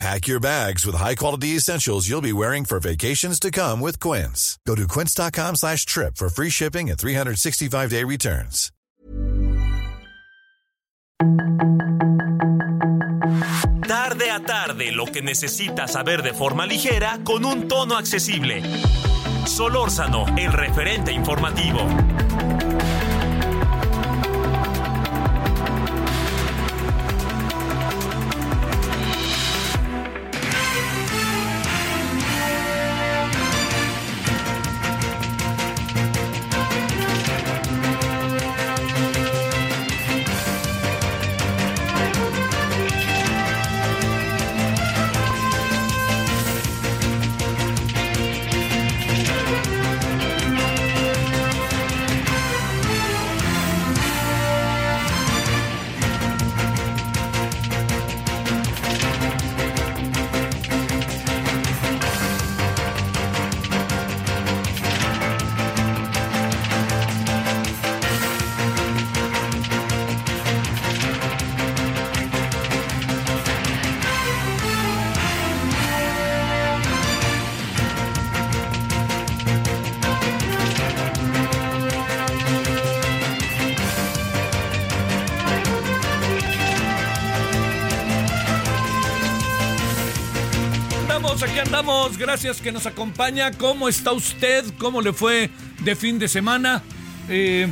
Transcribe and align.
Pack 0.00 0.26
your 0.26 0.40
bags 0.40 0.84
with 0.84 0.96
high-quality 0.96 1.56
essentials 1.56 2.08
you'll 2.08 2.20
be 2.20 2.32
wearing 2.32 2.64
for 2.64 2.80
vacations 2.80 3.38
to 3.40 3.50
come 3.50 3.80
with 3.80 4.00
Quince. 4.00 4.58
Go 4.66 4.74
to 4.74 4.88
quince.com 4.88 5.56
slash 5.56 5.86
trip 5.86 6.16
for 6.16 6.28
free 6.28 6.50
shipping 6.50 6.90
and 6.90 6.98
365-day 6.98 8.04
returns. 8.04 8.70
Tarde 13.86 14.30
a 14.30 14.40
tarde, 14.40 14.92
lo 14.92 15.06
que 15.06 15.22
necesitas 15.22 15.92
saber 15.92 16.22
de 16.22 16.34
forma 16.34 16.66
ligera 16.66 17.20
con 17.24 17.44
un 17.44 17.68
tono 17.68 17.96
accesible. 17.96 18.62
Solórzano, 19.46 20.26
el 20.36 20.52
referente 20.52 21.12
informativo. 21.12 21.86
Gracias 92.34 92.60
que 92.60 92.72
nos 92.72 92.86
acompaña. 92.86 93.52
¿Cómo 93.52 93.88
está 93.88 94.10
usted? 94.10 94.64
¿Cómo 94.78 95.00
le 95.00 95.12
fue 95.12 95.50
de 95.84 95.94
fin 95.94 96.18
de 96.18 96.26
semana? 96.26 96.82
Eh, 97.28 97.68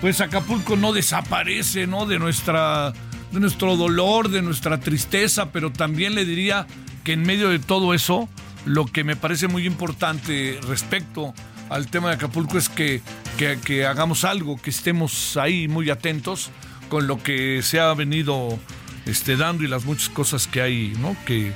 pues 0.00 0.20
Acapulco 0.20 0.76
no 0.76 0.92
desaparece, 0.92 1.88
¿no? 1.88 2.06
De 2.06 2.20
nuestra, 2.20 2.92
de 3.32 3.40
nuestro 3.40 3.76
dolor, 3.76 4.28
de 4.28 4.42
nuestra 4.42 4.78
tristeza, 4.78 5.50
pero 5.50 5.72
también 5.72 6.14
le 6.14 6.24
diría 6.24 6.68
que 7.02 7.14
en 7.14 7.22
medio 7.22 7.48
de 7.48 7.58
todo 7.58 7.94
eso, 7.94 8.28
lo 8.64 8.84
que 8.86 9.02
me 9.02 9.16
parece 9.16 9.48
muy 9.48 9.66
importante 9.66 10.60
respecto 10.68 11.34
al 11.68 11.88
tema 11.88 12.10
de 12.10 12.14
Acapulco 12.14 12.58
es 12.58 12.68
que, 12.68 13.02
que, 13.36 13.58
que 13.58 13.86
hagamos 13.86 14.24
algo, 14.24 14.56
que 14.56 14.70
estemos 14.70 15.36
ahí 15.36 15.66
muy 15.66 15.90
atentos 15.90 16.50
con 16.88 17.08
lo 17.08 17.20
que 17.20 17.60
se 17.60 17.80
ha 17.80 17.92
venido 17.92 18.56
este, 19.04 19.36
dando 19.36 19.64
y 19.64 19.66
las 19.66 19.84
muchas 19.84 20.10
cosas 20.10 20.46
que 20.46 20.62
hay, 20.62 20.92
¿no? 21.00 21.16
Que, 21.26 21.52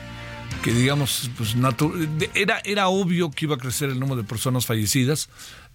que 0.62 0.72
digamos, 0.72 1.30
pues 1.36 1.54
era, 2.34 2.60
era 2.64 2.88
obvio 2.88 3.30
que 3.30 3.46
iba 3.46 3.54
a 3.54 3.58
crecer 3.58 3.90
el 3.90 3.98
número 3.98 4.22
de 4.22 4.28
personas 4.28 4.66
fallecidas, 4.66 5.28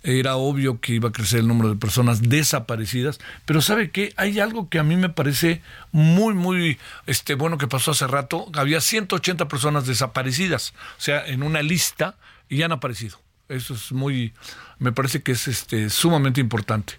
era 0.06 0.36
obvio 0.36 0.80
que 0.80 0.94
iba 0.94 1.10
a 1.10 1.12
crecer 1.12 1.40
el 1.40 1.48
número 1.48 1.70
de 1.70 1.76
personas 1.76 2.22
desaparecidas, 2.22 3.20
pero 3.46 3.62
¿sabe 3.62 3.90
qué? 3.90 4.14
Hay 4.18 4.40
algo 4.40 4.70
que 4.70 4.78
a 4.78 4.84
mí 4.84 4.96
me 4.96 5.10
parece 5.10 5.62
muy, 5.92 6.36
muy 6.36 6.78
este, 7.08 7.34
bueno 7.34 7.58
que 7.58 7.68
pasó 7.68 7.92
hace 7.92 8.06
rato. 8.06 8.48
Había 8.54 8.82
180 8.82 9.48
personas 9.48 9.88
desaparecidas, 9.88 10.74
o 10.98 11.02
sea, 11.02 11.26
en 11.26 11.42
una 11.42 11.64
lista 11.64 12.18
y 12.50 12.62
han 12.62 12.72
aparecido. 12.72 13.20
Eso 13.50 13.74
es 13.74 13.92
muy, 13.92 14.34
me 14.78 14.92
parece 14.92 15.24
que 15.24 15.32
es 15.32 15.48
este, 15.48 15.90
sumamente 15.90 16.40
importante. 16.40 16.94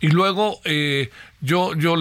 Y 0.00 0.08
luego 0.08 0.60
eh, 0.64 1.10
yo, 1.40 1.74
yo 1.74 1.94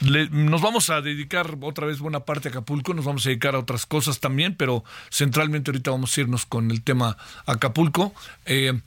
le, 0.00 0.28
nos 0.30 0.60
vamos 0.60 0.90
a 0.90 1.00
dedicar 1.00 1.56
otra 1.60 1.86
vez 1.86 1.98
buena 1.98 2.20
parte 2.20 2.48
a 2.48 2.50
Acapulco, 2.50 2.94
nos 2.94 3.04
vamos 3.04 3.26
a 3.26 3.30
dedicar 3.30 3.54
a 3.54 3.60
otras 3.60 3.86
cosas 3.86 4.20
también, 4.20 4.54
pero 4.54 4.84
centralmente 5.10 5.70
ahorita 5.70 5.90
vamos 5.90 6.16
a 6.16 6.20
irnos 6.20 6.46
con 6.46 6.70
el 6.70 6.82
tema 6.82 7.16
Acapulco. 7.46 8.14
Eh, 8.44 8.80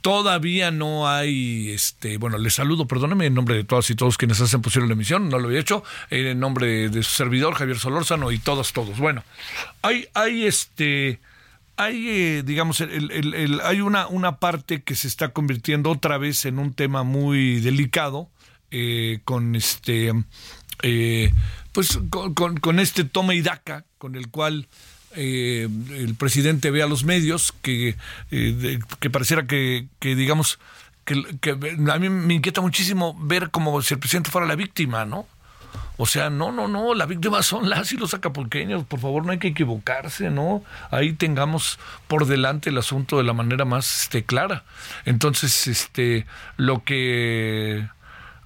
todavía 0.00 0.70
no 0.70 1.08
hay, 1.08 1.70
este, 1.70 2.16
bueno, 2.16 2.38
les 2.38 2.54
saludo, 2.54 2.86
perdóneme 2.86 3.26
en 3.26 3.34
nombre 3.34 3.56
de 3.56 3.64
todas 3.64 3.90
y 3.90 3.96
todos 3.96 4.16
quienes 4.16 4.40
hacen 4.40 4.62
posible 4.62 4.88
la 4.88 4.94
emisión, 4.94 5.28
no 5.28 5.38
lo 5.38 5.48
había 5.48 5.60
hecho, 5.60 5.82
en 6.10 6.38
nombre 6.38 6.88
de 6.88 7.02
su 7.02 7.10
servidor 7.10 7.54
Javier 7.54 7.78
Solórzano 7.78 8.30
y 8.30 8.38
todos, 8.38 8.72
todos. 8.72 8.98
Bueno, 8.98 9.24
hay, 9.82 10.06
hay 10.14 10.46
este 10.46 11.18
hay, 11.76 12.08
eh, 12.08 12.42
digamos, 12.42 12.80
el, 12.80 13.60
hay 13.62 13.80
una, 13.80 14.06
una 14.06 14.36
parte 14.36 14.82
que 14.82 14.94
se 14.94 15.08
está 15.08 15.30
convirtiendo 15.30 15.90
otra 15.90 16.18
vez 16.18 16.46
en 16.46 16.58
un 16.58 16.72
tema 16.72 17.02
muy 17.02 17.60
delicado, 17.60 18.30
eh, 18.70 19.20
con 19.24 19.54
este, 19.54 20.12
eh, 20.82 21.32
pues 21.72 21.98
con, 22.10 22.80
este 22.80 23.04
toma 23.04 23.34
y 23.34 23.42
daca, 23.42 23.84
con 23.98 24.16
el 24.16 24.28
cual 24.28 24.68
eh, 25.14 25.68
el 25.90 26.14
presidente 26.14 26.70
ve 26.70 26.82
a 26.82 26.86
los 26.86 27.04
medios, 27.04 27.52
que, 27.62 27.96
de, 28.30 28.80
que 29.00 29.10
pareciera 29.10 29.46
que, 29.46 29.88
digamos, 30.00 30.58
que, 31.04 31.50
a 31.50 31.98
mí 31.98 32.08
me 32.08 32.34
inquieta 32.34 32.60
muchísimo 32.60 33.16
ver 33.20 33.50
como 33.50 33.80
si 33.82 33.94
el 33.94 34.00
presidente 34.00 34.30
fuera 34.30 34.46
la 34.46 34.56
víctima, 34.56 35.04
¿no? 35.04 35.26
O 35.98 36.04
sea, 36.04 36.28
no, 36.28 36.52
no, 36.52 36.68
no, 36.68 36.94
la 36.94 37.06
víctima 37.06 37.42
son 37.42 37.70
las 37.70 37.90
y 37.92 37.96
los 37.96 38.12
acapulqueños, 38.12 38.84
por 38.84 39.00
favor, 39.00 39.24
no 39.24 39.32
hay 39.32 39.38
que 39.38 39.48
equivocarse, 39.48 40.30
¿no? 40.30 40.62
Ahí 40.90 41.14
tengamos 41.14 41.78
por 42.06 42.26
delante 42.26 42.68
el 42.68 42.76
asunto 42.76 43.16
de 43.16 43.24
la 43.24 43.32
manera 43.32 43.64
más 43.64 44.02
este, 44.02 44.22
clara. 44.22 44.64
Entonces, 45.06 45.66
este, 45.66 46.26
lo 46.58 46.84
que, 46.84 47.88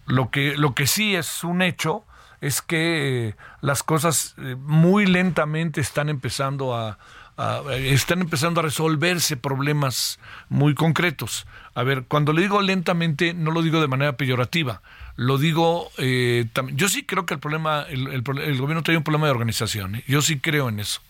lo 0.07 0.31
que, 0.31 0.57
lo 0.57 0.75
que 0.75 0.87
sí 0.87 1.15
es 1.15 1.45
un 1.45 1.63
hecho 1.63 2.05
es 2.41 2.63
que 2.63 3.29
eh, 3.29 3.35
las 3.61 3.83
cosas 3.83 4.35
eh, 4.39 4.57
muy 4.59 5.07
lentamente 5.07 5.81
están 5.81 6.09
empezando 6.09 6.75
a, 6.75 6.99
a, 7.37 7.63
están 7.75 8.21
empezando 8.21 8.61
a 8.61 8.63
resolverse 8.63 9.37
problemas 9.37 10.19
muy 10.49 10.75
concretos. 10.75 11.47
A 11.75 11.83
ver, 11.83 12.05
cuando 12.05 12.33
le 12.33 12.43
digo 12.43 12.63
lentamente, 12.63 13.35
no 13.35 13.51
lo 13.51 13.63
digo 13.63 13.81
de 13.81 13.89
manera 13.89 14.17
peyorativa 14.17 14.83
lo 15.21 15.37
digo, 15.37 15.91
eh, 15.99 16.47
yo 16.73 16.89
sí 16.89 17.05
creo 17.05 17.27
que 17.27 17.35
el 17.35 17.41
problema, 17.41 17.85
el, 17.91 18.07
el, 18.09 18.23
el, 18.39 18.59
gobierno 18.59 18.83
tiene 18.83 18.97
un 18.97 19.05
problema 19.05 19.27
de 19.27 19.33
organización, 19.33 19.97
¿eh? 19.97 20.05
yo 20.07 20.23
sí 20.23 20.39
creo 20.41 20.71
en 20.71 20.81
eso, 20.81 21.03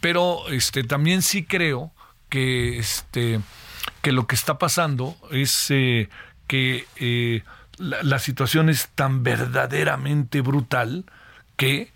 pero 0.00 0.48
este, 0.48 0.82
también 0.82 1.20
sí 1.20 1.44
creo 1.44 1.92
que, 2.30 2.78
este, 2.78 3.40
que 4.00 4.12
lo 4.12 4.26
que 4.26 4.34
está 4.34 4.56
pasando 4.56 5.14
es 5.30 5.70
eh, 5.70 6.08
que 6.46 6.86
eh, 6.96 7.42
la, 7.80 8.18
situación 8.18 8.68
es 8.68 8.88
tan 8.94 9.22
verdaderamente 9.22 10.42
brutal 10.42 11.04
que, 11.56 11.92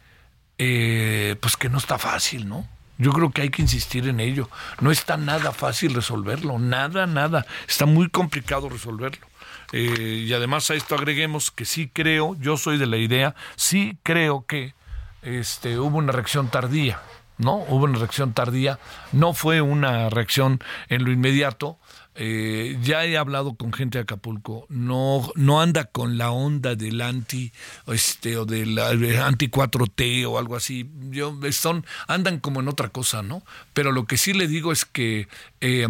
eh, 0.59 1.37
pues 1.41 1.57
que 1.57 1.69
no 1.69 1.79
está 1.79 1.99
fácil, 1.99 2.49
¿no? 2.49 2.67
Yo 2.97 3.13
creo 3.13 3.31
que 3.31 3.43
hay 3.43 3.51
que 3.51 3.63
insistir 3.63 4.09
en 4.09 4.21
ello. 4.21 4.49
No 4.81 4.91
está 4.91 5.17
nada 5.17 5.53
fácil 5.53 5.95
resolverlo, 5.95 6.59
nada, 6.59 7.07
nada. 7.07 7.45
Está 7.69 7.87
muy 7.87 8.09
complicado 8.09 8.69
resolverlo. 8.69 9.27
Eh, 9.73 10.25
y 10.27 10.33
además 10.33 10.71
a 10.71 10.75
esto 10.75 10.95
agreguemos 10.95 11.51
que 11.51 11.65
sí 11.65 11.91
creo, 11.93 12.37
yo 12.39 12.57
soy 12.57 12.79
de 12.79 12.87
la 12.87 12.97
idea, 12.97 13.35
sí 13.57 13.99
creo 14.05 14.45
que 14.47 14.75
este, 15.23 15.79
hubo 15.79 15.99
una 15.99 16.13
reacción 16.13 16.49
tardía, 16.49 17.01
¿no? 17.39 17.57
Hubo 17.57 17.85
una 17.85 17.99
reacción 17.99 18.33
tardía, 18.33 18.79
no 19.13 19.33
fue 19.35 19.61
una 19.61 20.11
reacción 20.11 20.61
en 20.89 21.05
lo 21.05 21.11
inmediato. 21.11 21.79
Eh, 22.17 22.79
ya 22.83 23.05
he 23.05 23.17
hablado 23.17 23.55
con 23.55 23.73
gente 23.73 23.99
de 23.99 24.03
Acapulco, 24.03 24.67
no, 24.69 25.33
no 25.35 25.61
anda 25.61 25.85
con 25.85 26.17
la 26.17 26.31
onda 26.31 26.77
del 26.77 27.01
anti, 27.01 27.53
este, 27.89 28.37
o 28.37 28.45
del 28.45 28.79
anti 28.79 29.49
4T 29.49 30.25
o 30.27 30.39
algo 30.39 30.57
así. 30.57 30.89
Yo, 31.11 31.37
son, 31.51 31.85
andan 32.07 32.39
como 32.39 32.61
en 32.61 32.69
otra 32.69 32.89
cosa, 32.91 33.23
¿no? 33.23 33.43
Pero 33.73 33.91
lo 33.91 34.07
que 34.07 34.17
sí 34.17 34.33
le 34.33 34.47
digo 34.47 34.71
es 34.71 34.85
que 34.85 35.27
eh, 35.61 35.89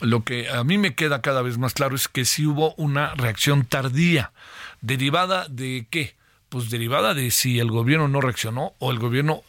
lo 0.00 0.24
que 0.24 0.48
a 0.48 0.64
mí 0.64 0.78
me 0.78 0.94
queda 0.94 1.20
cada 1.20 1.42
vez 1.42 1.58
más 1.58 1.74
claro 1.74 1.96
es 1.96 2.08
que 2.08 2.24
sí 2.24 2.46
hubo 2.46 2.74
una 2.74 3.14
reacción 3.14 3.64
tardía, 3.64 4.32
derivada 4.80 5.46
de 5.48 5.86
qué? 5.90 6.16
Pues 6.48 6.70
derivada 6.70 7.12
de 7.12 7.30
si 7.30 7.58
el 7.58 7.70
gobierno 7.70 8.08
no 8.08 8.20
reaccionó 8.20 8.72
o 8.78 8.90
el 8.90 8.98
gobierno 8.98 9.42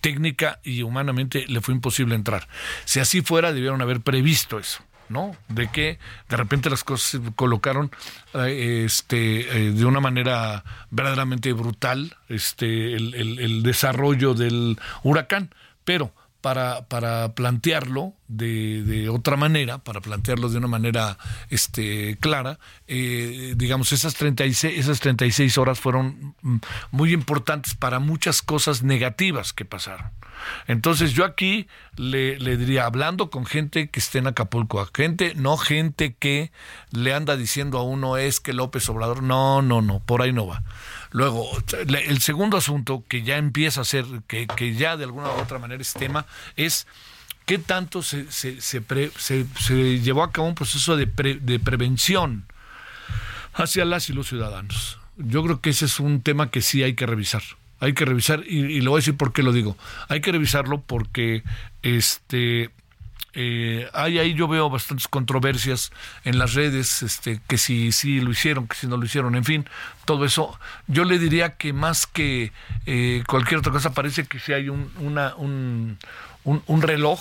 técnica 0.00 0.60
y 0.64 0.82
humanamente 0.82 1.46
le 1.46 1.60
fue 1.60 1.74
imposible 1.74 2.14
entrar. 2.14 2.48
Si 2.84 3.00
así 3.00 3.22
fuera, 3.22 3.52
debieron 3.52 3.82
haber 3.82 4.00
previsto 4.00 4.58
eso. 4.58 4.82
¿No? 5.10 5.36
De 5.48 5.68
que 5.68 5.98
de 6.30 6.36
repente 6.36 6.70
las 6.70 6.84
cosas 6.84 7.10
se 7.10 7.32
colocaron 7.34 7.90
eh, 8.32 8.84
este, 8.86 9.66
eh, 9.66 9.72
de 9.72 9.84
una 9.84 10.00
manera 10.00 10.64
verdaderamente 10.90 11.52
brutal, 11.52 12.16
este, 12.28 12.94
el, 12.94 13.14
el 13.14 13.62
desarrollo 13.62 14.32
del 14.32 14.78
huracán. 15.02 15.54
Pero 15.84 16.12
para, 16.40 16.86
para 16.86 17.34
plantearlo 17.34 18.14
de, 18.28 18.82
de, 18.82 19.08
otra 19.08 19.36
manera, 19.36 19.78
para 19.78 20.00
plantearlo 20.00 20.48
de 20.48 20.58
una 20.58 20.68
manera 20.68 21.18
este, 21.50 22.16
clara, 22.20 22.58
eh, 22.86 23.54
digamos, 23.56 23.92
esas 23.92 24.14
36, 24.14 24.78
esas 24.78 25.00
36 25.00 25.58
horas 25.58 25.80
fueron 25.80 26.34
mm, 26.42 26.56
muy 26.92 27.12
importantes 27.12 27.74
para 27.74 27.98
muchas 27.98 28.42
cosas 28.42 28.82
negativas 28.82 29.52
que 29.52 29.64
pasaron. 29.64 30.10
Entonces 30.66 31.12
yo 31.12 31.24
aquí 31.24 31.68
le, 31.96 32.38
le 32.38 32.56
diría, 32.56 32.86
hablando 32.86 33.30
con 33.30 33.44
gente 33.44 33.90
que 33.90 34.00
esté 34.00 34.18
en 34.18 34.28
Acapulco, 34.28 34.88
gente, 34.94 35.34
no 35.34 35.56
gente 35.56 36.14
que 36.18 36.50
le 36.90 37.12
anda 37.12 37.36
diciendo 37.36 37.78
a 37.78 37.82
uno 37.82 38.16
es 38.16 38.40
que 38.40 38.52
López 38.52 38.88
Obrador, 38.88 39.22
no, 39.22 39.60
no, 39.60 39.82
no, 39.82 40.00
por 40.00 40.22
ahí 40.22 40.32
no 40.32 40.46
va. 40.46 40.62
Luego, 41.10 41.50
el 41.88 42.20
segundo 42.20 42.56
asunto 42.56 43.04
que 43.08 43.22
ya 43.22 43.36
empieza 43.36 43.80
a 43.80 43.84
ser, 43.84 44.04
que, 44.26 44.46
que 44.46 44.74
ya 44.74 44.96
de 44.96 45.04
alguna 45.04 45.28
u 45.28 45.40
otra 45.40 45.58
manera 45.58 45.82
es 45.82 45.92
tema, 45.92 46.26
es 46.56 46.86
qué 47.46 47.58
tanto 47.58 48.02
se, 48.02 48.30
se, 48.30 48.60
se, 48.60 48.82
se 49.18 50.00
llevó 50.00 50.22
a 50.22 50.30
cabo 50.30 50.46
un 50.48 50.54
proceso 50.54 50.96
de, 50.96 51.06
de 51.06 51.58
prevención 51.58 52.44
hacia 53.54 53.84
las 53.84 54.08
y 54.08 54.12
los 54.12 54.28
ciudadanos. 54.28 54.98
Yo 55.16 55.42
creo 55.42 55.60
que 55.60 55.70
ese 55.70 55.86
es 55.86 55.98
un 56.00 56.22
tema 56.22 56.50
que 56.50 56.62
sí 56.62 56.82
hay 56.82 56.94
que 56.94 57.06
revisar. 57.06 57.42
Hay 57.80 57.94
que 57.94 58.04
revisar, 58.04 58.44
y, 58.46 58.58
y 58.58 58.80
le 58.80 58.88
voy 58.88 58.98
a 58.98 59.00
decir 59.00 59.16
por 59.16 59.32
qué 59.32 59.42
lo 59.42 59.52
digo. 59.52 59.76
Hay 60.08 60.20
que 60.20 60.32
revisarlo 60.32 60.82
porque 60.82 61.42
este 61.82 62.70
eh, 63.34 63.88
ahí 63.92 64.34
yo 64.34 64.48
veo 64.48 64.68
bastantes 64.70 65.08
controversias 65.08 65.92
en 66.24 66.38
las 66.38 66.54
redes, 66.54 67.02
este, 67.02 67.40
que 67.46 67.58
si 67.58 67.92
sí 67.92 68.20
lo 68.20 68.30
hicieron, 68.30 68.66
que 68.66 68.76
si 68.76 68.86
no 68.86 68.96
lo 68.96 69.04
hicieron, 69.04 69.34
en 69.34 69.44
fin, 69.44 69.68
todo 70.04 70.24
eso. 70.24 70.58
Yo 70.86 71.04
le 71.04 71.18
diría 71.18 71.56
que 71.56 71.72
más 71.72 72.06
que 72.06 72.52
eh, 72.86 73.22
cualquier 73.26 73.60
otra 73.60 73.72
cosa, 73.72 73.92
parece 73.92 74.24
que 74.24 74.38
si 74.38 74.52
hay 74.52 74.68
un, 74.68 74.90
una, 74.98 75.34
un, 75.36 75.98
un, 76.44 76.62
un 76.66 76.82
reloj 76.82 77.20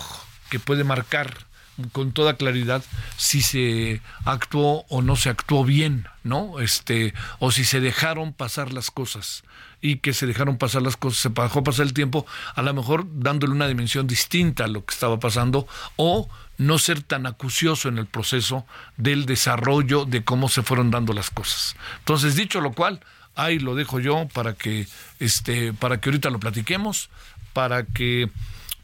que 0.50 0.59
puede 0.59 0.83
marcar 0.83 1.50
con 1.91 2.11
toda 2.11 2.35
claridad 2.35 2.83
si 3.17 3.41
se 3.41 4.01
actuó 4.25 4.85
o 4.89 5.01
no 5.01 5.15
se 5.15 5.29
actuó 5.29 5.63
bien, 5.63 6.07
¿no? 6.23 6.59
Este, 6.59 7.13
o 7.39 7.51
si 7.51 7.63
se 7.63 7.79
dejaron 7.79 8.33
pasar 8.33 8.73
las 8.73 8.91
cosas 8.91 9.44
y 9.81 9.97
que 9.97 10.13
se 10.13 10.25
dejaron 10.25 10.57
pasar 10.57 10.81
las 10.81 10.97
cosas, 10.97 11.19
se 11.19 11.29
dejó 11.29 11.63
pasar 11.63 11.85
el 11.85 11.93
tiempo, 11.93 12.25
a 12.55 12.61
lo 12.61 12.73
mejor 12.73 13.05
dándole 13.11 13.53
una 13.53 13.67
dimensión 13.67 14.07
distinta 14.07 14.65
a 14.65 14.67
lo 14.67 14.85
que 14.85 14.93
estaba 14.93 15.19
pasando, 15.19 15.67
o 15.95 16.29
no 16.57 16.77
ser 16.77 17.01
tan 17.01 17.25
acucioso 17.25 17.87
en 17.87 17.97
el 17.97 18.05
proceso 18.05 18.65
del 18.97 19.25
desarrollo 19.25 20.05
de 20.05 20.23
cómo 20.23 20.49
se 20.49 20.61
fueron 20.61 20.91
dando 20.91 21.13
las 21.13 21.29
cosas. 21.29 21.75
Entonces, 21.99 22.35
dicho 22.35 22.59
lo 22.59 22.73
cual, 22.73 22.99
ahí 23.35 23.59
lo 23.59 23.75
dejo 23.75 23.99
yo 23.99 24.27
para 24.33 24.53
que, 24.53 24.87
este, 25.19 25.73
para 25.73 26.01
que 26.01 26.09
ahorita 26.09 26.29
lo 26.29 26.39
platiquemos, 26.39 27.09
para 27.53 27.85
que 27.85 28.29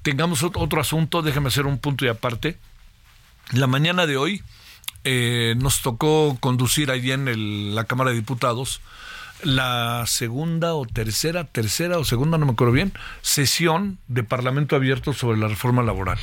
tengamos 0.02 0.44
otro 0.44 0.80
asunto, 0.80 1.22
déjame 1.22 1.50
hacer 1.50 1.66
un 1.66 1.78
punto 1.78 2.06
y 2.06 2.08
aparte. 2.08 2.58
La 3.52 3.68
mañana 3.68 4.08
de 4.08 4.18
hoy 4.18 4.42
eh, 5.04 5.56
nos 5.58 5.82
tocó 5.82 6.38
conducir 6.40 6.92
allí 6.92 7.12
en 7.12 7.28
el, 7.28 7.76
la 7.76 7.84
Cámara 7.84 8.12
de 8.12 8.16
Diputados 8.16 8.82
la 9.44 10.06
segunda 10.08 10.74
o 10.74 10.86
tercera, 10.86 11.44
tercera 11.44 11.98
o 11.98 12.04
segunda, 12.04 12.38
no 12.38 12.46
me 12.46 12.54
acuerdo 12.54 12.74
bien, 12.74 12.94
sesión 13.22 14.00
de 14.08 14.24
Parlamento 14.24 14.76
Abierto 14.76 15.14
sobre 15.14 15.38
la 15.38 15.48
reforma 15.48 15.84
laboral. 15.84 16.20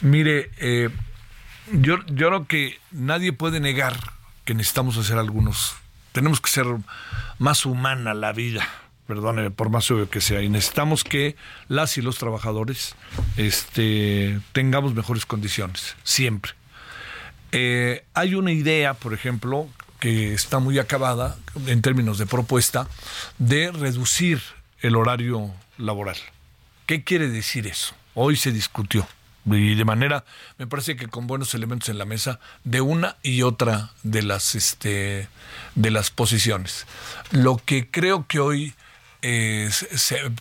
Mire, 0.00 0.50
eh, 0.58 0.90
yo, 1.72 1.98
yo 2.06 2.28
creo 2.28 2.46
que 2.46 2.78
nadie 2.92 3.32
puede 3.32 3.60
negar 3.60 3.96
que 4.44 4.54
necesitamos 4.54 4.96
hacer 4.96 5.18
algunos. 5.18 5.76
Tenemos 6.12 6.40
que 6.40 6.50
ser 6.50 6.66
más 7.38 7.66
humana 7.66 8.14
la 8.14 8.32
vida, 8.32 8.66
perdone, 9.06 9.50
por 9.50 9.70
más 9.70 9.90
obvio 9.90 10.08
que 10.08 10.20
sea, 10.20 10.42
y 10.42 10.48
necesitamos 10.48 11.04
que 11.04 11.36
las 11.68 11.98
y 11.98 12.02
los 12.02 12.18
trabajadores 12.18 12.94
este, 13.36 14.40
tengamos 14.52 14.94
mejores 14.94 15.26
condiciones, 15.26 15.96
siempre. 16.04 16.52
Eh, 17.52 18.04
hay 18.14 18.34
una 18.34 18.52
idea, 18.52 18.94
por 18.94 19.14
ejemplo, 19.14 19.68
está 20.06 20.58
muy 20.58 20.78
acabada 20.78 21.36
en 21.66 21.82
términos 21.82 22.18
de 22.18 22.26
propuesta 22.26 22.88
de 23.38 23.72
reducir 23.72 24.40
el 24.80 24.96
horario 24.96 25.52
laboral. 25.78 26.16
¿Qué 26.86 27.02
quiere 27.02 27.28
decir 27.28 27.66
eso? 27.66 27.94
Hoy 28.14 28.36
se 28.36 28.52
discutió 28.52 29.06
y 29.54 29.74
de 29.76 29.84
manera, 29.84 30.24
me 30.58 30.66
parece 30.66 30.96
que 30.96 31.06
con 31.06 31.26
buenos 31.26 31.54
elementos 31.54 31.88
en 31.88 31.98
la 31.98 32.04
mesa 32.04 32.40
de 32.64 32.80
una 32.80 33.16
y 33.22 33.42
otra 33.42 33.90
de 34.02 34.22
las 34.22 34.54
este 34.56 35.28
de 35.76 35.90
las 35.90 36.10
posiciones. 36.10 36.86
Lo 37.30 37.56
que 37.64 37.88
creo 37.88 38.26
que 38.26 38.40
hoy 38.40 38.74
eh, 39.22 39.70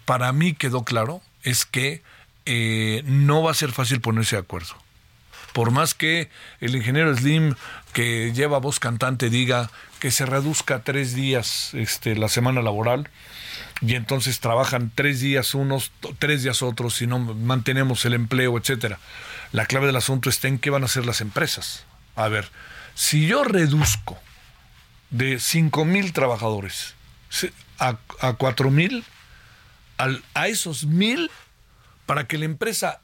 para 0.06 0.32
mí 0.32 0.54
quedó 0.54 0.84
claro 0.84 1.22
es 1.44 1.66
que 1.66 2.02
eh, 2.48 3.04
no 3.06 3.44
va 3.44 3.52
a 3.52 3.56
ser 3.56 3.72
fácil 3.72 4.02
ponerse 4.02 4.36
de 4.36 4.42
acuerdo 4.42 4.76
por 5.56 5.72
más 5.72 5.94
que 5.94 6.30
el 6.60 6.76
ingeniero 6.76 7.16
Slim, 7.16 7.56
que 7.96 8.34
lleva 8.34 8.60
voz 8.60 8.82
cantante, 8.82 9.30
diga 9.30 9.72
que 10.00 10.12
se 10.12 10.26
reduzca 10.26 10.84
tres 10.84 11.16
días 11.16 11.74
este, 11.74 12.18
la 12.18 12.28
semana 12.28 12.62
laboral, 12.62 13.10
y 13.80 13.96
entonces 13.96 14.42
trabajan 14.42 14.92
tres 14.94 15.22
días 15.22 15.56
unos, 15.56 15.94
tres 16.20 16.44
días 16.44 16.62
otros, 16.62 16.96
si 16.96 17.08
no 17.08 17.20
mantenemos 17.20 18.04
el 18.04 18.14
empleo, 18.14 18.58
etcétera. 18.58 19.00
La 19.54 19.66
clave 19.66 19.86
del 19.88 19.96
asunto 19.96 20.30
está 20.30 20.50
en 20.50 20.60
qué 20.60 20.70
van 20.70 20.84
a 20.84 20.88
hacer 20.88 21.06
las 21.06 21.22
empresas. 21.22 21.86
A 22.18 22.28
ver, 22.28 22.50
si 22.96 23.28
yo 23.28 23.46
reduzco 23.46 24.20
de 25.10 25.40
cinco 25.40 25.86
mil 25.86 26.12
trabajadores 26.12 26.96
a, 27.80 27.98
a 28.20 28.34
cuatro 28.34 28.72
mil, 28.72 29.06
a 30.34 30.48
esos 30.50 30.84
mil, 30.86 31.32
para 32.06 32.28
que 32.28 32.38
la 32.38 32.44
empresa 32.44 33.00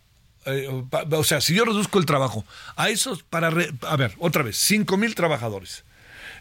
eh, 0.45 0.67
o 1.11 1.23
sea, 1.23 1.41
si 1.41 1.53
yo 1.53 1.65
reduzco 1.65 1.99
el 1.99 2.05
trabajo 2.05 2.45
a 2.75 2.89
esos, 2.89 3.23
para, 3.23 3.47
a 3.47 3.95
ver, 3.95 4.15
otra 4.19 4.43
vez, 4.43 4.57
5 4.57 4.97
mil 4.97 5.15
trabajadores. 5.15 5.83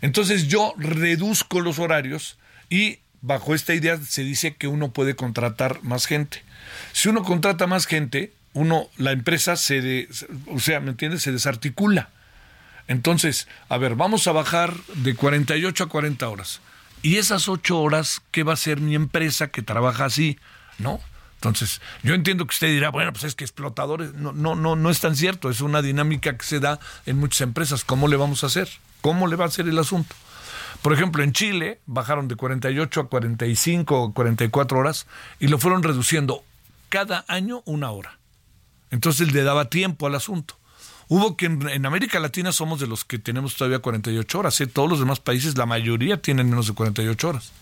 Entonces 0.01 0.49
yo 0.49 0.75
reduzco 0.79 1.61
los 1.61 1.79
horarios 1.79 2.39
y 2.69 3.01
bajo 3.21 3.55
esta 3.55 3.75
idea 3.75 3.99
se 3.99 4.23
dice 4.23 4.55
que 4.55 4.67
uno 4.67 4.93
puede 4.93 5.15
contratar 5.15 5.83
más 5.83 6.07
gente. 6.07 6.43
Si 6.93 7.09
uno 7.09 7.23
contrata 7.23 7.67
más 7.67 7.87
gente, 7.87 8.33
uno, 8.53 8.89
la 8.97 9.13
empresa 9.13 9.57
se, 9.57 10.09
o 10.47 10.59
sea, 10.59 10.81
¿me 10.81 10.91
entiendes? 10.91 11.23
Se 11.23 11.33
desarticula. 11.33 12.09
Entonces, 12.89 13.47
a 13.69 13.79
ver, 13.79 13.95
vamos 13.95 14.27
a 14.27 14.33
bajar 14.33 14.75
de 14.95 15.15
48 15.15 15.85
a 15.85 15.89
40 15.89 16.29
horas. 16.29 16.61
Y 17.03 17.17
esas 17.17 17.49
8 17.49 17.79
horas, 17.81 18.21
¿qué 18.31 18.43
va 18.43 18.53
a 18.53 18.55
hacer 18.55 18.81
mi 18.81 18.95
empresa 18.95 19.49
que 19.49 19.63
trabaja 19.63 20.07
así? 20.07 20.39
¿No? 20.79 21.01
Entonces, 21.41 21.81
yo 22.03 22.13
entiendo 22.13 22.47
que 22.47 22.53
usted 22.53 22.67
dirá, 22.67 22.91
bueno, 22.91 23.15
pues 23.15 23.25
es 23.25 23.35
que 23.35 23.45
explotadores, 23.45 24.13
no, 24.13 24.33
no, 24.33 24.55
no, 24.55 24.77
no 24.77 24.91
es 24.91 25.01
tan 25.01 25.17
cierto, 25.17 25.49
es 25.49 25.63
una 25.63 25.81
dinámica 25.81 26.37
que 26.37 26.45
se 26.45 26.61
da 26.61 26.79
en 27.07 27.17
muchas 27.17 27.41
empresas. 27.41 27.83
¿Cómo 27.83 28.09
le 28.09 28.17
vamos 28.17 28.45
a 28.45 28.49
hacer? 28.49 28.69
¿Cómo 29.01 29.27
le 29.27 29.37
va 29.37 29.47
a 29.47 29.49
hacer 29.49 29.67
el 29.67 29.79
asunto? 29.79 30.15
Por 30.83 30.93
ejemplo, 30.93 31.23
en 31.23 31.33
Chile 31.33 31.81
bajaron 31.87 32.29
de 32.29 32.37
48 32.37 33.01
a 33.01 33.09
45 33.09 34.03
o 34.03 34.13
44 34.13 34.79
horas 34.79 35.07
y 35.39 35.49
lo 35.49 35.59
fueron 35.59 35.83
reduciendo 35.83 36.45
cada 36.91 37.25
año 37.27 37.63
una 37.65 37.91
hora. 37.91 38.19
Entonces 38.91 39.33
le 39.33 39.43
daba 39.43 39.71
tiempo 39.71 40.07
al 40.07 40.17
asunto. 40.17 40.60
Hubo 41.11 41.37
que 41.37 41.47
en, 41.47 41.85
América 41.85 42.21
Latina 42.21 42.53
somos 42.53 42.79
de 42.79 42.87
los 42.87 43.05
que 43.05 43.19
tenemos 43.19 43.57
todavía 43.57 43.81
48 43.81 44.39
horas. 44.39 44.61
¿eh? 44.61 44.69
Todos 44.69 44.89
los 44.89 45.01
demás 45.01 45.19
países, 45.19 45.59
la 45.59 45.67
mayoría 45.67 46.23
tienen 46.23 46.49
menos 46.49 46.69
de 46.69 46.73
48 46.73 47.29
horas 47.29 47.53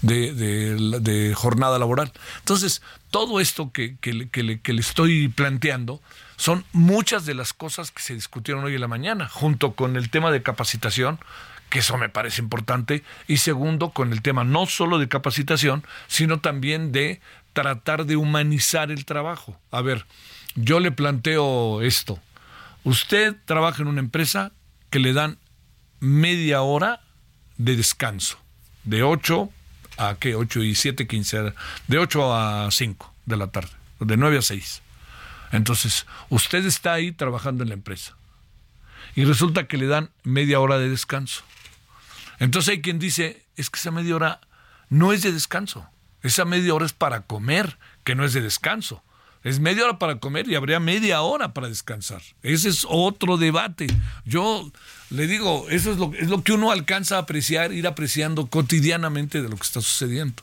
de, 0.00 1.32
jornada 1.36 1.78
laboral. 1.78 2.12
Entonces, 2.38 2.80
todo 3.10 3.40
esto 3.40 3.72
que 3.72 3.98
le 4.02 4.80
estoy 4.80 5.28
planteando 5.28 6.00
son 6.36 6.64
muchas 6.72 7.26
de 7.26 7.34
las 7.34 7.52
cosas 7.52 7.90
que 7.90 8.02
se 8.02 8.14
discutieron 8.14 8.64
hoy 8.64 8.74
en 8.74 8.80
la 8.80 8.88
mañana, 8.88 9.28
junto 9.28 9.74
con 9.74 9.96
el 9.96 10.08
tema 10.08 10.30
de 10.30 10.42
capacitación, 10.42 11.18
que 11.70 11.80
eso 11.80 11.96
me 11.98 12.08
parece 12.08 12.40
importante, 12.40 13.04
y 13.28 13.36
segundo, 13.38 13.90
con 13.90 14.12
el 14.12 14.22
tema 14.22 14.44
no 14.44 14.66
solo 14.66 14.98
de 14.98 15.08
capacitación, 15.08 15.84
sino 16.08 16.40
también 16.40 16.90
de 16.90 17.20
tratar 17.52 18.06
de 18.06 18.16
humanizar 18.16 18.90
el 18.90 19.04
trabajo. 19.04 19.56
A 19.70 19.82
ver, 19.82 20.06
yo 20.54 20.80
le 20.80 20.90
planteo 20.90 21.82
esto. 21.82 22.18
Usted 22.84 23.34
trabaja 23.46 23.82
en 23.82 23.88
una 23.88 24.00
empresa 24.00 24.52
que 24.90 24.98
le 24.98 25.12
dan 25.12 25.38
media 26.00 26.62
hora 26.62 27.00
de 27.56 27.76
descanso, 27.76 28.38
de 28.84 29.02
8 29.02 29.50
a 29.96 30.16
qué, 30.16 30.34
8 30.34 30.62
y 30.62 30.74
7, 30.74 31.06
15, 31.06 31.54
de 31.88 31.98
8 31.98 32.34
a 32.34 32.70
5 32.70 33.14
de 33.26 33.36
la 33.36 33.48
tarde, 33.48 33.70
de 34.00 34.16
9 34.16 34.38
a 34.38 34.42
6. 34.42 34.82
Entonces, 35.52 36.06
usted 36.28 36.64
está 36.66 36.92
ahí 36.92 37.12
trabajando 37.12 37.62
en 37.62 37.70
la 37.70 37.74
empresa. 37.74 38.16
y 39.16 39.24
resulta 39.24 39.68
que 39.68 39.76
le 39.76 39.86
dan 39.86 40.10
media 40.24 40.58
hora 40.58 40.78
de 40.78 40.88
descanso. 40.88 41.44
Entonces 42.40 42.70
hay 42.70 42.82
quien 42.82 42.98
dice, 42.98 43.44
es 43.56 43.70
que 43.70 43.78
esa 43.78 43.92
media 43.92 44.16
hora 44.16 44.40
no 44.88 45.12
es 45.12 45.22
de 45.22 45.30
descanso, 45.30 45.88
esa 46.22 46.44
media 46.44 46.74
hora 46.74 46.86
es 46.86 46.92
para 46.92 47.20
comer, 47.20 47.78
que 48.02 48.14
no 48.16 48.24
es 48.24 48.32
de 48.32 48.40
descanso. 48.40 49.04
Es 49.44 49.60
media 49.60 49.84
hora 49.84 49.98
para 49.98 50.18
comer 50.18 50.48
y 50.48 50.54
habría 50.54 50.80
media 50.80 51.20
hora 51.20 51.52
para 51.52 51.68
descansar. 51.68 52.22
Ese 52.42 52.70
es 52.70 52.86
otro 52.88 53.36
debate. 53.36 53.86
Yo 54.24 54.72
le 55.10 55.26
digo, 55.26 55.66
eso 55.68 55.92
es 55.92 55.98
lo, 55.98 56.12
es 56.14 56.28
lo 56.28 56.42
que 56.42 56.52
uno 56.52 56.72
alcanza 56.72 57.16
a 57.16 57.20
apreciar, 57.20 57.72
ir 57.72 57.86
apreciando 57.86 58.46
cotidianamente 58.46 59.42
de 59.42 59.48
lo 59.50 59.56
que 59.56 59.64
está 59.64 59.82
sucediendo. 59.82 60.42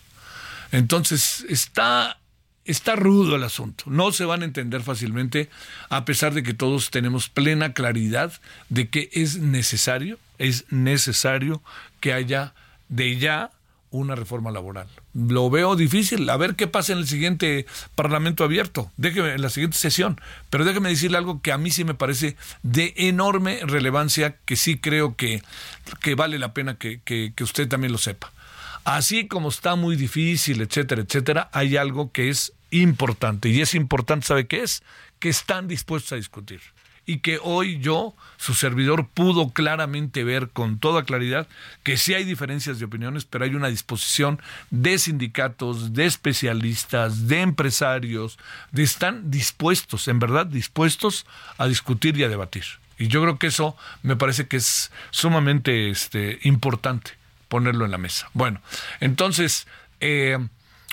Entonces, 0.71 1.45
está 1.49 2.17
está 2.65 2.95
rudo 2.95 3.35
el 3.35 3.43
asunto. 3.43 3.85
No 3.87 4.11
se 4.11 4.25
van 4.25 4.41
a 4.41 4.45
entender 4.45 4.83
fácilmente, 4.83 5.49
a 5.89 6.05
pesar 6.05 6.33
de 6.33 6.43
que 6.43 6.53
todos 6.53 6.91
tenemos 6.91 7.27
plena 7.29 7.73
claridad 7.73 8.33
de 8.69 8.89
que 8.89 9.09
es 9.13 9.37
necesario, 9.37 10.19
es 10.37 10.65
necesario 10.71 11.61
que 11.99 12.13
haya 12.13 12.53
de 12.87 13.17
ya 13.17 13.51
una 13.91 14.15
reforma 14.15 14.51
laboral. 14.51 14.87
Lo 15.13 15.49
veo 15.49 15.75
difícil, 15.75 16.29
a 16.29 16.37
ver 16.37 16.55
qué 16.55 16.67
pasa 16.67 16.93
en 16.93 16.99
el 16.99 17.07
siguiente 17.07 17.65
Parlamento 17.95 18.43
abierto, 18.43 18.91
déjeme, 18.97 19.33
en 19.33 19.41
la 19.41 19.49
siguiente 19.49 19.77
sesión, 19.77 20.19
pero 20.49 20.65
déjeme 20.65 20.89
decirle 20.89 21.17
algo 21.17 21.41
que 21.41 21.51
a 21.51 21.57
mí 21.57 21.69
sí 21.71 21.83
me 21.83 21.93
parece 21.93 22.35
de 22.63 22.93
enorme 22.97 23.59
relevancia, 23.63 24.37
que 24.45 24.55
sí 24.55 24.79
creo 24.79 25.15
que, 25.15 25.43
que 26.01 26.15
vale 26.15 26.39
la 26.39 26.53
pena 26.53 26.75
que, 26.75 27.01
que 27.01 27.43
usted 27.43 27.67
también 27.67 27.91
lo 27.91 27.97
sepa. 27.97 28.31
Así 28.83 29.27
como 29.27 29.49
está 29.49 29.75
muy 29.75 29.95
difícil, 29.95 30.61
etcétera, 30.61 31.03
etcétera, 31.03 31.49
hay 31.53 31.77
algo 31.77 32.11
que 32.11 32.29
es 32.29 32.53
importante. 32.71 33.49
Y 33.49 33.61
es 33.61 33.75
importante, 33.75 34.25
¿sabe 34.25 34.47
qué 34.47 34.63
es? 34.63 34.81
Que 35.19 35.29
están 35.29 35.67
dispuestos 35.67 36.13
a 36.13 36.15
discutir. 36.15 36.61
Y 37.05 37.19
que 37.19 37.39
hoy 37.41 37.79
yo, 37.79 38.13
su 38.37 38.53
servidor, 38.53 39.07
pudo 39.07 39.49
claramente 39.49 40.23
ver 40.23 40.49
con 40.49 40.79
toda 40.79 41.03
claridad 41.03 41.47
que 41.83 41.97
sí 41.97 42.13
hay 42.13 42.23
diferencias 42.23 42.79
de 42.79 42.85
opiniones, 42.85 43.25
pero 43.25 43.43
hay 43.43 43.55
una 43.55 43.69
disposición 43.69 44.39
de 44.69 44.97
sindicatos, 44.99 45.93
de 45.93 46.05
especialistas, 46.05 47.27
de 47.27 47.41
empresarios, 47.41 48.37
de 48.71 48.83
están 48.83 49.31
dispuestos, 49.31 50.07
en 50.07 50.19
verdad, 50.19 50.45
dispuestos 50.45 51.25
a 51.57 51.67
discutir 51.67 52.17
y 52.17 52.23
a 52.23 52.29
debatir. 52.29 52.65
Y 52.97 53.07
yo 53.07 53.21
creo 53.21 53.39
que 53.39 53.47
eso 53.47 53.75
me 54.03 54.15
parece 54.15 54.47
que 54.47 54.57
es 54.57 54.91
sumamente 55.09 55.89
este, 55.89 56.39
importante 56.43 57.11
ponerlo 57.47 57.83
en 57.83 57.91
la 57.91 57.97
mesa. 57.97 58.29
Bueno, 58.33 58.61
entonces, 58.99 59.65
eh, 59.99 60.37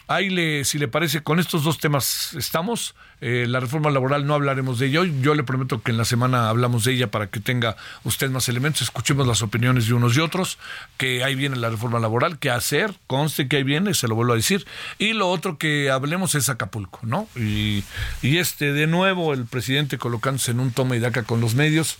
ahí 0.08 0.30
le, 0.30 0.64
si 0.64 0.78
le 0.78 0.88
parece, 0.88 1.22
con 1.22 1.38
estos 1.38 1.62
dos 1.62 1.78
temas 1.78 2.34
estamos. 2.34 2.94
Eh, 3.20 3.46
la 3.48 3.60
reforma 3.60 3.90
laboral 3.90 4.26
no 4.26 4.34
hablaremos 4.34 4.78
de 4.78 4.86
ello. 4.86 5.04
Yo 5.04 5.34
le 5.34 5.44
prometo 5.44 5.82
que 5.82 5.90
en 5.90 5.98
la 5.98 6.04
semana 6.04 6.48
hablamos 6.48 6.84
de 6.84 6.94
ella 6.94 7.10
para 7.10 7.28
que 7.28 7.40
tenga 7.40 7.76
usted 8.04 8.30
más 8.30 8.48
elementos, 8.48 8.82
escuchemos 8.82 9.26
las 9.26 9.42
opiniones 9.42 9.86
de 9.86 9.94
unos 9.94 10.16
y 10.16 10.20
otros, 10.20 10.58
que 10.96 11.22
ahí 11.22 11.34
viene 11.34 11.56
la 11.56 11.68
reforma 11.68 12.00
laboral, 12.00 12.38
que 12.38 12.50
hacer, 12.50 12.94
conste 13.06 13.48
que 13.48 13.58
ahí 13.58 13.62
viene, 13.62 13.94
se 13.94 14.08
lo 14.08 14.14
vuelvo 14.14 14.32
a 14.32 14.36
decir. 14.36 14.66
Y 14.98 15.12
lo 15.12 15.28
otro 15.28 15.58
que 15.58 15.90
hablemos 15.90 16.34
es 16.34 16.48
Acapulco, 16.48 17.00
¿no? 17.02 17.28
Y, 17.36 17.84
y 18.22 18.38
este, 18.38 18.72
de 18.72 18.86
nuevo, 18.86 19.34
el 19.34 19.44
presidente 19.44 19.98
colocándose 19.98 20.50
en 20.50 20.60
un 20.60 20.72
toma 20.72 20.96
y 20.96 21.00
daca 21.00 21.22
con 21.22 21.40
los 21.40 21.54
medios, 21.54 21.98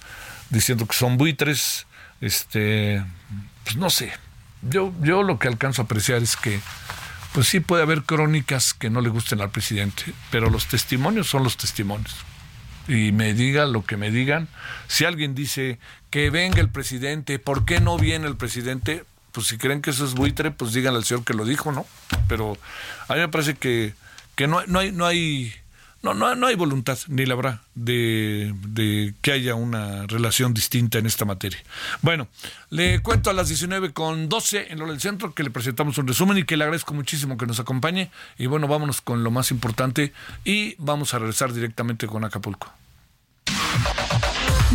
diciendo 0.50 0.86
que 0.86 0.96
son 0.96 1.18
buitres, 1.18 1.86
este, 2.20 3.04
pues 3.64 3.76
no 3.76 3.90
sé, 3.90 4.12
yo, 4.62 4.92
yo 5.02 5.22
lo 5.22 5.38
que 5.38 5.48
alcanzo 5.48 5.82
a 5.82 5.84
apreciar 5.84 6.22
es 6.22 6.36
que, 6.36 6.60
pues 7.38 7.46
sí 7.46 7.60
puede 7.60 7.84
haber 7.84 8.02
crónicas 8.02 8.74
que 8.74 8.90
no 8.90 9.00
le 9.00 9.10
gusten 9.10 9.40
al 9.40 9.52
presidente, 9.52 10.12
pero 10.32 10.50
los 10.50 10.66
testimonios 10.66 11.28
son 11.28 11.44
los 11.44 11.56
testimonios. 11.56 12.16
Y 12.88 13.12
me 13.12 13.32
diga 13.32 13.64
lo 13.64 13.84
que 13.86 13.96
me 13.96 14.10
digan. 14.10 14.48
Si 14.88 15.04
alguien 15.04 15.36
dice 15.36 15.78
que 16.10 16.30
venga 16.30 16.58
el 16.58 16.68
presidente, 16.68 17.38
¿por 17.38 17.64
qué 17.64 17.78
no 17.78 17.96
viene 17.96 18.26
el 18.26 18.36
presidente? 18.36 19.04
Pues 19.30 19.46
si 19.46 19.56
creen 19.56 19.82
que 19.82 19.90
eso 19.90 20.04
es 20.04 20.14
buitre, 20.14 20.50
pues 20.50 20.72
díganle 20.72 20.98
al 20.98 21.04
señor 21.04 21.22
que 21.22 21.32
lo 21.32 21.44
dijo, 21.44 21.70
¿no? 21.70 21.86
Pero 22.26 22.58
a 23.06 23.14
mí 23.14 23.20
me 23.20 23.28
parece 23.28 23.54
que, 23.54 23.94
que 24.34 24.48
no, 24.48 24.66
no 24.66 24.80
hay, 24.80 24.90
no 24.90 25.06
hay 25.06 25.54
no, 26.02 26.14
no, 26.14 26.34
no 26.36 26.46
hay 26.46 26.54
voluntad, 26.54 26.96
ni 27.08 27.26
la 27.26 27.34
habrá, 27.34 27.62
de, 27.74 28.54
de, 28.68 29.14
que 29.20 29.32
haya 29.32 29.56
una 29.56 30.06
relación 30.06 30.54
distinta 30.54 30.98
en 30.98 31.06
esta 31.06 31.24
materia. 31.24 31.58
Bueno, 32.02 32.28
le 32.70 33.00
cuento 33.02 33.30
a 33.30 33.32
las 33.32 33.48
19 33.48 33.92
con 33.92 34.28
12 34.28 34.68
en 34.70 34.78
lo 34.78 34.86
del 34.86 35.00
centro 35.00 35.34
que 35.34 35.42
le 35.42 35.50
presentamos 35.50 35.98
un 35.98 36.06
resumen 36.06 36.38
y 36.38 36.44
que 36.44 36.56
le 36.56 36.64
agradezco 36.64 36.94
muchísimo 36.94 37.36
que 37.36 37.46
nos 37.46 37.58
acompañe. 37.58 38.10
Y 38.38 38.46
bueno, 38.46 38.68
vámonos 38.68 39.00
con 39.00 39.24
lo 39.24 39.30
más 39.32 39.50
importante 39.50 40.12
y 40.44 40.76
vamos 40.78 41.14
a 41.14 41.18
regresar 41.18 41.52
directamente 41.52 42.06
con 42.06 42.24
Acapulco. 42.24 42.72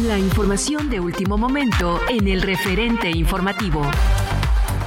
La 0.06 0.18
información 0.18 0.90
de 0.90 1.00
último 1.00 1.38
momento 1.38 2.02
en 2.10 2.28
el 2.28 2.42
referente 2.42 3.10
informativo. 3.12 3.90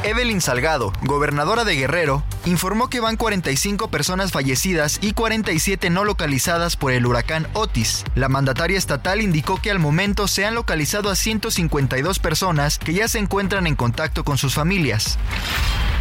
Evelyn 0.06 0.40
Salgado, 0.40 0.92
gobernadora 1.02 1.64
de 1.64 1.74
Guerrero, 1.74 2.22
informó 2.44 2.88
que 2.88 3.00
van 3.00 3.16
45 3.16 3.88
personas 3.88 4.30
fallecidas 4.30 5.00
y 5.02 5.14
47 5.14 5.90
no 5.90 6.04
localizadas 6.04 6.76
por 6.76 6.92
el 6.92 7.06
huracán 7.06 7.48
Otis. 7.54 8.04
La 8.14 8.28
mandataria 8.28 8.78
estatal 8.78 9.20
indicó 9.20 9.60
que 9.60 9.72
al 9.72 9.80
momento 9.80 10.28
se 10.28 10.46
han 10.46 10.54
localizado 10.54 11.10
a 11.10 11.16
152 11.16 12.20
personas 12.20 12.78
que 12.78 12.94
ya 12.94 13.08
se 13.08 13.18
encuentran 13.18 13.66
en 13.66 13.74
contacto 13.74 14.22
con 14.22 14.38
sus 14.38 14.54
familias. 14.54 15.18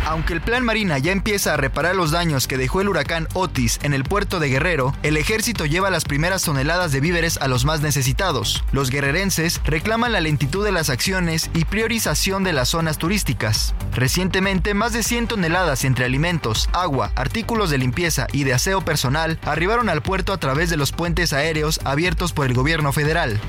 Aunque 0.06 0.34
el 0.34 0.42
Plan 0.42 0.64
Marina 0.64 1.00
ya 1.00 1.12
empieza 1.12 1.56
a 1.56 1.58
reparar 1.58 1.96
los 1.96 2.12
daños 2.12 2.46
que 2.46 2.58
dejó 2.58 2.80
el 2.80 2.90
huracán 2.90 3.28
Otis 3.34 3.80
en 3.82 3.96
el 3.96 4.04
puerto 4.04 4.40
de 4.40 4.50
Guerrero, 4.50 4.94
el 5.02 5.18
ejército 5.18 5.66
lleva 5.66 5.90
las 5.90 6.04
primeras 6.04 6.44
toneladas 6.44 6.92
de 6.92 7.00
víveres 7.00 7.40
a 7.42 7.48
los 7.48 7.66
más 7.66 7.82
necesitados. 7.82 8.64
Los 8.72 8.92
guerrerenses 8.92 9.62
reclaman 9.66 10.12
la 10.12 10.22
lentitud 10.22 10.64
de 10.64 10.72
las 10.72 10.92
acciones 10.92 11.50
y 11.56 11.66
priorización 11.66 12.44
de 12.44 12.54
las 12.54 12.70
zonas 12.70 13.00
turísticas. 13.00 13.74
Recientemente, 13.96 14.74
más 14.74 14.92
de 14.92 15.04
100 15.04 15.28
toneladas 15.28 15.86
entre 15.86 16.04
alimentos, 16.04 16.70
agua, 16.74 17.14
artículos 17.16 17.70
de 17.70 17.78
limpieza 17.78 18.28
y 18.34 18.44
de 18.44 18.54
aseo 18.54 18.82
personal 18.82 19.40
arribaron 19.44 19.88
al 19.88 20.02
puerto 20.02 20.34
a 20.34 20.38
través 20.38 20.70
de 20.70 20.76
los 20.76 20.92
puentes 20.92 21.32
aéreos 21.32 21.80
abiertos 21.86 22.34
por 22.34 22.46
el 22.46 22.54
gobierno 22.54 22.92
federal. 22.92 23.40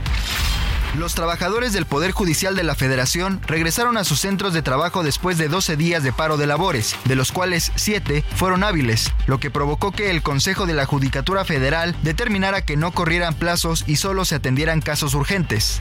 Los 0.96 1.16
trabajadores 1.16 1.72
del 1.72 1.84
Poder 1.84 2.12
Judicial 2.12 2.54
de 2.54 2.62
la 2.62 2.76
Federación 2.76 3.40
regresaron 3.48 3.96
a 3.96 4.04
sus 4.04 4.20
centros 4.20 4.54
de 4.54 4.62
trabajo 4.62 5.02
después 5.02 5.36
de 5.36 5.48
12 5.48 5.76
días 5.76 6.04
de 6.04 6.12
paro 6.12 6.36
de 6.36 6.46
labores, 6.46 6.94
de 7.06 7.16
los 7.16 7.32
cuales 7.32 7.72
7 7.74 8.24
fueron 8.36 8.62
hábiles, 8.62 9.12
lo 9.26 9.40
que 9.40 9.50
provocó 9.50 9.90
que 9.90 10.10
el 10.10 10.22
Consejo 10.22 10.64
de 10.64 10.74
la 10.74 10.86
Judicatura 10.86 11.44
Federal 11.44 11.96
determinara 12.02 12.64
que 12.64 12.76
no 12.76 12.92
corrieran 12.92 13.34
plazos 13.34 13.82
y 13.88 13.96
solo 13.96 14.24
se 14.24 14.36
atendieran 14.36 14.80
casos 14.80 15.14
urgentes 15.14 15.80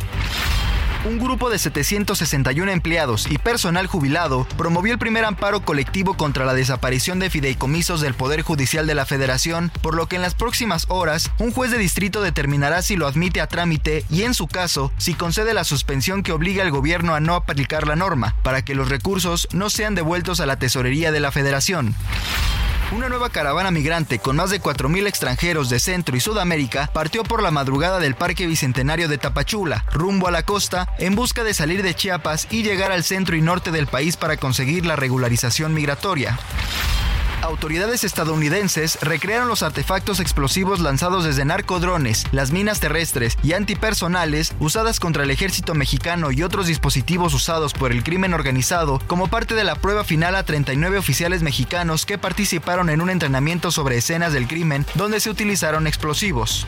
un 1.06 1.20
grupo 1.20 1.50
de 1.50 1.60
761 1.60 2.72
empleados 2.72 3.28
y 3.30 3.38
personal 3.38 3.86
jubilado 3.86 4.48
promovió 4.58 4.94
el 4.94 5.00
primer 5.00 5.24
amparo 5.24 5.62
colectivo 5.62 6.16
contra 6.18 6.46
la 6.46 6.54
desaparición 6.54 7.20
de 7.20 7.30
fideicomisos 7.30 8.02
del 8.02 8.16
Poder 8.16 8.42
Judicial 8.42 8.88
de 8.88 8.96
la 8.96 9.06
Federación, 9.06 9.72
por 9.82 9.96
lo 9.96 10.08
que 10.08 10.16
en 10.16 10.24
las 10.24 10.34
próximas 10.34 10.86
horas 10.90 11.32
un 11.38 11.52
juez 11.52 11.72
de 11.72 11.78
distrito 11.78 12.22
determinará 12.22 12.82
si 12.82 12.96
lo 12.96 13.08
admite 13.08 13.40
a 13.40 13.48
trámite 13.48 14.04
y 14.10 14.24
en 14.24 14.34
su 14.34 14.48
caso 14.48 14.92
si 14.98 15.14
concede 15.14 15.54
la 15.54 15.64
suspensión 15.64 16.24
que 16.24 16.32
obliga 16.32 16.64
al 16.64 16.72
gobierno 16.72 17.14
a 17.14 17.20
no 17.20 17.36
aplicar 17.36 17.88
la 17.88 17.96
norma, 17.96 18.36
para 18.44 18.64
que 18.64 18.76
los 18.76 18.90
recursos 18.90 19.48
no 19.52 19.70
sean 19.70 19.96
devueltos 19.96 20.40
a 20.40 20.46
la 20.46 20.58
tesorería 20.58 21.12
de 21.12 21.20
la 21.20 21.32
Federación. 21.32 21.96
Una 22.92 23.10
nueva 23.10 23.30
caravana 23.30 23.72
migrante 23.72 24.20
con 24.20 24.36
más 24.36 24.52
de 24.52 24.62
4.000 24.62 25.08
extranjeros 25.08 25.70
de 25.70 25.80
Centro 25.80 26.16
y 26.16 26.20
Sudamérica 26.20 26.90
partió 26.94 27.24
por 27.24 27.42
la 27.42 27.50
madrugada 27.50 28.00
del 28.00 28.16
Parque 28.16 28.46
Bicentenario 28.46 29.08
de 29.08 29.18
Tapachula, 29.18 29.86
rumbo 29.92 30.28
a 30.28 30.32
la 30.32 30.44
costa, 30.44 30.88
en 31.00 31.16
busca 31.16 31.44
de 31.44 31.56
salir 31.56 31.82
de 31.82 31.96
Chiapas 31.96 32.48
y 32.52 32.62
llegar 32.62 32.92
al 32.92 33.04
centro 33.04 33.36
y 33.36 33.42
norte 33.42 33.72
del 33.72 33.88
país 33.88 34.18
para 34.18 34.38
conseguir 34.38 34.86
la 34.86 34.96
regularización 34.96 35.74
migratoria 35.74 36.38
autoridades 37.46 38.04
estadounidenses 38.04 39.00
recrearon 39.02 39.48
los 39.48 39.64
artefactos 39.64 40.20
explosivos 40.20 40.80
lanzados 40.80 41.24
desde 41.24 41.46
narcodrones, 41.46 42.26
las 42.32 42.52
minas 42.52 42.80
terrestres 42.80 43.38
y 43.44 43.54
antipersonales 43.54 44.54
usadas 44.60 45.00
contra 45.00 45.24
el 45.24 45.32
ejército 45.32 45.74
mexicano 45.76 46.32
y 46.32 46.44
otros 46.44 46.68
dispositivos 46.68 47.34
usados 47.34 47.74
por 47.74 47.92
el 47.92 48.04
crimen 48.04 48.34
organizado 48.34 49.00
como 49.08 49.28
parte 49.28 49.56
de 49.56 49.64
la 49.64 49.76
prueba 49.76 50.04
final 50.04 50.36
a 50.36 50.44
39 50.44 50.98
oficiales 50.98 51.44
mexicanos 51.44 52.06
que 52.06 52.18
participaron 52.18 52.90
en 52.90 53.02
un 53.02 53.10
entrenamiento 53.10 53.72
sobre 53.72 53.98
escenas 53.98 54.34
del 54.34 54.48
crimen 54.48 54.86
donde 54.96 55.20
se 55.20 55.30
utilizaron 55.30 55.88
explosivos. 55.88 56.68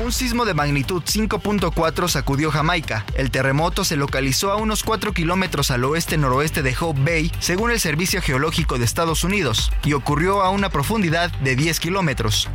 Un 0.00 0.12
sismo 0.12 0.44
de 0.44 0.54
magnitud 0.54 1.02
5.4 1.02 2.08
sacudió 2.08 2.52
Jamaica. 2.52 3.04
El 3.14 3.32
terremoto 3.32 3.84
se 3.84 3.96
localizó 3.96 4.52
a 4.52 4.56
unos 4.56 4.84
4 4.84 5.12
kilómetros 5.12 5.72
al 5.72 5.82
oeste-noroeste 5.82 6.62
de 6.62 6.76
Hope 6.78 7.00
Bay, 7.02 7.32
según 7.40 7.72
el 7.72 7.80
Servicio 7.80 8.22
Geológico 8.22 8.78
de 8.78 8.84
Estados 8.84 9.24
Unidos, 9.24 9.72
y 9.82 9.94
ocurrió 9.94 10.42
a 10.42 10.50
una 10.50 10.70
profundidad 10.70 11.32
de 11.40 11.56
10 11.56 11.80
kilómetros. 11.80 12.48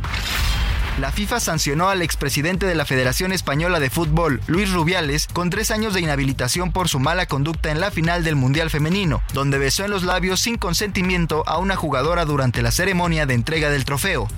La 0.98 1.12
FIFA 1.12 1.38
sancionó 1.38 1.90
al 1.90 2.00
expresidente 2.00 2.64
de 2.64 2.74
la 2.74 2.86
Federación 2.86 3.30
Española 3.32 3.78
de 3.78 3.90
Fútbol, 3.90 4.40
Luis 4.46 4.72
Rubiales, 4.72 5.26
con 5.26 5.50
tres 5.50 5.70
años 5.70 5.92
de 5.92 6.00
inhabilitación 6.00 6.72
por 6.72 6.88
su 6.88 6.98
mala 6.98 7.26
conducta 7.26 7.70
en 7.70 7.80
la 7.80 7.90
final 7.90 8.24
del 8.24 8.36
Mundial 8.36 8.70
Femenino, 8.70 9.20
donde 9.34 9.58
besó 9.58 9.84
en 9.84 9.90
los 9.90 10.02
labios 10.02 10.40
sin 10.40 10.56
consentimiento 10.56 11.42
a 11.46 11.58
una 11.58 11.76
jugadora 11.76 12.24
durante 12.24 12.62
la 12.62 12.70
ceremonia 12.70 13.26
de 13.26 13.34
entrega 13.34 13.68
del 13.68 13.84
trofeo. 13.84 14.28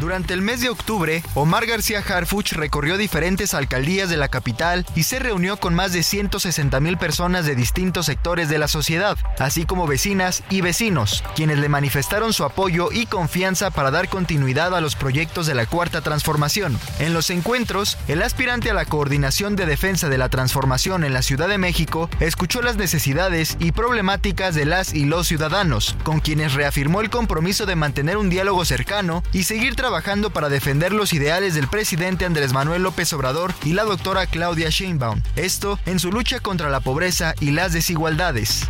Durante 0.00 0.34
el 0.34 0.42
mes 0.42 0.60
de 0.60 0.68
octubre, 0.68 1.22
Omar 1.34 1.64
García 1.66 2.00
Harfuch 2.00 2.52
recorrió 2.54 2.96
diferentes 2.96 3.54
alcaldías 3.54 4.10
de 4.10 4.16
la 4.16 4.28
capital 4.28 4.84
y 4.96 5.04
se 5.04 5.20
reunió 5.20 5.58
con 5.58 5.74
más 5.74 5.92
de 5.92 6.02
160 6.02 6.80
mil 6.80 6.98
personas 6.98 7.46
de 7.46 7.54
distintos 7.54 8.06
sectores 8.06 8.48
de 8.48 8.58
la 8.58 8.66
sociedad, 8.66 9.16
así 9.38 9.64
como 9.64 9.86
vecinas 9.86 10.42
y 10.50 10.60
vecinos, 10.60 11.22
quienes 11.36 11.58
le 11.58 11.68
manifestaron 11.68 12.32
su 12.32 12.44
apoyo 12.44 12.90
y 12.90 13.06
confianza 13.06 13.70
para 13.70 13.92
dar 13.92 14.08
continuidad 14.08 14.74
a 14.74 14.80
los 14.80 14.96
proyectos 14.96 15.46
de 15.46 15.54
la 15.54 15.66
Cuarta 15.66 16.00
Transformación. 16.00 16.76
En 16.98 17.14
los 17.14 17.30
encuentros, 17.30 17.96
el 18.08 18.22
aspirante 18.22 18.70
a 18.70 18.74
la 18.74 18.86
coordinación 18.86 19.54
de 19.54 19.66
defensa 19.66 20.08
de 20.08 20.18
la 20.18 20.28
transformación 20.28 21.04
en 21.04 21.12
la 21.12 21.22
Ciudad 21.22 21.48
de 21.48 21.58
México 21.58 22.10
escuchó 22.18 22.60
las 22.60 22.76
necesidades 22.76 23.56
y 23.60 23.70
problemáticas 23.70 24.56
de 24.56 24.64
las 24.64 24.94
y 24.94 25.04
los 25.04 25.28
ciudadanos, 25.28 25.94
con 26.02 26.18
quienes 26.18 26.54
reafirmó 26.54 27.00
el 27.00 27.10
compromiso 27.10 27.66
de 27.66 27.76
mantener 27.76 28.16
un 28.16 28.30
diálogo 28.30 28.64
cercano 28.64 29.22
y 29.32 29.44
seguir 29.44 29.76
trabajando 29.76 29.91
trabajando 29.92 30.30
para 30.30 30.48
defender 30.48 30.94
los 30.94 31.12
ideales 31.12 31.52
del 31.52 31.68
presidente 31.68 32.24
Andrés 32.24 32.54
Manuel 32.54 32.82
López 32.82 33.12
Obrador 33.12 33.52
y 33.62 33.74
la 33.74 33.84
doctora 33.84 34.24
Claudia 34.24 34.70
Sheinbaum. 34.70 35.20
Esto 35.36 35.78
en 35.84 35.98
su 35.98 36.10
lucha 36.10 36.40
contra 36.40 36.70
la 36.70 36.80
pobreza 36.80 37.34
y 37.40 37.50
las 37.50 37.74
desigualdades. 37.74 38.66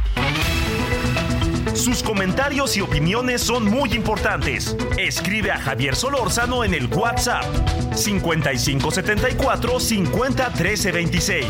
Sus 1.75 2.03
comentarios 2.03 2.77
y 2.77 2.81
opiniones 2.81 3.41
son 3.41 3.67
muy 3.67 3.93
importantes. 3.93 4.77
Escribe 4.99 5.53
a 5.53 5.61
Javier 5.61 5.95
Solórzano 5.95 6.65
en 6.65 6.75
el 6.75 6.89
WhatsApp 6.89 7.45
5574 7.95 9.79
50 9.79 10.53
26. 10.93 11.47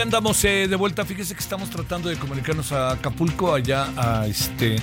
Andamos 0.00 0.44
eh, 0.44 0.68
de 0.68 0.76
vuelta. 0.76 1.04
Fíjese 1.04 1.34
que 1.34 1.40
estamos 1.40 1.70
tratando 1.70 2.08
de 2.08 2.16
comunicarnos 2.16 2.72
a 2.72 2.92
Acapulco, 2.92 3.54
allá 3.54 3.88
a 3.96 4.26
este, 4.26 4.76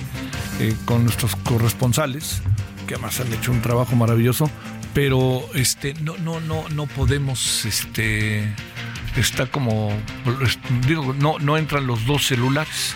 eh, 0.60 0.76
con 0.84 1.04
nuestros 1.04 1.36
corresponsales, 1.36 2.42
que 2.86 2.94
además 2.94 3.20
han 3.20 3.32
hecho 3.32 3.52
un 3.52 3.62
trabajo 3.62 3.96
maravilloso, 3.96 4.50
pero 4.94 5.42
este, 5.54 5.94
no, 5.94 6.16
no, 6.18 6.40
no, 6.40 6.68
no 6.70 6.86
podemos, 6.86 7.64
este, 7.64 8.52
está 9.16 9.46
como, 9.46 9.90
digo, 10.86 11.14
no, 11.14 11.38
no 11.38 11.56
entran 11.56 11.86
los 11.86 12.04
dos 12.04 12.26
celulares, 12.26 12.94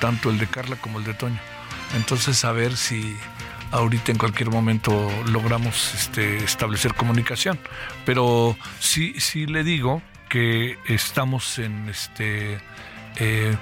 tanto 0.00 0.30
el 0.30 0.38
de 0.38 0.46
Carla 0.46 0.76
como 0.76 0.98
el 0.98 1.04
de 1.04 1.14
Toño. 1.14 1.40
Entonces, 1.96 2.44
a 2.44 2.52
ver 2.52 2.76
si 2.76 3.16
ahorita 3.70 4.12
en 4.12 4.18
cualquier 4.18 4.50
momento 4.50 5.10
logramos 5.30 5.94
este, 5.94 6.38
establecer 6.38 6.94
comunicación. 6.94 7.58
Pero 8.04 8.56
sí, 8.78 9.14
sí 9.18 9.46
le 9.46 9.64
digo 9.64 10.02
que 10.32 10.78
estamos 10.88 11.58
en 11.58 11.90
este... 11.90 12.54
Eh, 13.16 13.54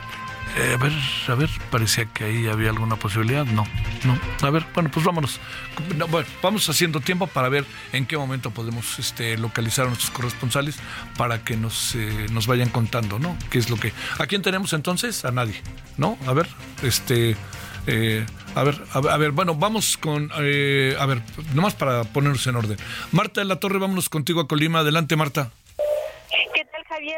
eh, 0.57 0.75
a 0.75 0.77
ver, 0.77 0.93
a 1.27 1.35
ver, 1.35 1.51
parecía 1.69 2.05
que 2.07 2.23
ahí 2.23 2.47
había 2.47 2.71
alguna 2.71 2.95
posibilidad. 2.95 3.45
No, 3.45 3.65
no. 4.05 4.19
A 4.47 4.51
ver, 4.51 4.65
bueno, 4.73 4.89
pues 4.89 5.05
vámonos. 5.05 5.41
vamos 6.41 6.69
haciendo 6.69 7.01
tiempo 7.01 7.27
para 7.27 7.49
ver 7.49 7.67
en 7.93 8.07
qué 8.07 8.17
momento 8.17 8.53
podemos 8.53 9.01
este, 9.01 9.37
localizar 9.37 9.87
a 9.87 9.89
nuestros 9.89 10.13
corresponsales 10.13 10.77
para 11.17 11.43
que 11.43 11.57
nos, 11.57 11.97
eh, 11.97 12.27
nos 12.31 12.47
vayan 12.47 12.69
contando, 12.69 13.19
¿no? 13.19 13.37
¿Qué 13.51 13.59
es 13.59 13.69
lo 13.69 13.77
que. 13.77 13.93
¿A 14.19 14.27
quién 14.29 14.43
tenemos 14.43 14.73
entonces? 14.73 15.25
A 15.25 15.33
nadie, 15.33 15.61
¿no? 15.97 16.19
A 16.29 16.33
ver, 16.35 16.47
este. 16.85 17.37
a, 18.55 18.63
ver, 18.63 18.81
a, 18.93 19.17
ver, 19.17 19.33
bueno, 19.33 19.57
vamos 19.57 19.97
con. 19.97 20.31
a 20.33 20.39
ver, 20.39 21.23
nomás 21.53 21.75
para 21.75 22.05
ponernos 22.05 22.47
en 22.47 22.55
orden. 22.55 22.79
Marta 23.11 23.41
de 23.41 23.47
la 23.47 23.57
Torre, 23.57 23.81
vámonos 23.81 24.09
contigo 24.09 24.41
a 24.41 24.47
Colima. 24.47 24.81
Adelante, 24.81 25.17
Marta. 25.17 25.51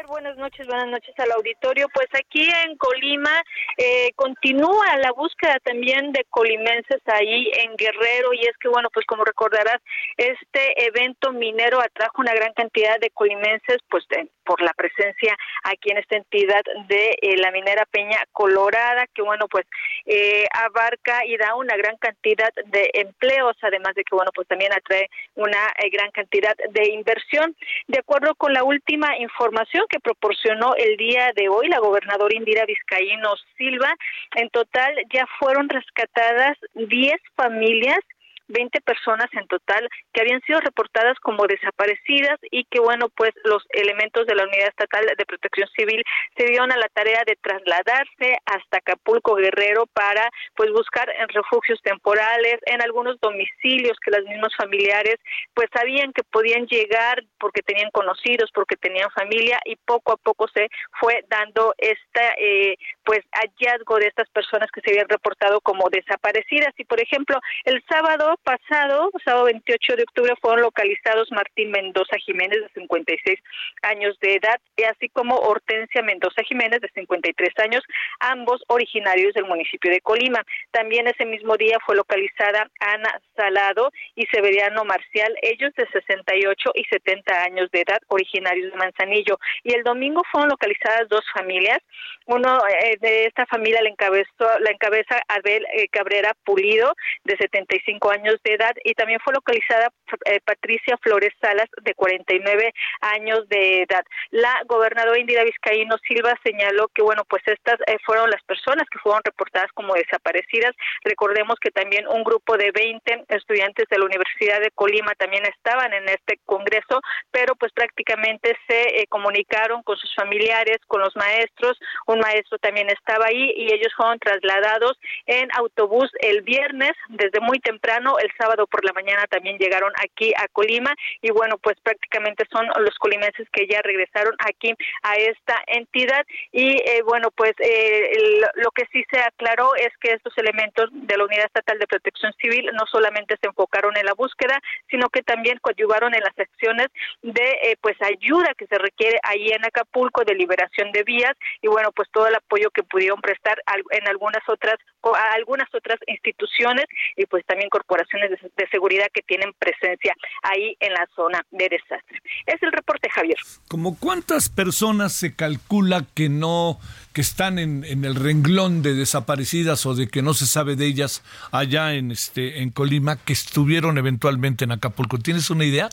Buenas 0.07 0.37
noches, 0.37 0.65
buenas 0.65 0.87
noches 0.87 1.13
al 1.19 1.29
auditorio. 1.33 1.89
Pues 1.93 2.07
aquí 2.13 2.47
en 2.65 2.77
Colima 2.77 3.43
eh, 3.77 4.11
continúa 4.15 4.95
la 5.01 5.11
búsqueda 5.11 5.59
también 5.61 6.13
de 6.13 6.23
colimenses 6.29 7.01
ahí 7.07 7.51
en 7.53 7.75
Guerrero 7.75 8.31
y 8.33 8.47
es 8.47 8.57
que 8.61 8.69
bueno, 8.69 8.87
pues 8.93 9.05
como 9.05 9.25
recordarás, 9.25 9.81
este 10.15 10.85
evento 10.85 11.33
minero 11.33 11.81
atrajo 11.81 12.21
una 12.21 12.33
gran 12.33 12.53
cantidad 12.53 12.97
de 12.97 13.09
colimenses 13.09 13.79
pues 13.89 14.05
por 14.45 14.61
la 14.61 14.71
presencia 14.73 15.35
aquí 15.65 15.91
en 15.91 15.97
esta 15.97 16.15
entidad 16.15 16.61
de 16.87 17.17
eh, 17.21 17.37
la 17.37 17.51
minera 17.51 17.85
Peña 17.85 18.19
Colorada, 18.31 19.05
que 19.13 19.21
bueno, 19.21 19.47
pues 19.49 19.65
eh, 20.05 20.45
abarca 20.53 21.25
y 21.25 21.35
da 21.35 21.55
una 21.55 21.75
gran 21.75 21.97
cantidad 21.97 22.53
de 22.67 22.89
empleos, 22.93 23.57
además 23.61 23.95
de 23.95 24.03
que 24.03 24.15
bueno, 24.15 24.31
pues 24.33 24.47
también 24.47 24.71
atrae 24.71 25.09
una 25.35 25.73
gran 25.91 26.11
cantidad 26.11 26.55
de 26.69 26.89
inversión. 26.89 27.55
De 27.87 27.99
acuerdo 27.99 28.35
con 28.35 28.53
la 28.53 28.63
última 28.63 29.17
información 29.17 29.72
que 29.89 29.99
proporcionó 29.99 30.75
el 30.77 30.97
día 30.97 31.31
de 31.35 31.49
hoy 31.49 31.67
la 31.67 31.79
gobernadora 31.79 32.35
Indira 32.35 32.65
Vizcaíno 32.65 33.33
Silva. 33.57 33.93
En 34.35 34.49
total 34.49 34.93
ya 35.11 35.25
fueron 35.39 35.69
rescatadas 35.69 36.57
10 36.75 37.13
familias 37.35 37.99
20 38.47 38.81
personas 38.81 39.27
en 39.33 39.47
total 39.47 39.87
que 40.13 40.21
habían 40.21 40.41
sido 40.41 40.59
reportadas 40.59 41.17
como 41.19 41.45
desaparecidas 41.47 42.39
y 42.51 42.65
que 42.65 42.79
bueno 42.79 43.09
pues 43.15 43.31
los 43.43 43.63
elementos 43.69 44.25
de 44.25 44.35
la 44.35 44.43
Unidad 44.43 44.69
Estatal 44.69 45.05
de 45.17 45.25
Protección 45.25 45.67
Civil 45.75 46.03
se 46.37 46.45
dieron 46.45 46.71
a 46.71 46.77
la 46.77 46.87
tarea 46.89 47.23
de 47.25 47.37
trasladarse 47.41 48.37
hasta 48.45 48.77
Acapulco 48.77 49.35
Guerrero 49.35 49.85
para 49.87 50.29
pues 50.55 50.71
buscar 50.71 51.09
en 51.09 51.27
refugios 51.29 51.81
temporales 51.81 52.57
en 52.65 52.81
algunos 52.81 53.19
domicilios 53.19 53.97
que 54.03 54.11
los 54.11 54.25
mismos 54.25 54.53
familiares 54.55 55.15
pues 55.53 55.69
sabían 55.73 56.13
que 56.13 56.23
podían 56.23 56.65
llegar 56.67 57.23
porque 57.39 57.61
tenían 57.61 57.91
conocidos 57.91 58.49
porque 58.53 58.75
tenían 58.75 59.09
familia 59.11 59.59
y 59.65 59.75
poco 59.75 60.13
a 60.13 60.17
poco 60.17 60.47
se 60.53 60.69
fue 60.99 61.23
dando 61.29 61.73
esta 61.77 62.33
eh, 62.37 62.75
pues 63.03 63.21
hallazgo 63.31 63.97
de 63.97 64.07
estas 64.07 64.29
personas 64.29 64.69
que 64.71 64.81
se 64.81 64.91
habían 64.91 65.09
reportado 65.09 65.61
como 65.61 65.89
desaparecidas. 65.89 66.73
Y 66.77 66.85
por 66.85 67.01
ejemplo 67.01 67.39
el 67.65 67.83
sábado 67.87 68.32
pasado, 68.43 69.11
sábado 69.23 69.45
28 69.45 69.95
de 69.95 70.03
octubre, 70.03 70.33
fueron 70.41 70.61
localizados 70.61 71.31
Martín 71.31 71.71
Mendoza 71.71 72.17
Jiménez, 72.17 72.59
de 72.61 72.81
56 72.81 73.39
años 73.83 74.17
de 74.19 74.35
edad, 74.35 74.59
así 74.89 75.09
como 75.09 75.35
Hortensia 75.35 76.01
Mendoza 76.01 76.43
Jiménez, 76.43 76.81
de 76.81 76.89
53 76.93 77.49
años, 77.59 77.83
ambos 78.19 78.63
originarios 78.67 79.33
del 79.33 79.45
municipio 79.45 79.91
de 79.91 80.01
Colima. 80.01 80.43
También 80.71 81.07
ese 81.07 81.25
mismo 81.25 81.57
día 81.57 81.77
fue 81.85 81.95
localizada 81.95 82.69
Ana 82.79 83.21
Salado 83.35 83.91
y 84.15 84.25
Severiano 84.27 84.83
Marcial, 84.85 85.35
ellos 85.41 85.71
de 85.75 85.87
68 85.87 86.71
y 86.75 86.83
70 86.85 87.43
años 87.43 87.69
de 87.71 87.81
edad, 87.81 87.99
originarios 88.07 88.71
de 88.71 88.77
Manzanillo. 88.77 89.37
Y 89.63 89.73
el 89.73 89.83
domingo 89.83 90.21
fueron 90.31 90.49
localizadas 90.49 91.09
dos 91.09 91.23
familias. 91.33 91.79
Uno 92.25 92.59
eh, 92.67 92.97
de 93.01 93.25
esta 93.25 93.45
familia 93.45 93.81
la 93.81 93.89
encabezó, 93.89 94.47
la 94.59 94.71
encabeza 94.71 95.21
Abel 95.27 95.65
eh, 95.73 95.87
Cabrera 95.89 96.33
Pulido, 96.45 96.93
de 97.23 97.37
75 97.37 98.11
años 98.11 98.22
de 98.23 98.53
edad 98.53 98.73
y 98.83 98.93
también 98.93 99.19
fue 99.23 99.33
localizada 99.33 99.89
eh, 100.25 100.39
Patricia 100.45 100.97
Flores 101.01 101.33
Salas 101.41 101.67
de 101.81 101.93
49 101.93 102.73
años 103.01 103.47
de 103.49 103.83
edad. 103.83 104.03
La 104.31 104.61
gobernadora 104.65 105.19
Indira 105.19 105.43
Vizcaíno 105.43 105.97
Silva 106.07 106.33
señaló 106.43 106.87
que 106.95 107.01
bueno, 107.01 107.23
pues 107.27 107.43
estas 107.45 107.79
eh, 107.87 107.97
fueron 108.05 108.29
las 108.29 108.41
personas 108.43 108.87
que 108.89 108.99
fueron 108.99 109.21
reportadas 109.23 109.71
como 109.73 109.93
desaparecidas. 109.93 110.75
Recordemos 111.03 111.57
que 111.59 111.71
también 111.71 112.07
un 112.07 112.23
grupo 112.23 112.57
de 112.57 112.71
20 112.71 113.25
estudiantes 113.29 113.87
de 113.89 113.97
la 113.97 114.05
Universidad 114.05 114.61
de 114.61 114.71
Colima 114.71 115.13
también 115.15 115.45
estaban 115.45 115.93
en 115.93 116.07
este 116.07 116.39
congreso, 116.45 117.01
pero 117.31 117.55
pues 117.55 117.71
prácticamente 117.73 118.55
se 118.67 119.01
eh, 119.01 119.07
comunicaron 119.09 119.83
con 119.83 119.97
sus 119.97 120.13
familiares, 120.15 120.77
con 120.87 121.01
los 121.01 121.15
maestros. 121.15 121.77
Un 122.07 122.19
maestro 122.19 122.57
también 122.59 122.89
estaba 122.89 123.25
ahí 123.25 123.53
y 123.55 123.73
ellos 123.73 123.93
fueron 123.95 124.19
trasladados 124.19 124.97
en 125.25 125.49
autobús 125.57 126.09
el 126.19 126.41
viernes 126.41 126.91
desde 127.09 127.39
muy 127.39 127.59
temprano 127.59 128.12
el 128.19 128.31
sábado 128.37 128.67
por 128.67 128.83
la 128.85 128.93
mañana 128.93 129.25
también 129.27 129.57
llegaron 129.57 129.91
aquí 129.97 130.33
a 130.37 130.47
Colima 130.47 130.93
y 131.21 131.31
bueno, 131.31 131.57
pues 131.57 131.77
prácticamente 131.81 132.45
son 132.51 132.67
los 132.79 132.97
colimenses 132.99 133.47
que 133.51 133.67
ya 133.67 133.81
regresaron 133.81 134.35
aquí 134.39 134.73
a 135.03 135.15
esta 135.15 135.61
entidad 135.67 136.25
y 136.51 136.77
eh, 136.85 137.01
bueno, 137.05 137.31
pues 137.31 137.53
eh, 137.59 138.11
lo 138.55 138.71
que 138.71 138.85
sí 138.91 139.03
se 139.11 139.19
aclaró 139.19 139.75
es 139.75 139.89
que 139.99 140.11
estos 140.11 140.37
elementos 140.37 140.89
de 140.91 141.17
la 141.17 141.25
Unidad 141.25 141.45
Estatal 141.45 141.79
de 141.79 141.87
Protección 141.87 142.33
Civil 142.41 142.69
no 142.73 142.85
solamente 142.91 143.35
se 143.41 143.47
enfocaron 143.47 143.95
en 143.97 144.05
la 144.05 144.13
búsqueda, 144.13 144.59
sino 144.89 145.09
que 145.09 145.23
también 145.23 145.59
coadyuvaron 145.59 146.13
en 146.13 146.21
las 146.21 146.37
acciones 146.37 146.87
de 147.21 147.49
eh, 147.63 147.77
pues 147.81 147.95
ayuda 148.01 148.53
que 148.57 148.67
se 148.67 148.77
requiere 148.77 149.19
ahí 149.23 149.49
en 149.49 149.65
Acapulco 149.65 150.23
de 150.23 150.35
liberación 150.35 150.91
de 150.91 151.03
vías 151.03 151.33
y 151.61 151.67
bueno, 151.67 151.91
pues 151.91 152.09
todo 152.11 152.27
el 152.27 152.35
apoyo 152.35 152.69
que 152.71 152.83
pudieron 152.83 153.21
prestar 153.21 153.61
en 153.91 154.07
algunas 154.07 154.43
otras 154.47 154.75
a 155.15 155.33
algunas 155.33 155.67
otras 155.73 155.99
instituciones 156.07 156.85
y 157.17 157.25
pues 157.25 157.45
también 157.45 157.69
corporaciones 157.69 158.31
de, 158.31 158.67
seguridad 158.71 159.07
que 159.13 159.21
tienen 159.21 159.53
presencia 159.59 160.15
ahí 160.41 160.75
en 160.79 160.93
la 160.93 161.07
zona 161.15 161.45
de 161.51 161.69
desastre. 161.69 162.21
Es 162.45 162.61
el 162.63 162.71
reporte, 162.71 163.09
Javier. 163.09 163.37
¿Como 163.67 163.99
cuántas 163.99 164.49
personas 164.49 165.13
se 165.13 165.35
calcula 165.35 166.05
que 166.15 166.29
no 166.29 166.79
que 167.13 167.21
están 167.21 167.59
en, 167.59 167.83
en 167.83 168.05
el 168.05 168.15
renglón 168.15 168.81
de 168.81 168.95
desaparecidas 168.95 169.85
o 169.85 169.93
de 169.93 170.07
que 170.07 170.21
no 170.21 170.33
se 170.33 170.47
sabe 170.47 170.75
de 170.75 170.87
ellas 170.87 171.23
allá 171.51 171.93
en 171.93 172.11
este 172.11 172.61
en 172.61 172.71
Colima 172.71 173.17
que 173.17 173.33
estuvieron 173.33 173.97
eventualmente 173.97 174.63
en 174.63 174.71
Acapulco? 174.71 175.19
¿Tienes 175.19 175.49
una 175.49 175.65
idea? 175.65 175.89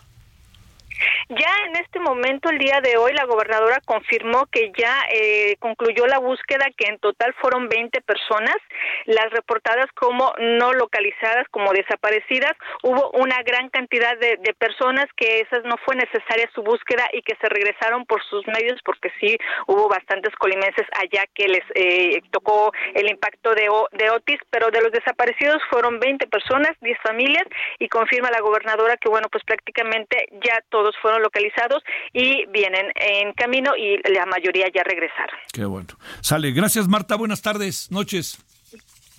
Ya 1.31 1.55
en 1.69 1.77
este 1.77 2.01
momento, 2.01 2.51
el 2.51 2.59
día 2.59 2.81
de 2.83 2.97
hoy, 2.97 3.13
la 3.13 3.25
gobernadora 3.25 3.81
confirmó 3.87 4.47
que 4.47 4.73
ya 4.77 5.05
eh, 5.13 5.55
concluyó 5.61 6.09
la 6.09 6.19
búsqueda, 6.19 6.67
que 6.77 6.89
en 6.89 6.99
total 6.99 7.33
fueron 7.35 7.69
20 7.69 8.01
personas, 8.01 8.57
las 9.05 9.31
reportadas 9.31 9.87
como 9.95 10.33
no 10.41 10.73
localizadas, 10.73 11.47
como 11.53 11.71
desaparecidas. 11.71 12.51
Hubo 12.83 13.13
una 13.13 13.45
gran 13.45 13.69
cantidad 13.69 14.19
de, 14.19 14.41
personas 14.59 15.07
que 15.17 15.39
esas 15.41 15.63
no 15.63 15.77
fue 15.85 15.95
necesaria 15.95 16.51
su 16.53 16.65
búsqueda 16.65 17.07
y 17.13 17.23
que 17.23 17.37
se 17.41 17.49
regresaron 17.49 18.07
por 18.07 18.21
sus 18.25 18.45
medios, 18.49 18.81
porque 18.85 19.13
sí 19.21 19.39
hubo 19.69 19.89
bastantes 19.89 20.35
colimenses 20.35 20.87
allá 20.99 21.25
que 21.33 21.47
les 21.47 21.65
eh, 21.77 22.23
tocó 22.33 22.73
el 22.95 23.09
impacto 23.09 23.55
de, 23.55 23.69
de 23.93 24.11
Otis, 24.11 24.41
pero 24.51 24.73
de 24.73 24.83
los 24.83 24.91
desaparecidos 24.91 25.63
fueron 25.71 26.01
20 26.01 26.27
personas, 26.27 26.73
10 26.81 26.99
familias, 27.05 27.45
y 27.79 27.89
confirma 27.89 28.33
la 28.33 28.41
gobernadora 28.41 28.97
que, 28.97 29.09
bueno, 29.09 29.29
pues 29.31 29.45
prácticamente 29.45 30.27
ya 30.45 30.61
todos 30.71 30.97
fueron 31.01 31.20
localizados 31.21 31.83
y 32.13 32.47
vienen 32.47 32.87
en 32.97 33.33
camino 33.35 33.77
y 33.77 33.97
la 34.13 34.27
mayoría 34.27 34.67
ya 34.75 34.83
regresaron. 34.83 35.39
Qué 35.53 35.65
bueno. 35.65 35.89
Sale. 36.21 36.53
Gracias, 36.53 36.89
Marta. 36.89 37.17
Buenas 37.17 37.43
tardes, 37.43 37.91
noches. 37.91 38.39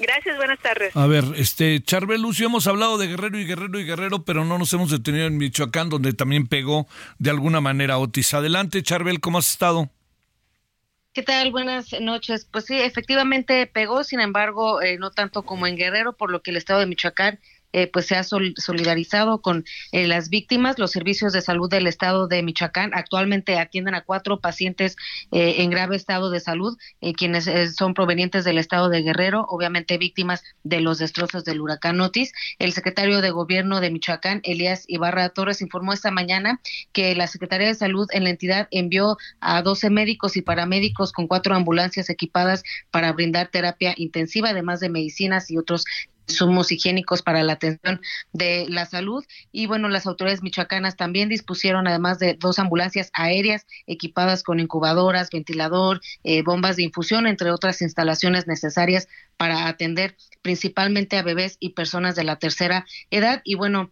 Gracias, 0.01 0.35
buenas 0.35 0.59
tardes. 0.59 0.95
A 0.95 1.05
ver, 1.05 1.23
este, 1.35 1.81
Charbel 1.83 2.21
Lucio, 2.21 2.47
hemos 2.47 2.65
hablado 2.65 2.97
de 2.97 3.07
Guerrero 3.07 3.37
y 3.37 3.45
Guerrero 3.45 3.79
y 3.79 3.85
Guerrero, 3.85 4.23
pero 4.23 4.43
no 4.45 4.57
nos 4.57 4.73
hemos 4.73 4.89
detenido 4.89 5.27
en 5.27 5.37
Michoacán, 5.37 5.89
donde 5.89 6.13
también 6.13 6.47
pegó 6.47 6.87
de 7.19 7.29
alguna 7.29 7.61
manera 7.61 7.99
Otis. 7.99 8.33
Adelante, 8.33 8.81
Charbel, 8.81 9.19
¿cómo 9.19 9.37
has 9.37 9.51
estado? 9.51 9.91
¿Qué 11.13 11.21
tal? 11.21 11.51
Buenas 11.51 11.93
noches. 11.99 12.47
Pues 12.49 12.65
sí, 12.65 12.79
efectivamente 12.79 13.67
pegó, 13.67 14.03
sin 14.03 14.21
embargo, 14.21 14.81
eh, 14.81 14.97
no 14.97 15.11
tanto 15.11 15.43
como 15.43 15.67
en 15.67 15.75
Guerrero, 15.75 16.13
por 16.13 16.31
lo 16.31 16.41
que 16.41 16.51
el 16.51 16.57
estado 16.57 16.79
de 16.79 16.87
Michoacán 16.87 17.39
eh, 17.73 17.87
pues 17.87 18.07
se 18.07 18.15
ha 18.15 18.23
solidarizado 18.23 19.41
con 19.41 19.65
eh, 19.91 20.07
las 20.07 20.29
víctimas. 20.29 20.79
Los 20.79 20.91
servicios 20.91 21.33
de 21.33 21.41
salud 21.41 21.69
del 21.69 21.87
estado 21.87 22.27
de 22.27 22.43
Michoacán 22.43 22.91
actualmente 22.93 23.57
atienden 23.57 23.95
a 23.95 24.01
cuatro 24.01 24.39
pacientes 24.39 24.95
eh, 25.31 25.55
en 25.59 25.69
grave 25.69 25.95
estado 25.95 26.29
de 26.29 26.39
salud, 26.39 26.77
quienes 27.17 27.49
son 27.75 27.93
provenientes 27.93 28.43
del 28.43 28.57
estado 28.57 28.89
de 28.89 29.01
Guerrero, 29.01 29.45
obviamente 29.49 29.97
víctimas 29.97 30.43
de 30.63 30.81
los 30.81 30.97
destrozos 30.97 31.43
del 31.45 31.61
huracán 31.61 31.99
Otis. 32.01 32.31
El 32.59 32.73
secretario 32.73 33.21
de 33.21 33.31
Gobierno 33.31 33.79
de 33.79 33.91
Michoacán, 33.91 34.41
Elías 34.43 34.83
Ibarra 34.87 35.29
Torres, 35.29 35.61
informó 35.61 35.93
esta 35.93 36.11
mañana 36.11 36.61
que 36.91 37.15
la 37.15 37.27
Secretaría 37.27 37.67
de 37.67 37.75
Salud 37.75 38.07
en 38.11 38.23
la 38.23 38.29
entidad 38.29 38.67
envió 38.71 39.17
a 39.39 39.61
12 39.61 39.89
médicos 39.89 40.37
y 40.37 40.41
paramédicos 40.41 41.11
con 41.11 41.27
cuatro 41.27 41.55
ambulancias 41.55 42.09
equipadas 42.09 42.63
para 42.91 43.11
brindar 43.13 43.47
terapia 43.47 43.93
intensiva, 43.97 44.49
además 44.49 44.79
de 44.79 44.89
medicinas 44.89 45.49
y 45.49 45.57
otros 45.57 45.85
insumos 46.31 46.71
higiénicos 46.71 47.21
para 47.21 47.43
la 47.43 47.53
atención 47.53 48.01
de 48.33 48.65
la 48.69 48.85
salud. 48.85 49.23
Y 49.51 49.67
bueno, 49.67 49.89
las 49.89 50.05
autoridades 50.07 50.43
michoacanas 50.43 50.95
también 50.95 51.29
dispusieron, 51.29 51.87
además 51.87 52.19
de 52.19 52.35
dos 52.39 52.59
ambulancias 52.59 53.11
aéreas 53.13 53.65
equipadas 53.87 54.43
con 54.43 54.59
incubadoras, 54.59 55.29
ventilador, 55.29 56.01
eh, 56.23 56.43
bombas 56.43 56.75
de 56.75 56.83
infusión, 56.83 57.27
entre 57.27 57.51
otras 57.51 57.81
instalaciones 57.81 58.47
necesarias 58.47 59.07
para 59.37 59.67
atender 59.67 60.15
principalmente 60.41 61.17
a 61.17 61.23
bebés 61.23 61.57
y 61.59 61.69
personas 61.69 62.15
de 62.15 62.23
la 62.23 62.37
tercera 62.37 62.85
edad. 63.09 63.41
Y 63.43 63.55
bueno, 63.55 63.91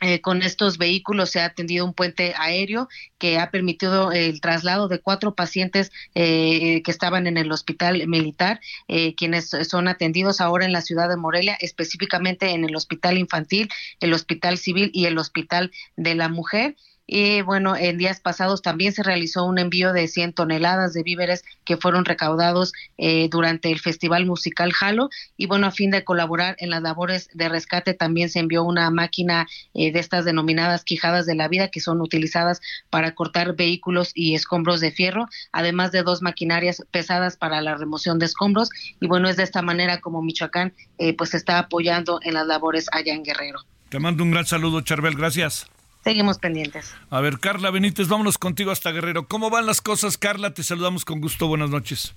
eh, 0.00 0.20
con 0.20 0.42
estos 0.42 0.78
vehículos 0.78 1.30
se 1.30 1.40
ha 1.40 1.46
atendido 1.46 1.84
un 1.84 1.94
puente 1.94 2.34
aéreo 2.36 2.88
que 3.18 3.38
ha 3.38 3.50
permitido 3.50 4.12
el 4.12 4.40
traslado 4.40 4.88
de 4.88 5.00
cuatro 5.00 5.34
pacientes 5.34 5.90
eh, 6.14 6.82
que 6.82 6.90
estaban 6.90 7.26
en 7.26 7.36
el 7.36 7.50
hospital 7.50 8.06
militar, 8.06 8.60
eh, 8.86 9.14
quienes 9.14 9.50
son 9.68 9.88
atendidos 9.88 10.40
ahora 10.40 10.64
en 10.64 10.72
la 10.72 10.82
ciudad 10.82 11.08
de 11.08 11.16
Morelia, 11.16 11.56
específicamente 11.60 12.50
en 12.50 12.64
el 12.64 12.76
hospital 12.76 13.18
infantil, 13.18 13.68
el 14.00 14.12
hospital 14.12 14.58
civil 14.58 14.90
y 14.92 15.06
el 15.06 15.18
hospital 15.18 15.72
de 15.96 16.14
la 16.14 16.28
mujer. 16.28 16.76
Y 17.10 17.40
bueno, 17.40 17.74
en 17.74 17.96
días 17.96 18.20
pasados 18.20 18.60
también 18.60 18.92
se 18.92 19.02
realizó 19.02 19.46
un 19.46 19.58
envío 19.58 19.94
de 19.94 20.06
100 20.08 20.34
toneladas 20.34 20.92
de 20.92 21.02
víveres 21.02 21.42
que 21.64 21.78
fueron 21.78 22.04
recaudados 22.04 22.74
eh, 22.98 23.30
durante 23.30 23.72
el 23.72 23.80
Festival 23.80 24.26
Musical 24.26 24.72
Halo. 24.78 25.08
Y 25.38 25.46
bueno, 25.46 25.66
a 25.66 25.70
fin 25.70 25.90
de 25.90 26.04
colaborar 26.04 26.54
en 26.58 26.68
las 26.68 26.82
labores 26.82 27.30
de 27.32 27.48
rescate, 27.48 27.94
también 27.94 28.28
se 28.28 28.40
envió 28.40 28.62
una 28.62 28.90
máquina 28.90 29.46
eh, 29.72 29.90
de 29.90 29.98
estas 30.00 30.26
denominadas 30.26 30.84
quijadas 30.84 31.24
de 31.24 31.34
la 31.34 31.48
vida 31.48 31.68
que 31.68 31.80
son 31.80 32.02
utilizadas 32.02 32.60
para 32.90 33.14
cortar 33.14 33.56
vehículos 33.56 34.12
y 34.14 34.34
escombros 34.34 34.80
de 34.80 34.92
fierro, 34.92 35.28
además 35.50 35.92
de 35.92 36.02
dos 36.02 36.20
maquinarias 36.20 36.84
pesadas 36.90 37.38
para 37.38 37.62
la 37.62 37.74
remoción 37.74 38.18
de 38.18 38.26
escombros. 38.26 38.68
Y 39.00 39.06
bueno, 39.06 39.30
es 39.30 39.38
de 39.38 39.44
esta 39.44 39.62
manera 39.62 40.02
como 40.02 40.20
Michoacán 40.20 40.74
eh, 40.98 41.16
pues 41.16 41.32
está 41.32 41.58
apoyando 41.58 42.20
en 42.22 42.34
las 42.34 42.46
labores 42.46 42.84
allá 42.92 43.14
en 43.14 43.22
Guerrero. 43.22 43.60
Te 43.88 43.98
mando 43.98 44.22
un 44.22 44.30
gran 44.30 44.44
saludo, 44.44 44.82
Charbel. 44.82 45.14
Gracias. 45.14 45.70
Seguimos 46.08 46.38
pendientes. 46.38 46.94
A 47.10 47.20
ver, 47.20 47.38
Carla 47.38 47.70
Benítez, 47.70 48.08
vámonos 48.08 48.38
contigo 48.38 48.70
hasta 48.70 48.92
Guerrero. 48.92 49.28
¿Cómo 49.28 49.50
van 49.50 49.66
las 49.66 49.82
cosas, 49.82 50.16
Carla? 50.16 50.54
Te 50.54 50.62
saludamos 50.62 51.04
con 51.04 51.20
gusto. 51.20 51.48
Buenas 51.48 51.68
noches. 51.68 52.14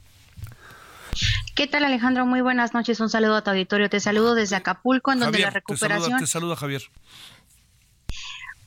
¿Qué 1.56 1.67
tal, 1.67 1.84
Alejandro? 1.84 2.25
Muy 2.25 2.39
buenas 2.39 2.73
noches. 2.73 3.01
Un 3.01 3.10
saludo 3.10 3.36
a 3.36 3.43
tu 3.43 3.49
auditorio. 3.49 3.89
Te 3.89 3.99
saludo 3.99 4.34
desde 4.34 4.56
Acapulco, 4.56 5.12
en 5.12 5.19
donde 5.19 5.39
la 5.39 5.49
recuperación. 5.49 6.19
Te 6.21 6.25
saluda, 6.25 6.56
Javier. 6.56 6.84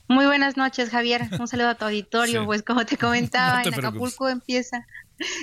Muy 0.07 0.27
buenas 0.27 0.57
noches, 0.57 0.91
Javier. 0.91 1.27
Un 1.39 1.47
saludo 1.47 1.69
a 1.69 1.75
tu 1.75 1.85
auditorio. 1.85 2.45
Pues 2.45 2.61
como 2.61 2.85
te 2.85 2.95
comentaba, 2.95 3.63
en 3.65 3.73
Acapulco 3.73 4.29
empieza 4.29 4.85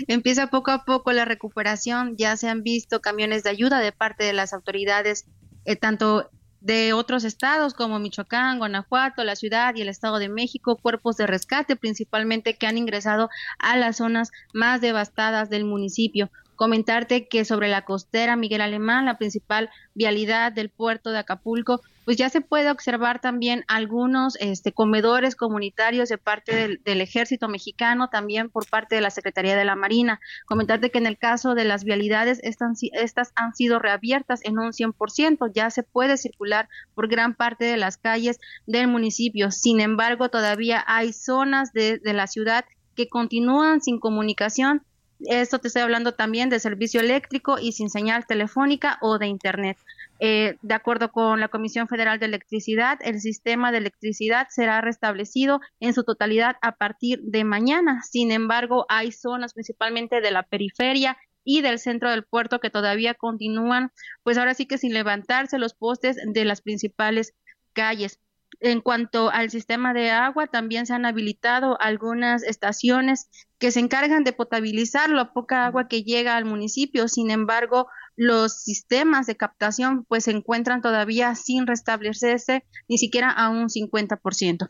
empieza 0.06 0.46
poco 0.46 0.70
a 0.70 0.84
poco 0.84 1.10
la 1.10 1.24
recuperación. 1.24 2.16
Ya 2.16 2.36
se 2.36 2.48
han 2.48 2.62
visto 2.62 3.00
camiones 3.00 3.42
de 3.42 3.50
ayuda 3.50 3.80
de 3.80 3.90
parte 3.90 4.22
de 4.22 4.32
las 4.32 4.52
autoridades, 4.52 5.26
eh, 5.64 5.74
tanto 5.74 6.30
de 6.62 6.92
otros 6.92 7.24
estados 7.24 7.74
como 7.74 7.98
Michoacán, 7.98 8.58
Guanajuato, 8.58 9.24
la 9.24 9.34
ciudad 9.34 9.74
y 9.74 9.82
el 9.82 9.88
Estado 9.88 10.18
de 10.18 10.28
México, 10.28 10.76
cuerpos 10.76 11.16
de 11.16 11.26
rescate 11.26 11.74
principalmente 11.74 12.54
que 12.54 12.66
han 12.68 12.78
ingresado 12.78 13.28
a 13.58 13.76
las 13.76 13.96
zonas 13.96 14.30
más 14.54 14.80
devastadas 14.80 15.50
del 15.50 15.64
municipio. 15.64 16.30
Comentarte 16.54 17.26
que 17.26 17.44
sobre 17.44 17.68
la 17.68 17.84
costera 17.84 18.36
Miguel 18.36 18.60
Alemán, 18.60 19.06
la 19.06 19.18
principal 19.18 19.70
vialidad 19.94 20.52
del 20.52 20.70
puerto 20.70 21.10
de 21.10 21.18
Acapulco, 21.18 21.80
pues 22.04 22.16
ya 22.16 22.28
se 22.28 22.40
puede 22.40 22.70
observar 22.70 23.20
también 23.20 23.64
algunos 23.68 24.36
este, 24.40 24.72
comedores 24.72 25.36
comunitarios 25.36 26.08
de 26.08 26.18
parte 26.18 26.78
del, 26.84 27.00
ejército 27.00 27.48
mexicano, 27.48 28.08
también 28.08 28.50
por 28.50 28.68
parte 28.68 28.94
de 28.94 29.00
la 29.00 29.10
Secretaría 29.10 29.56
de 29.56 29.64
la 29.64 29.76
Marina. 29.76 30.20
Comentarte 30.46 30.90
que 30.90 30.98
en 30.98 31.06
el 31.06 31.18
caso 31.18 31.54
de 31.54 31.64
las 31.64 31.84
vialidades, 31.84 32.40
estas, 32.42 33.32
han 33.34 33.54
sido 33.54 33.78
reabiertas 33.78 34.40
en 34.44 34.58
un 34.58 34.72
100%, 34.72 35.52
ya 35.54 35.70
se 35.70 35.82
puede 35.82 36.16
circular 36.16 36.68
por 36.94 37.08
gran 37.08 37.34
parte 37.34 37.64
de 37.64 37.76
las 37.76 37.96
calles 37.96 38.40
del 38.66 38.88
municipio. 38.88 39.50
Sin 39.50 39.80
embargo, 39.80 40.28
todavía 40.28 40.84
hay 40.86 41.12
zonas 41.12 41.72
de, 41.72 41.98
de 41.98 42.12
la 42.12 42.26
ciudad 42.26 42.64
que 42.94 43.08
continúan 43.08 43.80
sin 43.80 43.98
comunicación 43.98 44.82
esto 45.26 45.60
te 45.60 45.68
estoy 45.68 45.82
hablando 45.82 46.12
también 46.12 46.48
de 46.48 46.58
servicio 46.58 47.00
eléctrico 47.00 47.58
y 47.58 47.72
sin 47.72 47.90
señal 47.90 48.26
telefónica 48.26 48.98
o 49.00 49.18
de 49.18 49.28
Internet. 49.28 49.78
Eh, 50.20 50.56
de 50.62 50.74
acuerdo 50.74 51.10
con 51.10 51.40
la 51.40 51.48
Comisión 51.48 51.88
Federal 51.88 52.18
de 52.18 52.26
Electricidad, 52.26 52.98
el 53.02 53.20
sistema 53.20 53.72
de 53.72 53.78
electricidad 53.78 54.46
será 54.50 54.80
restablecido 54.80 55.60
en 55.80 55.94
su 55.94 56.04
totalidad 56.04 56.56
a 56.62 56.72
partir 56.72 57.20
de 57.22 57.44
mañana. 57.44 58.02
Sin 58.02 58.30
embargo, 58.30 58.86
hay 58.88 59.10
zonas 59.10 59.52
principalmente 59.52 60.20
de 60.20 60.30
la 60.30 60.44
periferia 60.44 61.16
y 61.44 61.60
del 61.60 61.78
centro 61.78 62.10
del 62.10 62.24
puerto 62.24 62.60
que 62.60 62.70
todavía 62.70 63.14
continúan, 63.14 63.90
pues 64.22 64.38
ahora 64.38 64.54
sí 64.54 64.66
que 64.66 64.78
sin 64.78 64.94
levantarse 64.94 65.58
los 65.58 65.74
postes 65.74 66.16
de 66.24 66.44
las 66.44 66.60
principales 66.60 67.34
calles. 67.72 68.20
En 68.60 68.80
cuanto 68.80 69.30
al 69.30 69.50
sistema 69.50 69.92
de 69.94 70.10
agua, 70.10 70.46
también 70.46 70.86
se 70.86 70.92
han 70.92 71.06
habilitado 71.06 71.80
algunas 71.80 72.42
estaciones 72.42 73.28
que 73.58 73.70
se 73.70 73.80
encargan 73.80 74.24
de 74.24 74.32
potabilizar 74.32 75.10
la 75.10 75.32
poca 75.32 75.66
agua 75.66 75.88
que 75.88 76.04
llega 76.04 76.36
al 76.36 76.44
municipio. 76.44 77.08
Sin 77.08 77.30
embargo, 77.30 77.88
los 78.16 78.62
sistemas 78.62 79.26
de 79.26 79.36
captación 79.36 80.04
pues 80.08 80.24
se 80.24 80.30
encuentran 80.30 80.82
todavía 80.82 81.34
sin 81.34 81.66
restablecerse 81.66 82.64
ni 82.88 82.98
siquiera 82.98 83.30
a 83.30 83.48
un 83.48 83.68
50%. 83.68 84.68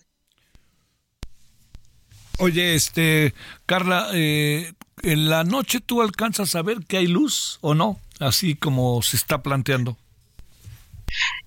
Oye, 2.38 2.74
este, 2.74 3.34
Carla, 3.66 4.08
eh, 4.14 4.72
en 5.02 5.28
la 5.28 5.44
noche 5.44 5.80
tú 5.80 6.02
alcanzas 6.02 6.54
a 6.54 6.62
ver 6.62 6.78
que 6.86 6.96
hay 6.96 7.06
luz 7.06 7.58
o 7.60 7.74
no, 7.74 8.00
así 8.20 8.54
como 8.54 9.02
se 9.02 9.16
está 9.16 9.42
planteando. 9.42 9.96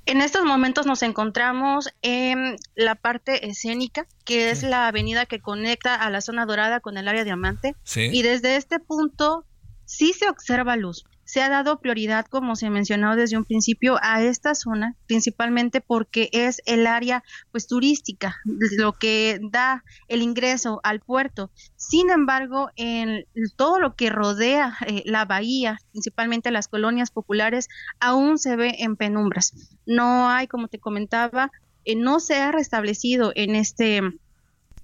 En 0.05 0.21
estos 0.21 0.45
momentos 0.45 0.86
nos 0.86 1.01
encontramos 1.01 1.89
en 2.03 2.58
la 2.75 2.93
parte 2.93 3.49
escénica, 3.49 4.05
que 4.23 4.51
es 4.51 4.62
la 4.62 4.88
avenida 4.88 5.25
que 5.25 5.39
conecta 5.39 5.95
a 5.95 6.10
la 6.12 6.21
zona 6.21 6.45
dorada 6.45 6.79
con 6.79 6.97
el 6.97 7.08
área 7.08 7.23
diamante. 7.23 7.75
Y 7.95 8.21
desde 8.21 8.55
este 8.55 8.79
punto 8.79 9.45
sí 9.86 10.13
se 10.13 10.29
observa 10.29 10.75
luz. 10.75 11.05
Se 11.25 11.41
ha 11.41 11.49
dado 11.49 11.79
prioridad, 11.79 12.25
como 12.27 12.55
se 12.55 12.69
mencionó 12.69 13.15
desde 13.15 13.38
un 13.38 13.45
principio, 13.45 13.97
a 14.01 14.21
esta 14.21 14.55
zona, 14.55 14.95
principalmente 15.07 15.81
porque 15.81 16.29
es 16.31 16.61
el 16.65 16.88
área 16.88 17.23
pues 17.51 17.67
turística, 17.67 18.38
lo 18.77 18.93
que 18.93 19.39
da 19.41 19.83
el 20.07 20.21
ingreso 20.21 20.79
al 20.83 20.99
puerto. 21.01 21.51
Sin 21.75 22.09
embargo, 22.09 22.69
en 22.75 23.25
todo 23.55 23.79
lo 23.79 23.95
que 23.95 24.09
rodea 24.09 24.77
eh, 24.88 25.03
la 25.05 25.25
bahía, 25.25 25.79
principalmente 25.91 26.51
las 26.51 26.67
colonias 26.67 27.11
populares, 27.11 27.67
aún 27.99 28.38
se 28.38 28.55
ve 28.55 28.75
en 28.79 28.95
penumbras. 28.95 29.53
No 29.85 30.29
hay, 30.29 30.47
como 30.47 30.67
te 30.67 30.79
comentaba, 30.79 31.51
eh, 31.85 31.95
no 31.95 32.19
se 32.19 32.35
ha 32.35 32.51
restablecido 32.51 33.31
en 33.35 33.55
este 33.55 34.01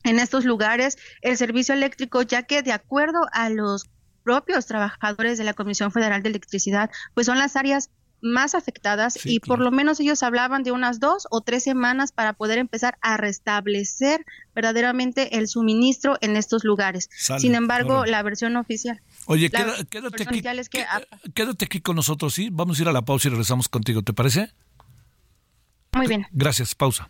en 0.03 0.19
estos 0.19 0.45
lugares 0.45 0.97
el 1.21 1.37
servicio 1.37 1.73
eléctrico, 1.75 2.21
ya 2.23 2.43
que 2.43 2.63
de 2.63 2.71
acuerdo 2.71 3.19
a 3.31 3.49
los 3.49 3.89
propios 4.23 4.65
trabajadores 4.65 5.37
de 5.37 5.43
la 5.43 5.53
Comisión 5.53 5.91
Federal 5.91 6.23
de 6.23 6.29
Electricidad, 6.29 6.89
pues 7.13 7.25
son 7.25 7.37
las 7.37 7.55
áreas 7.55 7.89
más 8.21 8.55
afectadas 8.55 9.19
y 9.25 9.39
por 9.39 9.59
lo 9.59 9.71
menos 9.71 9.99
ellos 9.99 10.23
hablaban 10.23 10.63
de 10.63 10.71
unas 10.71 10.99
dos 10.99 11.27
o 11.31 11.41
tres 11.41 11.63
semanas 11.63 12.11
para 12.11 12.33
poder 12.33 12.59
empezar 12.59 12.97
a 13.01 13.17
restablecer 13.17 14.25
verdaderamente 14.53 15.37
el 15.37 15.47
suministro 15.47 16.17
en 16.21 16.37
estos 16.37 16.63
lugares. 16.63 17.09
Sin 17.39 17.55
embargo, 17.55 18.05
la 18.05 18.21
versión 18.21 18.55
oficial. 18.57 19.01
Oye, 19.25 19.49
quédate, 19.49 20.23
aquí, 20.23 20.41
quédate 21.33 21.65
aquí 21.65 21.81
con 21.81 21.95
nosotros, 21.95 22.33
¿sí? 22.33 22.49
Vamos 22.51 22.79
a 22.79 22.83
ir 22.83 22.87
a 22.87 22.93
la 22.93 23.01
pausa 23.01 23.27
y 23.27 23.31
regresamos 23.31 23.67
contigo, 23.67 24.03
¿te 24.03 24.13
parece? 24.13 24.53
Muy 25.93 26.07
bien. 26.07 26.27
Gracias, 26.31 26.75
pausa. 26.75 27.09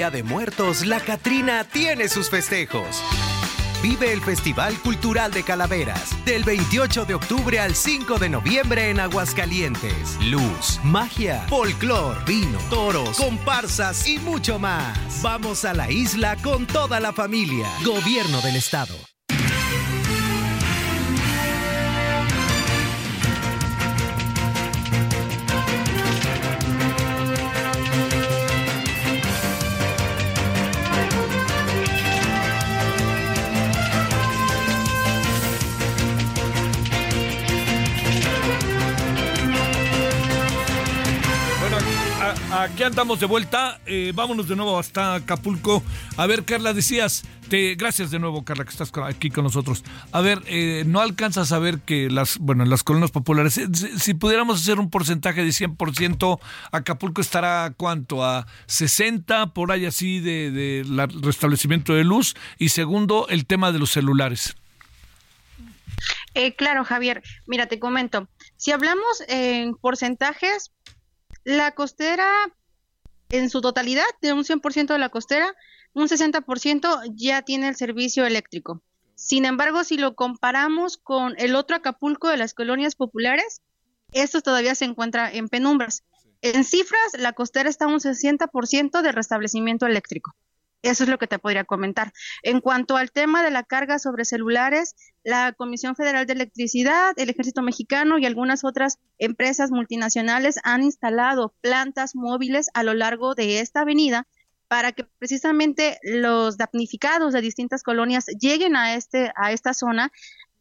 Día 0.00 0.10
de 0.10 0.22
Muertos, 0.22 0.86
la 0.86 0.98
Catrina 0.98 1.62
tiene 1.64 2.08
sus 2.08 2.30
festejos. 2.30 3.02
Vive 3.82 4.14
el 4.14 4.22
Festival 4.22 4.74
Cultural 4.78 5.30
de 5.30 5.42
Calaveras 5.42 6.16
del 6.24 6.42
28 6.42 7.04
de 7.04 7.12
octubre 7.12 7.60
al 7.60 7.74
5 7.74 8.18
de 8.18 8.30
noviembre 8.30 8.88
en 8.88 8.98
Aguascalientes. 8.98 10.16
Luz, 10.22 10.80
magia, 10.84 11.44
folclor, 11.50 12.24
vino, 12.24 12.58
toros, 12.70 13.18
comparsas 13.18 14.08
y 14.08 14.18
mucho 14.18 14.58
más. 14.58 15.20
Vamos 15.20 15.66
a 15.66 15.74
la 15.74 15.90
isla 15.90 16.34
con 16.36 16.66
toda 16.66 16.98
la 16.98 17.12
familia. 17.12 17.68
Gobierno 17.84 18.40
del 18.40 18.56
Estado. 18.56 18.94
Aquí 42.62 42.82
andamos 42.82 43.20
de 43.20 43.26
vuelta. 43.26 43.80
Eh, 43.86 44.12
vámonos 44.14 44.48
de 44.48 44.56
nuevo 44.56 44.78
hasta 44.78 45.14
Acapulco. 45.14 45.82
A 46.16 46.26
ver, 46.26 46.44
Carla, 46.44 46.72
decías, 46.72 47.24
te, 47.48 47.74
gracias 47.74 48.10
de 48.10 48.18
nuevo, 48.18 48.44
Carla, 48.44 48.64
que 48.64 48.70
estás 48.70 48.92
aquí 49.04 49.30
con 49.30 49.44
nosotros. 49.44 49.84
A 50.12 50.20
ver, 50.20 50.42
eh, 50.46 50.84
no 50.86 51.00
alcanzas 51.00 51.52
a 51.52 51.58
ver 51.58 51.80
que 51.80 52.10
las, 52.10 52.38
bueno, 52.38 52.64
las 52.64 52.82
colonias 52.82 53.10
populares, 53.10 53.58
eh, 53.58 53.68
si, 53.98 54.14
pudiéramos 54.14 54.60
hacer 54.60 54.78
un 54.78 54.90
porcentaje 54.90 55.42
de 55.44 55.50
100%, 55.50 56.38
Acapulco 56.72 57.20
estará 57.20 57.72
cuánto? 57.76 58.24
A 58.24 58.46
60, 58.66 59.52
por 59.54 59.72
ahí 59.72 59.86
así, 59.86 60.20
de, 60.20 60.50
de 60.50 61.08
restablecimiento 61.22 61.94
de 61.94 62.04
luz. 62.04 62.34
Y 62.58 62.70
segundo, 62.70 63.26
el 63.28 63.46
tema 63.46 63.72
de 63.72 63.78
los 63.78 63.90
celulares. 63.90 64.56
claro, 66.56 66.84
Javier. 66.84 67.22
Mira, 67.46 67.66
te 67.66 67.78
comento. 67.78 68.28
Si 68.56 68.72
hablamos 68.72 69.22
en 69.28 69.74
porcentajes, 69.74 70.72
la 71.44 71.72
costera, 71.72 72.30
en 73.30 73.50
su 73.50 73.60
totalidad, 73.60 74.04
de 74.20 74.32
un 74.32 74.44
100% 74.44 74.92
de 74.92 74.98
la 74.98 75.08
costera, 75.08 75.54
un 75.92 76.08
60% 76.08 77.12
ya 77.14 77.42
tiene 77.42 77.68
el 77.68 77.76
servicio 77.76 78.26
eléctrico. 78.26 78.82
Sin 79.14 79.44
embargo, 79.44 79.84
si 79.84 79.98
lo 79.98 80.14
comparamos 80.14 80.96
con 80.96 81.34
el 81.38 81.54
otro 81.54 81.76
Acapulco 81.76 82.28
de 82.28 82.36
las 82.36 82.54
colonias 82.54 82.94
populares, 82.94 83.60
esto 84.12 84.40
todavía 84.40 84.74
se 84.74 84.86
encuentra 84.86 85.30
en 85.30 85.48
penumbras. 85.48 86.04
En 86.42 86.64
cifras, 86.64 87.12
la 87.18 87.32
costera 87.32 87.68
está 87.68 87.84
a 87.84 87.88
un 87.88 88.00
60% 88.00 89.02
de 89.02 89.12
restablecimiento 89.12 89.86
eléctrico. 89.86 90.34
Eso 90.82 91.04
es 91.04 91.10
lo 91.10 91.18
que 91.18 91.26
te 91.26 91.38
podría 91.38 91.64
comentar. 91.64 92.12
En 92.42 92.60
cuanto 92.60 92.96
al 92.96 93.12
tema 93.12 93.42
de 93.42 93.50
la 93.50 93.62
carga 93.64 93.98
sobre 93.98 94.24
celulares, 94.24 94.94
la 95.22 95.52
Comisión 95.52 95.94
Federal 95.94 96.26
de 96.26 96.32
Electricidad, 96.32 97.12
el 97.16 97.28
Ejército 97.28 97.60
Mexicano 97.60 98.18
y 98.18 98.24
algunas 98.24 98.64
otras 98.64 98.98
empresas 99.18 99.70
multinacionales 99.70 100.58
han 100.64 100.82
instalado 100.82 101.54
plantas 101.60 102.14
móviles 102.14 102.68
a 102.72 102.82
lo 102.82 102.94
largo 102.94 103.34
de 103.34 103.60
esta 103.60 103.82
avenida 103.82 104.26
para 104.68 104.92
que 104.92 105.04
precisamente 105.18 105.98
los 106.02 106.56
damnificados 106.56 107.32
de 107.32 107.40
distintas 107.40 107.82
colonias 107.82 108.26
lleguen 108.26 108.76
a 108.76 108.94
este 108.94 109.32
a 109.34 109.50
esta 109.50 109.74
zona 109.74 110.12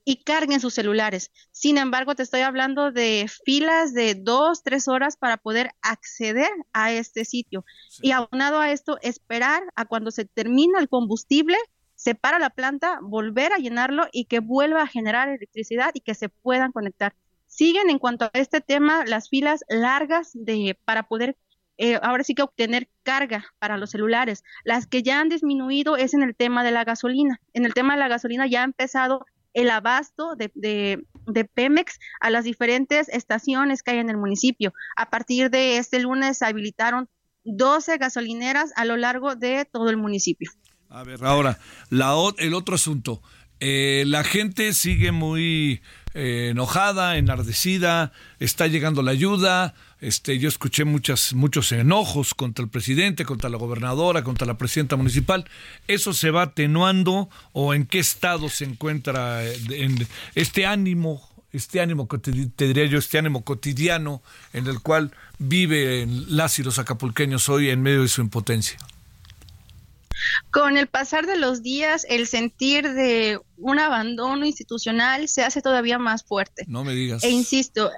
y 0.06 0.24
carguen 0.24 0.60
sus 0.60 0.74
celulares. 0.74 1.32
Sin 1.52 1.78
embargo, 1.78 2.16
te 2.16 2.24
estoy 2.24 2.42
hablando 2.42 2.92
de 2.92 3.30
filas 3.46 3.94
de 3.94 4.16
dos, 4.16 4.64
tres 4.64 4.88
horas 4.88 5.18
para 5.18 5.38
poder 5.38 5.72
acceder 5.82 6.50
a 6.74 6.92
este 6.92 7.26
sitio. 7.26 7.66
Y 8.02 8.12
aunado 8.12 8.60
a 8.60 8.72
esto, 8.72 8.98
esperar 9.02 9.64
a 9.76 9.86
cuando 9.86 10.12
se 10.12 10.26
termina 10.26 10.80
el 10.80 10.90
combustible, 10.90 11.58
separa 11.96 12.40
la 12.40 12.50
planta, 12.50 13.00
volver 13.02 13.54
a 13.54 13.58
llenarlo 13.58 14.08
y 14.12 14.26
que 14.26 14.40
vuelva 14.40 14.84
a 14.84 14.88
generar 14.88 15.30
electricidad 15.30 15.92
y 15.94 16.00
que 16.00 16.16
se 16.16 16.30
puedan 16.30 16.72
conectar. 16.72 17.14
Siguen 17.48 17.90
en 17.90 18.00
cuanto 18.00 18.26
a 18.26 18.32
este 18.34 18.62
tema 18.62 19.06
las 19.06 19.30
filas 19.30 19.64
largas 19.68 20.32
de 20.34 20.78
para 20.86 21.04
poder 21.04 21.36
eh, 21.82 21.98
ahora 22.04 22.26
sí 22.26 22.36
que 22.36 22.42
obtener 22.42 22.90
carga 23.04 23.46
para 23.58 23.78
los 23.78 23.92
celulares. 23.92 24.44
Las 24.66 24.86
que 24.86 25.02
ya 25.02 25.22
han 25.22 25.30
disminuido 25.30 25.96
es 25.96 26.14
en 26.14 26.24
el 26.24 26.36
tema 26.36 26.62
de 26.62 26.72
la 26.72 26.84
gasolina. 26.84 27.40
En 27.54 27.66
el 27.66 27.74
tema 27.74 27.94
de 27.94 28.02
la 28.02 28.10
gasolina 28.10 28.48
ya 28.48 28.62
ha 28.62 28.66
empezado 28.66 29.26
el 29.60 29.70
abasto 29.70 30.36
de, 30.36 30.52
de, 30.54 31.46
Pemex 31.46 32.00
a 32.22 32.30
las 32.30 32.46
diferentes 32.46 33.10
estaciones 33.10 33.84
que 33.84 33.92
hay 33.92 33.98
en 33.98 34.10
el 34.10 34.18
municipio. 34.18 34.74
A 34.96 35.10
partir 35.10 35.50
de 35.50 35.78
este 35.78 36.00
lunes 36.00 36.38
se 36.38 36.46
habilitaron 36.46 37.10
12 37.44 37.98
gasolineras 37.98 38.72
a 38.76 38.86
lo 38.86 38.96
largo 38.96 39.36
de 39.36 39.66
todo 39.66 39.90
el 39.90 39.98
municipio. 39.98 40.50
A 40.90 41.04
ver, 41.04 41.24
ahora, 41.24 41.60
el 41.92 42.54
otro 42.54 42.76
asunto. 42.76 43.22
Eh, 43.60 44.06
la 44.08 44.24
gente 44.24 44.74
sigue 44.74 45.12
muy 45.12 45.82
eh, 46.14 46.50
enojada, 46.52 47.18
enardecida, 47.18 48.12
está 48.40 48.68
llegando 48.68 49.02
la 49.02 49.12
ayuda. 49.12 49.76
Este, 50.02 50.40
yo 50.40 50.50
escuché 50.50 50.86
muchas, 50.86 51.34
muchos 51.34 51.72
enojos 51.72 52.34
contra 52.34 52.64
el 52.64 52.70
presidente, 52.70 53.26
contra 53.26 53.50
la 53.50 53.58
gobernadora, 53.58 54.24
contra 54.24 54.48
la 54.48 54.58
presidenta 54.58 54.96
municipal. 54.96 55.46
¿Eso 55.88 56.14
se 56.14 56.32
va 56.32 56.44
atenuando 56.44 57.30
o 57.52 57.74
en 57.74 57.86
qué 57.86 58.00
estado 58.00 58.50
se 58.50 58.66
encuentra 58.66 59.46
eh, 59.46 60.08
este 60.36 60.66
ánimo, 60.66 61.22
este 61.52 61.82
ánimo, 61.82 62.08
te 62.08 62.68
diría 62.68 62.86
yo, 62.86 62.98
este 62.98 63.18
ánimo 63.18 63.44
cotidiano 63.44 64.22
en 64.54 64.68
el 64.68 64.80
cual 64.80 65.12
viven 65.38 66.36
las 66.36 66.60
y 66.60 66.64
los 66.64 66.80
acapulqueños 66.80 67.50
hoy 67.50 67.70
en 67.70 67.82
medio 67.82 68.02
de 68.02 68.08
su 68.08 68.22
impotencia? 68.22 68.80
Con 70.52 70.78
el 70.78 70.88
pasar 70.88 71.26
de 71.26 71.38
los 71.38 71.62
días, 71.62 72.06
el 72.10 72.28
sentir 72.28 72.94
de 72.94 73.40
un 73.58 73.80
abandono 73.80 74.46
institucional 74.46 75.28
se 75.28 75.44
hace 75.44 75.62
todavía 75.62 76.00
más 76.00 76.24
fuerte. 76.24 76.66
No 76.68 76.84
me 76.84 76.94
digas. 76.94 77.24
E 77.24 77.30
insisto, 77.30 77.92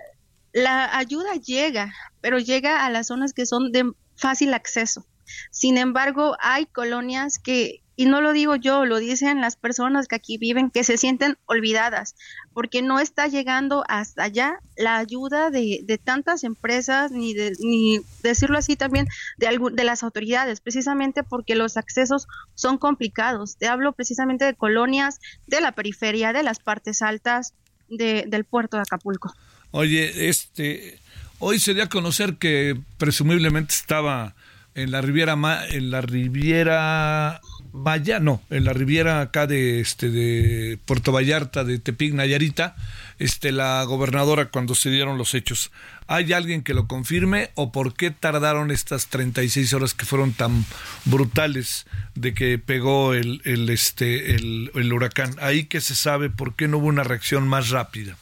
la 0.53 0.97
ayuda 0.97 1.35
llega, 1.35 1.93
pero 2.19 2.39
llega 2.39 2.85
a 2.85 2.89
las 2.89 3.07
zonas 3.07 3.33
que 3.33 3.45
son 3.45 3.71
de 3.71 3.91
fácil 4.15 4.53
acceso. 4.53 5.05
Sin 5.49 5.77
embargo, 5.77 6.35
hay 6.41 6.65
colonias 6.65 7.39
que 7.39 7.80
y 7.95 8.05
no 8.05 8.21
lo 8.21 8.31
digo 8.33 8.55
yo, 8.55 8.85
lo 8.85 8.97
dicen 8.97 9.41
las 9.41 9.55
personas 9.55 10.07
que 10.07 10.15
aquí 10.15 10.37
viven, 10.37 10.71
que 10.71 10.83
se 10.83 10.97
sienten 10.97 11.37
olvidadas, 11.45 12.15
porque 12.53 12.81
no 12.81 12.99
está 12.99 13.27
llegando 13.27 13.83
hasta 13.87 14.23
allá 14.23 14.59
la 14.77 14.97
ayuda 14.97 15.49
de, 15.49 15.81
de 15.83 15.97
tantas 15.97 16.43
empresas, 16.43 17.11
ni, 17.11 17.33
de, 17.33 17.53
ni 17.59 17.99
decirlo 18.23 18.57
así 18.57 18.75
también, 18.75 19.07
de, 19.37 19.59
de 19.73 19.83
las 19.83 20.03
autoridades, 20.03 20.61
precisamente 20.61 21.23
porque 21.23 21.55
los 21.55 21.77
accesos 21.77 22.27
son 22.55 22.77
complicados. 22.77 23.57
Te 23.57 23.67
hablo 23.67 23.91
precisamente 23.93 24.45
de 24.45 24.55
colonias, 24.55 25.19
de 25.47 25.61
la 25.61 25.73
periferia, 25.73 26.33
de 26.33 26.43
las 26.43 26.59
partes 26.59 27.01
altas 27.01 27.53
de, 27.89 28.25
del 28.27 28.45
puerto 28.45 28.77
de 28.77 28.83
Acapulco. 28.83 29.33
Oye, 29.71 30.29
este, 30.29 30.99
hoy 31.39 31.59
se 31.59 31.73
dio 31.73 31.83
a 31.83 31.89
conocer 31.89 32.37
que 32.37 32.79
presumiblemente 32.97 33.73
estaba 33.73 34.33
en 34.75 34.91
la 34.91 35.01
Riviera, 35.01 35.35
en 35.69 35.91
la 35.91 36.01
Riviera 36.01 37.41
Vaya, 37.73 38.19
no, 38.19 38.41
en 38.49 38.65
la 38.65 38.73
riviera 38.73 39.21
acá 39.21 39.47
de 39.47 39.79
este 39.79 40.09
de 40.09 40.77
Puerto 40.85 41.13
Vallarta, 41.13 41.63
de 41.63 41.79
Tepic, 41.79 42.13
Nayarita, 42.13 42.75
este 43.17 43.53
la 43.53 43.81
gobernadora 43.85 44.49
cuando 44.49 44.75
se 44.75 44.89
dieron 44.89 45.17
los 45.17 45.33
hechos. 45.33 45.71
¿Hay 46.05 46.33
alguien 46.33 46.63
que 46.63 46.73
lo 46.73 46.87
confirme 46.87 47.51
o 47.55 47.71
por 47.71 47.93
qué 47.93 48.11
tardaron 48.11 48.71
estas 48.71 49.07
36 49.07 49.73
horas 49.73 49.93
que 49.93 50.05
fueron 50.05 50.33
tan 50.33 50.65
brutales 51.05 51.85
de 52.13 52.33
que 52.33 52.59
pegó 52.59 53.13
el, 53.13 53.41
el 53.45 53.69
este 53.69 54.35
el, 54.35 54.71
el 54.75 54.91
huracán? 54.91 55.35
Ahí 55.39 55.63
que 55.63 55.79
se 55.79 55.95
sabe 55.95 56.29
por 56.29 56.55
qué 56.55 56.67
no 56.67 56.79
hubo 56.79 56.87
una 56.87 57.05
reacción 57.05 57.47
más 57.47 57.69
rápida. 57.69 58.17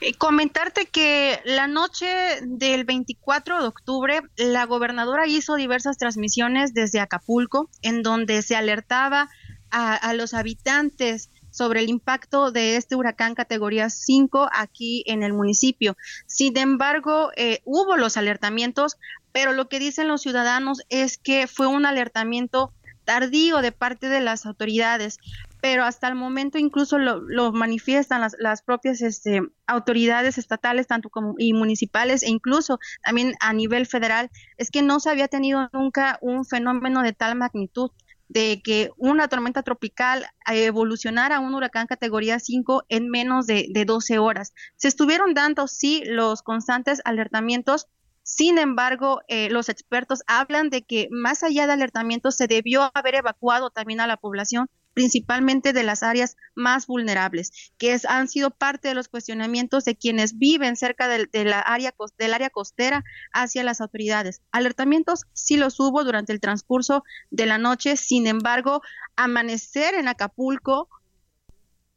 Eh, 0.00 0.14
comentarte 0.14 0.86
que 0.86 1.40
la 1.44 1.66
noche 1.66 2.06
del 2.42 2.84
24 2.84 3.60
de 3.60 3.68
octubre, 3.68 4.20
la 4.36 4.64
gobernadora 4.66 5.26
hizo 5.26 5.56
diversas 5.56 5.98
transmisiones 5.98 6.74
desde 6.74 7.00
Acapulco, 7.00 7.68
en 7.82 8.02
donde 8.02 8.42
se 8.42 8.56
alertaba 8.56 9.28
a, 9.70 10.14
los 10.14 10.32
habitantes 10.32 11.28
sobre 11.50 11.80
el 11.80 11.90
impacto 11.90 12.50
de 12.50 12.76
este 12.76 12.96
huracán 12.96 13.34
categoría 13.34 13.90
5 13.90 14.48
aquí 14.52 15.02
en 15.06 15.22
el 15.22 15.32
municipio. 15.32 15.96
Sin 16.26 16.56
embargo, 16.56 17.30
eh, 17.36 17.60
hubo 17.64 17.96
los 17.96 18.16
alertamientos, 18.16 18.96
pero 19.32 19.52
lo 19.52 19.68
que 19.68 19.78
dicen 19.78 20.08
los 20.08 20.22
ciudadanos 20.22 20.80
es 20.88 21.18
que 21.18 21.46
fue 21.46 21.66
un 21.66 21.84
alertamiento 21.84 22.72
tardío 23.04 23.62
de 23.62 23.72
parte 23.72 24.08
de 24.08 24.20
las 24.20 24.46
autoridades 24.46 25.18
pero 25.66 25.82
hasta 25.82 26.06
el 26.06 26.14
momento 26.14 26.58
incluso 26.58 26.96
lo, 26.96 27.50
manifiestan 27.50 28.20
las, 28.20 28.36
las 28.38 28.62
propias 28.62 29.02
este, 29.02 29.42
autoridades 29.66 30.38
estatales 30.38 30.86
tanto 30.86 31.10
como 31.10 31.34
y 31.38 31.54
municipales 31.54 32.22
e 32.22 32.30
incluso 32.30 32.78
también 33.02 33.34
a 33.40 33.52
nivel 33.52 33.84
federal 33.86 34.30
es 34.58 34.70
que 34.70 34.82
no 34.82 35.00
se 35.00 35.10
había 35.10 35.26
tenido 35.26 35.68
nunca 35.72 36.20
un 36.22 36.44
fenómeno 36.44 37.02
de 37.02 37.14
tal 37.14 37.34
magnitud 37.34 37.90
de 38.28 38.62
que 38.62 38.90
una 38.96 39.26
tormenta 39.26 39.64
tropical 39.64 40.26
evolucionara 40.46 41.38
a 41.38 41.40
un 41.40 41.52
huracán 41.52 41.88
categoría 41.88 42.38
5 42.38 42.84
en 42.88 43.08
menos 43.08 43.48
de, 43.48 43.66
de 43.68 43.84
12 43.84 44.20
horas. 44.20 44.52
Se 44.76 44.86
estuvieron 44.86 45.34
dando, 45.34 45.66
sí, 45.66 46.04
los 46.06 46.42
constantes 46.42 47.02
alertamientos, 47.04 47.88
sin 48.22 48.58
embargo, 48.58 49.20
eh, 49.26 49.50
los 49.50 49.68
expertos 49.68 50.22
hablan 50.28 50.70
de 50.70 50.82
que 50.82 51.08
más 51.10 51.42
allá 51.42 51.66
de 51.66 51.72
alertamientos 51.72 52.36
se 52.36 52.46
debió 52.46 52.88
haber 52.94 53.16
evacuado 53.16 53.70
también 53.70 53.98
a 53.98 54.06
la 54.06 54.16
población 54.16 54.68
principalmente 54.96 55.74
de 55.74 55.82
las 55.82 56.02
áreas 56.02 56.38
más 56.54 56.86
vulnerables, 56.86 57.52
que 57.76 57.92
es, 57.92 58.06
han 58.06 58.28
sido 58.28 58.50
parte 58.50 58.88
de 58.88 58.94
los 58.94 59.08
cuestionamientos 59.08 59.84
de 59.84 59.94
quienes 59.94 60.38
viven 60.38 60.74
cerca 60.74 61.06
de, 61.06 61.44
la 61.44 61.60
área, 61.60 61.94
del 62.16 62.32
área 62.32 62.48
costera 62.48 63.04
hacia 63.30 63.62
las 63.62 63.82
autoridades. 63.82 64.40
Alertamientos 64.52 65.26
sí 65.34 65.58
los 65.58 65.78
hubo 65.80 66.02
durante 66.02 66.32
el 66.32 66.40
transcurso 66.40 67.04
de 67.30 67.44
la 67.44 67.58
noche, 67.58 67.98
sin 67.98 68.26
embargo, 68.26 68.80
amanecer 69.16 69.92
en 69.92 70.08
Acapulco 70.08 70.88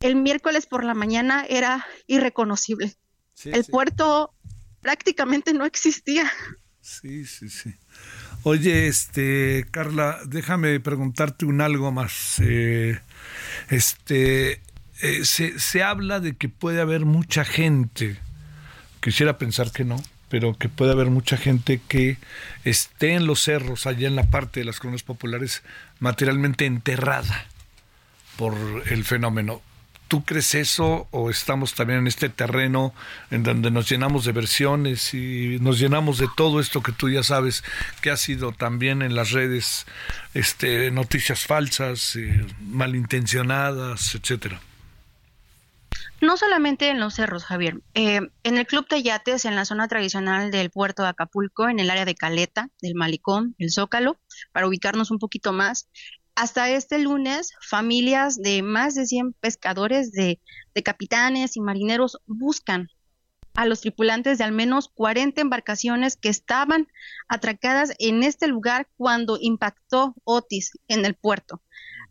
el 0.01 0.17
miércoles 0.17 0.65
por 0.65 0.83
la 0.83 0.93
mañana 0.93 1.45
era 1.47 1.87
irreconocible. 2.05 2.97
el 3.45 3.63
puerto 3.63 4.33
prácticamente 4.81 5.53
no 5.53 5.63
existía. 5.63 6.29
Sí, 6.81 7.25
sí, 7.25 7.47
sí. 7.47 7.73
Oye, 8.43 8.87
este, 8.87 9.65
Carla, 9.71 10.19
déjame 10.25 10.79
preguntarte 10.79 11.45
un 11.45 11.59
algo 11.61 11.91
más. 11.91 12.39
Eh, 12.39 12.99
este, 13.69 14.61
eh, 15.01 15.23
se, 15.23 15.59
se 15.59 15.83
habla 15.83 16.19
de 16.19 16.35
que 16.35 16.47
puede 16.47 16.79
haber 16.79 17.05
mucha 17.05 17.43
gente, 17.43 18.17
quisiera 19.01 19.37
pensar 19.37 19.71
que 19.71 19.83
no, 19.83 20.01
pero 20.29 20.57
que 20.57 20.69
puede 20.69 20.91
haber 20.91 21.09
mucha 21.09 21.35
gente 21.35 21.81
que 21.87 22.17
esté 22.63 23.13
en 23.13 23.27
los 23.27 23.43
cerros, 23.43 23.85
allá 23.87 24.07
en 24.07 24.15
la 24.15 24.29
parte 24.29 24.61
de 24.61 24.65
las 24.65 24.79
colonias 24.79 25.03
populares, 25.03 25.63
materialmente 25.99 26.65
enterrada 26.65 27.45
por 28.37 28.55
el 28.89 29.03
fenómeno. 29.03 29.61
¿Tú 30.09 30.25
crees 30.25 30.55
eso 30.55 31.07
o 31.11 31.29
estamos 31.29 31.75
también 31.75 31.99
en 31.99 32.07
este 32.07 32.29
terreno 32.29 32.95
en 33.29 33.43
donde 33.43 33.69
nos 33.69 33.87
llenamos 33.87 34.25
de 34.25 34.31
versiones 34.31 35.13
y 35.13 35.59
nos 35.61 35.77
llenamos 35.77 36.17
de 36.17 36.27
todo 36.35 36.59
esto 36.59 36.81
que 36.81 36.91
tú 36.91 37.09
ya 37.09 37.21
sabes 37.21 37.63
que 38.01 38.09
ha 38.09 38.17
sido 38.17 38.51
también 38.51 39.03
en 39.03 39.13
las 39.15 39.29
redes 39.29 39.85
este, 40.33 40.89
noticias 40.89 41.45
falsas, 41.45 42.15
eh, 42.15 42.43
malintencionadas, 42.59 44.15
etcétera? 44.15 44.59
No 46.21 46.37
solamente 46.37 46.89
en 46.89 46.99
los 46.99 47.13
cerros, 47.13 47.45
Javier. 47.45 47.79
Eh, 47.93 48.21
en 48.43 48.57
el 48.57 48.65
Club 48.65 48.87
de 48.89 48.97
en 48.97 49.55
la 49.55 49.65
zona 49.65 49.87
tradicional 49.87 50.51
del 50.51 50.69
puerto 50.71 51.03
de 51.03 51.09
Acapulco, 51.09 51.69
en 51.69 51.79
el 51.79 51.89
área 51.89 52.03
de 52.03 52.15
Caleta, 52.15 52.69
del 52.81 52.95
Malicón, 52.95 53.55
el 53.57 53.71
Zócalo, 53.71 54.19
para 54.51 54.67
ubicarnos 54.67 55.11
un 55.11 55.19
poquito 55.19 55.53
más, 55.53 55.87
hasta 56.39 56.69
este 56.69 56.99
lunes, 56.99 57.51
familias 57.59 58.37
de 58.41 58.61
más 58.63 58.95
de 58.95 59.05
100 59.05 59.33
pescadores, 59.33 60.13
de, 60.13 60.39
capitanes 60.85 61.57
y 61.57 61.59
marineros 61.59 62.17
buscan 62.25 62.87
a 63.55 63.65
los 63.65 63.81
tripulantes 63.81 64.37
de 64.37 64.45
al 64.45 64.53
menos 64.53 64.87
40 64.87 65.41
embarcaciones 65.41 66.15
que 66.15 66.29
estaban 66.29 66.87
atracadas 67.27 67.91
en 67.99 68.23
este 68.23 68.47
lugar 68.47 68.87
cuando 68.95 69.37
impactó 69.41 70.15
Otis 70.23 70.71
en 70.87 71.03
el 71.03 71.15
puerto. 71.15 71.61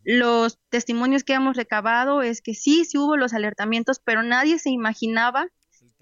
Los 0.03 0.59
testimonios 0.69 1.23
que 1.23 1.33
hemos 1.33 1.57
recabado 1.57 2.21
es 2.21 2.43
que 2.43 2.53
sí, 2.53 2.85
sí 2.85 2.99
hubo 2.99 3.17
los 3.17 3.33
alertamientos, 3.33 3.99
pero 3.99 4.21
nadie 4.21 4.59
se 4.59 4.69
imaginaba 4.69 5.47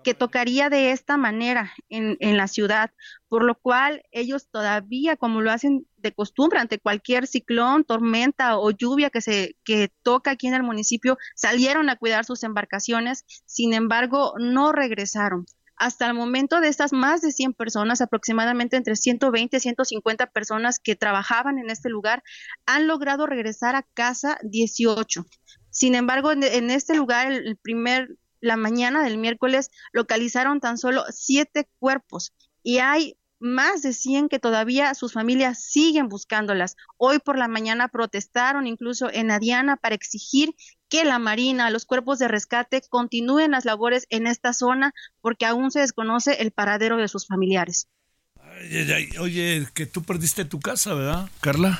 que 0.03 0.13
tocaría 0.13 0.69
de 0.69 0.91
esta 0.91 1.15
manera 1.15 1.71
en, 1.87 2.17
en, 2.19 2.35
la 2.35 2.49
ciudad, 2.49 2.91
por 3.29 3.45
lo 3.45 3.55
cual 3.55 4.03
ellos 4.11 4.49
todavía, 4.49 5.15
como 5.15 5.39
lo 5.39 5.49
hacen 5.49 5.87
de 5.97 6.13
costumbre 6.13 6.59
ante 6.59 6.79
cualquier 6.79 7.27
ciclón, 7.27 7.83
tormenta 7.83 8.57
o 8.57 8.71
lluvia 8.71 9.09
que 9.09 9.21
se 9.21 9.55
que 9.63 9.91
toca 10.03 10.31
aquí 10.31 10.47
en 10.47 10.53
el 10.53 10.63
municipio, 10.63 11.17
salieron 11.35 11.89
a 11.89 11.95
cuidar 11.95 12.25
sus 12.25 12.43
embarcaciones, 12.43 13.25
sin 13.45 13.73
embargo, 13.73 14.33
no 14.37 14.71
regresaron. 14.71 15.45
Hasta 15.75 16.07
el 16.07 16.15
momento 16.15 16.59
de 16.59 16.69
estas 16.69 16.91
más 16.91 17.21
de 17.21 17.31
100 17.31 17.53
personas, 17.53 18.01
aproximadamente 18.01 18.77
entre 18.77 18.95
120 18.95 19.57
y 19.57 19.59
150 19.59 20.27
personas 20.31 20.79
que 20.79 20.95
trabajaban 20.95 21.59
en 21.59 21.69
este 21.69 21.89
lugar, 21.89 22.23
han 22.65 22.87
logrado 22.87 23.27
regresar 23.27 23.75
a 23.75 23.83
casa 23.83 24.39
18. 24.41 25.25
Sin 25.69 25.93
embargo, 25.93 26.31
en, 26.31 26.71
este 26.71 26.95
lugar, 26.95 27.31
el 27.31 27.57
primer 27.57 28.17
la 28.39 28.57
mañana 28.57 29.03
del 29.03 29.17
miércoles 29.17 29.71
localizaron 29.91 30.59
tan 30.59 30.77
solo 30.77 31.03
siete 31.09 31.67
cuerpos 31.79 32.33
y 32.63 32.79
hay 32.79 33.16
más 33.39 33.81
de 33.81 33.93
100 33.93 34.29
que 34.29 34.39
todavía 34.39 34.93
sus 34.93 35.13
familias 35.13 35.63
siguen 35.63 36.09
buscándolas. 36.09 36.75
Hoy 36.97 37.19
por 37.19 37.37
la 37.37 37.47
mañana 37.47 37.87
protestaron 37.87 38.67
incluso 38.67 39.11
en 39.11 39.31
Adiana 39.31 39.77
para 39.77 39.95
exigir 39.95 40.55
que 40.89 41.03
la 41.03 41.19
Marina, 41.19 41.69
los 41.69 41.85
cuerpos 41.85 42.19
de 42.19 42.27
rescate 42.27 42.81
continúen 42.89 43.51
las 43.51 43.65
labores 43.65 44.05
en 44.09 44.27
esta 44.27 44.53
zona 44.53 44.93
porque 45.21 45.45
aún 45.45 45.71
se 45.71 45.81
desconoce 45.81 46.41
el 46.41 46.51
paradero 46.51 46.97
de 46.97 47.07
sus 47.07 47.27
familiares. 47.27 47.87
Oye, 49.19 49.67
que 49.73 49.85
tú 49.85 50.03
perdiste 50.03 50.45
tu 50.45 50.59
casa, 50.59 50.93
¿verdad, 50.93 51.29
Carla? 51.41 51.79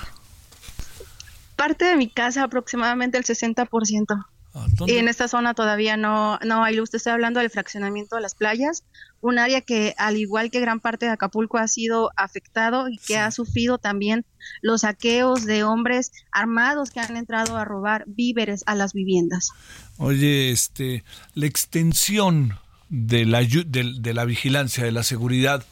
Parte 1.55 1.85
de 1.85 1.95
mi 1.95 2.09
casa, 2.09 2.43
aproximadamente 2.43 3.17
el 3.17 3.23
60%. 3.23 4.25
Y 4.85 4.97
en 4.97 5.07
esta 5.07 5.27
zona 5.27 5.53
todavía 5.53 5.97
no, 5.97 6.39
no 6.45 6.63
hay 6.63 6.75
luz. 6.75 6.93
Estoy 6.93 7.13
hablando 7.13 7.39
del 7.39 7.49
fraccionamiento 7.49 8.15
de 8.15 8.21
las 8.21 8.35
playas, 8.35 8.83
un 9.21 9.39
área 9.39 9.61
que, 9.61 9.93
al 9.97 10.17
igual 10.17 10.51
que 10.51 10.59
gran 10.59 10.79
parte 10.79 11.05
de 11.05 11.11
Acapulco, 11.11 11.57
ha 11.57 11.67
sido 11.67 12.11
afectado 12.15 12.89
y 12.89 12.97
que 12.97 13.17
ha 13.17 13.31
sufrido 13.31 13.77
también 13.77 14.25
los 14.61 14.81
saqueos 14.81 15.45
de 15.45 15.63
hombres 15.63 16.11
armados 16.31 16.91
que 16.91 16.99
han 16.99 17.17
entrado 17.17 17.57
a 17.57 17.65
robar 17.65 18.03
víveres 18.07 18.63
a 18.65 18.75
las 18.75 18.93
viviendas. 18.93 19.49
Oye, 19.97 20.51
este, 20.51 21.03
la 21.33 21.45
extensión 21.45 22.57
de 22.89 23.25
la, 23.25 23.41
de, 23.41 24.13
la 24.13 24.25
vigilancia, 24.25 24.83
de 24.83 24.91
la 24.91 25.03
seguridad, 25.03 25.65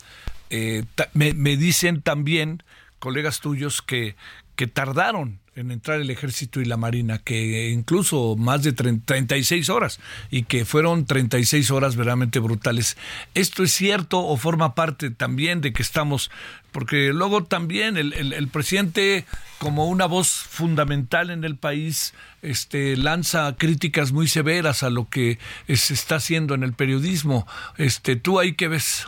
eh, 0.49 0.83
me, 1.13 1.33
me 1.33 1.57
dicen 1.57 2.01
también 2.01 2.63
colegas 2.99 3.39
tuyos 3.39 3.81
que, 3.81 4.15
que 4.55 4.67
tardaron 4.67 5.39
en 5.55 5.71
entrar 5.71 6.01
el 6.01 6.09
ejército 6.09 6.59
y 6.59 6.65
la 6.65 6.75
marina, 6.75 7.19
que 7.19 7.69
incluso 7.69 8.35
más 8.37 8.61
de 8.63 8.73
36 8.73 9.69
horas 9.69 9.99
y 10.29 10.43
que 10.43 10.65
fueron 10.65 11.05
36 11.05 11.71
horas 11.71 11.95
verdaderamente 11.95 12.39
brutales. 12.39 12.97
¿Esto 13.33 13.63
es 13.63 13.71
cierto 13.71 14.19
o 14.19 14.35
forma 14.35 14.75
parte 14.75 15.11
también 15.11 15.61
de 15.61 15.71
que 15.71 15.81
estamos, 15.81 16.29
porque 16.73 17.13
luego 17.13 17.45
también 17.45 17.95
el, 17.95 18.13
el, 18.13 18.47
presidente 18.49 19.25
como 19.57 19.87
una 19.87 20.07
voz 20.07 20.29
fundamental 20.29 21.29
en 21.29 21.45
el 21.45 21.55
país 21.55 22.13
este, 22.41 22.97
lanza 22.97 23.55
críticas 23.57 24.11
muy 24.11 24.27
severas 24.27 24.83
a 24.83 24.89
lo 24.89 25.09
que 25.09 25.39
se 25.67 25.93
está 25.93 26.15
haciendo 26.15 26.53
en 26.53 26.63
el 26.63 26.73
periodismo. 26.73 27.47
Este, 27.77 28.17
¿Tú 28.17 28.39
ahí 28.39 28.55
qué 28.55 28.67
ves? 28.67 29.07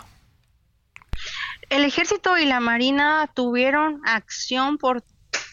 El 1.69 1.83
ejército 1.83 2.37
y 2.37 2.45
la 2.45 2.61
marina 2.61 3.29
tuvieron 3.35 3.99
acción 4.05 4.77
por 4.77 5.03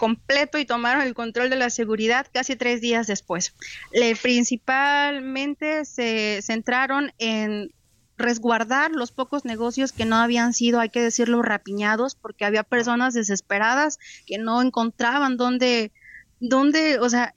completo 0.05 0.59
y 0.59 0.67
tomaron 0.67 1.01
el 1.01 1.15
control 1.15 1.49
de 1.49 1.57
la 1.57 1.71
seguridad 1.71 2.27
casi 2.31 2.57
tres 2.57 2.83
días 2.83 3.07
después. 3.07 3.55
Le, 3.91 4.15
principalmente 4.15 5.87
se 5.87 6.41
centraron 6.43 7.11
en 7.17 7.73
resguardar 8.19 8.91
los 8.91 9.13
pocos 9.13 9.47
negocios 9.47 9.93
que 9.93 10.05
no 10.05 10.17
habían 10.17 10.53
sido, 10.53 10.79
hay 10.79 10.91
que 10.91 11.01
decirlo, 11.01 11.41
rapiñados, 11.41 12.17
porque 12.17 12.45
había 12.45 12.65
personas 12.65 13.15
desesperadas 13.15 13.99
que 14.27 14.37
no 14.37 14.61
encontraban 14.61 15.39
dónde, 15.39 15.91
dónde, 16.39 16.99
o 16.99 17.09
sea, 17.09 17.35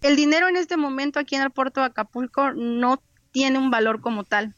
el 0.00 0.16
dinero 0.16 0.48
en 0.48 0.56
este 0.56 0.78
momento 0.78 1.20
aquí 1.20 1.34
en 1.34 1.42
el 1.42 1.50
puerto 1.50 1.80
de 1.80 1.88
Acapulco 1.88 2.52
no 2.52 3.02
tiene 3.32 3.58
un 3.58 3.70
valor 3.70 4.00
como 4.00 4.24
tal. 4.24 4.54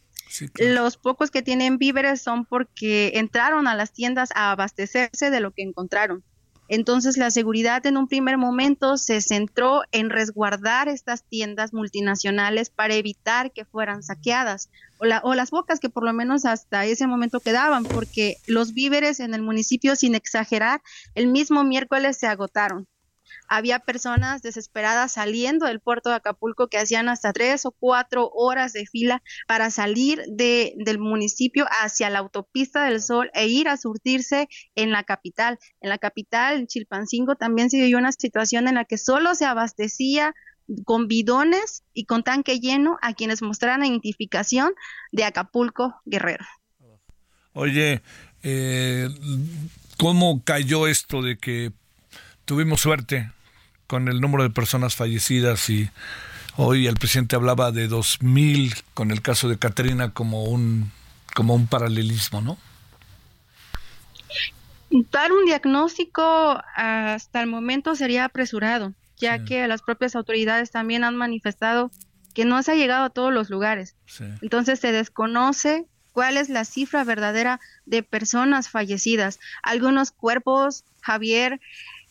Los 0.55 0.97
pocos 0.97 1.33
que 1.33 1.43
tienen 1.43 1.79
víveres 1.79 2.23
son 2.23 2.45
porque 2.45 3.11
entraron 3.17 3.67
a 3.67 3.75
las 3.75 3.93
tiendas 3.93 4.31
a 4.37 4.53
abastecerse 4.53 5.31
de 5.31 5.41
lo 5.41 5.51
que 5.51 5.63
encontraron. 5.63 6.23
Entonces 6.73 7.17
la 7.17 7.33
seguridad 7.33 7.85
en 7.85 7.97
un 7.97 8.07
primer 8.07 8.39
momento 8.39 8.97
se 8.97 9.21
centró 9.21 9.83
en 9.91 10.09
resguardar 10.09 10.87
estas 10.87 11.25
tiendas 11.25 11.73
multinacionales 11.73 12.71
para 12.71 12.95
evitar 12.95 13.51
que 13.51 13.65
fueran 13.65 14.05
saqueadas 14.05 14.71
o, 14.97 15.07
o, 15.25 15.35
las 15.35 15.51
bocas 15.51 15.81
que 15.81 15.91
por 15.91 16.05
lo 16.05 16.13
menos 16.13 16.45
hasta 16.45 16.87
ese 16.87 17.09
momento 17.09 17.41
quedaban, 17.41 17.87
porque 17.89 18.37
los 18.47 18.73
víveres 18.73 19.19
en 19.19 19.35
el 19.35 19.43
municipio, 19.43 19.97
sin 19.97 20.15
exagerar, 20.15 20.81
el 21.17 21.27
mismo 21.27 21.65
miércoles 21.65 22.17
se 22.19 22.29
agotaron 22.29 22.87
había 23.51 23.81
personas 23.81 24.43
desesperadas 24.43 25.13
saliendo 25.13 25.67
del 25.67 25.81
puerto 25.81 26.09
de 26.09 26.15
Acapulco 26.15 26.69
que 26.69 26.79
hacían 26.79 27.09
hasta 27.09 27.33
tres 27.33 27.67
o 27.67 27.73
cuatro 27.73 28.31
horas 28.33 28.73
de 28.73 28.87
fila 28.87 29.25
para 29.49 29.73
salir 29.73 30.23
de, 30.29 30.75
del 30.77 31.01
municipio 31.01 31.67
hacia 31.83 32.11
la 32.11 32.21
autopista 32.21 32.85
del 32.85 33.03
Sol 33.03 33.29
e 33.35 33.49
ir 33.49 33.69
a 33.69 33.77
surtirse 33.77 34.49
en 34.77 34.93
la 34.93 35.03
capital. 35.03 35.59
En 35.81 35.91
la 35.91 35.99
capital, 35.99 36.61
en 36.61 36.67
Chilpancingo, 36.69 37.35
también 37.35 37.71
se 37.71 37.79
vivió 37.79 37.99
una 37.99 38.13
situación 38.13 38.69
en 38.69 38.77
la 38.77 38.85
que 38.85 38.99
solo 38.99 39.35
se 39.35 39.47
abastecía 39.47 40.33
con 40.85 41.09
bidones 41.09 41.83
y 41.93 42.05
con 42.05 42.23
tanque 42.23 42.61
lleno 42.61 42.99
a 43.03 43.15
quienes 43.15 43.43
mostraran 43.43 43.85
identificación 43.85 44.75
de 45.11 45.25
Acapulco 45.25 45.97
Guerrero. 46.05 46.47
Oye, 47.53 48.01
eh, 48.45 49.09
¿cómo 49.97 50.45
cayó 50.45 50.87
esto 50.87 51.21
de 51.21 51.37
que 51.37 51.73
tuvimos 52.45 52.83
suerte 52.83 53.33
con 53.91 54.07
el 54.07 54.21
número 54.21 54.45
de 54.45 54.51
personas 54.51 54.95
fallecidas 54.95 55.69
y 55.69 55.91
hoy 56.57 56.87
el 56.87 56.95
presidente 56.95 57.35
hablaba 57.35 57.73
de 57.73 57.91
2.000 57.91 58.85
con 58.95 59.11
el 59.11 59.21
caso 59.21 59.49
de 59.49 59.59
Caterina 59.59 60.13
como 60.13 60.45
un, 60.45 60.93
como 61.35 61.57
un 61.57 61.67
paralelismo, 61.67 62.41
¿no? 62.41 62.57
Dar 65.11 65.33
un 65.33 65.45
diagnóstico 65.45 66.63
hasta 66.77 67.43
el 67.43 67.49
momento 67.49 67.97
sería 67.97 68.27
apresurado, 68.27 68.95
ya 69.17 69.45
que 69.45 69.67
las 69.67 69.83
propias 69.83 70.15
autoridades 70.15 70.71
también 70.71 71.03
han 71.03 71.17
manifestado 71.17 71.91
que 72.33 72.45
no 72.45 72.63
se 72.63 72.71
ha 72.71 72.77
llegado 72.77 73.07
a 73.07 73.11
todos 73.11 73.35
los 73.35 73.51
lugares. 73.51 73.97
Entonces 74.41 74.79
se 74.79 74.93
desconoce 74.93 75.85
cuál 76.13 76.37
es 76.37 76.49
la 76.49 76.65
cifra 76.65 77.03
verdadera 77.03 77.59
de 77.87 78.05
personas 78.05 78.69
fallecidas. 78.69 79.41
Algunos 79.65 80.13
cuerpos, 80.13 80.85
Javier, 81.01 81.61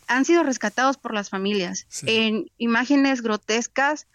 han 0.09 0.25
sido 0.25 0.43
rescatados 0.43 0.97
por 0.97 1.13
las 1.13 1.29
familias. 1.29 1.87
En 2.05 2.51
imágenes 2.57 3.21
grotescas, 3.21 4.07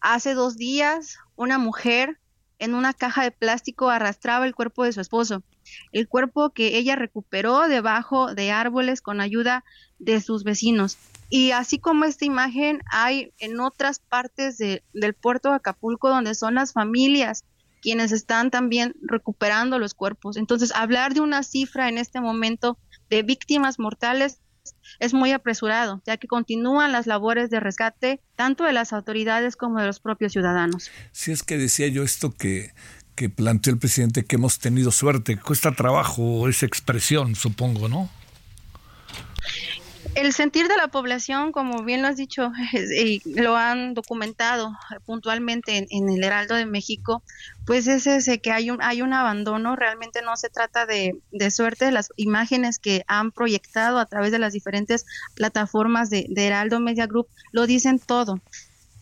hace 0.00 0.34
dos 0.34 0.56
días 0.56 1.16
una 1.34 1.58
mujer 1.58 2.18
en 2.58 2.74
una 2.74 2.92
caja 2.92 3.22
de 3.22 3.30
plástico 3.30 3.88
arrastraba 3.88 4.46
el 4.46 4.54
cuerpo 4.54 4.84
de 4.84 4.92
su 4.92 5.00
esposo, 5.00 5.42
el 5.92 6.08
cuerpo 6.08 6.50
que 6.50 6.76
ella 6.76 6.94
recuperó 6.94 7.68
debajo 7.68 8.34
de 8.34 8.52
árboles 8.52 9.00
con 9.00 9.22
ayuda 9.22 9.64
de 9.98 10.20
sus 10.20 10.44
vecinos. 10.44 10.98
Y 11.30 11.52
así 11.52 11.78
como 11.78 12.04
esta 12.04 12.26
imagen 12.26 12.82
hay 12.92 13.32
en 13.38 13.60
otras 13.60 13.98
partes 13.98 14.58
del 14.58 15.14
puerto 15.14 15.48
de 15.48 15.56
Acapulco 15.56 16.10
donde 16.10 16.34
son 16.34 16.56
las 16.56 16.74
familias 16.74 17.44
quienes 17.80 18.12
están 18.12 18.50
también 18.50 18.94
recuperando 19.00 19.78
los 19.78 19.94
cuerpos. 19.94 20.36
Entonces, 20.36 20.70
hablar 20.74 21.14
de 21.14 21.22
una 21.22 21.42
cifra 21.42 21.88
en 21.88 21.96
este 21.96 22.20
momento 22.20 22.76
de 23.08 23.22
víctimas 23.22 23.78
mortales 23.78 24.42
es 24.98 25.14
muy 25.14 25.32
apresurado, 25.32 26.02
ya 26.06 26.16
que 26.16 26.28
continúan 26.28 26.92
las 26.92 27.06
labores 27.06 27.50
de 27.50 27.60
rescate 27.60 28.20
tanto 28.36 28.64
de 28.64 28.72
las 28.72 28.92
autoridades 28.92 29.56
como 29.56 29.80
de 29.80 29.86
los 29.86 30.00
propios 30.00 30.32
ciudadanos. 30.32 30.90
Si 31.12 31.32
es 31.32 31.42
que 31.42 31.58
decía 31.58 31.88
yo 31.88 32.02
esto 32.02 32.32
que, 32.32 32.72
que 33.14 33.28
planteó 33.28 33.72
el 33.72 33.78
presidente, 33.78 34.24
que 34.24 34.36
hemos 34.36 34.58
tenido 34.58 34.90
suerte, 34.90 35.36
cuesta 35.38 35.72
trabajo 35.72 36.48
esa 36.48 36.66
expresión, 36.66 37.34
supongo, 37.34 37.88
¿no? 37.88 38.10
El 40.16 40.32
sentir 40.32 40.66
de 40.66 40.76
la 40.76 40.88
población, 40.88 41.52
como 41.52 41.84
bien 41.84 42.02
lo 42.02 42.08
has 42.08 42.16
dicho 42.16 42.50
y 42.72 43.22
lo 43.24 43.56
han 43.56 43.94
documentado 43.94 44.72
puntualmente 45.06 45.86
en, 45.88 46.08
el 46.08 46.24
Heraldo 46.24 46.56
de 46.56 46.66
México, 46.66 47.22
pues 47.64 47.86
es 47.86 48.06
ese 48.08 48.40
que 48.40 48.50
hay 48.50 48.70
un, 48.70 48.82
hay 48.82 49.02
un 49.02 49.12
abandono, 49.12 49.76
realmente 49.76 50.20
no 50.22 50.36
se 50.36 50.48
trata 50.48 50.84
de, 50.84 51.16
de 51.30 51.50
suerte, 51.52 51.92
las 51.92 52.10
imágenes 52.16 52.80
que 52.80 53.04
han 53.06 53.30
proyectado 53.30 53.98
a 53.98 54.06
través 54.06 54.32
de 54.32 54.40
las 54.40 54.52
diferentes 54.52 55.06
plataformas 55.34 56.10
de, 56.10 56.26
Heraldo 56.36 56.80
Media 56.80 57.06
Group 57.06 57.28
lo 57.52 57.66
dicen 57.66 58.00
todo. 58.00 58.40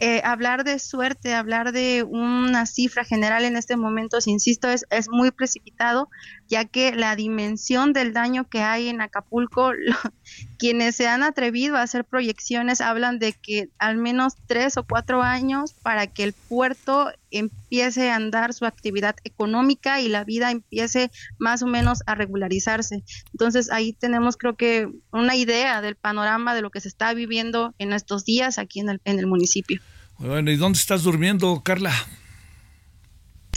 Eh, 0.01 0.21
hablar 0.23 0.63
de 0.63 0.79
suerte, 0.79 1.35
hablar 1.35 1.73
de 1.73 2.05
una 2.05 2.67
cifra 2.67 3.05
general 3.05 3.45
en 3.45 3.57
este 3.57 3.77
momento, 3.77 4.19
insisto, 4.27 4.69
es, 4.69 4.87
es 4.91 5.09
muy 5.09 5.33
precipitado, 5.33 6.09
ya 6.49 6.65
que 6.65 6.93
la 6.93 7.15
dimensión 7.15 7.93
del 7.93 8.13
daño 8.13 8.49
que 8.49 8.63
hay 8.63 8.89
en 8.89 9.01
Acapulco, 9.01 9.73
quienes 10.59 10.97
se 10.97 11.07
han 11.07 11.23
atrevido 11.23 11.77
a 11.77 11.83
hacer 11.83 12.05
proyecciones 12.05 12.81
hablan 12.81 13.19
de 13.19 13.35
que 13.35 13.69
al 13.79 13.99
menos 13.99 14.35
tres 14.47 14.77
o 14.77 14.85
cuatro 14.85 15.23
años 15.23 15.75
para 15.75 16.07
que 16.07 16.25
el 16.25 16.33
puerto 16.33 17.13
empiece 17.31 18.11
a 18.11 18.17
andar 18.17 18.55
su 18.55 18.65
actividad 18.65 19.17
económica 19.25 20.01
y 20.01 20.09
la 20.09 20.25
vida 20.25 20.51
empiece 20.51 21.11
más 21.39 21.63
o 21.63 21.67
menos 21.67 22.03
a 22.07 22.15
regularizarse. 22.15 23.05
Entonces 23.33 23.71
ahí 23.71 23.93
tenemos 23.93 24.37
creo 24.37 24.57
que 24.57 24.89
una 25.13 25.37
idea 25.37 25.83
del 25.83 25.97
panorama 25.97 26.55
de 26.55 26.63
lo 26.63 26.71
que 26.71 26.81
se 26.81 26.89
está 26.89 27.13
viviendo 27.13 27.75
en 27.79 27.93
estos 27.93 28.25
días 28.25 28.59
aquí 28.59 28.81
en 28.81 28.89
el, 28.89 29.01
en 29.05 29.19
el 29.19 29.27
municipio. 29.27 29.81
Bueno, 30.19 30.51
¿y 30.51 30.57
dónde 30.57 30.79
estás 30.79 31.03
durmiendo, 31.03 31.63
Carla? 31.63 31.93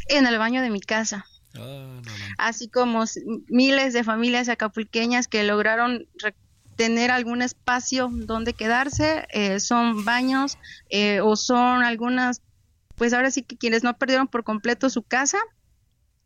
En 0.09 0.27
el 0.27 0.37
baño 0.37 0.61
de 0.61 0.69
mi 0.69 0.81
casa. 0.81 1.25
Ah, 1.57 2.01
Así 2.37 2.69
como 2.69 3.03
miles 3.47 3.93
de 3.93 4.03
familias 4.03 4.49
acapulqueñas 4.49 5.27
que 5.27 5.43
lograron 5.43 6.07
tener 6.75 7.11
algún 7.11 7.41
espacio 7.41 8.09
donde 8.11 8.53
quedarse, 8.53 9.27
eh, 9.29 9.59
son 9.59 10.05
baños 10.05 10.57
eh, 10.89 11.19
o 11.21 11.35
son 11.35 11.83
algunas 11.83 12.41
pues 12.95 13.13
ahora 13.13 13.31
sí 13.31 13.41
que 13.41 13.57
quienes 13.57 13.83
no 13.83 13.97
perdieron 13.97 14.27
por 14.27 14.43
completo 14.43 14.87
su 14.91 15.01
casa, 15.01 15.39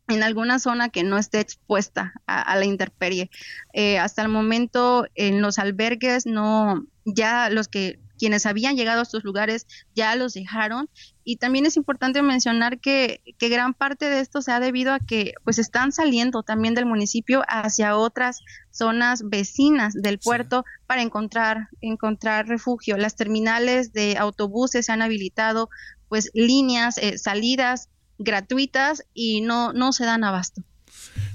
en 0.08 0.22
alguna 0.22 0.58
zona 0.58 0.90
que 0.90 1.04
no 1.04 1.16
esté 1.16 1.40
expuesta 1.40 2.12
a, 2.26 2.54
la 2.54 2.66
intemperie. 2.66 3.30
Eh, 3.72 3.98
hasta 3.98 4.20
el 4.20 4.28
momento 4.28 5.06
en 5.14 5.40
los 5.40 5.58
albergues 5.58 6.26
no, 6.26 6.84
ya 7.06 7.48
los 7.48 7.68
que 7.68 7.98
quienes 8.18 8.46
habían 8.46 8.76
llegado 8.76 9.00
a 9.00 9.02
estos 9.02 9.24
lugares 9.24 9.66
ya 9.94 10.14
los 10.16 10.34
dejaron 10.34 10.88
y 11.24 11.36
también 11.36 11.66
es 11.66 11.76
importante 11.76 12.22
mencionar 12.22 12.78
que, 12.78 13.20
que, 13.38 13.48
gran 13.48 13.74
parte 13.74 14.08
de 14.08 14.20
esto 14.20 14.42
se 14.42 14.52
ha 14.52 14.60
debido 14.60 14.92
a 14.92 15.00
que 15.00 15.34
pues 15.44 15.58
están 15.58 15.90
saliendo 15.92 16.42
también 16.42 16.74
del 16.74 16.86
municipio 16.86 17.42
hacia 17.48 17.96
otras 17.96 18.40
zonas 18.70 19.28
vecinas 19.28 19.94
del 19.94 20.18
puerto 20.18 20.64
para 20.86 21.02
encontrar 21.02 21.68
encontrar 21.80 22.46
refugio. 22.46 22.96
Las 22.96 23.16
terminales 23.16 23.92
de 23.92 24.16
autobuses 24.18 24.86
se 24.86 24.92
han 24.92 25.02
habilitado 25.02 25.68
pues 26.08 26.30
líneas, 26.34 26.98
eh, 26.98 27.18
salidas 27.18 27.88
gratuitas 28.18 29.04
y 29.14 29.40
no, 29.40 29.72
no 29.72 29.92
se 29.92 30.04
dan 30.04 30.24
abasto. 30.24 30.62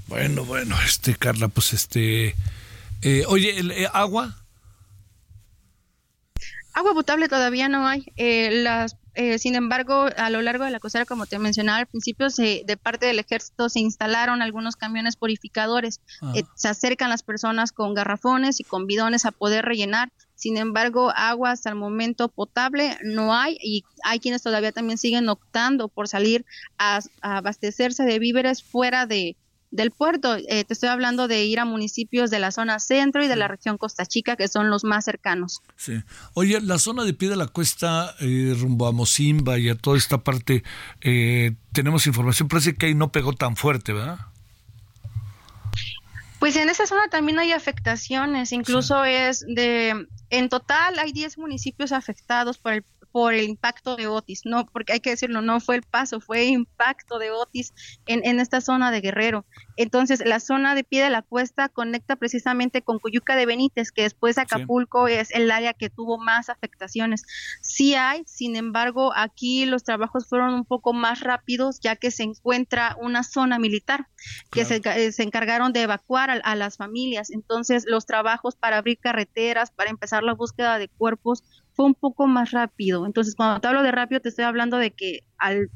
Bueno, 0.06 0.44
bueno, 0.44 0.76
este 0.84 1.14
Carla, 1.14 1.48
pues 1.48 1.72
este, 1.72 2.34
eh, 3.02 3.24
oye, 3.26 3.58
el, 3.58 3.72
agua. 3.92 4.41
Agua 6.74 6.94
potable 6.94 7.28
todavía 7.28 7.68
no 7.68 7.86
hay. 7.86 8.06
Eh, 8.16 8.62
las 8.62 8.96
eh, 9.14 9.38
sin 9.38 9.54
embargo, 9.54 10.06
a 10.16 10.30
lo 10.30 10.40
largo 10.40 10.64
de 10.64 10.70
la 10.70 10.80
costera, 10.80 11.04
como 11.04 11.26
te 11.26 11.38
mencionaba 11.38 11.78
al 11.78 11.86
principio, 11.86 12.30
se, 12.30 12.62
de 12.66 12.76
parte 12.78 13.06
del 13.06 13.18
ejército 13.18 13.68
se 13.68 13.80
instalaron 13.80 14.40
algunos 14.40 14.76
camiones 14.76 15.16
purificadores. 15.16 16.00
Ah. 16.22 16.32
Eh, 16.34 16.44
se 16.54 16.68
acercan 16.68 17.10
las 17.10 17.22
personas 17.22 17.72
con 17.72 17.92
garrafones 17.92 18.58
y 18.60 18.64
con 18.64 18.86
bidones 18.86 19.26
a 19.26 19.32
poder 19.32 19.66
rellenar. 19.66 20.10
Sin 20.34 20.56
embargo, 20.56 21.12
agua 21.14 21.50
hasta 21.50 21.68
el 21.68 21.76
momento 21.76 22.28
potable 22.28 22.96
no 23.04 23.34
hay 23.34 23.56
y 23.60 23.84
hay 24.02 24.18
quienes 24.18 24.42
todavía 24.42 24.72
también 24.72 24.98
siguen 24.98 25.28
optando 25.28 25.88
por 25.88 26.08
salir 26.08 26.46
a 26.78 27.00
abastecerse 27.20 28.04
de 28.04 28.18
víveres 28.18 28.62
fuera 28.62 29.06
de, 29.06 29.36
del 29.72 29.90
puerto. 29.90 30.36
Eh, 30.36 30.64
te 30.64 30.72
estoy 30.72 30.90
hablando 30.90 31.26
de 31.26 31.44
ir 31.44 31.58
a 31.58 31.64
municipios 31.64 32.30
de 32.30 32.38
la 32.38 32.52
zona 32.52 32.78
centro 32.78 33.24
y 33.24 33.26
de 33.28 33.34
la 33.34 33.48
región 33.48 33.78
Costa 33.78 34.06
Chica, 34.06 34.36
que 34.36 34.46
son 34.46 34.70
los 34.70 34.84
más 34.84 35.04
cercanos. 35.04 35.62
Sí. 35.76 36.00
Oye, 36.34 36.60
la 36.60 36.78
zona 36.78 37.02
de 37.02 37.14
pie 37.14 37.28
de 37.28 37.36
la 37.36 37.48
cuesta, 37.48 38.14
eh, 38.20 38.54
rumbo 38.56 38.86
a 38.86 38.92
Mozimba 38.92 39.58
y 39.58 39.68
a 39.70 39.74
toda 39.74 39.96
esta 39.96 40.18
parte, 40.18 40.62
eh, 41.00 41.56
tenemos 41.72 42.06
información, 42.06 42.48
parece 42.48 42.76
que 42.76 42.86
ahí 42.86 42.94
no 42.94 43.10
pegó 43.10 43.32
tan 43.32 43.56
fuerte, 43.56 43.92
¿verdad? 43.92 44.18
Pues 46.38 46.56
en 46.56 46.68
esa 46.68 46.86
zona 46.86 47.08
también 47.08 47.38
hay 47.38 47.52
afectaciones, 47.52 48.52
incluso 48.52 49.04
es 49.04 49.44
de, 49.46 50.06
en 50.28 50.48
total 50.48 50.98
hay 50.98 51.12
10 51.12 51.38
municipios 51.38 51.92
afectados 51.92 52.58
por 52.58 52.72
el 52.72 52.84
por 53.12 53.34
el 53.34 53.44
impacto 53.44 53.96
de 53.96 54.06
Otis, 54.06 54.42
no, 54.44 54.66
porque 54.66 54.94
hay 54.94 55.00
que 55.00 55.10
decirlo, 55.10 55.42
no 55.42 55.60
fue 55.60 55.76
el 55.76 55.82
paso, 55.82 56.20
fue 56.20 56.46
impacto 56.46 57.18
de 57.18 57.30
Otis 57.30 57.74
en, 58.06 58.24
en 58.24 58.40
esta 58.40 58.60
zona 58.60 58.90
de 58.90 59.02
Guerrero. 59.02 59.44
Entonces, 59.76 60.22
la 60.24 60.40
zona 60.40 60.74
de 60.74 60.84
pie 60.84 61.02
de 61.02 61.10
la 61.10 61.22
cuesta 61.22 61.68
conecta 61.68 62.16
precisamente 62.16 62.82
con 62.82 62.98
Coyuca 62.98 63.36
de 63.36 63.46
Benítez, 63.46 63.92
que 63.92 64.02
después 64.02 64.38
Acapulco 64.38 65.08
es 65.08 65.30
el 65.30 65.50
área 65.50 65.74
que 65.74 65.90
tuvo 65.90 66.18
más 66.18 66.48
afectaciones. 66.48 67.24
Sí 67.60 67.94
hay, 67.94 68.22
sin 68.26 68.56
embargo, 68.56 69.12
aquí 69.14 69.66
los 69.66 69.84
trabajos 69.84 70.26
fueron 70.26 70.54
un 70.54 70.64
poco 70.64 70.92
más 70.92 71.20
rápidos, 71.20 71.80
ya 71.80 71.96
que 71.96 72.10
se 72.10 72.22
encuentra 72.22 72.96
una 73.00 73.22
zona 73.22 73.58
militar 73.58 74.08
que 74.50 74.64
se, 74.64 74.80
eh, 74.84 75.12
se, 75.12 75.22
encargaron 75.22 75.72
de 75.72 75.82
evacuar 75.82 76.30
a, 76.30 76.34
a 76.34 76.54
las 76.54 76.76
familias. 76.76 77.30
Entonces, 77.30 77.84
los 77.86 78.06
trabajos 78.06 78.56
para 78.56 78.78
abrir 78.78 78.98
carreteras, 78.98 79.70
para 79.70 79.90
empezar 79.90 80.22
la 80.22 80.34
búsqueda 80.34 80.78
de 80.78 80.88
cuerpos, 80.88 81.42
fue 81.74 81.86
un 81.86 81.94
poco 81.94 82.26
más 82.26 82.50
rápido. 82.50 83.06
Entonces, 83.06 83.34
cuando 83.34 83.60
te 83.60 83.68
hablo 83.68 83.82
de 83.82 83.92
rápido, 83.92 84.20
te 84.20 84.28
estoy 84.28 84.44
hablando 84.44 84.78
de 84.78 84.90
que 84.90 85.24
al, 85.38 85.70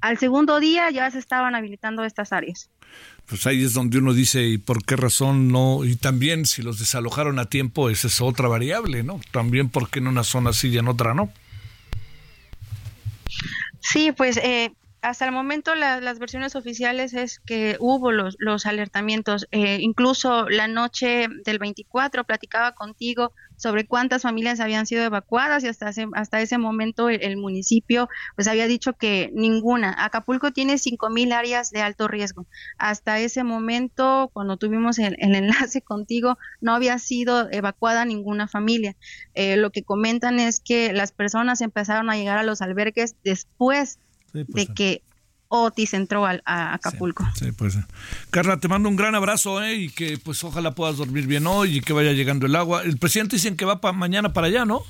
al 0.00 0.18
segundo 0.18 0.60
día 0.60 0.90
ya 0.90 1.10
se 1.10 1.18
estaban 1.18 1.54
habilitando 1.54 2.04
estas 2.04 2.32
áreas. 2.32 2.70
Pues 3.26 3.46
ahí 3.46 3.62
es 3.62 3.72
donde 3.72 3.98
uno 3.98 4.12
dice, 4.12 4.42
¿y 4.42 4.58
por 4.58 4.84
qué 4.84 4.96
razón 4.96 5.48
no? 5.48 5.84
Y 5.84 5.96
también 5.96 6.44
si 6.44 6.62
los 6.62 6.78
desalojaron 6.78 7.38
a 7.38 7.46
tiempo, 7.46 7.88
esa 7.88 8.08
es 8.08 8.20
otra 8.20 8.48
variable, 8.48 9.04
¿no? 9.04 9.20
También 9.30 9.68
por 9.70 9.88
qué 9.88 10.00
en 10.00 10.08
una 10.08 10.24
zona 10.24 10.52
sí 10.52 10.68
y 10.68 10.78
en 10.78 10.88
otra 10.88 11.14
no. 11.14 11.32
Sí, 13.80 14.12
pues 14.12 14.36
eh, 14.36 14.72
hasta 15.02 15.24
el 15.24 15.32
momento 15.32 15.74
las 15.74 16.18
versiones 16.20 16.54
oficiales 16.54 17.12
es 17.12 17.40
que 17.40 17.76
hubo 17.80 18.12
los, 18.12 18.66
alertamientos. 18.66 19.48
Eh, 19.50 19.78
incluso 19.80 20.48
la 20.48 20.68
noche 20.68 21.26
del 21.44 21.58
24 21.58 22.22
platicaba 22.22 22.72
contigo 22.72 23.32
sobre 23.56 23.84
cuántas 23.84 24.22
familias 24.22 24.60
habían 24.60 24.86
sido 24.86 25.02
evacuadas 25.02 25.64
y 25.64 25.68
hasta 25.68 25.90
ese, 25.90 26.06
hasta 26.14 26.40
ese 26.40 26.56
momento 26.56 27.08
el, 27.08 27.36
municipio 27.36 28.08
pues 28.36 28.46
había 28.46 28.68
dicho 28.68 28.92
que 28.92 29.32
ninguna. 29.34 29.92
Acapulco 29.98 30.52
tiene 30.52 30.74
5.000 30.74 31.32
áreas 31.32 31.70
de 31.72 31.82
alto 31.82 32.06
riesgo. 32.06 32.46
Hasta 32.78 33.18
ese 33.18 33.42
momento, 33.42 34.30
cuando 34.32 34.56
tuvimos 34.56 35.00
el, 35.00 35.16
enlace 35.18 35.82
contigo, 35.82 36.38
no 36.60 36.74
había 36.74 37.00
sido 37.00 37.50
evacuada 37.50 38.04
ninguna 38.04 38.46
familia. 38.46 38.94
Eh, 39.34 39.56
lo 39.56 39.70
que 39.70 39.82
comentan 39.82 40.38
es 40.38 40.60
que 40.60 40.92
las 40.92 41.10
personas 41.10 41.60
empezaron 41.60 42.08
a 42.08 42.16
llegar 42.16 42.38
a 42.38 42.44
los 42.44 42.62
albergues 42.62 43.16
después 43.24 43.98
pues 44.32 44.68
de 44.68 44.74
que 44.74 45.02
Otis 45.48 45.92
entró 45.92 46.24
a, 46.26 46.40
Acapulco. 46.44 47.28
Sí, 47.34 47.52
pues. 47.52 47.76
Carla, 48.30 48.58
te 48.58 48.68
mando 48.68 48.88
un 48.88 48.96
gran 48.96 49.14
abrazo 49.14 49.62
¿eh? 49.62 49.74
y 49.74 49.90
que 49.90 50.16
pues 50.16 50.42
ojalá 50.44 50.74
puedas 50.74 50.96
dormir 50.96 51.26
bien 51.26 51.46
hoy 51.46 51.78
y 51.78 51.80
que 51.82 51.92
vaya 51.92 52.12
llegando 52.12 52.46
el 52.46 52.56
agua. 52.56 52.82
El 52.82 52.96
presidente 52.96 53.36
dicen 53.36 53.56
que 53.56 53.66
va 53.66 53.78
mañana 53.92 54.32
para 54.32 54.46
allá, 54.46 54.64
¿no? 54.64 54.82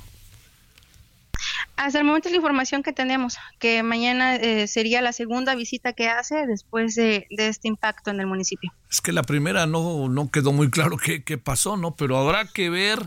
Hasta 1.74 1.98
el 1.98 2.04
momento 2.04 2.28
es 2.28 2.32
la 2.32 2.36
información 2.36 2.84
que 2.84 2.92
tenemos, 2.92 3.38
que 3.58 3.82
mañana 3.82 4.36
eh, 4.36 4.68
sería 4.68 5.02
la 5.02 5.12
segunda 5.12 5.56
visita 5.56 5.94
que 5.94 6.08
hace 6.08 6.46
después 6.46 6.94
de, 6.94 7.26
este 7.30 7.66
impacto 7.66 8.10
en 8.10 8.20
el 8.20 8.26
municipio. 8.26 8.72
Es 8.88 9.00
que 9.00 9.10
la 9.10 9.24
primera 9.24 9.66
no, 9.66 10.08
no 10.08 10.30
quedó 10.30 10.52
muy 10.52 10.70
claro 10.70 10.96
qué, 10.96 11.24
qué 11.24 11.38
pasó, 11.38 11.76
¿no? 11.76 11.96
Pero 11.96 12.18
habrá 12.18 12.46
que 12.46 12.70
ver 12.70 13.00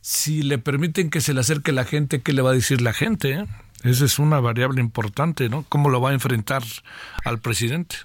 si 0.00 0.42
le 0.42 0.56
permiten 0.56 1.10
que 1.10 1.20
se 1.20 1.34
le 1.34 1.40
acerque 1.40 1.72
la 1.72 1.84
gente, 1.84 2.22
qué 2.22 2.32
le 2.32 2.40
va 2.40 2.50
a 2.50 2.54
decir 2.54 2.80
la 2.80 2.94
gente, 2.94 3.32
¿eh? 3.32 3.46
Esa 3.84 4.06
es 4.06 4.18
una 4.18 4.40
variable 4.40 4.80
importante, 4.80 5.48
¿no? 5.50 5.64
¿Cómo 5.68 5.90
lo 5.90 6.00
va 6.00 6.10
a 6.10 6.14
enfrentar 6.14 6.62
al 7.24 7.38
presidente? 7.38 7.96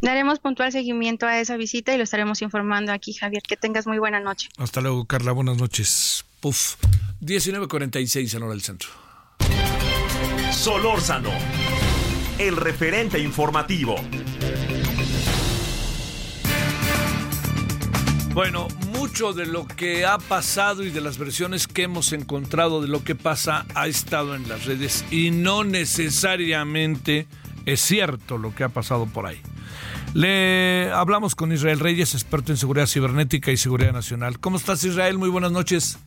Daremos 0.00 0.38
puntual 0.38 0.72
seguimiento 0.72 1.26
a 1.26 1.38
esa 1.40 1.58
visita 1.58 1.94
y 1.94 1.98
lo 1.98 2.04
estaremos 2.04 2.40
informando 2.40 2.90
aquí, 2.90 3.12
Javier. 3.12 3.42
Que 3.42 3.58
tengas 3.58 3.86
muy 3.86 3.98
buena 3.98 4.18
noche. 4.18 4.48
Hasta 4.56 4.80
luego, 4.80 5.04
Carla. 5.04 5.32
Buenas 5.32 5.58
noches. 5.58 6.24
Puf. 6.40 6.76
19.46 7.20 8.34
en 8.34 8.42
hora 8.42 8.52
del 8.52 8.62
centro. 8.62 8.88
Solórzano, 10.52 11.30
el 12.38 12.56
referente 12.56 13.18
informativo. 13.18 13.96
Bueno, 18.32 18.68
mucho 19.10 19.32
de 19.32 19.46
lo 19.46 19.66
que 19.66 20.06
ha 20.06 20.18
pasado 20.18 20.84
y 20.84 20.90
de 20.90 21.00
las 21.00 21.18
versiones 21.18 21.66
que 21.66 21.82
hemos 21.82 22.12
encontrado 22.12 22.80
de 22.80 22.86
lo 22.86 23.02
que 23.02 23.16
pasa 23.16 23.66
ha 23.74 23.88
estado 23.88 24.36
en 24.36 24.48
las 24.48 24.66
redes 24.66 25.04
y 25.10 25.32
no 25.32 25.64
necesariamente 25.64 27.26
es 27.66 27.80
cierto 27.80 28.38
lo 28.38 28.54
que 28.54 28.62
ha 28.62 28.68
pasado 28.68 29.06
por 29.06 29.26
ahí. 29.26 29.40
Le 30.14 30.92
hablamos 30.92 31.34
con 31.34 31.50
Israel 31.50 31.80
Reyes, 31.80 32.14
experto 32.14 32.52
en 32.52 32.56
seguridad 32.56 32.86
cibernética 32.86 33.50
y 33.50 33.56
seguridad 33.56 33.92
nacional. 33.92 34.38
¿Cómo 34.38 34.58
estás 34.58 34.84
Israel? 34.84 35.18
Muy 35.18 35.28
buenas 35.28 35.50
noches. 35.50 35.98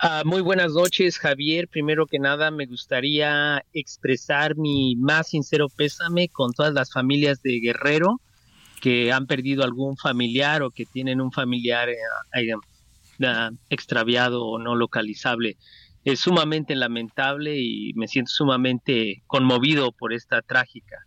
Ah, 0.00 0.22
muy 0.24 0.40
buenas 0.40 0.72
noches, 0.72 1.18
Javier. 1.18 1.68
Primero 1.68 2.06
que 2.06 2.18
nada, 2.18 2.50
me 2.50 2.64
gustaría 2.64 3.62
expresar 3.74 4.56
mi 4.56 4.96
más 4.96 5.28
sincero 5.28 5.68
pésame 5.68 6.30
con 6.30 6.52
todas 6.52 6.72
las 6.72 6.90
familias 6.90 7.42
de 7.42 7.60
Guerrero 7.60 8.22
que 8.84 9.10
han 9.12 9.26
perdido 9.26 9.64
algún 9.64 9.96
familiar 9.96 10.62
o 10.62 10.70
que 10.70 10.84
tienen 10.84 11.22
un 11.22 11.32
familiar 11.32 11.88
eh, 11.88 11.96
eh, 12.34 13.50
extraviado 13.70 14.44
o 14.44 14.58
no 14.58 14.74
localizable. 14.74 15.56
Es 16.04 16.20
sumamente 16.20 16.74
lamentable 16.74 17.58
y 17.58 17.94
me 17.94 18.08
siento 18.08 18.30
sumamente 18.30 19.22
conmovido 19.26 19.90
por 19.90 20.12
esta 20.12 20.42
trágica 20.42 20.98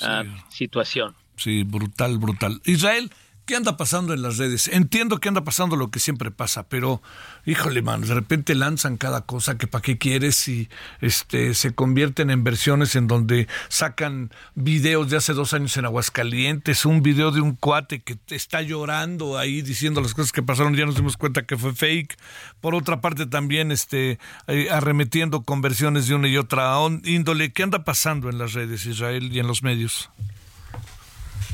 ah, 0.00 0.24
situación. 0.48 1.14
Sí, 1.36 1.64
brutal, 1.64 2.16
brutal. 2.16 2.62
Israel, 2.64 3.10
¿Qué 3.46 3.54
anda 3.54 3.76
pasando 3.76 4.12
en 4.12 4.22
las 4.22 4.38
redes? 4.38 4.66
Entiendo 4.66 5.18
que 5.18 5.28
anda 5.28 5.44
pasando 5.44 5.76
lo 5.76 5.92
que 5.92 6.00
siempre 6.00 6.32
pasa, 6.32 6.64
pero 6.68 7.00
híjole, 7.44 7.80
man, 7.80 8.00
de 8.00 8.12
repente 8.12 8.56
lanzan 8.56 8.96
cada 8.96 9.20
cosa 9.20 9.56
que 9.56 9.68
para 9.68 9.82
qué 9.82 9.98
quieres 9.98 10.48
y 10.48 10.68
este 11.00 11.54
se 11.54 11.72
convierten 11.72 12.30
en 12.30 12.42
versiones 12.42 12.96
en 12.96 13.06
donde 13.06 13.46
sacan 13.68 14.32
videos 14.56 15.10
de 15.10 15.18
hace 15.18 15.32
dos 15.32 15.54
años 15.54 15.76
en 15.76 15.84
Aguascalientes, 15.84 16.84
un 16.84 17.04
video 17.04 17.30
de 17.30 17.40
un 17.40 17.54
cuate 17.54 18.00
que 18.00 18.18
está 18.30 18.62
llorando 18.62 19.38
ahí 19.38 19.62
diciendo 19.62 20.00
las 20.00 20.14
cosas 20.14 20.32
que 20.32 20.42
pasaron, 20.42 20.74
ya 20.74 20.84
nos 20.84 20.96
dimos 20.96 21.16
cuenta 21.16 21.46
que 21.46 21.56
fue 21.56 21.72
fake. 21.72 22.16
Por 22.60 22.74
otra 22.74 23.00
parte 23.00 23.26
también 23.26 23.70
este 23.70 24.18
eh, 24.48 24.70
arremetiendo 24.72 25.42
con 25.42 25.62
versiones 25.62 26.08
de 26.08 26.16
una 26.16 26.26
y 26.26 26.36
otra 26.36 26.74
índole. 27.04 27.52
¿Qué 27.52 27.62
anda 27.62 27.84
pasando 27.84 28.28
en 28.28 28.38
las 28.38 28.54
redes, 28.54 28.86
Israel, 28.86 29.30
y 29.32 29.38
en 29.38 29.46
los 29.46 29.62
medios? 29.62 30.10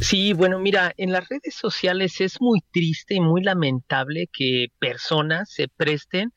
Sí, 0.00 0.32
bueno, 0.32 0.58
mira, 0.58 0.92
en 0.96 1.12
las 1.12 1.28
redes 1.28 1.54
sociales 1.54 2.20
es 2.20 2.40
muy 2.40 2.60
triste 2.72 3.14
y 3.14 3.20
muy 3.20 3.42
lamentable 3.42 4.28
que 4.32 4.68
personas 4.78 5.50
se 5.50 5.68
presten 5.68 6.32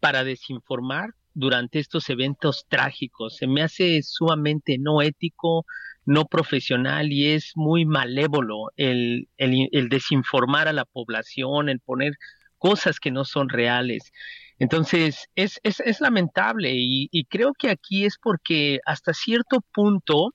para 0.00 0.24
desinformar 0.24 1.10
durante 1.34 1.78
estos 1.78 2.08
eventos 2.10 2.66
trágicos. 2.68 3.36
Se 3.36 3.46
me 3.46 3.62
hace 3.62 4.02
sumamente 4.02 4.78
no 4.78 5.02
ético, 5.02 5.66
no 6.04 6.24
profesional 6.24 7.12
y 7.12 7.32
es 7.32 7.52
muy 7.54 7.84
malévolo 7.84 8.72
el, 8.76 9.28
el, 9.36 9.88
desinformar 9.88 10.68
a 10.68 10.72
la 10.72 10.84
población, 10.84 11.68
el 11.68 11.80
poner 11.80 12.14
cosas 12.58 13.00
que 13.00 13.10
no 13.10 13.24
son 13.24 13.48
reales. 13.48 14.12
Entonces, 14.58 15.28
es, 15.34 15.60
es, 15.62 15.80
es 15.80 16.00
lamentable 16.00 16.72
y, 16.74 17.08
y 17.12 17.24
creo 17.24 17.52
que 17.58 17.70
aquí 17.70 18.04
es 18.04 18.18
porque 18.20 18.80
hasta 18.84 19.14
cierto 19.14 19.62
punto 19.72 20.34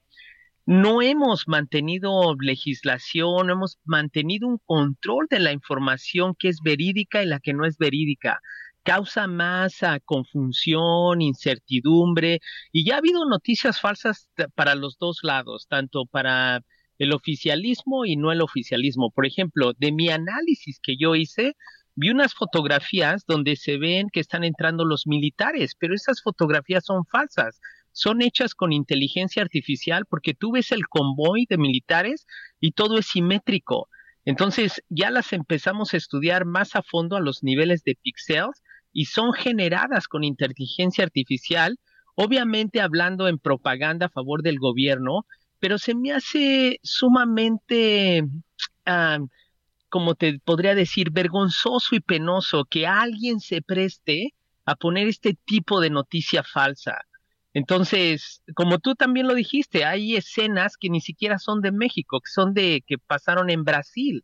no 0.65 1.01
hemos 1.01 1.47
mantenido 1.47 2.35
legislación, 2.39 3.47
no 3.47 3.53
hemos 3.53 3.77
mantenido 3.85 4.47
un 4.47 4.59
control 4.65 5.27
de 5.29 5.39
la 5.39 5.51
información 5.51 6.35
que 6.37 6.49
es 6.49 6.59
verídica 6.63 7.23
y 7.23 7.27
la 7.27 7.39
que 7.39 7.53
no 7.53 7.65
es 7.65 7.77
verídica. 7.77 8.39
Causa 8.83 9.27
más 9.27 9.83
ah, 9.83 9.99
confusión, 10.03 11.21
incertidumbre 11.21 12.39
y 12.71 12.85
ya 12.85 12.95
ha 12.95 12.97
habido 12.99 13.25
noticias 13.25 13.79
falsas 13.79 14.29
para 14.55 14.75
los 14.75 14.97
dos 14.99 15.19
lados, 15.23 15.67
tanto 15.67 16.05
para 16.05 16.61
el 16.97 17.13
oficialismo 17.13 18.05
y 18.05 18.15
no 18.15 18.31
el 18.31 18.41
oficialismo. 18.41 19.11
Por 19.11 19.25
ejemplo, 19.25 19.73
de 19.77 19.91
mi 19.91 20.09
análisis 20.09 20.79
que 20.81 20.97
yo 20.97 21.15
hice, 21.15 21.55
vi 21.95 22.09
unas 22.09 22.33
fotografías 22.33 23.25
donde 23.27 23.55
se 23.55 23.77
ven 23.77 24.09
que 24.11 24.19
están 24.19 24.43
entrando 24.43 24.85
los 24.85 25.07
militares, 25.07 25.75
pero 25.79 25.93
esas 25.95 26.21
fotografías 26.21 26.85
son 26.85 27.05
falsas. 27.05 27.59
Son 27.95 28.21
hechas 28.21 28.55
con 28.55 28.73
inteligencia 28.73 29.41
artificial 29.41 30.05
porque 30.05 30.33
tú 30.33 30.51
ves 30.51 30.73
el 30.73 30.85
convoy 30.89 31.45
de 31.49 31.57
militares 31.57 32.27
y 32.59 32.73
todo 32.73 32.97
es 32.97 33.05
simétrico. 33.05 33.87
Entonces 34.25 34.83
ya 34.89 35.11
las 35.11 35.31
empezamos 35.31 35.93
a 35.93 35.97
estudiar 35.97 36.43
más 36.43 36.75
a 36.75 36.81
fondo 36.81 37.15
a 37.15 37.21
los 37.21 37.41
niveles 37.41 37.85
de 37.85 37.95
pixels 37.95 38.61
y 38.91 39.05
son 39.05 39.31
generadas 39.31 40.09
con 40.09 40.25
inteligencia 40.25 41.05
artificial, 41.05 41.79
obviamente 42.15 42.81
hablando 42.81 43.29
en 43.29 43.39
propaganda 43.39 44.07
a 44.07 44.09
favor 44.09 44.43
del 44.43 44.59
gobierno, 44.59 45.25
pero 45.61 45.77
se 45.77 45.95
me 45.95 46.11
hace 46.11 46.81
sumamente, 46.83 48.25
ah, 48.85 49.19
como 49.87 50.15
te 50.15 50.37
podría 50.39 50.75
decir, 50.75 51.11
vergonzoso 51.11 51.95
y 51.95 52.01
penoso 52.01 52.65
que 52.65 52.87
alguien 52.87 53.39
se 53.39 53.61
preste 53.61 54.33
a 54.65 54.75
poner 54.75 55.07
este 55.07 55.37
tipo 55.45 55.79
de 55.79 55.91
noticia 55.91 56.43
falsa. 56.43 57.05
Entonces, 57.55 58.43
como 58.53 58.77
tú 58.77 58.93
también 58.93 59.27
lo 59.27 59.33
dijiste, 59.33 59.85
hay 59.85 60.15
escenas 60.15 60.75
que 60.77 60.89
ni 60.89 61.01
siquiera 61.01 61.39
son 61.39 61.61
de 61.61 61.71
México, 61.71 62.19
que 62.19 62.29
son 62.29 62.53
de 62.53 62.83
que 62.85 62.97
pasaron 62.99 63.49
en 63.49 63.63
Brasil. 63.63 64.23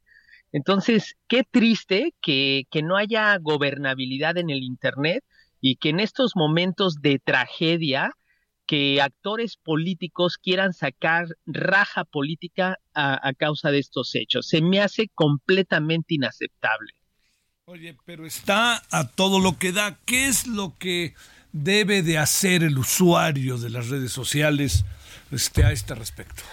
Entonces, 0.52 1.16
qué 1.30 1.44
triste 1.50 2.14
que, 2.22 2.66
que 2.70 2.84
no 2.84 2.98
haya 2.98 3.38
gobernabilidad 3.40 4.38
en 4.38 4.50
el 4.50 4.62
Internet 4.62 5.24
y 5.62 5.78
que 5.78 5.90
en 5.90 6.02
estos 6.02 6.36
momentos 6.36 6.96
de 7.02 7.20
tragedia 7.20 8.12
que 8.66 9.02
actores 9.02 9.56
políticos 9.56 10.38
quieran 10.38 10.74
sacar 10.74 11.28
raja 11.46 12.04
política 12.04 12.78
a, 12.94 13.32
causa 13.38 13.72
de 13.72 13.80
estos 13.80 14.14
hechos. 14.16 14.48
Se 14.48 14.62
me 14.62 14.82
hace 14.82 15.10
completamente 15.14 16.16
inaceptable. 16.16 16.94
Oye, 17.66 17.96
pero 18.06 18.26
está 18.26 18.82
a 18.92 19.10
todo 19.10 19.40
lo 19.40 19.58
que 19.58 19.72
da. 19.72 20.00
¿Qué 20.06 20.28
es 20.28 20.48
lo 20.48 20.78
que 20.78 21.16
debe 21.52 22.02
de 22.02 22.18
hacer 22.18 22.64
el 22.64 22.78
usuario 22.78 23.58
de 23.58 23.70
las 23.70 23.90
redes 23.90 24.12
sociales 24.12 24.86
este, 25.32 25.64
a 25.64 25.72
este 25.72 25.96
respecto? 25.96 26.44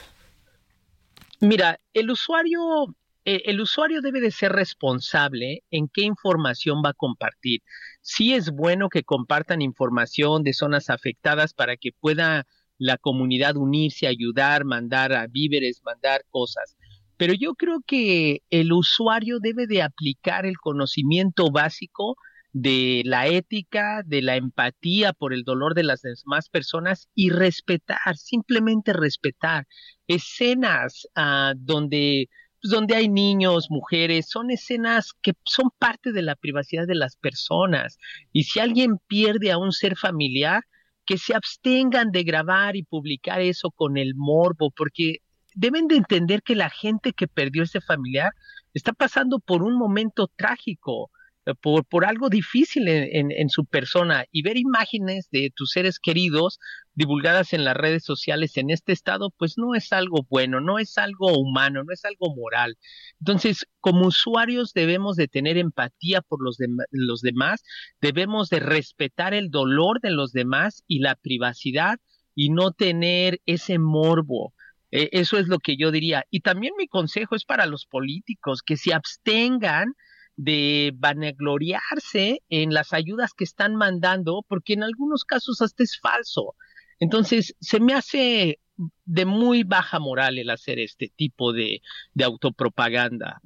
Mira, 1.41 1.79
el 1.95 2.11
usuario 2.11 2.95
eh, 3.31 3.43
el 3.51 3.61
usuario 3.61 4.01
debe 4.01 4.23
de 4.23 4.31
ser 4.31 4.53
responsable 4.53 5.63
en 5.71 5.89
qué 5.89 6.01
información 6.01 6.81
va 6.83 6.91
a 6.91 6.95
compartir. 6.95 7.61
Sí 8.01 8.33
es 8.33 8.51
bueno 8.51 8.89
que 8.89 9.03
compartan 9.03 9.61
información 9.61 10.45
de 10.45 10.55
zonas 10.55 10.89
afectadas 10.89 11.53
para 11.53 11.77
que 11.77 11.91
pueda 11.93 12.47
la 12.79 12.97
comunidad 12.97 13.57
unirse, 13.57 14.07
ayudar, 14.07 14.65
mandar 14.65 15.13
a 15.13 15.27
víveres, 15.27 15.83
mandar 15.85 16.25
cosas. 16.31 16.79
Pero 17.19 17.35
yo 17.35 17.55
creo 17.55 17.83
que 17.87 18.41
el 18.49 18.73
usuario 18.73 19.41
debe 19.41 19.67
de 19.67 19.83
aplicar 19.83 20.47
el 20.47 20.57
conocimiento 20.57 21.51
básico 21.51 22.17
de 22.61 23.03
la 23.05 23.27
ética, 23.27 24.03
de 24.05 24.23
la 24.23 24.37
empatía 24.37 25.13
por 25.13 25.33
el 25.33 25.45
dolor 25.45 25.75
de 25.75 25.85
las 25.85 26.03
demás 26.03 26.49
personas 26.49 27.09
y 27.15 27.31
respetar, 27.31 28.17
simplemente 28.17 28.93
respetar 28.93 29.67
escenas 30.07 31.07
ah, 31.15 31.55
donde 31.57 32.29
pues, 32.61 32.73
donde 32.73 32.97
hay 32.97 33.09
niños, 33.09 33.71
mujeres, 33.71 34.29
son 34.29 34.51
escenas 34.51 35.13
que 35.23 35.35
son 35.45 35.71
parte 35.79 36.13
de 36.13 36.23
la 36.23 36.35
privacidad 36.35 36.87
de 36.87 36.97
las 36.97 37.17
personas. 37.17 37.99
Y 38.33 38.45
si 38.45 38.59
alguien 38.59 38.99
pierde 39.07 39.53
a 39.53 39.59
un 39.59 39.73
ser 39.73 39.97
familiar, 39.97 40.65
que 41.07 41.19
se 41.19 41.35
abstengan 41.35 42.11
de 42.11 42.23
grabar 42.25 42.77
y 42.77 42.83
publicar 42.83 43.41
eso 43.41 43.71
con 43.71 43.97
el 43.97 44.15
morbo, 44.15 44.71
porque 44.71 45.19
deben 45.55 45.87
de 45.89 45.97
entender 45.97 46.43
que 46.43 46.55
la 46.55 46.69
gente 46.69 47.13
que 47.13 47.29
perdió 47.29 47.63
ese 47.63 47.81
familiar 47.81 48.33
está 48.75 48.93
pasando 48.93 49.39
por 49.39 49.63
un 49.63 49.79
momento 49.79 50.29
trágico. 50.37 51.11
Eh, 51.49 51.55
por, 51.63 51.85
por 51.87 52.05
algo 52.05 52.29
difícil 52.29 52.89
en, 52.89 53.49
su 53.49 53.65
persona 53.65 54.27
y 54.31 54.43
ver 54.43 54.59
imágenes 54.59 55.31
de 55.31 55.51
tus 55.55 55.71
seres 55.71 55.99
queridos 55.99 56.59
divulgadas 56.95 57.55
en 57.55 57.65
las 57.65 57.75
redes 57.75 58.05
sociales 58.05 58.57
en 58.59 58.71
este 58.71 58.93
estado, 58.93 59.31
pues 59.39 59.55
no 59.57 59.75
es 59.75 59.93
algo 59.93 60.27
bueno, 60.29 60.61
no 60.61 60.79
es 60.79 60.99
algo 60.99 61.39
humano, 61.39 61.85
no 61.85 61.93
es 61.93 62.05
algo 62.05 62.35
moral. 62.35 62.77
Entonces, 63.21 63.67
como 63.81 64.07
usuarios 64.09 64.75
debemos 64.75 65.17
de 65.17 65.29
tener 65.29 65.57
empatía 65.57 66.21
por 66.21 66.43
los, 66.43 66.59
los 66.91 67.23
demás, 67.23 67.63
debemos 68.03 68.51
de 68.51 68.61
respetar 68.61 69.33
el 69.33 69.51
dolor 69.51 70.01
de 70.03 70.11
los 70.11 70.33
demás 70.33 70.83
y 70.87 70.99
la 70.99 71.15
privacidad 71.15 71.99
y 72.35 72.51
no 72.51 72.73
tener 72.73 73.41
ese 73.47 73.79
morbo. 73.79 74.53
Eh, 74.91 75.09
eso 75.13 75.39
es 75.39 75.49
lo 75.49 75.61
que 75.61 75.77
yo 75.79 75.91
diría. 75.91 76.25
Y 76.31 76.41
también 76.41 76.75
mi 76.77 76.89
consejo 76.89 77.37
es 77.37 77.45
para 77.45 77.65
los 77.65 77.87
políticos, 77.87 78.63
que 78.63 78.77
se 78.77 78.93
abstengan 78.93 79.95
de 80.39 80.93
vanagloriarse 80.95 82.43
en 82.49 82.73
las 82.73 82.93
ayudas 82.93 83.35
que 83.35 83.43
están 83.43 83.75
mandando, 83.75 84.45
porque 84.49 84.75
en 84.75 84.85
algunos 84.85 85.25
casos 85.25 85.61
hasta 85.61 85.83
es 85.83 85.99
falso. 86.01 86.55
Entonces, 87.01 87.57
se 87.61 87.81
me 87.81 87.93
hace 87.93 88.61
de 89.05 89.25
muy 89.25 89.65
baja 89.65 89.99
moral 89.99 90.39
el 90.39 90.49
hacer 90.51 90.79
este 90.79 91.13
tipo 91.15 91.53
de, 91.53 91.83
autopropaganda. 92.23 93.41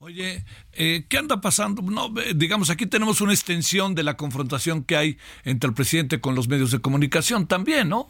Oye, 0.00 0.44
eh, 0.72 1.06
¿qué 1.08 1.16
anda 1.16 1.40
pasando? 1.40 1.80
No, 1.80 2.12
digamos, 2.36 2.68
aquí 2.68 2.84
tenemos 2.84 3.22
una 3.22 3.32
extensión 3.32 3.94
de 3.94 4.02
la 4.02 4.18
confrontación 4.18 4.84
que 4.84 4.96
hay 4.96 5.18
entre 5.44 5.68
el 5.68 5.74
presidente 5.74 6.20
con 6.20 6.34
los 6.34 6.46
medios 6.46 6.70
de 6.70 6.80
comunicación 6.80 7.48
también, 7.48 7.88
¿no? 7.88 8.06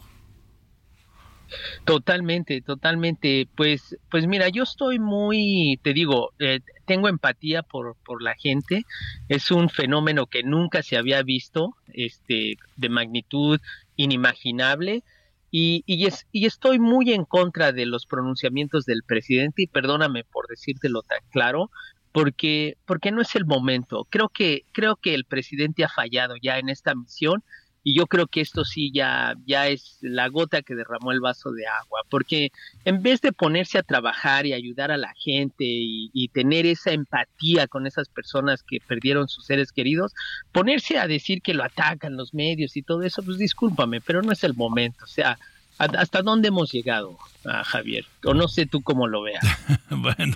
Totalmente, 1.85 2.61
totalmente. 2.61 3.47
Pues, 3.55 3.97
pues 4.11 4.27
mira, 4.27 4.49
yo 4.49 4.63
estoy 4.63 4.99
muy, 4.99 5.79
te 5.81 5.93
digo, 5.93 6.33
eh, 6.39 6.59
tengo 6.89 7.07
empatía 7.07 7.61
por, 7.61 7.95
por 8.03 8.23
la 8.23 8.33
gente. 8.33 8.83
Es 9.27 9.51
un 9.51 9.69
fenómeno 9.69 10.25
que 10.25 10.41
nunca 10.41 10.81
se 10.81 10.97
había 10.97 11.21
visto, 11.21 11.75
este, 11.93 12.57
de 12.77 12.89
magnitud 12.89 13.59
inimaginable. 13.95 15.03
Y, 15.51 15.83
y, 15.85 16.07
es, 16.07 16.25
y 16.31 16.47
estoy 16.47 16.79
muy 16.79 17.13
en 17.13 17.25
contra 17.25 17.71
de 17.71 17.85
los 17.85 18.07
pronunciamientos 18.07 18.85
del 18.85 19.03
presidente, 19.03 19.61
y 19.61 19.67
perdóname 19.67 20.23
por 20.23 20.47
decírtelo 20.47 21.03
tan 21.03 21.19
claro, 21.29 21.69
porque, 22.11 22.75
porque 22.87 23.11
no 23.11 23.21
es 23.21 23.35
el 23.35 23.45
momento. 23.45 24.07
Creo 24.09 24.29
que, 24.29 24.63
creo 24.71 24.95
que 24.95 25.13
el 25.13 25.25
presidente 25.25 25.83
ha 25.83 25.89
fallado 25.89 26.37
ya 26.41 26.57
en 26.57 26.69
esta 26.69 26.95
misión 26.95 27.43
y 27.83 27.95
yo 27.95 28.07
creo 28.07 28.27
que 28.27 28.41
esto 28.41 28.65
sí 28.65 28.91
ya, 28.93 29.35
ya 29.45 29.67
es 29.67 29.97
la 30.01 30.27
gota 30.27 30.61
que 30.61 30.75
derramó 30.75 31.11
el 31.11 31.21
vaso 31.21 31.51
de 31.51 31.65
agua, 31.65 32.01
porque 32.09 32.51
en 32.85 33.01
vez 33.01 33.21
de 33.21 33.31
ponerse 33.31 33.77
a 33.77 33.83
trabajar 33.83 34.45
y 34.45 34.53
ayudar 34.53 34.91
a 34.91 34.97
la 34.97 35.13
gente 35.15 35.65
y, 35.65 36.29
tener 36.33 36.67
esa 36.67 36.91
empatía 36.91 37.67
con 37.67 37.87
esas 37.87 38.07
personas 38.07 38.61
que 38.61 38.77
perdieron 38.85 39.27
sus 39.27 39.45
seres 39.45 39.71
queridos, 39.71 40.13
ponerse 40.51 40.99
a 40.99 41.07
decir 41.07 41.41
que 41.41 41.55
lo 41.55 41.63
atacan 41.63 42.17
los 42.17 42.33
medios 42.33 42.77
y 42.77 42.83
todo 42.83 43.01
eso, 43.01 43.23
pues 43.23 43.37
discúlpame, 43.37 43.99
pero 43.99 44.21
no 44.21 44.31
es 44.31 44.43
el 44.43 44.53
momento, 44.53 45.05
o 45.05 45.07
sea, 45.07 45.39
¿hasta 45.79 46.21
dónde 46.21 46.49
hemos 46.49 46.71
llegado, 46.71 47.17
a 47.45 47.63
Javier? 47.63 48.05
O 48.23 48.33
no 48.33 48.47
sé 48.47 48.67
tú 48.67 48.81
cómo 48.81 49.07
lo 49.07 49.23
veas. 49.23 49.43
bueno, 49.89 50.35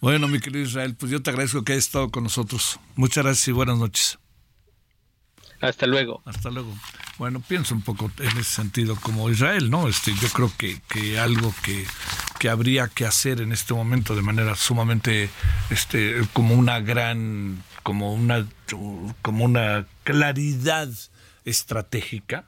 bueno, 0.00 0.28
mi 0.28 0.40
querido 0.40 0.64
Israel, 0.64 0.94
pues 0.94 1.10
yo 1.10 1.22
te 1.22 1.30
agradezco 1.30 1.64
que 1.64 1.72
hayas 1.72 1.86
estado 1.86 2.10
con 2.10 2.24
nosotros. 2.24 2.78
Muchas 2.96 3.24
gracias 3.24 3.48
y 3.48 3.52
buenas 3.52 3.78
noches. 3.78 4.18
Hasta 5.60 5.86
luego. 5.86 6.22
Hasta 6.24 6.50
luego. 6.50 6.74
Bueno, 7.18 7.42
pienso 7.46 7.74
un 7.74 7.82
poco 7.82 8.10
en 8.18 8.38
ese 8.38 8.44
sentido 8.44 8.96
como 8.96 9.28
Israel, 9.28 9.70
¿no? 9.70 9.88
Este, 9.88 10.14
yo 10.14 10.28
creo 10.28 10.50
que, 10.56 10.80
que 10.88 11.18
algo 11.18 11.54
que, 11.62 11.84
que 12.38 12.48
habría 12.48 12.88
que 12.88 13.04
hacer 13.04 13.40
en 13.42 13.52
este 13.52 13.74
momento 13.74 14.16
de 14.16 14.22
manera 14.22 14.56
sumamente, 14.56 15.28
este, 15.68 16.22
como 16.32 16.54
una 16.54 16.80
gran, 16.80 17.62
como 17.82 18.14
una, 18.14 18.46
como 19.20 19.44
una 19.44 19.86
claridad 20.04 20.88
estratégica, 21.44 22.44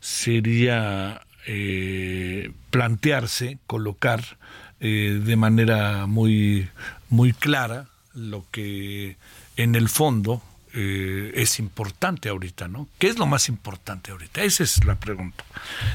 sería 0.00 1.26
eh, 1.46 2.50
plantearse, 2.70 3.58
colocar 3.66 4.38
eh, 4.80 5.20
de 5.22 5.36
manera 5.36 6.06
muy, 6.06 6.70
muy 7.10 7.34
clara 7.34 7.88
lo 8.14 8.46
que 8.50 9.18
en 9.56 9.74
el 9.74 9.88
fondo 9.88 10.42
eh, 10.76 11.30
es 11.36 11.60
importante 11.60 12.28
ahorita, 12.28 12.66
¿no? 12.66 12.88
¿Qué 12.98 13.06
es 13.06 13.16
lo 13.16 13.26
más 13.26 13.48
importante 13.48 14.10
ahorita? 14.10 14.42
Esa 14.42 14.64
es 14.64 14.84
la 14.84 14.96
pregunta. 14.96 15.44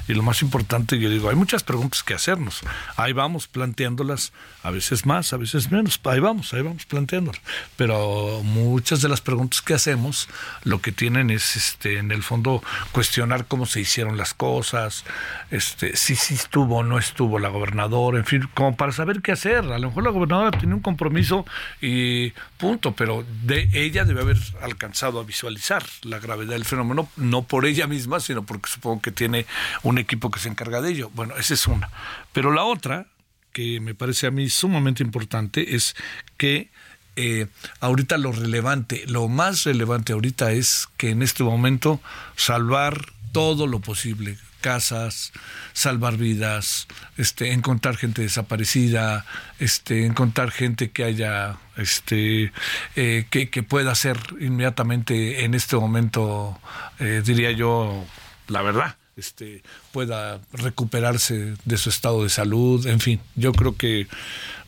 Y 0.08 0.14
lo 0.14 0.24
más 0.24 0.42
importante, 0.42 0.98
yo 0.98 1.10
digo, 1.10 1.30
hay 1.30 1.36
muchas 1.36 1.64
preguntas 1.64 2.02
que 2.02 2.14
hacernos. 2.14 2.62
Ahí 2.96 3.12
vamos 3.12 3.48
planteándolas, 3.48 4.32
a 4.64 4.72
veces 4.72 5.06
más, 5.06 5.34
a 5.34 5.38
veces 5.38 5.70
menos. 5.70 6.00
Ahí 6.06 6.22
vamos, 6.22 6.54
ahí 6.54 6.62
vamos 6.62 6.86
planteándolas. 6.86 7.42
Pero 7.76 8.42
muchas 8.44 9.02
de 9.02 9.10
las 9.10 9.20
preguntas 9.20 9.62
que 9.62 9.74
hacemos, 9.74 10.30
lo 10.64 10.82
que 10.82 10.94
tienen 10.94 11.30
es, 11.30 11.58
este, 11.58 11.98
en 11.98 12.12
el 12.12 12.24
fondo, 12.24 12.64
cuestionar 12.94 13.48
cómo 13.48 13.66
se 13.66 13.82
hicieron 13.82 14.16
las 14.16 14.34
cosas, 14.34 15.04
este, 15.52 15.98
si 15.98 16.16
sí 16.16 16.36
estuvo 16.36 16.78
o 16.78 16.84
no 16.84 16.98
estuvo 16.98 17.38
la 17.38 17.50
gobernadora, 17.50 18.18
en 18.18 18.26
fin, 18.26 18.50
como 18.54 18.78
para 18.78 18.94
saber 18.94 19.22
qué 19.22 19.34
hacer. 19.34 19.66
A 19.66 19.78
lo 19.78 19.90
mejor 19.90 20.04
la 20.04 20.12
gobernadora 20.12 20.58
tiene 20.58 20.74
un 20.74 20.82
compromiso 20.82 21.46
y 21.82 22.32
punto, 22.58 22.94
pero 22.94 23.26
de 23.44 23.70
ella 23.74 24.06
debe 24.06 24.22
haber 24.22 24.38
alcanzado 24.70 25.20
a 25.20 25.24
visualizar 25.24 25.84
la 26.04 26.20
gravedad 26.20 26.54
del 26.54 26.66
fenómeno, 26.66 27.10
no 27.16 27.44
por 27.44 27.66
ella 27.66 27.88
misma, 27.88 28.20
sino 28.20 28.46
porque 28.46 28.70
supongo 28.70 29.02
que 29.02 29.12
tiene 29.12 29.46
un 29.84 29.98
equipo 29.98 30.32
que 30.32 30.40
se 30.40 30.50
encarga 30.50 30.82
de 30.82 30.92
ello. 30.92 31.12
Bueno, 31.14 31.36
esa 31.38 31.54
es 31.54 31.68
una. 31.68 31.90
Pero 32.32 32.52
la 32.52 32.64
otra, 32.64 33.08
que 33.52 33.80
me 33.80 33.96
parece 33.96 34.28
a 34.28 34.32
mí 34.32 34.50
sumamente 34.50 35.04
importante, 35.04 35.76
es 35.76 35.96
que 36.38 36.70
eh, 37.16 37.48
ahorita 37.82 38.18
lo 38.18 38.32
relevante, 38.32 39.04
lo 39.08 39.28
más 39.28 39.66
relevante 39.66 40.14
ahorita 40.14 40.52
es 40.52 40.88
que 40.96 41.10
en 41.10 41.22
este 41.22 41.44
momento 41.44 42.00
salvar 42.36 43.12
todo 43.34 43.68
lo 43.68 43.80
posible, 43.80 44.38
casas, 44.60 45.32
salvar 45.74 46.18
vidas, 46.18 46.88
este, 47.18 47.52
encontrar 47.52 47.98
gente 47.98 48.22
desaparecida, 48.22 49.26
este, 49.60 50.06
encontrar 50.06 50.52
gente 50.52 50.92
que 50.92 51.04
haya, 51.04 51.58
este, 51.78 52.52
eh, 52.96 53.26
que, 53.30 53.64
pueda 53.64 53.96
ser 53.96 54.18
inmediatamente 54.40 55.44
en 55.46 55.54
este 55.54 55.76
momento, 55.76 56.60
eh, 57.00 57.22
diría 57.26 57.52
yo, 57.52 58.06
la 58.48 58.62
verdad, 58.62 58.96
este, 59.16 59.64
pueda 59.92 60.40
recuperarse 60.54 61.56
de 61.66 61.78
su 61.78 61.90
estado 61.90 62.24
de 62.24 62.30
salud, 62.30 62.86
en 62.88 63.00
fin, 63.00 63.20
yo 63.36 63.52
creo 63.54 63.76
que, 63.76 64.08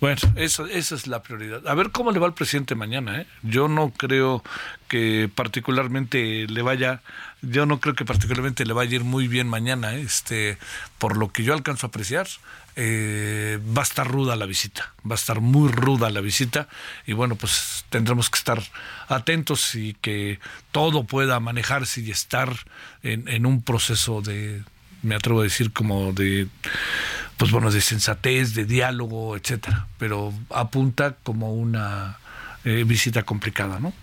bueno, 0.01 0.19
eso, 0.35 0.65
esa 0.65 0.95
es 0.95 1.05
la 1.05 1.21
prioridad. 1.21 1.67
A 1.67 1.75
ver 1.75 1.91
cómo 1.91 2.11
le 2.11 2.17
va 2.17 2.25
al 2.25 2.33
presidente 2.33 2.73
mañana, 2.73 3.21
¿eh? 3.21 3.27
Yo 3.43 3.67
no 3.67 3.91
creo 3.91 4.43
que 4.87 5.29
particularmente 5.33 6.47
le 6.47 6.61
vaya, 6.63 7.01
yo 7.43 7.67
no 7.67 7.79
creo 7.79 7.93
que 7.93 8.03
particularmente 8.03 8.65
le 8.65 8.73
vaya 8.73 8.91
a 8.91 8.95
ir 8.95 9.03
muy 9.03 9.27
bien 9.27 9.47
mañana, 9.47 9.93
¿eh? 9.93 10.01
este, 10.01 10.57
por 10.97 11.17
lo 11.17 11.31
que 11.31 11.43
yo 11.43 11.53
alcanzo 11.53 11.85
a 11.85 11.89
apreciar, 11.89 12.27
eh, 12.75 13.59
va 13.77 13.81
a 13.81 13.83
estar 13.83 14.07
ruda 14.07 14.35
la 14.35 14.47
visita, 14.47 14.91
va 15.05 15.13
a 15.13 15.21
estar 15.21 15.39
muy 15.39 15.69
ruda 15.69 16.09
la 16.09 16.21
visita 16.21 16.67
y 17.05 17.13
bueno, 17.13 17.35
pues 17.35 17.85
tendremos 17.89 18.31
que 18.31 18.39
estar 18.39 18.59
atentos 19.07 19.75
y 19.75 19.93
que 20.01 20.39
todo 20.71 21.03
pueda 21.03 21.39
manejarse 21.39 22.01
y 22.01 22.09
estar 22.09 22.49
en, 23.03 23.27
en 23.27 23.45
un 23.45 23.61
proceso 23.61 24.23
de, 24.23 24.63
me 25.03 25.15
atrevo 25.15 25.41
a 25.41 25.43
decir, 25.43 25.71
como 25.73 26.13
de, 26.13 26.47
pues 27.41 27.51
bueno, 27.51 27.71
de 27.71 27.81
sensatez, 27.81 28.53
de 28.53 28.65
diálogo, 28.65 29.35
etcétera, 29.35 29.87
pero 29.97 30.31
apunta 30.51 31.15
como 31.23 31.51
una 31.55 32.19
eh, 32.63 32.83
visita 32.85 33.23
complicada, 33.23 33.79
¿no? 33.79 33.93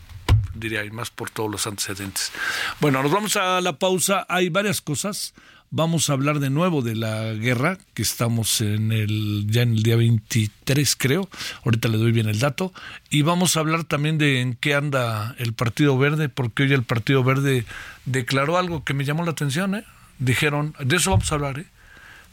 diría, 0.55 0.85
y 0.85 0.91
más 0.91 1.11
por 1.11 1.31
todos 1.31 1.49
los 1.49 1.65
antecedentes. 1.69 2.33
Bueno, 2.81 3.01
nos 3.01 3.13
vamos 3.13 3.37
a 3.37 3.61
la 3.61 3.79
pausa. 3.79 4.27
Hay 4.29 4.49
varias 4.49 4.81
cosas. 4.81 5.35
Vamos 5.71 6.11
a 6.11 6.15
hablar 6.15 6.41
de 6.41 6.51
nuevo 6.51 6.83
de 6.83 6.97
la 6.97 7.33
guerra, 7.35 7.79
que 7.95 8.03
estamos 8.03 8.61
en 8.61 8.91
el, 8.91 9.47
ya 9.49 9.63
en 9.63 9.75
el 9.75 9.85
día 9.85 9.95
23, 9.95 10.97
creo. 10.97 11.29
Ahorita 11.65 11.87
le 11.87 11.99
doy 11.99 12.11
bien 12.11 12.29
el 12.29 12.41
dato. 12.41 12.73
Y 13.09 13.23
vamos 13.23 13.57
a 13.57 13.61
hablar 13.61 13.85
también 13.85 14.19
de 14.19 14.41
en 14.41 14.55
qué 14.55 14.75
anda 14.75 15.37
el 15.39 15.53
Partido 15.53 15.97
Verde, 15.97 16.29
porque 16.29 16.65
hoy 16.65 16.73
el 16.73 16.83
Partido 16.83 17.23
Verde 17.23 17.65
declaró 18.05 18.59
algo 18.59 18.83
que 18.83 18.95
me 18.95 19.05
llamó 19.05 19.25
la 19.25 19.31
atención. 19.31 19.77
¿eh? 19.77 19.85
Dijeron, 20.19 20.75
de 20.81 20.97
eso 20.97 21.13
vamos 21.13 21.31
a 21.31 21.37
hablar. 21.37 21.61
¿eh? 21.61 21.67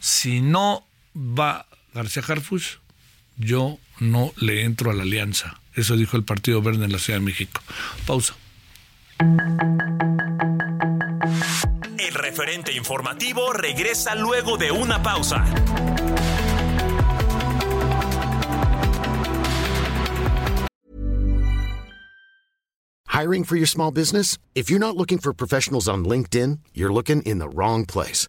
Si 0.00 0.40
no 0.40 0.85
va 1.16 1.66
García 1.94 2.22
Harfuch, 2.26 2.78
yo 3.36 3.78
no 4.00 4.32
le 4.36 4.64
entro 4.64 4.90
a 4.90 4.94
la 4.94 5.02
alianza. 5.02 5.60
Eso 5.74 5.96
dijo 5.96 6.16
el 6.16 6.24
Partido 6.24 6.62
Verde 6.62 6.84
en 6.84 6.92
la 6.92 6.98
Ciudad 6.98 7.18
de 7.18 7.24
México. 7.24 7.60
Pausa. 8.06 8.34
El 11.98 12.14
referente 12.14 12.72
informativo 12.72 13.52
regresa 13.52 14.14
luego 14.14 14.58
de 14.58 14.70
una 14.70 15.02
pausa. 15.02 15.44
Hiring 23.08 23.44
for 23.44 23.56
your 23.56 23.66
small 23.66 23.90
business? 23.90 24.36
If 24.54 24.68
you're 24.70 24.78
not 24.78 24.94
looking 24.94 25.18
for 25.18 25.32
professionals 25.32 25.88
on 25.88 26.04
LinkedIn, 26.04 26.58
you're 26.74 26.92
looking 26.92 27.22
in 27.22 27.38
the 27.38 27.48
wrong 27.48 27.86
place. 27.86 28.28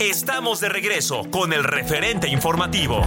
Estamos 0.00 0.60
de 0.60 0.68
regreso 0.68 1.22
con 1.30 1.52
el 1.52 1.64
referente 1.64 2.28
informativo. 2.28 3.02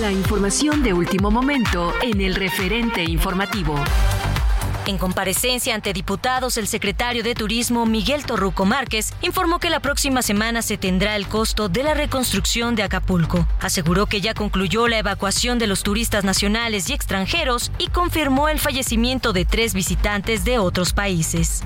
La 0.00 0.12
información 0.12 0.82
de 0.82 0.92
último 0.92 1.30
momento 1.30 1.92
en 2.02 2.20
el 2.20 2.34
referente 2.34 3.02
informativo. 3.02 3.74
En 4.90 4.98
comparecencia 4.98 5.76
ante 5.76 5.92
diputados, 5.92 6.56
el 6.56 6.66
secretario 6.66 7.22
de 7.22 7.36
Turismo, 7.36 7.86
Miguel 7.86 8.26
Torruco 8.26 8.64
Márquez, 8.64 9.14
informó 9.22 9.60
que 9.60 9.70
la 9.70 9.78
próxima 9.78 10.20
semana 10.20 10.62
se 10.62 10.78
tendrá 10.78 11.14
el 11.14 11.28
costo 11.28 11.68
de 11.68 11.84
la 11.84 11.94
reconstrucción 11.94 12.74
de 12.74 12.82
Acapulco. 12.82 13.46
Aseguró 13.60 14.06
que 14.06 14.20
ya 14.20 14.34
concluyó 14.34 14.88
la 14.88 14.98
evacuación 14.98 15.60
de 15.60 15.68
los 15.68 15.84
turistas 15.84 16.24
nacionales 16.24 16.90
y 16.90 16.94
extranjeros 16.94 17.70
y 17.78 17.86
confirmó 17.86 18.48
el 18.48 18.58
fallecimiento 18.58 19.32
de 19.32 19.44
tres 19.44 19.74
visitantes 19.74 20.44
de 20.44 20.58
otros 20.58 20.92
países. 20.92 21.62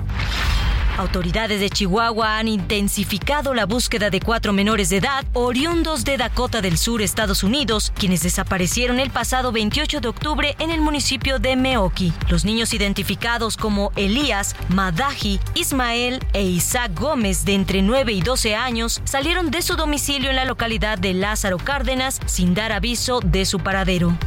Autoridades 0.97 1.59
de 1.59 1.69
Chihuahua 1.69 2.37
han 2.37 2.47
intensificado 2.47 3.53
la 3.53 3.65
búsqueda 3.65 4.09
de 4.09 4.21
cuatro 4.21 4.53
menores 4.53 4.89
de 4.89 4.97
edad 4.97 5.25
oriundos 5.33 6.05
de 6.05 6.17
Dakota 6.17 6.61
del 6.61 6.77
Sur, 6.77 7.01
Estados 7.01 7.43
Unidos, 7.43 7.91
quienes 7.97 8.23
desaparecieron 8.23 8.99
el 8.99 9.09
pasado 9.09 9.51
28 9.51 9.99
de 9.99 10.07
octubre 10.07 10.55
en 10.57 10.71
el 10.71 10.79
municipio 10.79 11.37
de 11.37 11.57
Meoki. 11.57 12.13
Los 12.29 12.45
niños 12.45 12.73
identificados 12.73 13.57
como 13.57 13.91
Elías, 13.97 14.55
Madaji, 14.69 15.41
Ismael 15.53 16.25
e 16.31 16.43
Isaac 16.43 16.97
Gómez, 16.97 17.43
de 17.43 17.55
entre 17.55 17.81
9 17.81 18.13
y 18.13 18.21
12 18.21 18.55
años, 18.55 19.01
salieron 19.03 19.51
de 19.51 19.61
su 19.61 19.75
domicilio 19.75 20.29
en 20.29 20.37
la 20.37 20.45
localidad 20.45 20.97
de 20.97 21.13
Lázaro 21.13 21.57
Cárdenas 21.57 22.21
sin 22.25 22.53
dar 22.53 22.71
aviso 22.71 23.19
de 23.19 23.45
su 23.45 23.59
paradero. 23.59 24.17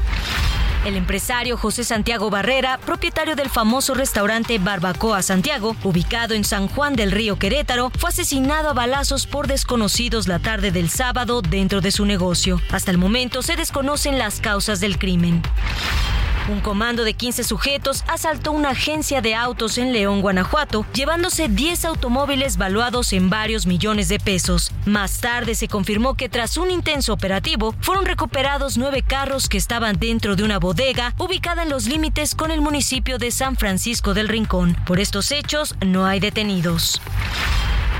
El 0.89 0.97
empresario 0.97 1.59
José 1.59 1.84
Santiago 1.84 2.30
Barrera, 2.30 2.78
propietario 2.78 3.36
del 3.36 3.51
famoso 3.51 3.93
restaurante 3.93 4.59
Barbacoa 4.59 5.20
Santiago, 5.20 5.76
ubicado 5.84 6.32
en 6.32 6.45
San 6.45 6.66
Juan 6.66 6.97
del 6.97 7.12
Río 7.12 7.39
Querétaro, 7.39 7.93
fue 7.99 8.09
asesinado 8.09 8.70
a 8.70 8.72
balazos 8.72 9.26
por 9.26 9.49
desconocidos 9.49 10.28
la 10.28 10.39
tarde 10.39 10.70
del 10.70 10.89
sábado 10.89 11.43
dentro 11.43 11.82
de 11.82 11.91
su 11.91 12.07
negocio. 12.07 12.59
Hasta 12.70 12.91
el 12.91 12.97
momento 12.97 13.43
se 13.43 13.55
desconocen 13.55 14.18
las 14.18 14.41
causas 14.41 14.80
del 14.80 14.99
crimen. 14.99 15.43
Un 16.49 16.61
comando 16.61 17.05
de 17.05 17.12
15 17.12 17.44
sujetos 17.44 18.05
asaltó 18.09 18.53
una 18.53 18.70
agencia 18.70 19.20
de 19.20 19.34
autos 19.34 19.76
en 19.76 19.92
León, 19.92 20.22
Guanajuato, 20.22 20.86
llevándose 20.94 21.49
10 21.49 21.84
automóviles 21.84 22.57
valuados 22.57 23.12
en 23.12 23.28
varios 23.28 23.66
millones 23.66 24.09
de 24.09 24.18
pesos. 24.18 24.72
Más 24.86 25.20
tarde 25.20 25.55
se 25.55 25.68
confirmó 25.68 26.14
que 26.14 26.30
tras 26.30 26.57
un 26.57 26.70
intenso 26.70 27.12
operativo 27.12 27.74
fueron 27.82 28.07
recuperados 28.07 28.78
nueve 28.78 29.03
carros 29.03 29.51
que 29.51 29.59
estaban 29.59 29.99
dentro 29.99 30.36
de 30.36 30.42
una 30.42 30.59
bodega 30.59 31.14
ubicada 31.18 31.64
en 31.64 31.68
los 31.68 31.86
límites 31.86 32.34
con 32.34 32.51
el 32.51 32.62
municipio 32.62 33.18
de 33.18 33.30
San 33.30 33.57
Francisco 33.57 34.14
del 34.14 34.28
Rincón. 34.28 34.74
Por 34.86 35.01
estos 35.01 35.30
hechos 35.32 35.74
no 35.84 36.07
hay 36.07 36.18
detenidos. 36.18 37.03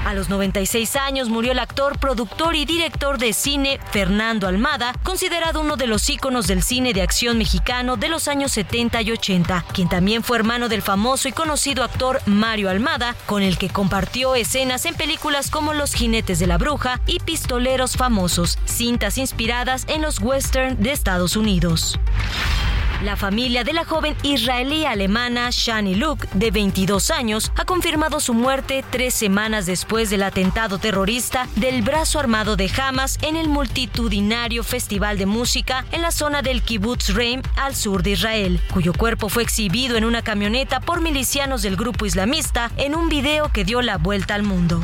A 0.05 0.15
los 0.15 0.29
96 0.29 0.97
años 0.97 1.29
murió 1.29 1.53
el 1.53 1.59
actor, 1.59 1.99
productor 1.99 2.57
y 2.57 2.65
director 2.65 3.19
de 3.19 3.33
cine 3.33 3.79
Fernando 3.91 4.47
Almada, 4.47 4.95
considerado 5.03 5.61
uno 5.61 5.77
de 5.77 5.87
los 5.87 6.09
íconos 6.09 6.47
del 6.47 6.63
cine 6.63 6.93
de 6.93 7.03
acción 7.03 7.39
mexicano 7.39 7.97
de 7.97 8.09
los 8.09 8.29
años 8.29 8.53
70 8.53 9.03
y 9.03 9.13
80, 9.13 9.65
quien 9.73 9.89
también 9.89 10.23
fue 10.23 10.39
hermano 10.39 10.69
del 10.69 10.83
famoso 10.83 11.29
y 11.29 11.33
conocido 11.33 11.85
actor 11.85 12.21
Mario 12.27 12.71
Almada, 12.71 13.15
con 13.27 13.43
el 13.43 13.59
que 13.59 13.69
compartió 13.69 14.35
escenas 14.35 14.87
en 14.87 14.95
películas 14.95 15.51
como 15.51 15.75
Los 15.75 15.95
jinetes 15.95 16.39
de 16.39 16.47
la 16.47 16.59
bruja 16.59 17.01
y 17.07 17.21
Pistoleros 17.21 17.97
famosos, 17.97 18.59
cintas 18.65 19.19
inspiradas 19.19 19.85
en 19.89 20.03
los 20.03 20.21
western 20.21 20.81
de 20.83 20.93
Estados 20.93 21.37
Unidos. 21.37 21.99
La 23.03 23.15
familia 23.15 23.63
de 23.63 23.73
la 23.73 23.85
joven 23.85 24.17
israelí 24.25 24.85
alemana 24.85 25.51
Shani 25.53 25.95
Luke, 25.95 26.27
de 26.35 26.51
22 26.51 27.13
años, 27.13 27.53
ha 27.55 27.65
confirmado 27.65 28.19
su 28.19 28.35
muerte 28.35 28.85
tres 28.91 29.15
semanas 29.15 29.67
después 29.67 30.11
del 30.11 30.25
atentado 30.25 30.79
terrorista 30.79 31.47
del 31.55 31.83
brazo 31.83 32.19
armado 32.19 32.57
de 32.57 32.69
Hamas 32.77 33.17
en 33.23 33.37
el 33.37 33.49
multitudinario 33.49 34.65
festival 34.65 35.17
de 35.17 35.27
música 35.27 35.85
en 35.93 36.03
la 36.03 36.11
zona 36.11 36.43
del 36.43 36.61
kibbutz 36.61 37.11
Reim 37.15 37.41
al 37.55 37.77
sur 37.77 38.03
de 38.03 38.11
Israel, 38.11 38.61
cuyo 38.75 38.93
cuerpo 38.93 39.29
fue 39.29 39.45
exhibido 39.45 39.97
en 39.97 40.05
una 40.05 40.23
camioneta 40.23 40.81
por 40.81 41.01
milicianos 41.01 41.63
del 41.63 41.77
grupo 41.77 42.05
islamista 42.05 42.73
en 42.79 42.97
un 42.97 43.09
video 43.09 43.53
que 43.53 43.65
dio 43.65 43.81
la 43.81 43.99
vuelta 43.99 44.35
al 44.35 44.43
mundo. 44.43 44.83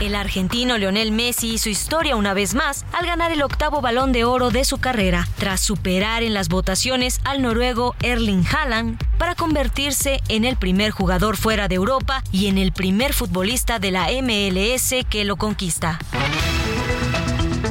El 0.00 0.16
argentino 0.16 0.76
Lionel 0.76 1.12
Messi 1.12 1.54
hizo 1.54 1.70
historia 1.70 2.16
una 2.16 2.34
vez 2.34 2.54
más 2.54 2.84
al 2.92 3.06
ganar 3.06 3.30
el 3.30 3.42
octavo 3.42 3.80
balón 3.80 4.12
de 4.12 4.24
oro 4.24 4.50
de 4.50 4.64
su 4.64 4.78
carrera, 4.78 5.28
tras 5.38 5.60
superar 5.60 6.22
en 6.22 6.34
las 6.34 6.48
votaciones 6.48 7.20
al 7.24 7.42
noruego 7.42 7.94
Erling 8.02 8.44
Haaland 8.44 8.98
para 9.18 9.34
convertirse 9.36 10.20
en 10.28 10.44
el 10.44 10.56
primer 10.56 10.90
jugador 10.90 11.36
fuera 11.36 11.68
de 11.68 11.76
Europa 11.76 12.24
y 12.32 12.48
en 12.48 12.58
el 12.58 12.72
primer 12.72 13.12
futbolista 13.12 13.78
de 13.78 13.92
la 13.92 14.08
MLS 14.20 14.94
que 15.08 15.24
lo 15.24 15.36
conquista. 15.36 15.98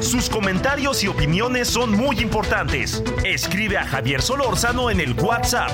Sus 0.02 0.30
comentarios 0.30 1.04
y 1.04 1.08
opiniones 1.08 1.68
son 1.68 1.92
muy 1.92 2.20
importantes. 2.20 3.04
Escribe 3.24 3.78
a 3.78 3.86
Javier 3.86 4.22
Solórzano 4.22 4.90
en 4.90 5.00
el 5.00 5.14
WhatsApp 5.14 5.72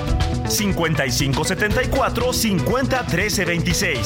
5574 0.48 2.32
50 2.32 3.06
26. 3.46 3.98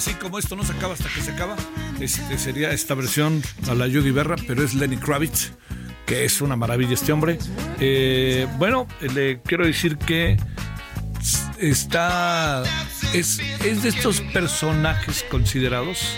Así 0.00 0.14
como 0.14 0.38
esto 0.38 0.56
no 0.56 0.64
se 0.64 0.72
acaba 0.72 0.94
hasta 0.94 1.10
que 1.10 1.20
se 1.20 1.30
acaba. 1.30 1.56
Este 2.00 2.38
sería 2.38 2.70
esta 2.70 2.94
versión 2.94 3.42
a 3.68 3.74
la 3.74 3.86
Yogi 3.86 4.10
Berra, 4.10 4.36
pero 4.46 4.64
es 4.64 4.72
Lenny 4.72 4.96
Kravitz, 4.96 5.52
que 6.06 6.24
es 6.24 6.40
una 6.40 6.56
maravilla 6.56 6.94
este 6.94 7.12
hombre. 7.12 7.38
Eh, 7.80 8.46
bueno, 8.56 8.88
le 9.14 9.42
quiero 9.42 9.66
decir 9.66 9.98
que 9.98 10.38
está. 11.58 12.62
Es, 13.12 13.40
es 13.62 13.82
de 13.82 13.90
estos 13.90 14.22
personajes 14.22 15.22
considerados 15.30 16.16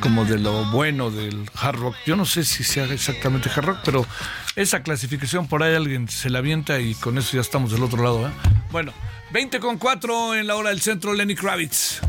como 0.00 0.26
de 0.26 0.38
lo 0.38 0.66
bueno 0.66 1.10
del 1.10 1.48
hard 1.54 1.76
rock. 1.78 1.96
Yo 2.04 2.14
no 2.14 2.26
sé 2.26 2.44
si 2.44 2.62
sea 2.62 2.84
exactamente 2.92 3.48
hard 3.48 3.64
rock, 3.64 3.78
pero 3.86 4.06
esa 4.54 4.82
clasificación 4.82 5.48
por 5.48 5.62
ahí 5.62 5.74
alguien 5.74 6.10
se 6.10 6.28
la 6.28 6.40
avienta 6.40 6.78
y 6.78 6.94
con 6.94 7.16
eso 7.16 7.36
ya 7.36 7.40
estamos 7.40 7.72
del 7.72 7.82
otro 7.82 8.02
lado. 8.02 8.28
¿eh? 8.28 8.30
Bueno, 8.70 8.92
20 9.32 9.60
con 9.60 9.78
4 9.78 10.34
en 10.34 10.46
la 10.46 10.56
hora 10.56 10.68
del 10.68 10.82
centro, 10.82 11.14
Lenny 11.14 11.34
Kravitz. 11.34 12.02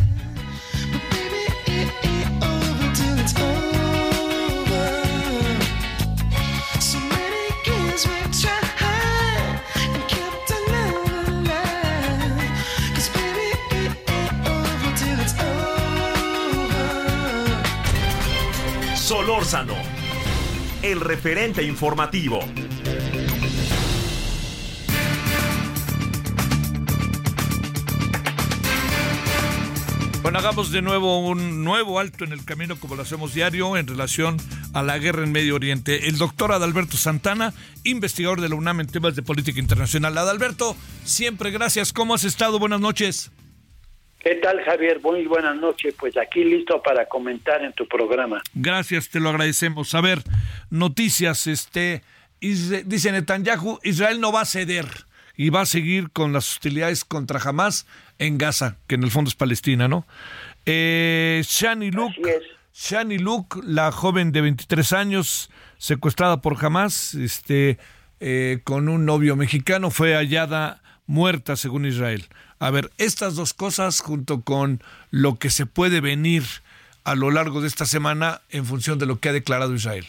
El 20.82 21.00
referente 21.00 21.64
informativo. 21.64 22.40
Bueno, 30.22 30.40
hagamos 30.40 30.72
de 30.72 30.82
nuevo 30.82 31.26
un 31.26 31.64
nuevo 31.64 32.00
alto 32.00 32.26
en 32.26 32.34
el 32.34 32.44
camino 32.44 32.78
como 32.78 32.98
lo 32.98 33.04
hacemos 33.04 33.34
diario 33.34 33.78
en 33.78 33.88
relación 33.88 34.36
a 34.74 34.84
la 34.84 34.98
guerra 34.98 35.24
en 35.24 35.32
Medio 35.32 35.56
Oriente. 35.56 36.10
El 36.10 36.18
doctor 36.18 36.52
Adalberto 36.52 36.98
Santana, 36.98 37.54
investigador 37.86 38.42
de 38.42 38.50
la 38.50 38.56
UNAM 38.56 38.82
en 38.82 38.88
temas 38.88 39.16
de 39.16 39.22
política 39.22 39.62
internacional. 39.62 40.18
Adalberto, 40.18 40.76
siempre 41.06 41.52
gracias. 41.52 41.94
¿Cómo 41.94 42.14
has 42.14 42.26
estado? 42.26 42.60
Buenas 42.60 42.82
noches. 42.82 43.32
¿Qué 44.20 44.36
tal, 44.36 44.61
Javier? 44.63 44.99
Muy 45.01 45.26
buenas 45.26 45.55
noches. 45.55 45.95
Pues 45.97 46.17
aquí 46.17 46.43
listo 46.43 46.82
para 46.84 47.07
comentar 47.07 47.63
en 47.63 47.72
tu 47.72 47.88
programa. 47.88 48.41
Gracias, 48.53 49.09
te 49.09 49.22
lo 49.22 49.30
agradecemos. 49.30 49.95
A 49.95 50.01
ver, 50.01 50.20
noticias, 50.70 51.47
este, 51.47 52.03
dice 52.41 53.11
Netanyahu, 53.13 53.80
Israel 53.84 54.20
no 54.20 54.34
va 54.34 54.41
a 54.41 54.45
ceder 54.45 54.86
y 55.38 55.51
va 55.51 55.61
a 55.61 55.65
seguir 55.65 56.11
con 56.11 56.34
las 56.34 56.51
hostilidades 56.51 57.05
contra 57.05 57.39
Hamas 57.39 57.88
en 58.17 58.38
Gaza, 58.38 58.76
que 58.88 58.95
en 58.95 59.03
el 59.03 59.11
fondo 59.11 59.30
es 59.30 59.36
Palestina, 59.36 59.88
¿no? 59.88 60.05
Eh, 60.65 61.41
Shani 61.45 61.91
Luke, 61.91 62.41
Shani 62.74 63.20
Luke, 63.20 63.61
la 63.63 63.89
joven 63.93 64.34
de 64.34 64.41
23 64.41 64.91
años, 64.91 65.49
secuestrada 65.78 66.41
por 66.41 66.57
Hamas, 66.63 67.13
este, 67.13 67.78
eh, 68.20 68.59
con 68.65 68.89
un 68.89 69.05
novio 69.05 69.38
mexicano, 69.38 69.91
fue 69.91 70.13
hallada 70.13 70.82
muerta 71.05 71.55
según 71.55 71.86
Israel. 71.86 72.28
A 72.60 72.72
ver, 72.72 72.89
estas 72.97 73.36
dos 73.36 73.53
cosas 73.53 74.01
junto 74.01 74.41
con 74.41 74.82
lo 75.12 75.39
que 75.39 75.49
se 75.49 75.66
puede 75.66 76.01
venir 76.01 76.43
a 77.05 77.16
lo 77.16 77.32
largo 77.32 77.62
de 77.62 77.68
esta 77.68 77.86
semana 77.86 78.41
en 78.51 78.66
función 78.66 78.99
de 78.99 79.05
lo 79.05 79.20
que 79.20 79.30
ha 79.30 79.34
declarado 79.34 79.74
Israel. 79.74 80.05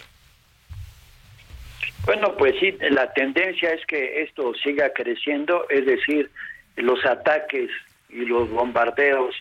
Bueno, 2.07 2.37
pues 2.37 2.55
sí, 2.59 2.77
la 2.91 3.13
tendencia 3.13 3.73
es 3.73 3.85
que 3.87 4.23
esto 4.23 4.53
siga 4.55 4.93
creciendo, 4.93 5.67
es 5.69 5.87
decir, 5.87 6.31
los 6.77 7.05
ataques 7.05 7.71
y 8.09 8.25
los 8.25 8.51
bombardeos 8.51 9.35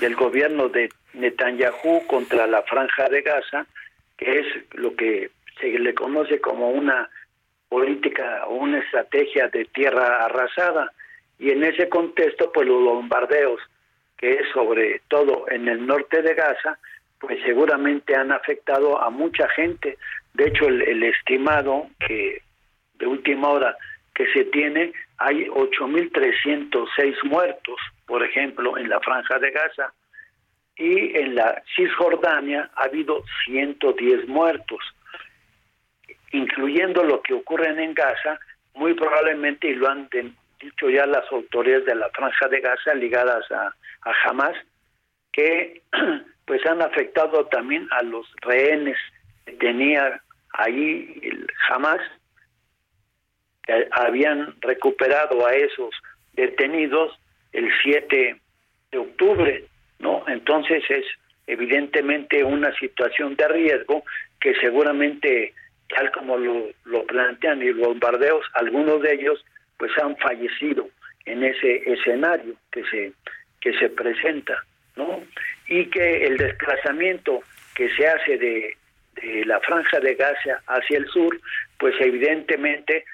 del 0.00 0.16
gobierno 0.16 0.68
de 0.68 0.88
Netanyahu 1.14 2.06
contra 2.06 2.46
la 2.46 2.62
franja 2.62 3.08
de 3.08 3.22
Gaza, 3.22 3.66
que 4.16 4.40
es 4.40 4.46
lo 4.72 4.96
que 4.96 5.30
se 5.60 5.78
le 5.78 5.94
conoce 5.94 6.40
como 6.40 6.70
una 6.70 7.08
política 7.68 8.46
o 8.46 8.54
una 8.54 8.78
estrategia 8.78 9.48
de 9.48 9.64
tierra 9.66 10.24
arrasada. 10.24 10.92
Y 11.38 11.50
en 11.50 11.62
ese 11.64 11.88
contexto, 11.88 12.50
pues 12.52 12.66
los 12.66 12.82
bombardeos, 12.82 13.60
que 14.16 14.32
es 14.32 14.48
sobre 14.52 15.02
todo 15.08 15.46
en 15.48 15.68
el 15.68 15.86
norte 15.86 16.20
de 16.22 16.34
Gaza, 16.34 16.78
pues 17.20 17.38
seguramente 17.44 18.14
han 18.14 18.32
afectado 18.32 19.00
a 19.00 19.10
mucha 19.10 19.48
gente. 19.50 19.98
De 20.34 20.48
hecho, 20.48 20.66
el, 20.66 21.02
estimado 21.02 21.88
que 22.06 22.42
de 22.94 23.06
última 23.06 23.48
hora 23.50 23.76
que 24.14 24.26
se 24.32 24.44
tiene, 24.46 24.92
hay 25.18 25.46
8.306 25.46 27.24
muertos, 27.24 27.76
por 28.06 28.24
ejemplo, 28.24 28.76
en 28.76 28.88
la 28.88 29.00
franja 29.00 29.38
de 29.38 29.50
Gaza. 29.50 29.92
Y 30.76 31.16
en 31.16 31.34
la 31.34 31.62
Cisjordania 31.74 32.70
ha 32.76 32.84
habido 32.84 33.24
110 33.46 34.28
muertos, 34.28 34.80
incluyendo 36.32 37.02
lo 37.02 37.20
que 37.22 37.34
ocurre 37.34 37.68
en 37.68 37.94
Gaza, 37.94 38.38
muy 38.74 38.94
probablemente, 38.94 39.68
y 39.68 39.74
lo 39.74 39.88
han 39.88 40.08
dicho 40.60 40.90
ya 40.90 41.06
las 41.06 41.30
autoridades 41.30 41.86
de 41.86 41.94
la 41.94 42.08
franja 42.10 42.48
de 42.48 42.60
Gaza 42.60 42.94
ligadas 42.94 43.50
a, 43.50 43.74
a 44.02 44.12
Hamas, 44.24 44.56
que 45.32 45.82
pues 46.46 46.64
han 46.66 46.82
afectado 46.82 47.46
también 47.46 47.86
a 47.90 48.02
los 48.02 48.26
rehenes 48.42 48.96
que 49.44 49.52
tenía 49.52 50.20
ahí 50.52 51.18
el 51.22 51.46
Hamas, 51.68 52.00
que 53.64 53.88
habían 53.92 54.54
recuperado 54.60 55.46
a 55.46 55.52
esos 55.52 55.94
detenidos 56.32 57.18
el 57.52 57.70
7 57.82 58.40
de 58.90 58.98
octubre, 58.98 59.64
¿no? 59.98 60.24
Entonces 60.26 60.82
es 60.88 61.04
evidentemente 61.46 62.44
una 62.44 62.72
situación 62.78 63.36
de 63.36 63.48
riesgo 63.48 64.04
que 64.40 64.54
seguramente, 64.56 65.54
tal 65.88 66.10
como 66.12 66.36
lo, 66.36 66.68
lo 66.84 67.04
plantean 67.04 67.62
y 67.62 67.72
los 67.72 67.88
bombardeos, 67.88 68.44
algunos 68.54 69.02
de 69.02 69.14
ellos 69.14 69.44
pues 69.78 69.92
han 69.98 70.16
fallecido 70.16 70.88
en 71.24 71.44
ese 71.44 71.90
escenario 71.90 72.54
que 72.70 72.84
se 72.84 73.12
que 73.60 73.72
se 73.78 73.88
presenta, 73.90 74.64
¿no? 74.96 75.22
Y 75.66 75.86
que 75.86 76.26
el 76.26 76.36
desplazamiento 76.36 77.42
que 77.74 77.88
se 77.90 78.06
hace 78.06 78.38
de, 78.38 78.76
de 79.20 79.44
la 79.44 79.60
franja 79.60 79.98
de 80.00 80.14
Gaza 80.14 80.62
hacia 80.66 80.98
el 80.98 81.08
sur, 81.08 81.40
pues 81.78 81.94
evidentemente 82.00 83.04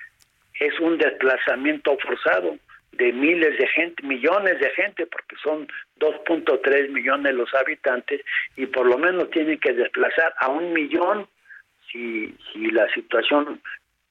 es 0.61 0.79
un 0.81 0.99
desplazamiento 0.99 1.97
forzado 1.99 2.59
de 2.93 3.13
miles 3.13 3.59
de 3.59 3.67
gente, 3.69 4.03
millones 4.07 4.61
de 4.61 4.71
gente, 4.71 5.07
porque 5.07 5.37
son 5.43 5.67
2.3 5.99 6.91
millones 6.91 7.35
los 7.35 7.53
habitantes 7.55 8.21
y 8.57 8.67
por 8.67 8.87
lo 8.87 8.99
menos 8.99 9.31
tienen 9.31 9.59
que 9.59 9.73
desplazar 9.73 10.33
a 10.39 10.49
un 10.49 10.73
millón 10.73 11.27
si, 11.91 12.35
si 12.53 12.71
la 12.71 12.93
situación 12.93 13.61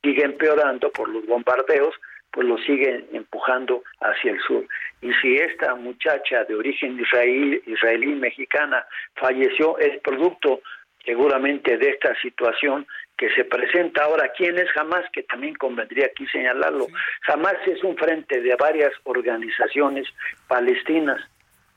sigue 0.02 0.24
empeorando 0.24 0.92
por 0.92 1.08
los 1.08 1.26
bombardeos, 1.26 1.96
pues 2.34 2.48
lo 2.48 2.58
siguen 2.58 3.06
empujando 3.14 3.84
hacia 4.02 4.32
el 4.32 4.42
sur. 4.42 4.66
Y 5.02 5.14
si 5.22 5.36
esta 5.38 5.76
muchacha 5.76 6.44
de 6.46 6.56
origen 6.56 7.00
israelí, 7.00 7.62
israelí 7.68 8.08
mexicana 8.08 8.86
falleció, 9.16 9.78
es 9.78 10.02
producto 10.02 10.62
seguramente 11.06 11.78
de 11.78 11.90
esta 11.90 12.16
situación 12.22 12.88
que 13.18 13.30
se 13.36 13.46
presenta 13.46 14.06
ahora. 14.06 14.32
¿Quién 14.36 14.58
es 14.58 14.68
Hamas? 14.76 15.06
Que 15.14 15.22
también 15.24 15.54
convendría 15.56 16.08
aquí 16.08 16.26
señalarlo. 16.28 16.88
Hamas 17.28 17.56
es 17.68 17.84
un 17.84 17.96
frente 17.96 18.42
de 18.42 18.56
varias 18.56 18.92
organizaciones 19.04 20.08
palestinas. 20.48 21.22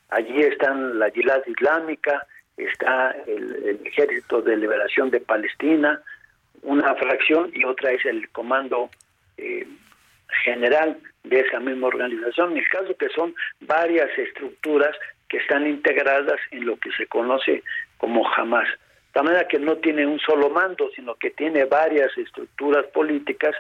Allí 0.08 0.40
están 0.40 0.98
la 0.98 1.08
Yilad 1.08 1.42
Islámica, 1.46 2.26
está 2.56 3.14
el, 3.26 3.80
Ejército 3.84 4.40
de 4.40 4.56
Liberación 4.56 5.10
de 5.10 5.20
Palestina, 5.20 6.00
una 6.62 6.94
fracción 6.94 7.50
y 7.52 7.64
otra 7.64 7.92
es 7.92 8.04
el 8.06 8.30
Comando 8.30 8.88
eh, 9.36 9.66
General 10.44 10.96
de 11.24 11.40
esa 11.40 11.60
misma 11.60 11.88
organización. 11.88 12.52
En 12.52 12.58
el 12.58 12.68
caso 12.68 12.96
que 12.96 13.08
son 13.10 13.34
varias 13.60 14.08
estructuras 14.18 14.96
que 15.28 15.38
están 15.38 15.66
integradas 15.66 16.40
en 16.50 16.66
lo 16.66 16.76
que 16.76 16.90
se 16.92 17.06
conoce 17.06 17.62
como 17.98 18.26
Hamas. 18.34 18.68
De 19.14 19.22
manera 19.22 19.48
que 19.48 19.58
no 19.58 19.76
tiene 19.76 20.06
un 20.06 20.18
solo 20.20 20.50
mando, 20.50 20.90
sino 20.94 21.14
que 21.14 21.30
tiene 21.30 21.64
varias 21.64 22.16
estructuras 22.18 22.84
políticas 22.88 23.54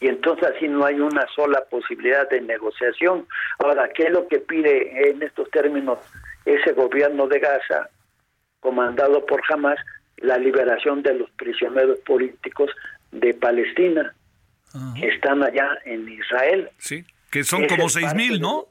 y 0.00 0.08
entonces 0.08 0.52
así 0.56 0.66
no 0.68 0.86
hay 0.86 1.00
una 1.00 1.26
sola 1.34 1.62
posibilidad 1.68 2.28
de 2.30 2.40
negociación. 2.40 3.26
Ahora, 3.58 3.90
¿qué 3.94 4.04
es 4.04 4.10
lo 4.10 4.26
que 4.26 4.38
pide 4.38 5.10
en 5.10 5.22
estos 5.22 5.50
términos 5.50 5.98
ese 6.46 6.72
gobierno 6.72 7.28
de 7.28 7.40
Gaza, 7.40 7.90
comandado 8.60 9.26
por 9.26 9.42
Hamas, 9.50 9.78
la 10.16 10.38
liberación 10.38 11.02
de 11.02 11.14
los 11.14 11.30
prisioneros 11.32 11.98
políticos 12.00 12.70
de 13.10 13.34
Palestina, 13.34 14.14
que 14.98 15.08
están 15.08 15.42
allá 15.42 15.78
en 15.84 16.08
Israel? 16.08 16.70
Sí, 16.78 17.04
que 17.30 17.44
son 17.44 17.66
como 17.66 17.88
seis 17.88 18.14
mil, 18.14 18.40
¿no? 18.40 18.66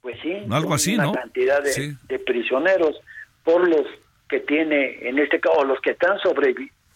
Pues 0.00 0.16
sí, 0.22 0.46
algo 0.50 0.74
así, 0.74 0.94
una 0.94 1.04
¿no? 1.04 1.12
cantidad 1.12 1.62
de, 1.62 1.96
de 2.08 2.18
prisioneros 2.20 3.00
por 3.44 3.68
los 3.68 3.86
que 4.28 4.40
tiene, 4.40 5.08
en 5.08 5.18
este 5.18 5.40
caso, 5.40 5.64
los 5.64 5.80
que 5.80 5.90
están 5.90 6.18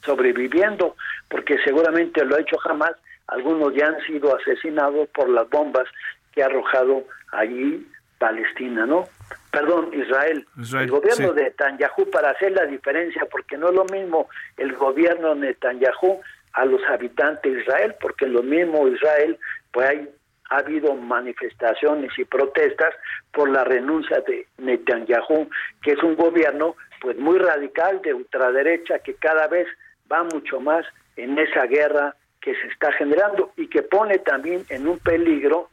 sobreviviendo, 0.04 0.96
porque 1.28 1.56
seguramente 1.64 2.24
lo 2.24 2.36
ha 2.36 2.40
hecho 2.40 2.56
jamás, 2.58 2.92
algunos 3.26 3.74
ya 3.74 3.86
han 3.86 4.00
sido 4.06 4.36
asesinados 4.36 5.08
por 5.08 5.28
las 5.28 5.48
bombas 5.48 5.84
que 6.32 6.42
ha 6.42 6.46
arrojado 6.46 7.04
allí 7.32 7.86
Palestina, 8.18 8.86
¿no? 8.86 9.08
Perdón, 9.50 9.90
Israel. 9.94 10.46
el 10.56 10.90
gobierno 10.90 11.32
de 11.32 11.44
Netanyahu, 11.44 12.08
para 12.10 12.30
hacer 12.30 12.52
la 12.52 12.66
diferencia, 12.66 13.26
porque 13.30 13.56
no 13.56 13.70
es 13.70 13.74
lo 13.74 13.84
mismo 13.86 14.28
el 14.56 14.74
gobierno 14.74 15.34
de 15.34 15.48
Netanyahu 15.48 16.20
a 16.54 16.64
los 16.64 16.82
habitantes 16.88 17.52
de 17.52 17.60
Israel, 17.60 17.94
porque 18.00 18.26
lo 18.26 18.42
mismo 18.42 18.86
Israel, 18.88 19.38
pues 19.72 19.88
hay, 19.88 20.08
ha 20.50 20.58
habido 20.58 20.94
manifestaciones 20.94 22.10
y 22.18 22.24
protestas 22.24 22.94
por 23.32 23.48
la 23.48 23.64
renuncia 23.64 24.20
de 24.20 24.46
Netanyahu, 24.58 25.48
que 25.82 25.92
es 25.92 26.02
un 26.02 26.16
gobierno 26.16 26.76
pues 27.00 27.16
muy 27.18 27.38
radical 27.38 28.00
de 28.02 28.14
ultraderecha 28.14 28.98
que 29.00 29.14
cada 29.14 29.48
vez 29.48 29.66
va 30.10 30.24
mucho 30.24 30.60
más 30.60 30.84
en 31.16 31.38
esa 31.38 31.66
guerra 31.66 32.14
que 32.40 32.54
se 32.54 32.66
está 32.68 32.92
generando 32.92 33.52
y 33.56 33.68
que 33.68 33.82
pone 33.82 34.18
también 34.18 34.64
en 34.68 34.86
un 34.86 34.98
peligro 34.98 35.70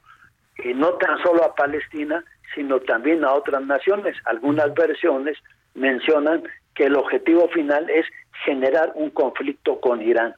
eh, 0.58 0.74
no 0.74 0.94
tan 0.94 1.22
solo 1.24 1.44
a 1.44 1.56
Palestina, 1.56 2.24
sino 2.56 2.80
también 2.80 3.24
a 3.24 3.34
otras 3.34 3.62
naciones. 3.64 4.16
Algunas 4.26 4.74
versiones 4.74 5.38
mencionan 5.74 6.44
que 6.76 6.86
el 6.86 6.96
objetivo 6.96 7.48
final 7.50 7.90
es 7.90 8.06
generar 8.46 8.92
un 8.96 9.10
conflicto 9.10 9.80
con 9.80 10.02
Irán, 10.02 10.36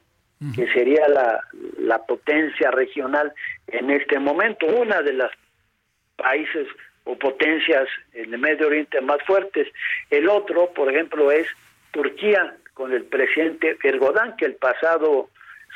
que 0.54 0.66
sería 0.72 1.06
la, 1.08 1.40
la 1.78 1.98
potencia 2.04 2.70
regional 2.70 3.32
en 3.68 3.90
este 3.90 4.18
momento, 4.18 4.66
una 4.66 5.02
de 5.02 5.12
las 5.12 5.30
países 6.16 6.66
o 7.04 7.16
potencias 7.16 7.88
en 8.12 8.32
el 8.34 8.40
Medio 8.40 8.66
Oriente 8.66 9.00
más 9.00 9.22
fuertes. 9.26 9.68
El 10.10 10.28
otro, 10.28 10.72
por 10.72 10.90
ejemplo, 10.90 11.30
es 11.30 11.46
Turquía 11.90 12.56
con 12.74 12.92
el 12.92 13.04
presidente 13.04 13.76
Erdogan, 13.82 14.36
que 14.36 14.46
el 14.46 14.54
pasado 14.54 15.28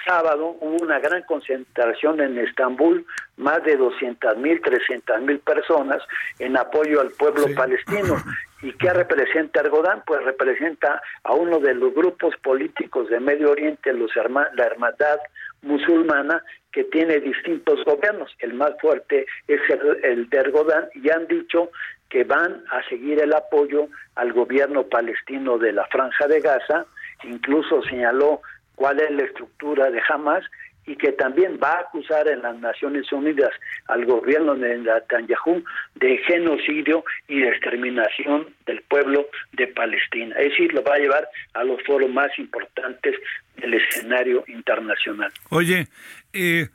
sábado 0.04 0.56
hubo 0.60 0.76
una 0.84 0.98
gran 0.98 1.22
concentración 1.22 2.20
en 2.20 2.38
Estambul, 2.38 3.06
más 3.36 3.62
de 3.64 3.76
200 3.76 4.36
mil, 4.38 4.60
300 4.60 5.20
mil 5.22 5.38
personas 5.40 6.02
en 6.38 6.56
apoyo 6.56 7.00
al 7.00 7.10
pueblo 7.10 7.46
palestino. 7.54 8.16
¿Y 8.62 8.72
qué 8.72 8.90
representa 8.90 9.60
Erdogan? 9.60 10.02
Pues 10.06 10.24
representa 10.24 11.02
a 11.24 11.34
uno 11.34 11.60
de 11.60 11.74
los 11.74 11.94
grupos 11.94 12.34
políticos 12.42 13.08
de 13.10 13.20
Medio 13.20 13.50
Oriente, 13.50 13.92
los 13.92 14.10
la 14.16 14.64
Hermandad 14.64 15.18
Musulmana, 15.62 16.42
que 16.72 16.84
tiene 16.84 17.20
distintos 17.20 17.84
gobiernos. 17.84 18.34
El 18.38 18.54
más 18.54 18.72
fuerte 18.80 19.26
es 19.46 19.60
el, 19.68 20.04
el 20.04 20.30
de 20.30 20.38
Erdogan 20.38 20.88
y 20.94 21.10
han 21.10 21.26
dicho 21.26 21.70
que 22.08 22.24
van 22.24 22.64
a 22.70 22.82
seguir 22.88 23.20
el 23.20 23.34
apoyo 23.34 23.88
al 24.14 24.32
gobierno 24.32 24.84
palestino 24.84 25.58
de 25.58 25.72
la 25.72 25.86
Franja 25.86 26.26
de 26.26 26.40
Gaza. 26.40 26.86
Incluso 27.24 27.82
señaló 27.82 28.40
cuál 28.76 29.00
es 29.00 29.10
la 29.10 29.24
estructura 29.24 29.90
de 29.90 30.00
Hamas 30.08 30.44
y 30.86 30.94
que 30.96 31.12
también 31.12 31.58
va 31.62 31.72
a 31.72 31.80
acusar 31.80 32.28
en 32.28 32.42
las 32.42 32.56
Naciones 32.58 33.10
Unidas 33.10 33.50
al 33.88 34.06
gobierno 34.06 34.54
de 34.54 34.78
Netanyahu 34.78 35.64
de 35.96 36.18
genocidio 36.18 37.04
y 37.26 37.40
de 37.40 37.48
exterminación 37.48 38.54
del 38.66 38.82
pueblo 38.82 39.26
de 39.52 39.66
Palestina. 39.66 40.36
Es 40.36 40.50
decir, 40.50 40.72
lo 40.72 40.84
va 40.84 40.94
a 40.94 40.98
llevar 40.98 41.28
a 41.54 41.64
los 41.64 41.82
foros 41.82 42.08
más 42.10 42.30
importantes 42.38 43.16
del 43.56 43.74
escenario 43.74 44.44
internacional. 44.46 45.32
Oye, 45.50 45.88
eh, 46.32 46.68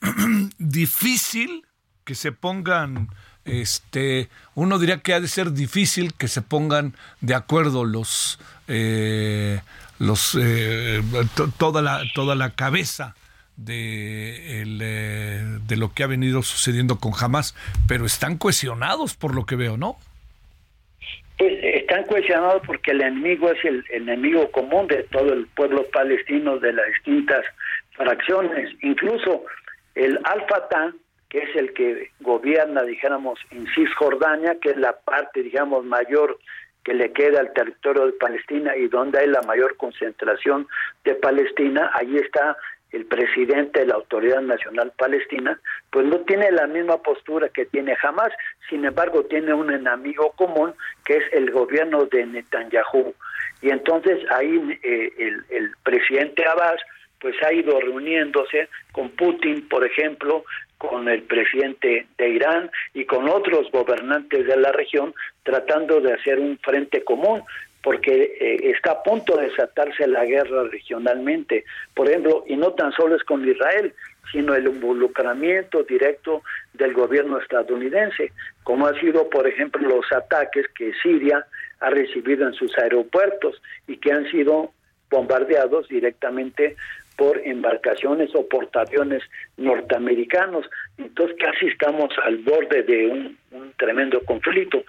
difícil 0.58 1.64
que 2.04 2.14
se 2.14 2.30
pongan 2.30 3.08
este 3.44 4.28
uno 4.54 4.78
diría 4.78 5.00
que 5.00 5.14
ha 5.14 5.20
de 5.20 5.28
ser 5.28 5.52
difícil 5.52 6.12
que 6.14 6.28
se 6.28 6.42
pongan 6.42 6.94
de 7.22 7.34
acuerdo 7.34 7.84
los 7.84 8.38
eh, 8.68 9.60
los 9.98 10.38
eh, 10.40 11.02
toda 11.58 11.82
la 11.82 12.02
toda 12.14 12.34
la 12.34 12.50
cabeza 12.50 13.14
de, 13.58 14.62
el, 14.62 14.80
eh, 14.80 15.42
de 15.66 15.76
lo 15.76 15.92
que 15.92 16.04
ha 16.04 16.06
venido 16.06 16.42
sucediendo 16.42 16.98
con 16.98 17.12
Hamas, 17.20 17.54
pero 17.88 18.06
están 18.06 18.38
cohesionados 18.38 19.14
por 19.16 19.34
lo 19.34 19.44
que 19.44 19.56
veo, 19.56 19.76
¿no? 19.76 19.96
Pues 21.38 21.52
están 21.62 22.04
cohesionados 22.04 22.62
porque 22.66 22.92
el 22.92 23.00
enemigo 23.00 23.50
es 23.50 23.64
el, 23.64 23.84
enemigo 23.90 24.50
común 24.50 24.86
de 24.86 25.04
todo 25.04 25.32
el 25.32 25.46
pueblo 25.48 25.84
palestino 25.92 26.58
de 26.58 26.72
las 26.72 26.86
distintas 26.86 27.44
fracciones, 27.92 28.70
incluso 28.82 29.44
el 29.94 30.18
Al-Fatah, 30.24 30.92
que 31.28 31.38
es 31.38 31.56
el 31.56 31.72
que 31.74 32.10
gobierna, 32.20 32.82
dijéramos, 32.82 33.38
en 33.50 33.66
Cisjordania, 33.74 34.58
que 34.60 34.70
es 34.70 34.76
la 34.78 34.98
parte, 34.98 35.42
digamos, 35.42 35.84
mayor 35.84 36.38
que 36.88 36.94
le 36.94 37.12
queda 37.12 37.40
al 37.40 37.52
territorio 37.52 38.06
de 38.06 38.12
Palestina 38.12 38.74
y 38.74 38.88
donde 38.88 39.18
hay 39.18 39.26
la 39.26 39.42
mayor 39.42 39.76
concentración 39.76 40.66
de 41.04 41.16
Palestina, 41.16 41.90
ahí 41.92 42.16
está 42.16 42.56
el 42.92 43.04
presidente 43.04 43.80
de 43.80 43.86
la 43.88 43.96
Autoridad 43.96 44.40
Nacional 44.40 44.90
Palestina, 44.96 45.60
pues 45.90 46.06
no 46.06 46.20
tiene 46.20 46.50
la 46.50 46.66
misma 46.66 46.96
postura 47.02 47.50
que 47.50 47.66
tiene 47.66 47.94
jamás, 47.96 48.30
sin 48.70 48.86
embargo 48.86 49.22
tiene 49.24 49.52
un 49.52 49.70
enemigo 49.70 50.32
común 50.32 50.72
que 51.04 51.18
es 51.18 51.24
el 51.34 51.50
gobierno 51.50 52.06
de 52.06 52.24
Netanyahu. 52.24 53.14
Y 53.60 53.68
entonces 53.68 54.20
ahí 54.30 54.78
eh, 54.82 55.12
el, 55.18 55.44
el 55.50 55.70
presidente 55.82 56.48
Abbas 56.48 56.80
pues 57.20 57.36
ha 57.42 57.52
ido 57.52 57.78
reuniéndose 57.78 58.70
con 58.92 59.10
Putin, 59.10 59.68
por 59.68 59.84
ejemplo, 59.84 60.42
con 60.78 61.08
el 61.08 61.22
presidente 61.24 62.06
de 62.16 62.28
Irán 62.28 62.70
y 62.94 63.04
con 63.04 63.28
otros 63.28 63.70
gobernantes 63.72 64.46
de 64.46 64.56
la 64.56 64.72
región, 64.72 65.14
tratando 65.42 66.00
de 66.00 66.14
hacer 66.14 66.38
un 66.38 66.58
frente 66.58 67.02
común 67.02 67.42
porque 67.82 68.36
eh, 68.40 68.70
está 68.70 68.92
a 68.92 69.02
punto 69.02 69.36
de 69.36 69.48
desatarse 69.48 70.06
la 70.06 70.24
guerra 70.24 70.64
regionalmente, 70.64 71.64
por 71.94 72.08
ejemplo, 72.08 72.44
y 72.46 72.56
no 72.56 72.72
tan 72.72 72.92
solo 72.92 73.16
es 73.16 73.22
con 73.24 73.48
Israel, 73.48 73.94
sino 74.32 74.54
el 74.54 74.66
involucramiento 74.66 75.84
directo 75.84 76.42
del 76.74 76.92
gobierno 76.92 77.38
estadounidense, 77.38 78.32
como 78.62 78.86
ha 78.86 79.00
sido, 79.00 79.30
por 79.30 79.46
ejemplo, 79.46 79.88
los 79.88 80.12
ataques 80.12 80.66
que 80.76 80.92
Siria 81.02 81.46
ha 81.80 81.90
recibido 81.90 82.46
en 82.46 82.54
sus 82.54 82.76
aeropuertos 82.78 83.62
y 83.86 83.96
que 83.96 84.12
han 84.12 84.28
sido 84.30 84.72
bombardeados 85.10 85.88
directamente 85.88 86.76
por 87.18 87.36
embarcaciones 87.44 88.30
o 88.36 88.48
portaaviones 88.48 89.24
norteamericanos. 89.56 90.64
Entonces 90.96 91.36
casi 91.38 91.66
estamos 91.66 92.10
al 92.24 92.36
borde 92.38 92.84
de 92.84 93.36
un, 93.50 93.72
tremendo 93.76 94.20
conflicto. 94.24 94.84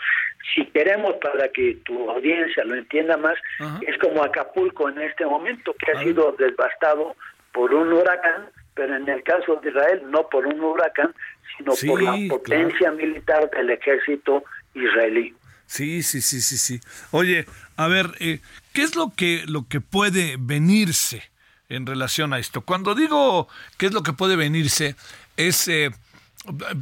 Si 0.54 0.64
queremos 0.68 1.16
para 1.16 1.50
que 1.50 1.80
tu 1.84 2.10
audiencia 2.10 2.64
lo 2.66 2.76
entienda 2.76 3.18
más, 3.18 3.36
es 3.82 3.98
como 3.98 4.24
Acapulco 4.24 4.90
en 4.90 5.02
este 5.02 5.26
momento, 5.26 5.74
que 5.74 5.92
ha 5.92 6.04
sido 6.04 6.36
devastado 6.38 7.16
por 7.52 7.74
un 7.74 7.92
huracán, 7.92 8.48
pero 8.76 8.96
en 8.96 9.10
el 9.10 9.24
caso 9.24 9.56
de 9.56 9.70
Israel 9.70 10.04
no 10.10 10.30
por 10.30 10.46
un 10.46 10.62
huracán, 10.62 11.14
sino 11.58 11.74
por 11.88 12.02
la 12.02 12.16
potencia 12.30 12.92
militar 12.92 13.50
del 13.50 13.72
ejército 13.72 14.44
israelí. 14.76 15.34
Sí, 15.66 16.04
sí, 16.04 16.22
sí, 16.22 16.42
sí, 16.42 16.58
sí. 16.58 16.80
Oye, 17.12 17.46
a 17.76 17.88
ver, 17.88 18.06
eh, 18.20 18.40
¿qué 18.74 18.84
es 18.84 18.96
lo 18.96 19.12
que, 19.16 19.44
lo 19.48 19.68
que 19.68 19.82
puede 19.82 20.36
venirse 20.40 21.30
en 21.70 21.86
relación 21.86 22.34
a 22.34 22.40
esto? 22.40 22.62
Cuando 22.62 22.96
digo 22.96 23.48
qué 23.78 23.86
es 23.86 23.94
lo 23.94 24.04
que 24.04 24.14
puede 24.14 24.36
venirse, 24.36 24.96
es... 25.38 25.68
Eh, 25.68 25.92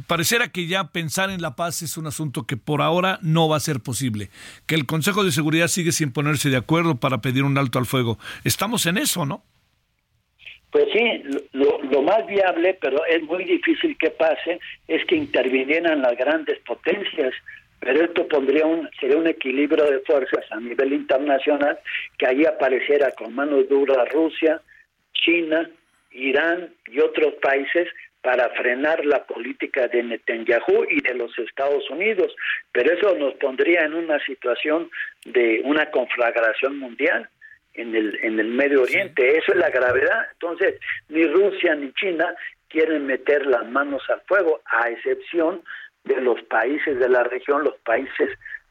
pareciera 0.06 0.48
que 0.48 0.66
ya 0.66 0.84
pensar 0.84 1.30
en 1.30 1.42
la 1.42 1.56
paz 1.56 1.82
es 1.82 1.96
un 1.96 2.06
asunto 2.06 2.46
que 2.46 2.56
por 2.56 2.80
ahora 2.80 3.18
no 3.22 3.48
va 3.48 3.56
a 3.56 3.60
ser 3.60 3.80
posible, 3.80 4.28
que 4.66 4.76
el 4.76 4.86
Consejo 4.86 5.24
de 5.24 5.32
Seguridad 5.32 5.66
sigue 5.66 5.92
sin 5.92 6.12
ponerse 6.12 6.48
de 6.48 6.56
acuerdo 6.56 6.96
para 6.96 7.18
pedir 7.18 7.42
un 7.42 7.58
alto 7.58 7.78
al 7.78 7.86
fuego. 7.86 8.18
Estamos 8.44 8.86
en 8.86 8.98
eso, 8.98 9.26
¿no? 9.26 9.42
Pues 10.70 10.84
sí, 10.92 11.22
lo, 11.52 11.82
lo, 11.82 12.02
más 12.02 12.26
viable, 12.26 12.78
pero 12.80 13.04
es 13.06 13.22
muy 13.22 13.44
difícil 13.44 13.96
que 13.98 14.10
pase, 14.10 14.60
es 14.86 15.04
que 15.06 15.16
intervinieran 15.16 16.02
las 16.02 16.16
grandes 16.16 16.58
potencias, 16.60 17.32
pero 17.80 18.04
esto 18.04 18.28
pondría 18.28 18.66
un, 18.66 18.88
sería 19.00 19.16
un 19.16 19.26
equilibrio 19.26 19.84
de 19.84 20.00
fuerzas 20.00 20.44
a 20.50 20.60
nivel 20.60 20.92
internacional 20.92 21.78
que 22.18 22.26
ahí 22.26 22.44
apareciera 22.44 23.12
con 23.12 23.34
manos 23.34 23.66
duras 23.68 24.08
Rusia, 24.12 24.60
China, 25.24 25.68
Irán 26.10 26.74
y 26.86 27.00
otros 27.00 27.34
países 27.34 27.88
para 28.22 28.48
frenar 28.50 29.04
la 29.04 29.24
política 29.24 29.86
de 29.88 30.02
Netanyahu 30.02 30.84
y 30.90 31.00
de 31.00 31.14
los 31.14 31.38
Estados 31.38 31.88
Unidos, 31.90 32.34
pero 32.72 32.92
eso 32.92 33.14
nos 33.16 33.34
pondría 33.34 33.84
en 33.84 33.94
una 33.94 34.18
situación 34.24 34.90
de 35.24 35.60
una 35.64 35.90
conflagración 35.90 36.78
mundial 36.78 37.28
en 37.74 37.94
el 37.94 38.18
en 38.22 38.40
el 38.40 38.48
Medio 38.48 38.82
Oriente, 38.82 39.38
eso 39.38 39.52
es 39.52 39.58
la 39.58 39.70
gravedad. 39.70 40.26
Entonces, 40.32 40.80
ni 41.08 41.24
Rusia 41.26 41.74
ni 41.76 41.92
China 41.92 42.34
quieren 42.68 43.06
meter 43.06 43.46
las 43.46 43.66
manos 43.68 44.02
al 44.10 44.20
fuego, 44.22 44.60
a 44.66 44.90
excepción 44.90 45.62
de 46.04 46.20
los 46.20 46.42
países 46.42 46.98
de 46.98 47.08
la 47.08 47.22
región, 47.22 47.64
los 47.64 47.76
países 47.78 48.30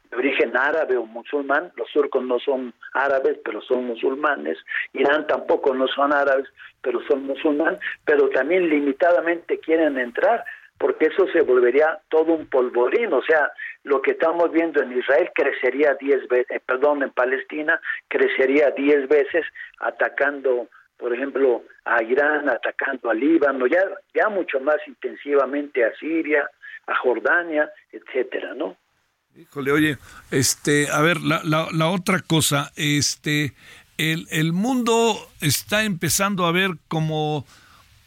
de 0.10 0.18
origen 0.18 0.56
árabe 0.56 0.98
o 0.98 1.06
musulmán, 1.06 1.72
los 1.76 1.92
turcos 1.92 2.24
no 2.24 2.40
son 2.40 2.74
árabes, 2.94 3.38
pero 3.44 3.62
son 3.62 3.86
musulmanes, 3.86 4.58
Irán 4.94 5.28
tampoco 5.28 5.74
no 5.74 5.88
son 5.88 6.14
árabes, 6.14 6.48
pero 6.82 7.02
son 7.08 7.24
musulmanes, 7.24 7.80
pero 8.06 8.30
también 8.30 8.70
limitadamente 8.70 9.60
quieren 9.60 9.98
entrar, 9.98 10.44
porque 10.78 11.08
eso 11.08 11.28
se 11.34 11.42
volvería 11.42 12.00
todo 12.10 12.34
un 12.34 12.48
polvorín, 12.48 13.12
o 13.14 13.22
sea, 13.24 13.52
lo 13.84 14.02
que 14.02 14.12
estamos 14.12 14.52
viendo 14.52 14.82
en 14.82 14.98
Israel 14.98 15.32
crecería 15.34 15.96
10 16.00 16.28
veces, 16.28 16.52
eh, 16.52 16.60
perdón, 16.66 17.04
en 17.04 17.10
Palestina 17.12 17.80
crecería 18.08 18.72
10 18.72 19.08
veces 19.08 19.46
atacando 19.80 20.68
por 20.98 21.14
ejemplo, 21.14 21.64
a 21.86 22.02
Irán, 22.04 22.50
atacando 22.50 23.10
a 23.10 23.14
Líbano, 23.14 23.68
ya, 23.68 23.84
ya 24.14 24.30
mucho 24.30 24.60
más 24.60 24.78
intensivamente 24.88 25.86
a 25.86 25.94
Siria, 25.96 26.50
a 26.88 26.96
Jordania, 26.96 27.72
etcétera, 27.92 28.54
¿no? 28.56 28.76
Híjole, 29.40 29.72
oye, 29.72 29.98
este, 30.32 30.88
a 30.90 31.00
ver, 31.02 31.22
la, 31.22 31.42
la, 31.44 31.90
otra 31.90 32.22
cosa, 32.22 32.72
este, 32.76 33.54
el, 34.00 34.26
el 34.32 34.52
mundo 34.52 35.16
está 35.42 35.84
empezando 35.84 36.48
a 36.48 36.52
ver 36.52 36.72
como 36.88 37.46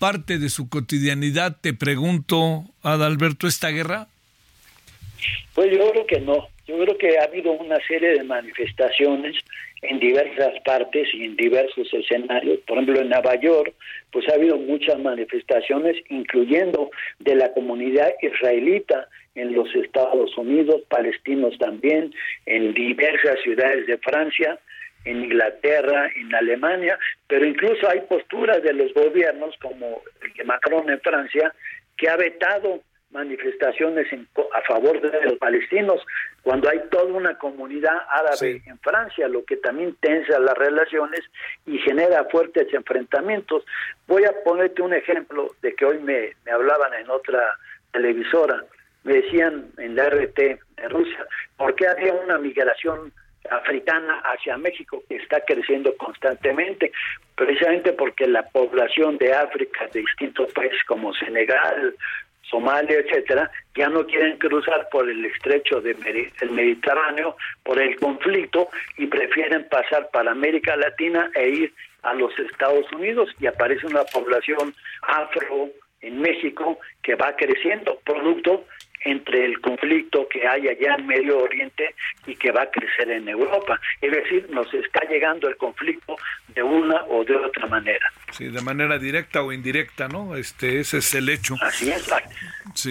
parte 0.01 0.39
de 0.39 0.49
su 0.49 0.69
cotidianidad, 0.69 1.57
te 1.61 1.73
pregunto, 1.73 2.65
Adalberto, 2.83 3.47
esta 3.47 3.69
guerra. 3.69 4.09
Pues 5.55 5.71
yo 5.71 5.93
creo 5.93 6.07
que 6.07 6.21
no, 6.21 6.49
yo 6.67 6.79
creo 6.79 6.99
que 6.99 7.19
ha 7.19 7.25
habido 7.25 7.53
una 7.53 7.79
serie 7.87 8.11
de 8.11 8.25
manifestaciones 8.25 9.37
en 9.83 10.01
diversas 10.01 10.55
partes 10.65 11.09
y 11.15 11.25
en 11.25 11.37
diversos 11.37 11.93
escenarios. 11.95 12.59
Por 12.67 12.79
ejemplo, 12.79 13.01
en 13.01 13.09
Nueva 13.09 13.37
York, 13.41 13.73
pues 14.11 14.29
ha 14.29 14.35
habido 14.35 14.57
muchas 14.57 14.99
manifestaciones, 14.99 15.97
incluyendo 16.09 16.91
de 17.21 17.37
la 17.37 17.53
comunidad 17.53 18.11
israelita 18.21 19.07
en 19.41 19.55
los 19.55 19.75
Estados 19.75 20.37
Unidos, 20.37 20.83
palestinos 20.89 21.57
también, 21.59 22.13
en 22.47 22.75
diversas 22.75 23.41
ciudades 23.43 23.87
de 23.87 23.99
Francia, 23.99 24.59
en 25.05 25.25
Inglaterra, 25.25 26.11
en 26.15 26.35
Alemania, 26.35 26.99
pero 27.27 27.47
incluso 27.47 27.89
hay 27.89 28.01
posturas 28.03 28.63
de 28.63 28.75
los 28.75 28.93
gobiernos, 28.93 29.55
como 29.63 30.03
el 30.23 30.33
de 30.35 30.45
Macron 30.45 30.91
en 30.91 31.01
Francia, 31.01 31.55
que 31.97 32.09
ha 32.09 32.17
vetado 32.17 32.83
manifestaciones 33.11 34.07
a 34.13 34.63
favor 34.63 35.01
de 35.01 35.23
los 35.23 35.39
palestinos, 35.39 36.01
cuando 36.43 36.69
hay 36.69 36.81
toda 36.91 37.13
una 37.13 37.37
comunidad 37.39 37.97
árabe 38.09 38.63
en 38.67 38.79
Francia, 38.79 39.27
lo 39.27 39.45
que 39.45 39.57
también 39.57 39.97
tensa 40.01 40.39
las 40.39 40.57
relaciones 40.57 41.21
y 41.67 41.79
genera 41.79 42.25
fuertes 42.27 42.73
enfrentamientos. 42.73 43.65
Voy 44.07 44.25
a 44.25 44.45
ponerte 44.45 44.83
un 44.83 44.95
ejemplo 44.95 45.49
de 45.61 45.75
que 45.75 45.85
hoy 45.85 45.99
me, 45.99 46.35
me 46.45 46.53
hablaban 46.53 46.95
en 46.95 47.11
otra 47.11 47.43
televisora, 47.93 48.65
me 49.05 49.15
decían 49.15 49.71
en 49.79 49.97
la 49.97 50.09
RT 50.11 50.37
de 50.37 50.89
Rusia, 50.89 51.27
¿por 51.57 51.75
qué 51.75 51.89
había 51.89 52.13
una 52.13 52.39
migración 52.39 53.13
africana 53.49 54.21
hacia 54.25 54.57
México 54.59 55.03
que 55.09 55.17
está 55.17 55.41
creciendo 55.41 55.97
constantemente, 55.97 56.93
precisamente 57.35 57.93
porque 57.93 58.27
la 58.27 58.43
población 58.43 59.19
de 59.19 59.33
África, 59.33 59.89
de 59.93 60.01
distintos 60.01 60.53
países 60.53 60.83
como 60.87 61.15
Senegal, 61.15 61.95
Somalia, 62.43 62.99
etcétera, 62.99 63.51
ya 63.77 63.89
no 63.89 64.05
quieren 64.07 64.37
cruzar 64.39 64.89
por 64.91 65.09
el 65.09 65.25
estrecho 65.25 65.81
del 65.81 65.97
Mediterráneo, 66.51 67.37
por 67.63 67.81
el 67.81 67.99
conflicto, 67.99 68.69
y 68.99 69.07
prefieren 69.07 69.69
pasar 69.69 70.11
para 70.13 70.33
América 70.33 70.77
Latina 70.77 71.31
e 71.35 71.49
ir 71.49 71.75
a 72.03 72.15
los 72.15 72.37
Estados 72.39 72.91
Unidos 72.93 73.31
y 73.39 73.47
aparece 73.47 73.87
una 73.87 74.05
población 74.05 74.75
afro 75.03 75.71
en 76.01 76.21
México 76.21 76.79
que 77.03 77.15
va 77.15 77.37
creciendo, 77.37 78.01
producto 78.05 78.65
entre 79.03 79.45
el 79.45 79.61
conflicto 79.61 80.29
que 80.29 80.47
hay 80.47 80.69
allá 80.69 80.97
en 80.99 81.07
Medio 81.07 81.39
Oriente 81.39 81.95
y 82.27 82.35
que 82.37 82.53
va 82.53 82.63
a 82.63 82.71
crecer 82.71 83.11
en 83.11 83.29
Europa. 83.29 83.81
Es 84.01 84.11
decir, 84.11 84.47
nos 84.51 84.73
está 84.75 85.01
llegando 85.09 85.49
el 85.49 85.57
conflicto 85.57 86.17
de 86.49 86.63
una 86.63 87.05
o 87.05 87.25
de 87.25 87.37
otra 87.37 87.67
manera. 87.67 88.13
Sí, 88.33 88.49
de 88.49 88.61
manera 88.61 88.99
directa 88.99 89.43
o 89.43 89.53
indirecta, 89.53 90.09
¿no? 90.09 90.37
Este, 90.37 90.81
ese 90.81 90.99
es 90.99 91.15
el 91.15 91.29
hecho. 91.29 91.57
Así 91.61 91.91
es. 91.91 92.11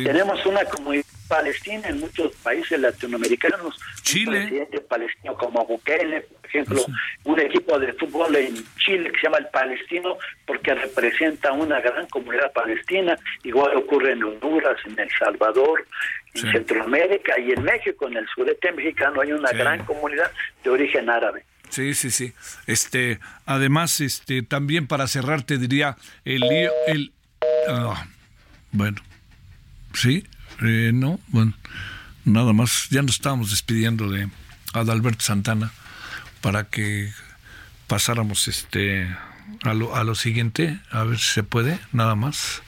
Tenemos 0.03 0.45
una 0.45 0.63
comunidad 0.65 1.05
palestina 1.29 1.87
en 1.87 1.99
muchos 1.99 2.35
países 2.37 2.79
latinoamericanos. 2.79 3.79
Chile. 4.01 4.39
Un 4.39 4.49
presidente 4.49 4.81
palestino 4.81 5.35
como 5.35 5.65
Bukele, 5.65 6.21
por 6.21 6.45
ejemplo, 6.45 6.85
un 7.23 7.39
equipo 7.39 7.79
de 7.79 7.93
fútbol 7.93 8.35
en 8.35 8.55
Chile 8.77 9.11
que 9.11 9.19
se 9.19 9.27
llama 9.27 9.37
el 9.37 9.47
Palestino 9.47 10.17
porque 10.45 10.73
representa 10.73 11.53
una 11.53 11.79
gran 11.79 12.07
comunidad 12.07 12.51
palestina. 12.51 13.17
Igual 13.43 13.77
ocurre 13.77 14.13
en 14.13 14.23
Honduras, 14.23 14.77
en 14.85 14.99
El 14.99 15.09
Salvador, 15.17 15.85
en 16.33 16.51
Centroamérica 16.51 17.39
y 17.39 17.51
en 17.51 17.63
México, 17.63 18.07
en 18.07 18.17
el 18.17 18.27
sureste 18.35 18.71
mexicano 18.71 19.21
hay 19.21 19.31
una 19.31 19.51
gran 19.51 19.85
comunidad 19.85 20.31
de 20.63 20.69
origen 20.69 21.09
árabe. 21.09 21.45
Sí, 21.69 21.93
sí, 21.93 22.09
sí. 22.09 22.33
Este, 22.65 23.19
además, 23.45 24.01
este, 24.01 24.41
también 24.41 24.87
para 24.87 25.07
cerrar 25.07 25.43
te 25.43 25.57
diría 25.57 25.95
el 26.25 26.43
el 26.87 27.13
ah, 27.69 28.07
bueno, 28.71 29.01
sí, 29.93 30.25
eh, 30.61 30.91
no, 30.93 31.19
bueno, 31.27 31.53
nada 32.25 32.53
más. 32.53 32.87
Ya 32.89 33.01
nos 33.01 33.15
estábamos 33.15 33.49
despidiendo 33.49 34.09
de 34.09 34.29
Adalberto 34.73 35.23
Santana 35.23 35.71
para 36.41 36.65
que 36.65 37.11
pasáramos 37.87 38.47
este 38.47 39.07
a 39.63 39.73
lo, 39.73 39.95
a 39.95 40.03
lo 40.03 40.15
siguiente, 40.15 40.79
a 40.91 41.03
ver 41.03 41.17
si 41.17 41.33
se 41.33 41.43
puede, 41.43 41.79
nada 41.91 42.15
más, 42.15 42.61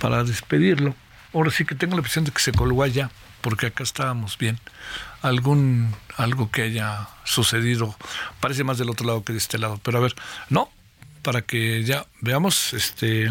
para 0.00 0.24
despedirlo. 0.24 0.94
Ahora 1.32 1.50
sí 1.50 1.64
que 1.64 1.74
tengo 1.74 1.94
la 1.94 2.00
impresión 2.00 2.24
de 2.24 2.30
que 2.30 2.40
se 2.40 2.52
colgó 2.52 2.82
allá, 2.82 3.10
porque 3.40 3.66
acá 3.66 3.82
estábamos 3.82 4.38
bien. 4.38 4.58
Algún, 5.22 5.94
algo 6.16 6.50
que 6.50 6.62
haya 6.62 7.08
sucedido, 7.24 7.96
parece 8.40 8.64
más 8.64 8.78
del 8.78 8.90
otro 8.90 9.06
lado 9.06 9.24
que 9.24 9.32
de 9.32 9.38
este 9.38 9.58
lado, 9.58 9.80
pero 9.82 9.98
a 9.98 10.00
ver, 10.00 10.14
no, 10.48 10.70
para 11.28 11.42
que 11.42 11.84
ya 11.84 12.06
veamos, 12.22 12.72
este, 12.72 13.30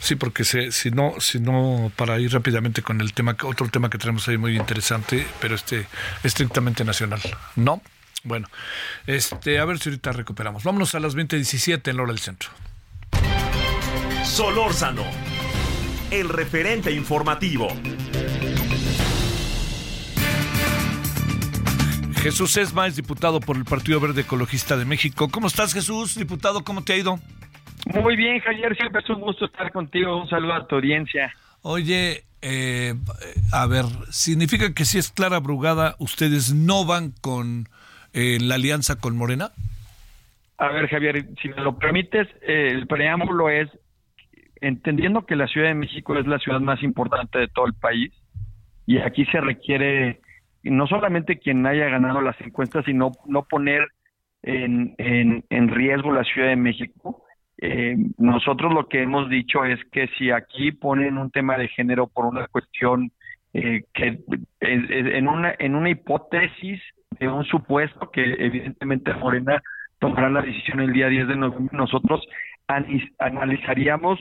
sí, 0.00 0.16
porque 0.16 0.42
si 0.42 0.90
no, 0.90 1.20
si 1.20 1.38
no, 1.38 1.92
para 1.94 2.18
ir 2.18 2.32
rápidamente 2.32 2.82
con 2.82 3.00
el 3.00 3.12
tema, 3.12 3.36
otro 3.44 3.68
tema 3.68 3.88
que 3.88 3.96
tenemos 3.96 4.26
ahí 4.26 4.36
muy 4.36 4.56
interesante, 4.56 5.24
pero 5.40 5.54
este, 5.54 5.86
estrictamente 6.24 6.84
nacional, 6.84 7.20
¿no? 7.54 7.80
Bueno, 8.24 8.48
este, 9.06 9.60
a 9.60 9.64
ver 9.66 9.78
si 9.78 9.88
ahorita 9.88 10.10
recuperamos. 10.10 10.64
Vámonos 10.64 10.96
a 10.96 10.98
las 10.98 11.14
20.17 11.14 11.88
en 11.88 12.00
hora 12.00 12.10
del 12.12 12.18
centro. 12.18 12.50
Solórzano, 14.24 15.04
el 16.10 16.28
referente 16.30 16.90
informativo. 16.90 17.68
Jesús 22.28 22.58
Esma 22.58 22.86
es 22.86 22.94
diputado 22.94 23.40
por 23.40 23.56
el 23.56 23.64
Partido 23.64 24.00
Verde 24.00 24.20
Ecologista 24.20 24.76
de 24.76 24.84
México. 24.84 25.30
¿Cómo 25.30 25.46
estás, 25.46 25.72
Jesús? 25.72 26.14
Diputado, 26.14 26.62
¿cómo 26.62 26.84
te 26.84 26.92
ha 26.92 26.96
ido? 26.98 27.18
Muy 27.86 28.16
bien, 28.16 28.38
Javier, 28.40 28.76
siempre 28.76 29.00
es 29.00 29.08
un 29.08 29.22
gusto 29.22 29.46
estar 29.46 29.72
contigo. 29.72 30.20
Un 30.20 30.28
saludo 30.28 30.52
a 30.52 30.66
tu 30.66 30.74
audiencia. 30.74 31.32
Oye, 31.62 32.24
eh, 32.42 32.92
a 33.50 33.66
ver, 33.66 33.86
¿significa 34.10 34.74
que 34.74 34.84
si 34.84 34.98
es 34.98 35.10
Clara 35.10 35.40
Brugada, 35.40 35.96
ustedes 36.00 36.52
no 36.52 36.84
van 36.84 37.14
con 37.22 37.70
eh, 38.12 38.36
la 38.42 38.56
alianza 38.56 39.00
con 39.00 39.16
Morena? 39.16 39.52
A 40.58 40.68
ver, 40.68 40.86
Javier, 40.90 41.24
si 41.40 41.48
me 41.48 41.62
lo 41.62 41.78
permites, 41.78 42.28
eh, 42.42 42.68
el 42.72 42.86
preámbulo 42.86 43.48
es, 43.48 43.70
entendiendo 44.60 45.24
que 45.24 45.34
la 45.34 45.46
Ciudad 45.46 45.68
de 45.68 45.74
México 45.76 46.14
es 46.18 46.26
la 46.26 46.38
ciudad 46.38 46.60
más 46.60 46.82
importante 46.82 47.38
de 47.38 47.48
todo 47.48 47.64
el 47.64 47.72
país, 47.72 48.12
y 48.84 48.98
aquí 48.98 49.24
se 49.32 49.40
requiere 49.40 50.20
no 50.62 50.86
solamente 50.86 51.38
quien 51.38 51.66
haya 51.66 51.88
ganado 51.88 52.20
las 52.20 52.40
encuestas, 52.40 52.84
sino 52.84 53.12
no 53.26 53.44
poner 53.44 53.88
en, 54.42 54.94
en, 54.98 55.68
riesgo 55.68 56.12
la 56.12 56.24
Ciudad 56.24 56.48
de 56.48 56.56
México. 56.56 57.24
Eh, 57.60 57.96
nosotros 58.18 58.72
lo 58.72 58.88
que 58.88 59.02
hemos 59.02 59.28
dicho 59.28 59.64
es 59.64 59.80
que 59.90 60.08
si 60.18 60.30
aquí 60.30 60.72
ponen 60.72 61.18
un 61.18 61.30
tema 61.30 61.58
de 61.58 61.68
género 61.68 62.06
por 62.06 62.26
una 62.26 62.46
cuestión 62.46 63.10
eh, 63.52 63.84
que 63.94 64.20
en 64.60 65.26
una 65.26 65.54
en 65.58 65.74
una 65.74 65.90
hipótesis 65.90 66.80
de 67.18 67.28
un 67.28 67.44
supuesto 67.44 68.10
que 68.10 68.22
evidentemente 68.38 69.12
Morena 69.14 69.60
tomará 69.98 70.28
la 70.28 70.42
decisión 70.42 70.80
el 70.80 70.92
día 70.92 71.08
10 71.08 71.28
de 71.28 71.36
noviembre, 71.36 71.76
nosotros 71.76 72.24
analizaríamos 73.18 74.20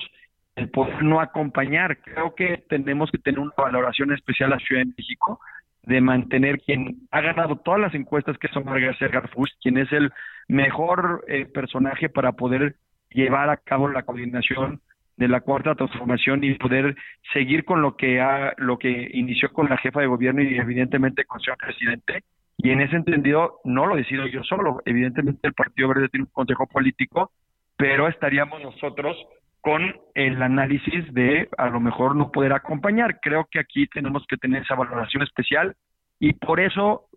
el 0.55 0.69
poder 0.69 1.03
no 1.03 1.19
acompañar. 1.19 1.97
Creo 1.99 2.34
que 2.34 2.64
tenemos 2.69 3.11
que 3.11 3.19
tener 3.19 3.39
una 3.39 3.53
valoración 3.55 4.11
especial 4.14 4.53
a 4.53 4.59
Ciudad 4.59 4.81
de 4.81 4.93
México 4.97 5.39
de 5.88 6.01
mantener 6.01 6.59
quien 6.59 7.07
ha 7.11 7.22
ganado 7.22 7.55
todas 7.55 7.80
las 7.80 7.95
encuestas 7.95 8.38
que 8.38 8.49
son 8.49 8.65
García 8.65 9.07
Garfus, 9.07 9.57
quien 9.61 9.77
es 9.77 9.89
el 9.93 10.11
mejor 10.49 11.23
eh, 11.30 11.45
personaje 11.45 12.09
para 12.09 12.34
poder 12.34 12.76
llevar 13.09 13.49
a 13.49 13.55
cabo 13.55 13.88
la 13.88 14.03
coordinación 14.03 14.81
de 15.15 15.30
la 15.30 15.39
cuarta 15.39 15.76
transformación 15.76 16.43
y 16.43 16.55
poder 16.55 16.95
seguir 17.31 17.64
con 17.64 17.81
lo 17.81 17.95
que 17.95 18.19
ha, 18.19 18.53
lo 18.57 18.77
que 18.77 19.09
inició 19.14 19.53
con 19.53 19.69
la 19.69 19.77
jefa 19.77 20.01
de 20.01 20.07
gobierno 20.07 20.43
y 20.43 20.57
evidentemente 20.57 21.23
con 21.23 21.39
su 21.39 21.51
presidente. 21.57 22.23
Y 22.57 22.72
en 22.72 22.81
ese 22.81 22.97
entendido 22.97 23.61
no 23.64 23.85
lo 23.85 23.95
decido 23.95 24.27
yo 24.27 24.43
solo, 24.43 24.81
evidentemente 24.85 25.47
el 25.47 25.53
Partido 25.53 25.88
Verde 25.88 26.09
tiene 26.09 26.26
un 26.26 26.31
consejo 26.34 26.68
político, 26.68 27.31
pero 27.77 28.09
estaríamos 28.09 28.61
nosotros 28.61 29.15
con 29.68 29.94
el 30.14 30.41
análisis 30.41 31.14
de 31.14 31.49
a 31.57 31.68
lo 31.68 31.81
mejor 31.81 32.15
no 32.15 32.31
poder 32.31 32.53
acompañar. 32.53 33.19
Creo 33.19 33.49
que 33.52 33.60
aquí 33.60 33.85
tenemos 33.88 34.26
que 34.26 34.38
tener 34.38 34.64
esa 34.64 34.76
valoración 34.76 35.23
especial 35.23 35.76
y 36.22 36.31
por 36.31 36.61
eso 36.61 37.07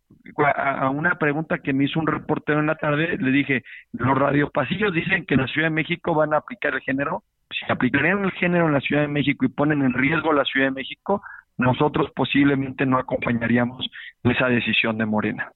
a 0.57 0.91
una 0.91 1.15
pregunta 1.15 1.59
que 1.59 1.73
me 1.73 1.85
hizo 1.85 2.01
un 2.01 2.09
reportero 2.09 2.59
en 2.59 2.67
la 2.67 2.75
tarde, 2.75 3.17
le 3.19 3.31
dije, 3.31 3.63
los 3.93 4.19
radiopasillos 4.19 4.93
dicen 4.93 5.27
que 5.27 5.35
en 5.35 5.43
la 5.43 5.47
Ciudad 5.47 5.69
de 5.69 5.75
México 5.75 6.13
van 6.13 6.35
a 6.35 6.39
aplicar 6.39 6.75
el 6.75 6.81
género. 6.81 7.23
Si 7.51 7.71
aplicarían 7.71 8.25
el 8.25 8.33
género 8.33 8.67
en 8.67 8.73
la 8.73 8.81
Ciudad 8.81 9.03
de 9.03 9.09
México 9.09 9.45
y 9.45 9.49
ponen 9.49 9.83
en 9.83 9.93
riesgo 9.93 10.33
la 10.33 10.45
Ciudad 10.45 10.67
de 10.67 10.73
México, 10.73 11.23
nosotros 11.57 12.11
posiblemente 12.17 12.85
no 12.85 12.99
acompañaríamos 12.99 13.89
esa 14.25 14.49
decisión 14.49 14.99
de 14.99 15.07
Morena. 15.07 15.53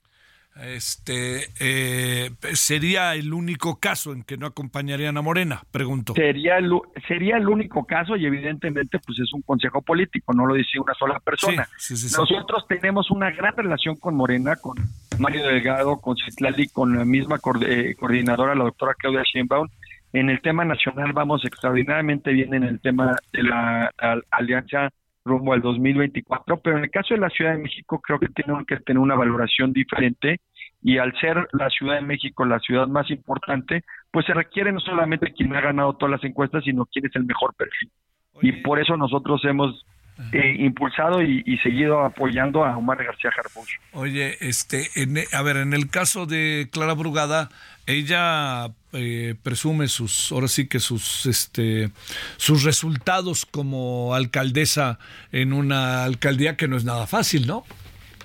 Este 0.62 1.48
eh, 1.58 2.30
sería 2.52 3.14
el 3.14 3.32
único 3.32 3.80
caso 3.80 4.12
en 4.12 4.22
que 4.22 4.36
no 4.36 4.46
acompañarían 4.46 5.16
a 5.16 5.22
Morena, 5.22 5.62
pregunto. 5.72 6.14
Sería 6.14 6.58
el, 6.58 6.70
sería 7.08 7.38
el 7.38 7.48
único 7.48 7.84
caso 7.84 8.16
y 8.16 8.24
evidentemente 8.24 9.00
pues 9.00 9.18
es 9.18 9.32
un 9.32 9.42
consejo 9.42 9.82
político, 9.82 10.32
no 10.32 10.46
lo 10.46 10.54
dice 10.54 10.78
una 10.78 10.94
sola 10.94 11.18
persona. 11.18 11.68
Nosotros 11.90 12.66
tenemos 12.68 13.10
una 13.10 13.32
gran 13.32 13.56
relación 13.56 13.96
con 13.96 14.14
Morena, 14.14 14.54
con 14.54 14.76
Mario 15.18 15.44
Delgado, 15.44 16.00
con 16.00 16.16
Citlali, 16.16 16.68
con 16.68 16.96
la 16.96 17.04
misma 17.04 17.40
eh, 17.66 17.96
coordinadora, 17.98 18.54
la 18.54 18.64
doctora 18.64 18.94
Claudia 18.94 19.22
Sheinbaum. 19.24 19.68
En 20.12 20.30
el 20.30 20.40
tema 20.40 20.64
nacional 20.64 21.12
vamos 21.12 21.44
extraordinariamente 21.44 22.30
bien 22.30 22.54
en 22.54 22.62
el 22.62 22.80
tema 22.80 23.16
de 23.32 23.42
la 23.42 23.92
alianza 24.30 24.90
rumbo 25.24 25.52
al 25.52 25.62
2024, 25.62 26.58
pero 26.58 26.78
en 26.78 26.84
el 26.84 26.90
caso 26.90 27.14
de 27.14 27.20
la 27.20 27.30
Ciudad 27.30 27.52
de 27.52 27.62
México 27.62 28.00
creo 28.00 28.18
que 28.18 28.28
tienen 28.28 28.64
que 28.66 28.76
tener 28.78 28.98
una 28.98 29.14
valoración 29.14 29.72
diferente 29.72 30.40
y 30.82 30.98
al 30.98 31.18
ser 31.18 31.48
la 31.52 31.70
Ciudad 31.70 31.94
de 31.94 32.02
México 32.02 32.44
la 32.44 32.58
ciudad 32.60 32.86
más 32.86 33.10
importante, 33.10 33.84
pues 34.10 34.26
se 34.26 34.34
requiere 34.34 34.70
no 34.70 34.80
solamente 34.80 35.32
quien 35.32 35.54
ha 35.56 35.60
ganado 35.60 35.94
todas 35.94 36.12
las 36.12 36.24
encuestas, 36.24 36.64
sino 36.64 36.84
quién 36.86 37.06
es 37.06 37.16
el 37.16 37.24
mejor 37.24 37.54
perfil. 37.54 37.90
Y 38.42 38.52
por 38.62 38.78
eso 38.78 38.96
nosotros 38.96 39.42
hemos 39.44 39.86
eh, 40.32 40.56
impulsado 40.58 41.22
y, 41.22 41.58
seguido 41.62 42.04
apoyando 42.04 42.64
a 42.64 42.76
Omar 42.76 43.02
García 43.02 43.30
Harfuch. 43.36 43.68
Oye, 43.92 44.36
este, 44.40 44.88
a 45.32 45.42
ver, 45.42 45.56
en 45.56 45.72
el 45.72 45.90
caso 45.90 46.26
de 46.26 46.68
Clara 46.70 46.94
Brugada, 46.94 47.48
ella 47.86 48.68
eh, 48.92 49.34
presume 49.42 49.88
sus, 49.88 50.30
ahora 50.32 50.48
sí 50.48 50.68
que 50.68 50.78
sus, 50.78 51.26
este, 51.26 51.90
sus 52.36 52.64
resultados 52.64 53.44
como 53.44 54.14
alcaldesa 54.14 54.98
en 55.32 55.52
una 55.52 56.04
alcaldía 56.04 56.56
que 56.56 56.68
no 56.68 56.76
es 56.76 56.84
nada 56.84 57.06
fácil, 57.06 57.46
¿no? 57.46 57.64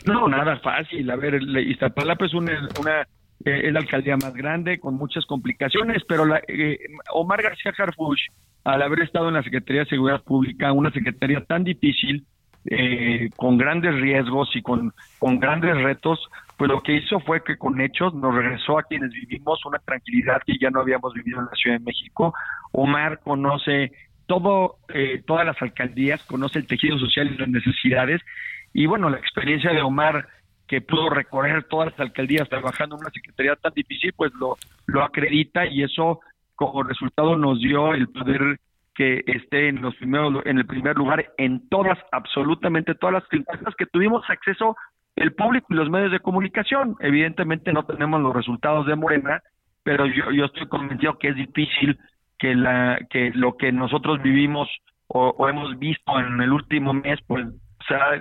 No, 0.06 0.28
nada 0.28 0.58
fácil. 0.60 1.10
A 1.10 1.16
ver, 1.16 1.42
Iztapalapa 1.42 2.26
es 2.26 2.34
una, 2.34 2.70
una 2.80 3.02
eh, 3.46 3.68
es 3.68 3.74
la 3.74 3.80
alcaldía 3.80 4.18
más 4.18 4.34
grande 4.34 4.80
con 4.80 4.96
muchas 4.96 5.26
complicaciones, 5.26 6.04
pero 6.08 6.26
la, 6.26 6.42
eh, 6.48 6.78
Omar 7.14 7.42
García 7.42 7.74
Harfuch, 7.78 8.20
al 8.64 8.82
haber 8.82 9.02
estado 9.02 9.30
en 9.30 9.36
la 9.36 9.44
Secretaría 9.44 9.84
de 9.84 9.90
Seguridad 9.90 10.24
Pública, 10.24 10.72
una 10.72 10.92
secretaría 10.92 11.44
tan 11.46 11.64
difícil, 11.64 12.26
eh, 12.66 13.30
con 13.38 13.58
grandes 13.58 13.96
riesgos 13.96 14.54
y 14.56 14.62
con, 14.62 14.94
con 15.18 15.40
grandes 15.40 15.76
retos, 15.82 16.20
pues 16.58 16.70
lo 16.70 16.84
que 16.84 16.98
hizo 16.98 17.20
fue 17.22 17.42
que 17.42 17.58
con 17.58 17.80
hechos 17.80 18.14
nos 18.14 18.36
regresó 18.36 18.78
a 18.78 18.84
quienes 18.84 19.12
vivimos 19.12 19.66
una 19.66 19.80
tranquilidad 19.80 20.42
que 20.46 20.58
ya 20.60 20.70
no 20.70 20.82
habíamos 20.82 21.14
vivido 21.14 21.40
en 21.40 21.46
la 21.46 21.56
Ciudad 21.56 21.78
de 21.78 21.86
México. 21.86 22.34
Omar 22.74 23.22
conoce 23.24 23.94
todo, 24.28 24.76
eh, 24.94 25.24
todas 25.26 25.46
las 25.46 25.60
alcaldías, 25.62 26.22
conoce 26.26 26.60
el 26.60 26.68
tejido 26.68 27.00
social 27.00 27.32
y 27.34 27.38
las 27.38 27.48
necesidades. 27.48 28.22
Y 28.74 28.88
bueno, 28.88 29.10
la 29.10 29.18
experiencia 29.18 29.72
de 29.72 29.82
Omar, 29.82 30.28
que 30.68 30.82
pudo 30.82 31.10
recorrer 31.10 31.64
todas 31.64 31.92
las 31.92 32.00
alcaldías 32.02 32.50
trabajando 32.50 32.96
en 32.96 33.02
una 33.02 33.12
secretaría 33.12 33.56
tan 33.56 33.74
difícil, 33.74 34.14
pues 34.16 34.34
lo, 34.34 34.58
lo 34.86 35.02
acredita 35.02 35.66
y 35.66 35.84
eso 35.84 36.20
como 36.60 36.84
resultado 36.84 37.38
nos 37.38 37.58
dio 37.62 37.94
el 37.94 38.10
poder 38.10 38.60
que 38.94 39.24
esté 39.28 39.70
en 39.70 39.82
los 39.82 39.96
primeros 39.96 40.46
en 40.46 40.58
el 40.58 40.66
primer 40.66 40.98
lugar 40.98 41.26
en 41.38 41.70
todas 41.70 41.98
absolutamente 42.12 42.96
todas 42.96 43.14
las 43.14 43.24
encuestas 43.32 43.74
que 43.78 43.86
tuvimos 43.86 44.30
acceso 44.30 44.76
el 45.16 45.34
público 45.34 45.68
y 45.70 45.76
los 45.76 45.90
medios 45.90 46.12
de 46.12 46.20
comunicación. 46.20 46.98
Evidentemente 47.00 47.72
no 47.72 47.84
tenemos 47.84 48.22
los 48.22 48.36
resultados 48.36 48.86
de 48.88 48.96
Morena, 48.96 49.42
pero 49.84 50.06
yo, 50.06 50.32
yo 50.32 50.46
estoy 50.46 50.68
convencido 50.68 51.18
que 51.18 51.30
es 51.30 51.36
difícil 51.36 51.98
que, 52.38 52.54
la, 52.56 53.00
que 53.10 53.32
lo 53.34 53.56
que 53.56 53.72
nosotros 53.72 54.22
vivimos 54.22 54.68
o, 55.08 55.48
hemos 55.48 55.80
visto 55.80 56.20
en 56.20 56.42
el 56.42 56.52
último 56.52 56.94
mes, 56.94 57.20
pues 57.26 57.48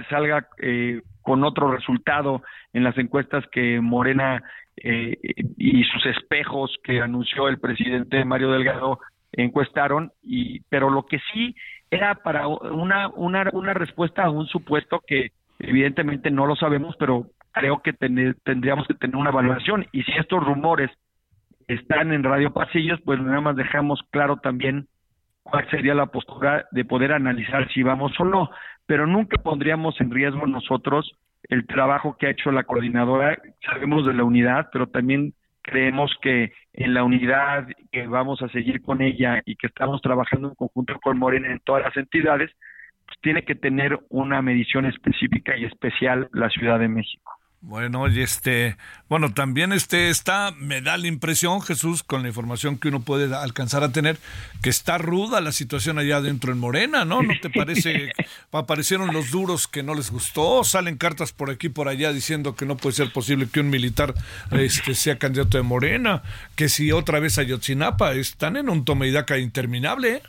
salga 0.08 0.46
eh, 0.58 1.02
con 1.22 1.42
otro 1.42 1.72
resultado 1.72 2.42
en 2.72 2.84
las 2.84 2.96
encuestas 2.98 3.44
que 3.50 3.80
Morena 3.80 4.42
eh, 4.82 5.16
y 5.56 5.84
sus 5.84 6.06
espejos 6.06 6.76
que 6.84 7.00
anunció 7.00 7.48
el 7.48 7.58
presidente 7.58 8.24
Mario 8.24 8.52
Delgado 8.52 8.98
encuestaron, 9.32 10.12
y, 10.22 10.60
pero 10.68 10.90
lo 10.90 11.06
que 11.06 11.18
sí 11.32 11.54
era 11.90 12.14
para 12.16 12.48
una, 12.48 13.08
una, 13.08 13.48
una 13.52 13.74
respuesta 13.74 14.24
a 14.24 14.30
un 14.30 14.46
supuesto 14.46 15.00
que 15.06 15.32
Evidentemente 15.58 16.30
no 16.30 16.46
lo 16.46 16.54
sabemos, 16.56 16.94
pero 16.98 17.26
creo 17.52 17.82
que 17.82 17.92
tendríamos 17.92 18.86
que 18.86 18.94
tener 18.94 19.16
una 19.16 19.30
evaluación. 19.30 19.86
Y 19.92 20.02
si 20.04 20.12
estos 20.12 20.44
rumores 20.44 20.90
están 21.66 22.12
en 22.12 22.22
Radio 22.22 22.52
Pasillos, 22.52 23.00
pues 23.04 23.20
nada 23.20 23.40
más 23.40 23.56
dejamos 23.56 24.00
claro 24.10 24.36
también 24.36 24.86
cuál 25.42 25.68
sería 25.70 25.94
la 25.94 26.06
postura 26.06 26.66
de 26.70 26.84
poder 26.84 27.12
analizar 27.12 27.68
si 27.72 27.82
vamos 27.82 28.12
o 28.20 28.24
no. 28.24 28.50
Pero 28.86 29.06
nunca 29.06 29.42
pondríamos 29.42 30.00
en 30.00 30.10
riesgo 30.10 30.46
nosotros 30.46 31.10
el 31.44 31.66
trabajo 31.66 32.16
que 32.18 32.26
ha 32.26 32.30
hecho 32.30 32.50
la 32.50 32.64
coordinadora. 32.64 33.38
Sabemos 33.64 34.06
de 34.06 34.14
la 34.14 34.24
unidad, 34.24 34.68
pero 34.72 34.86
también 34.86 35.34
creemos 35.62 36.10
que 36.22 36.52
en 36.72 36.94
la 36.94 37.04
unidad 37.04 37.66
que 37.92 38.06
vamos 38.06 38.42
a 38.42 38.48
seguir 38.48 38.82
con 38.82 39.02
ella 39.02 39.42
y 39.44 39.56
que 39.56 39.66
estamos 39.66 40.00
trabajando 40.00 40.48
en 40.48 40.54
conjunto 40.54 40.98
con 41.00 41.18
Morena 41.18 41.52
en 41.52 41.60
todas 41.60 41.84
las 41.84 41.96
entidades, 41.96 42.50
pues, 43.06 43.18
tiene 43.20 43.42
que 43.42 43.54
tener 43.54 43.98
una 44.08 44.42
medición 44.42 44.86
específica 44.86 45.56
y 45.56 45.64
especial 45.64 46.28
la 46.32 46.48
Ciudad 46.50 46.78
de 46.78 46.88
México. 46.88 47.37
Bueno, 47.60 48.06
y 48.06 48.20
este, 48.20 48.76
bueno, 49.08 49.34
también 49.34 49.72
este 49.72 50.10
está, 50.10 50.52
me 50.52 50.80
da 50.80 50.96
la 50.96 51.08
impresión, 51.08 51.60
Jesús, 51.60 52.04
con 52.04 52.22
la 52.22 52.28
información 52.28 52.78
que 52.78 52.86
uno 52.86 53.00
puede 53.00 53.34
alcanzar 53.34 53.82
a 53.82 53.90
tener, 53.90 54.16
que 54.62 54.70
está 54.70 54.96
ruda 54.96 55.40
la 55.40 55.50
situación 55.50 55.98
allá 55.98 56.20
dentro 56.20 56.52
en 56.52 56.58
Morena, 56.60 57.04
¿no? 57.04 57.20
¿No 57.20 57.34
te 57.42 57.50
parece? 57.50 58.12
Aparecieron 58.52 59.12
los 59.12 59.32
duros 59.32 59.66
que 59.66 59.82
no 59.82 59.96
les 59.96 60.12
gustó, 60.12 60.62
salen 60.62 60.98
cartas 60.98 61.32
por 61.32 61.50
aquí 61.50 61.68
por 61.68 61.88
allá 61.88 62.12
diciendo 62.12 62.54
que 62.54 62.64
no 62.64 62.76
puede 62.76 62.94
ser 62.94 63.12
posible 63.12 63.48
que 63.52 63.58
un 63.58 63.70
militar 63.70 64.14
este, 64.52 64.94
sea 64.94 65.18
candidato 65.18 65.58
de 65.58 65.64
Morena, 65.64 66.22
que 66.54 66.68
si 66.68 66.92
otra 66.92 67.18
vez 67.18 67.38
Ayotzinapa, 67.38 68.12
están 68.12 68.56
en 68.56 68.68
un 68.68 68.84
toma 68.84 69.08
y 69.08 69.10
daca 69.10 69.36
interminable, 69.36 70.14
¿eh? 70.14 70.22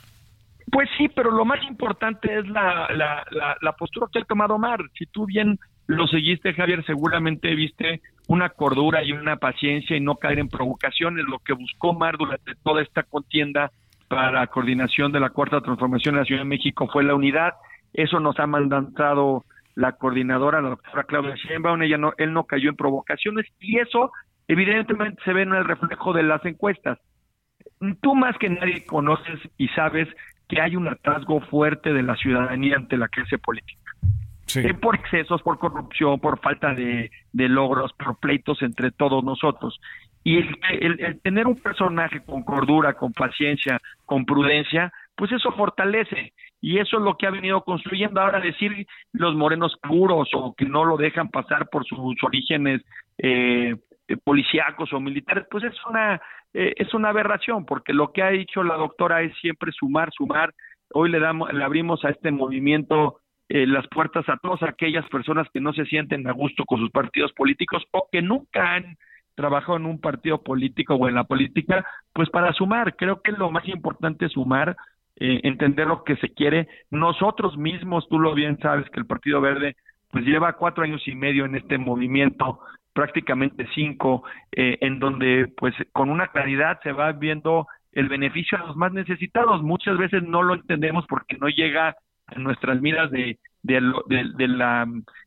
Pues 0.72 0.88
sí, 0.96 1.08
pero 1.08 1.30
lo 1.30 1.44
más 1.44 1.62
importante 1.64 2.38
es 2.38 2.46
la, 2.48 2.88
la, 2.90 3.24
la, 3.60 3.72
postura 3.72 4.06
que 4.12 4.20
ha 4.20 4.24
tomado 4.24 4.54
Omar. 4.54 4.80
Si 4.96 5.06
tú 5.06 5.26
bien 5.26 5.58
lo 5.90 6.06
seguiste, 6.06 6.54
Javier, 6.54 6.84
seguramente 6.84 7.52
viste 7.56 8.00
una 8.28 8.50
cordura 8.50 9.02
y 9.02 9.10
una 9.10 9.36
paciencia 9.36 9.96
y 9.96 10.00
no 10.00 10.14
caer 10.14 10.38
en 10.38 10.48
provocaciones. 10.48 11.24
Lo 11.26 11.40
que 11.40 11.52
buscó 11.52 11.90
Omar 11.90 12.16
durante 12.16 12.54
toda 12.62 12.80
esta 12.80 13.02
contienda 13.02 13.72
para 14.06 14.30
la 14.30 14.46
coordinación 14.46 15.10
de 15.10 15.18
la 15.18 15.30
Cuarta 15.30 15.60
Transformación 15.60 16.14
de 16.14 16.20
la 16.20 16.24
Ciudad 16.24 16.42
de 16.42 16.48
México 16.48 16.88
fue 16.92 17.02
la 17.02 17.16
unidad. 17.16 17.54
Eso 17.92 18.20
nos 18.20 18.38
ha 18.38 18.46
mandado 18.46 19.44
la 19.74 19.92
coordinadora, 19.92 20.60
la 20.60 20.70
doctora 20.70 21.02
Claudia 21.02 21.34
Sheinbaum, 21.34 21.82
ella 21.82 21.98
no, 21.98 22.12
él 22.18 22.32
no 22.32 22.44
cayó 22.44 22.70
en 22.70 22.76
provocaciones 22.76 23.46
y 23.58 23.78
eso 23.78 24.12
evidentemente 24.46 25.20
se 25.24 25.32
ve 25.32 25.42
en 25.42 25.54
el 25.54 25.64
reflejo 25.64 26.12
de 26.12 26.22
las 26.22 26.44
encuestas. 26.44 26.98
Tú 28.00 28.14
más 28.14 28.38
que 28.38 28.48
nadie 28.48 28.84
conoces 28.84 29.40
y 29.58 29.66
sabes 29.68 30.06
que 30.48 30.60
hay 30.60 30.76
un 30.76 30.86
atrasgo 30.86 31.40
fuerte 31.40 31.92
de 31.92 32.04
la 32.04 32.14
ciudadanía 32.14 32.76
ante 32.76 32.96
la 32.96 33.08
clase 33.08 33.38
política. 33.38 33.79
Eh, 34.56 34.74
por 34.74 34.94
excesos, 34.94 35.42
por 35.42 35.58
corrupción, 35.58 36.18
por 36.20 36.40
falta 36.40 36.74
de, 36.74 37.10
logros, 37.32 37.92
por 37.92 38.18
pleitos 38.18 38.62
entre 38.62 38.90
todos 38.90 39.22
nosotros. 39.24 39.80
Y 40.22 40.38
el, 40.38 41.20
tener 41.22 41.46
un 41.46 41.56
personaje 41.56 42.22
con 42.24 42.42
cordura, 42.42 42.94
con 42.94 43.12
paciencia, 43.12 43.80
con 44.04 44.24
prudencia, 44.24 44.92
pues 45.14 45.32
eso 45.32 45.52
fortalece. 45.52 46.32
Y 46.60 46.78
eso 46.78 46.98
es 46.98 47.02
lo 47.02 47.16
que 47.16 47.26
ha 47.26 47.30
venido 47.30 47.62
construyendo 47.62 48.20
ahora 48.20 48.40
decir 48.40 48.86
los 49.12 49.34
morenos 49.34 49.76
puros 49.82 50.28
o 50.34 50.54
que 50.54 50.66
no 50.66 50.84
lo 50.84 50.96
dejan 50.96 51.28
pasar 51.28 51.68
por 51.70 51.86
sus 51.86 52.22
orígenes 52.22 52.82
eh, 53.18 53.76
policíacos 54.24 54.92
o 54.92 55.00
militares, 55.00 55.46
pues 55.50 55.64
es 55.64 55.74
una, 55.86 56.20
eh, 56.52 56.74
es 56.76 56.92
una 56.94 57.10
aberración, 57.10 57.64
porque 57.64 57.92
lo 57.92 58.12
que 58.12 58.22
ha 58.22 58.30
dicho 58.30 58.62
la 58.62 58.76
doctora 58.76 59.22
es 59.22 59.32
siempre 59.40 59.72
sumar, 59.72 60.10
sumar. 60.12 60.52
Hoy 60.92 61.10
le, 61.10 61.20
damos, 61.20 61.52
le 61.52 61.62
abrimos 61.62 62.04
a 62.04 62.10
este 62.10 62.30
movimiento 62.30 63.19
eh, 63.52 63.66
las 63.66 63.84
puertas 63.88 64.28
a 64.28 64.36
todas 64.36 64.62
aquellas 64.62 65.04
personas 65.08 65.48
que 65.52 65.60
no 65.60 65.72
se 65.72 65.84
sienten 65.86 66.24
a 66.28 66.32
gusto 66.32 66.64
con 66.64 66.78
sus 66.78 66.90
partidos 66.92 67.32
políticos 67.32 67.82
o 67.90 68.06
que 68.12 68.22
nunca 68.22 68.74
han 68.74 68.96
trabajado 69.34 69.76
en 69.76 69.86
un 69.86 70.00
partido 70.00 70.40
político 70.40 70.94
o 70.94 71.08
en 71.08 71.16
la 71.16 71.24
política, 71.24 71.84
pues 72.12 72.30
para 72.30 72.52
sumar, 72.52 72.94
creo 72.94 73.22
que 73.22 73.32
lo 73.32 73.50
más 73.50 73.66
importante 73.66 74.26
es 74.26 74.32
sumar, 74.32 74.76
eh, 75.16 75.40
entender 75.42 75.88
lo 75.88 76.04
que 76.04 76.14
se 76.18 76.32
quiere. 76.32 76.68
Nosotros 76.92 77.56
mismos, 77.56 78.08
tú 78.08 78.20
lo 78.20 78.34
bien 78.34 78.56
sabes 78.60 78.88
que 78.88 79.00
el 79.00 79.06
Partido 79.06 79.40
Verde 79.40 79.74
pues 80.12 80.24
lleva 80.24 80.52
cuatro 80.52 80.84
años 80.84 81.02
y 81.08 81.16
medio 81.16 81.44
en 81.44 81.56
este 81.56 81.76
movimiento, 81.76 82.60
prácticamente 82.92 83.66
cinco, 83.74 84.22
eh, 84.52 84.78
en 84.80 85.00
donde 85.00 85.52
pues 85.56 85.74
con 85.90 86.08
una 86.08 86.28
claridad 86.28 86.78
se 86.84 86.92
va 86.92 87.10
viendo 87.10 87.66
el 87.90 88.08
beneficio 88.08 88.58
a 88.58 88.66
los 88.68 88.76
más 88.76 88.92
necesitados. 88.92 89.60
Muchas 89.60 89.98
veces 89.98 90.22
no 90.22 90.40
lo 90.44 90.54
entendemos 90.54 91.04
porque 91.08 91.36
no 91.36 91.48
llega 91.48 91.96
en 92.32 92.42
nuestras 92.42 92.80
miras 92.80 93.10
de, 93.10 93.38
de, 93.62 93.80
la 94.48 94.86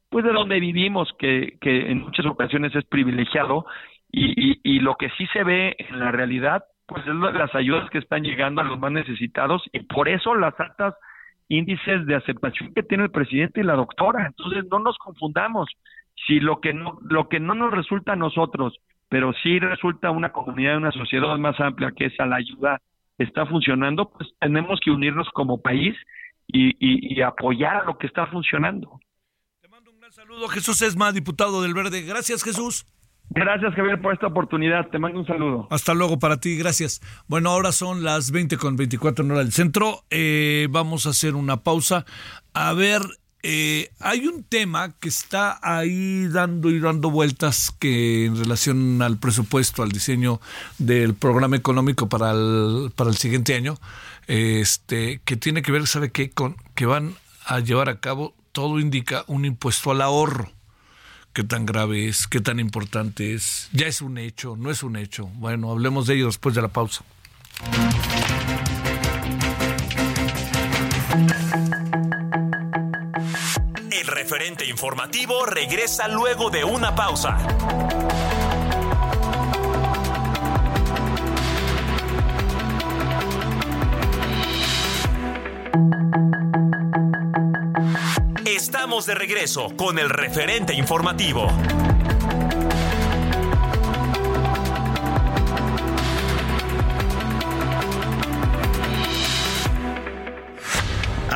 pues 0.10 0.26
de 0.26 0.32
donde 0.32 0.60
vivimos 0.60 1.12
que, 1.18 1.58
que 1.62 1.92
en 1.92 2.02
muchas 2.02 2.26
ocasiones 2.26 2.76
es 2.76 2.86
privilegiado 2.86 3.66
y, 4.12 4.60
y, 4.64 4.80
lo 4.80 4.96
que 4.96 5.10
sí 5.18 5.26
se 5.34 5.44
ve 5.44 5.76
en 5.80 6.00
la 6.00 6.12
realidad 6.12 6.64
pues 6.86 7.02
es 7.08 7.16
las 7.16 7.56
ayudas 7.56 7.90
que 7.90 7.98
están 7.98 8.24
llegando 8.24 8.62
a 8.62 8.64
los 8.64 8.78
más 8.78 8.92
necesitados 8.92 9.64
y 9.72 9.80
por 9.80 10.08
eso 10.08 10.36
las 10.36 10.54
altas 10.60 10.94
índices 11.48 12.06
de 12.06 12.16
aceptación 12.16 12.74
que 12.74 12.84
tiene 12.84 13.06
el 13.06 13.12
presidente 13.12 13.62
y 13.62 13.64
la 13.64 13.76
doctora. 13.76 14.28
Entonces 14.28 14.66
no 14.70 14.80
nos 14.80 14.98
confundamos. 14.98 15.70
Si 16.28 16.40
lo 16.40 16.62
que 16.62 16.74
no 16.74 17.00
lo 17.10 17.28
que 17.28 17.40
no 17.40 17.56
nos 17.56 17.72
resulta 17.72 18.14
a 18.14 18.18
nosotros 18.18 18.80
pero 19.14 19.32
sí 19.44 19.60
resulta 19.60 20.08
a 20.08 20.12
una 20.12 20.32
comunidad 20.32 20.78
una 20.78 20.92
sociedad 20.92 21.38
más 21.38 21.60
amplia 21.60 21.92
que 21.96 22.06
esa 22.06 22.26
la 22.26 22.38
ayuda 22.38 22.82
está 23.20 23.46
funcionando 23.46 24.10
pues 24.10 24.28
tenemos 24.40 24.80
que 24.80 24.90
unirnos 24.90 25.30
como 25.34 25.62
país 25.62 25.96
y, 26.48 27.22
apoyar 27.22 27.86
lo 27.86 27.98
que 27.98 28.08
está 28.08 28.28
funcionando. 28.28 29.00
Te 29.62 29.68
mando 29.68 29.92
un 29.92 30.00
gran 30.00 30.12
saludo, 30.12 30.48
Jesús 30.48 30.82
Esma, 30.82 31.12
diputado 31.12 31.62
del 31.62 31.74
Verde. 31.74 32.02
Gracias, 32.02 32.44
Jesús. 32.44 32.86
Gracias, 33.30 33.74
Javier, 33.74 34.02
por 34.02 34.14
esta 34.14 34.28
oportunidad. 34.28 34.90
Te 34.90 35.00
mando 35.00 35.20
un 35.20 35.26
saludo. 35.26 35.68
Hasta 35.72 35.94
luego 35.94 36.20
para 36.20 36.38
ti, 36.38 36.58
gracias. 36.58 37.02
Bueno, 37.28 37.50
ahora 37.50 37.72
son 37.72 38.04
las 38.04 38.32
20 38.32 38.58
con 38.58 38.76
24 38.76 39.26
en 39.26 39.32
hora 39.32 39.40
del 39.40 39.52
centro. 39.52 40.04
Eh, 40.10 40.68
vamos 40.70 41.08
a 41.08 41.12
hacer 41.12 41.36
una 41.36 41.64
pausa. 41.64 42.06
A 42.54 42.74
ver, 42.74 43.02
eh, 43.42 43.90
hay 44.00 44.28
un 44.28 44.44
tema 44.44 44.98
que 45.00 45.10
está 45.10 45.60
ahí 45.62 46.28
dando 46.28 46.70
y 46.70 46.80
dando 46.80 47.12
vueltas 47.12 47.76
que 47.78 48.26
en 48.26 48.38
relación 48.38 49.02
al 49.02 49.18
presupuesto, 49.18 49.84
al 49.84 49.92
diseño 49.92 50.40
del 50.78 51.14
programa 51.14 51.58
económico 51.58 52.08
para 52.08 52.32
el, 52.32 52.92
para 52.96 53.10
el 53.10 53.18
siguiente 53.18 53.56
año 53.56 53.76
este, 54.28 55.22
que 55.26 55.36
tiene 55.36 55.62
que 55.62 55.72
ver, 55.72 55.88
¿sabe 55.88 56.12
qué? 56.12 56.30
Con 56.30 56.58
que 56.76 56.86
van 56.86 57.16
a 57.46 57.60
llevar 57.60 57.90
a 57.90 58.00
cabo, 58.00 58.36
todo 58.52 58.80
indica, 58.80 59.24
un 59.28 59.46
impuesto 59.46 59.92
al 59.92 60.02
ahorro. 60.02 60.52
¿Qué 61.34 61.44
tan 61.44 61.66
grave 61.66 62.08
es? 62.08 62.28
¿Qué 62.28 62.42
tan 62.42 62.60
importante 62.60 63.34
es? 63.34 63.70
¿Ya 63.74 63.88
es 63.88 64.02
un 64.02 64.20
hecho? 64.20 64.56
¿No 64.56 64.70
es 64.70 64.84
un 64.84 64.96
hecho? 64.96 65.26
Bueno, 65.36 65.72
hablemos 65.72 66.06
de 66.06 66.14
ello 66.16 66.28
después 66.28 66.54
de 66.54 66.62
la 66.62 66.68
pausa. 66.68 67.04
El 73.92 74.08
referente 74.08 74.66
informativo 74.68 75.46
regresa 75.48 76.08
luego 76.08 76.52
de 76.52 76.64
una 76.64 76.94
pausa. 76.94 77.38
Estamos 88.46 89.06
de 89.06 89.16
regreso 89.16 89.70
con 89.76 90.00
el 90.00 90.10
referente 90.10 90.74
informativo. 90.74 91.48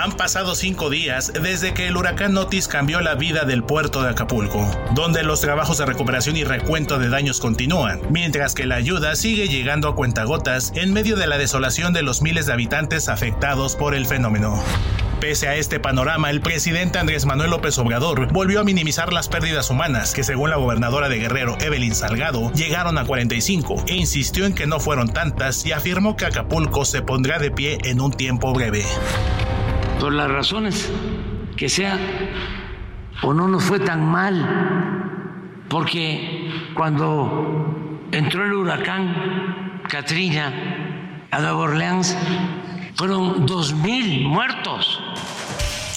Han 0.08 0.16
pasado 0.16 0.56
cinco 0.56 0.90
días 0.90 1.34
desde 1.34 1.74
que 1.74 1.88
el 1.88 1.98
huracán 1.98 2.38
Otis 2.38 2.70
cambió 2.70 3.02
la 3.02 3.16
vida 3.16 3.44
del 3.44 3.62
puerto 3.62 4.02
de 4.02 4.10
Acapulco, 4.12 4.66
donde 4.96 5.22
los 5.22 5.42
trabajos 5.42 5.80
de 5.80 5.86
recuperación 5.86 6.38
y 6.38 6.46
recuento 6.46 6.98
de 6.98 7.10
daños 7.10 7.42
continúan, 7.42 8.00
mientras 8.10 8.56
que 8.56 8.66
la 8.66 8.76
ayuda 8.76 9.18
sigue 9.18 9.50
llegando 9.50 9.90
a 9.90 9.96
cuentagotas 9.96 10.72
en 10.76 10.94
medio 10.94 11.18
de 11.18 11.28
la 11.28 11.38
desolación 11.38 11.92
de 11.92 12.04
los 12.04 12.22
miles 12.22 12.46
de 12.46 12.54
habitantes 12.54 13.10
afectados 13.10 13.76
por 13.76 13.94
el 13.94 14.06
fenómeno. 14.06 14.64
Pese 15.20 15.50
a 15.50 15.56
este 15.56 15.82
panorama, 15.82 16.30
el 16.30 16.40
presidente 16.40 17.00
Andrés 17.00 17.26
Manuel 17.26 17.50
López 17.50 17.78
Obrador 17.78 18.32
volvió 18.32 18.62
a 18.62 18.64
minimizar 18.64 19.12
las 19.12 19.28
pérdidas 19.28 19.70
humanas, 19.70 20.14
que 20.14 20.24
según 20.24 20.52
la 20.52 20.56
gobernadora 20.56 21.10
de 21.10 21.18
Guerrero, 21.18 21.58
Evelyn 21.60 21.94
Salgado, 21.94 22.50
llegaron 22.54 22.98
a 22.98 23.04
45, 23.04 23.84
e 23.88 23.96
insistió 23.96 24.46
en 24.46 24.56
que 24.56 24.68
no 24.68 24.80
fueron 24.80 25.10
tantas 25.10 25.66
y 25.66 25.74
afirmó 25.74 26.16
que 26.16 26.28
Acapulco 26.28 26.86
se 26.86 27.02
pondrá 27.02 27.40
de 27.40 27.52
pie 27.52 27.78
en 27.84 28.00
un 28.00 28.14
tiempo 28.14 28.54
breve. 28.54 28.86
Por 29.99 30.14
las 30.14 30.30
razones 30.30 30.91
que 31.56 31.69
sea, 31.69 31.98
o 33.24 33.34
no 33.34 33.48
nos 33.48 33.64
fue 33.64 33.80
tan 33.80 34.06
mal, 34.06 35.64
porque 35.69 36.52
cuando 36.74 38.06
entró 38.11 38.45
el 38.45 38.53
huracán 38.53 39.82
Katrina 39.90 40.53
a 41.32 41.40
Nueva 41.40 41.57
Orleans, 41.57 42.15
fueron 42.95 43.45
dos 43.45 43.74
mil 43.74 44.26
muertos. 44.26 45.02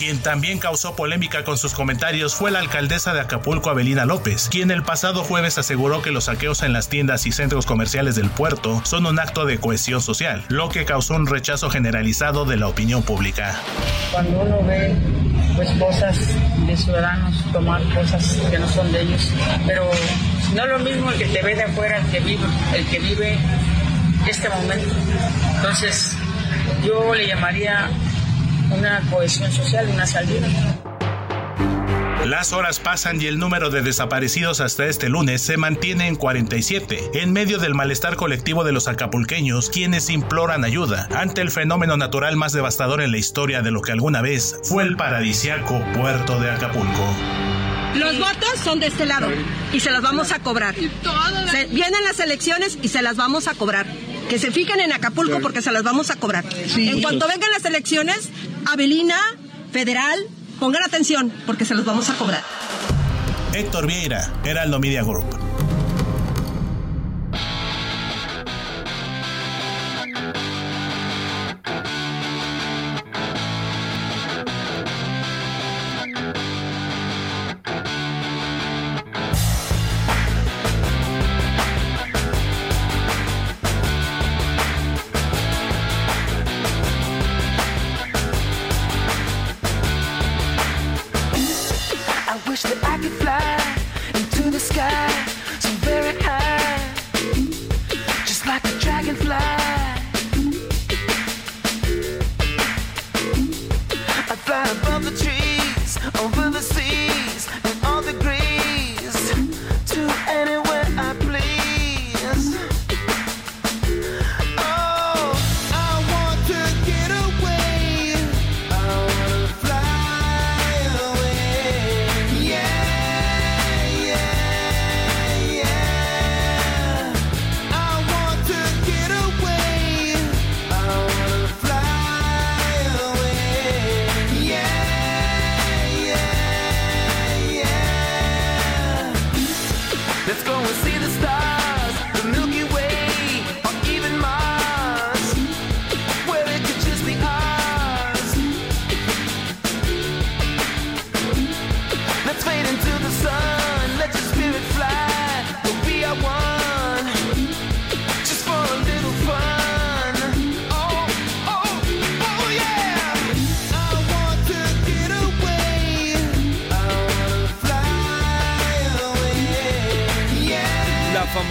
Quien 0.01 0.19
también 0.19 0.59
causó 0.59 0.97
polémica 0.97 1.45
con 1.45 1.59
sus 1.59 1.75
comentarios 1.75 2.35
fue 2.35 2.51
la 2.51 2.61
alcaldesa 2.61 3.13
de 3.13 3.21
Acapulco, 3.21 3.69
Abelina 3.69 4.07
López, 4.07 4.49
quien 4.51 4.71
el 4.71 4.83
pasado 4.83 5.25
jueves 5.25 5.59
aseguró 5.59 6.01
que 6.01 6.11
los 6.11 6.25
saqueos 6.25 6.63
en 6.63 6.73
las 6.73 6.89
tiendas 6.89 7.27
y 7.27 7.33
centros 7.33 7.67
comerciales 7.67 8.15
del 8.15 8.31
puerto 8.31 8.81
son 8.87 9.05
un 9.05 9.19
acto 9.19 9.45
de 9.45 9.59
cohesión 9.59 10.01
social, 10.01 10.43
lo 10.49 10.71
que 10.71 10.87
causó 10.87 11.17
un 11.17 11.27
rechazo 11.27 11.69
generalizado 11.69 12.47
de 12.47 12.57
la 12.57 12.69
opinión 12.69 13.03
pública. 13.03 13.61
Cuando 14.11 14.41
uno 14.41 14.63
ve 14.65 14.97
pues 15.55 15.69
cosas 15.73 16.17
de 16.67 16.75
ciudadanos 16.79 17.35
tomar 17.53 17.83
cosas 17.93 18.39
que 18.51 18.59
no 18.59 18.69
son 18.69 18.91
de 18.93 19.03
ellos, 19.03 19.29
pero 19.67 19.85
no 20.55 20.65
lo 20.65 20.79
mismo 20.79 21.11
el 21.11 21.19
que 21.19 21.27
te 21.27 21.43
ve 21.43 21.55
de 21.57 21.65
afuera, 21.65 21.99
el 21.99 22.07
que 22.07 22.21
vive, 22.21 22.47
el 22.75 22.87
que 22.87 22.99
vive 23.01 23.39
este 24.27 24.49
momento. 24.49 24.95
Entonces, 25.57 26.17
yo 26.87 27.15
le 27.15 27.27
llamaría 27.27 27.91
una 28.71 29.01
cohesión 29.11 29.51
social, 29.51 29.89
una 29.89 30.07
salida. 30.07 30.49
Las 32.25 32.53
horas 32.53 32.81
pasan 32.81 33.21
y 33.21 33.27
el 33.27 33.39
número 33.39 33.71
de 33.71 33.81
desaparecidos 33.81 34.61
hasta 34.61 34.87
este 34.87 35.09
lunes 35.09 35.41
se 35.41 35.57
mantiene 35.57 36.07
en 36.07 36.17
47, 36.17 37.13
en 37.15 37.33
medio 37.33 37.59
del 37.59 37.75
malestar 37.75 38.17
colectivo 38.17 38.63
de 38.63 38.73
los 38.73 38.89
acapulqueños, 38.89 39.71
quienes 39.71 40.11
imploran 40.11 40.65
ayuda 40.65 41.09
ante 41.15 41.41
el 41.41 41.51
fenómeno 41.51 41.97
natural 41.97 42.37
más 42.37 42.53
devastador 42.53 43.01
en 43.01 43.11
la 43.11 43.19
historia 43.19 43.63
de 43.63 43.71
lo 43.71 43.81
que 43.81 43.93
alguna 43.93 44.21
vez 44.21 44.61
fue 44.65 44.83
el 44.83 44.97
paradisiaco 44.97 45.83
puerto 45.95 46.39
de 46.39 46.51
Acapulco. 46.51 47.17
Los 47.95 48.19
votos 48.19 48.61
son 48.63 48.81
de 48.81 48.89
este 48.89 49.07
lado 49.07 49.29
y 49.73 49.81
se 49.81 49.91
las 49.91 50.03
vamos 50.03 50.31
a 50.33 50.39
cobrar. 50.39 50.75
vienen 50.75 52.05
las 52.05 52.21
elecciones 52.21 52.79
y 52.83 52.89
se 52.89 53.03
las 53.03 53.17
vamos 53.17 53.49
a 53.49 53.55
cobrar. 53.55 53.87
Que 54.31 54.39
se 54.39 54.53
fijen 54.53 54.79
en 54.79 54.93
Acapulco 54.93 55.41
porque 55.41 55.61
se 55.61 55.73
las 55.73 55.83
vamos 55.83 56.11
a 56.11 56.17
cobrar. 56.17 56.45
En 56.77 57.03
cuanto 57.03 57.27
vengan 57.27 57.51
las 57.51 57.65
elecciones, 57.65 58.29
Avelina, 58.71 59.19
Federal, 59.73 60.21
pongan 60.61 60.85
atención 60.85 61.33
porque 61.47 61.65
se 61.65 61.75
los 61.75 61.85
vamos 61.85 62.09
a 62.11 62.15
cobrar. 62.15 62.45
Héctor 63.53 63.89
Vieira, 63.89 64.33
Heraldo 64.45 64.79
Media 64.79 65.03
Group. 65.03 65.50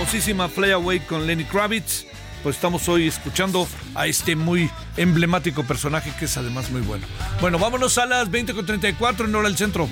Famosísima 0.10 0.50
Fly 0.50 0.72
Away 0.72 1.02
con 1.02 1.28
Lenny 1.28 1.44
Kravitz. 1.44 2.06
Pues 2.42 2.56
estamos 2.56 2.90
hoy 2.90 3.08
escuchando 3.08 3.68
a 3.94 4.08
este 4.08 4.36
muy 4.36 4.68
emblemático 4.98 5.64
personaje 5.64 6.12
que 6.18 6.26
es 6.26 6.36
además 6.36 6.72
muy 6.72 6.82
bueno. 6.82 7.06
Bueno, 7.40 7.60
vámonos 7.60 7.96
a 8.00 8.08
las 8.08 8.28
20.34 8.32 9.26
en 9.26 9.36
hora 9.36 9.48
del 9.48 9.56
centro. 9.56 9.88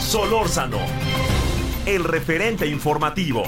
Solórzano, 0.00 0.80
el 1.86 2.02
referente 2.02 2.66
informativo. 2.66 3.44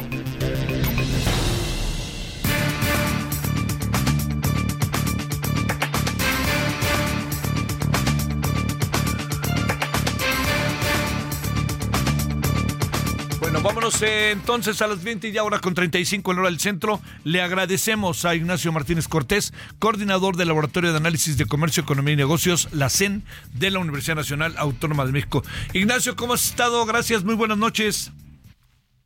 Eh, 14.02 14.31
entonces 14.31 14.81
a 14.81 14.86
las 14.86 15.05
20 15.05 15.28
y 15.28 15.36
ahora 15.36 15.59
con 15.59 15.74
35 15.74 16.32
en 16.32 16.39
hora 16.39 16.48
del 16.48 16.59
centro. 16.59 17.01
Le 17.24 17.43
agradecemos 17.43 18.24
a 18.24 18.35
Ignacio 18.35 18.72
Martínez 18.72 19.09
Cortés, 19.09 19.52
coordinador 19.78 20.36
del 20.36 20.48
Laboratorio 20.48 20.93
de 20.93 20.97
Análisis 20.97 21.36
de 21.36 21.44
Comercio, 21.44 21.82
Economía 21.82 22.14
y 22.14 22.16
Negocios, 22.16 22.68
la 22.72 22.89
CEN, 22.89 23.24
de 23.52 23.70
la 23.70 23.78
Universidad 23.78 24.16
Nacional 24.16 24.55
Autónoma 24.56 25.05
de 25.05 25.12
México. 25.12 25.43
Ignacio, 25.74 26.16
¿cómo 26.16 26.35
has 26.35 26.47
estado? 26.47 26.86
Gracias, 26.86 27.24
muy 27.24 27.35
buenas 27.35 27.59
noches. 27.59 28.10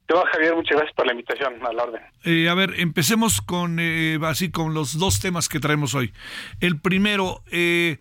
Te 0.07 0.15
va, 0.15 0.25
Javier, 0.33 0.55
muchas 0.55 0.77
gracias 0.77 0.95
por 0.95 1.07
la 1.07 1.13
invitación 1.13 1.55
a 1.67 1.73
la 1.73 1.83
orden. 1.83 2.03
Eh, 2.25 2.49
a 2.49 2.55
ver, 2.55 2.75
empecemos 2.79 3.41
con 3.41 3.79
eh, 3.81 4.19
así 4.23 4.51
con 4.51 4.75
los 4.75 4.99
dos 4.99 5.19
temas 5.19 5.49
que 5.49 5.61
traemos 5.61 5.95
hoy. 5.95 6.13
El 6.61 6.79
primero, 6.79 7.43
¿qué, 7.51 7.99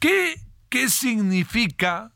¿qué 0.00 0.88
significa 0.88 2.10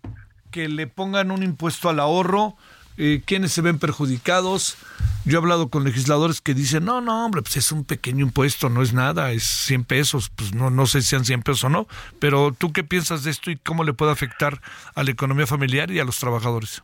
que 0.50 0.68
le 0.68 0.86
pongan 0.86 1.30
un 1.30 1.42
impuesto 1.42 1.88
al 1.88 2.00
ahorro? 2.00 2.56
Eh, 2.98 3.22
quiénes 3.24 3.52
se 3.52 3.62
ven 3.62 3.78
perjudicados. 3.78 4.76
Yo 5.24 5.38
he 5.38 5.40
hablado 5.40 5.68
con 5.68 5.84
legisladores 5.84 6.40
que 6.40 6.54
dicen, 6.54 6.84
no, 6.84 7.00
no, 7.00 7.24
hombre, 7.24 7.42
pues 7.42 7.56
es 7.56 7.70
un 7.72 7.84
pequeño 7.84 8.24
impuesto, 8.24 8.68
no 8.68 8.82
es 8.82 8.92
nada, 8.92 9.30
es 9.30 9.44
100 9.44 9.84
pesos, 9.84 10.30
pues 10.34 10.54
no, 10.54 10.70
no 10.70 10.86
sé 10.86 11.00
si 11.00 11.08
sean 11.08 11.24
100 11.24 11.42
pesos 11.42 11.64
o 11.64 11.68
no, 11.68 11.86
pero 12.18 12.52
tú 12.56 12.72
qué 12.72 12.82
piensas 12.82 13.22
de 13.22 13.30
esto 13.30 13.50
y 13.50 13.56
cómo 13.56 13.84
le 13.84 13.92
puede 13.92 14.12
afectar 14.12 14.60
a 14.94 15.02
la 15.04 15.10
economía 15.10 15.46
familiar 15.46 15.90
y 15.90 16.00
a 16.00 16.04
los 16.04 16.18
trabajadores. 16.18 16.82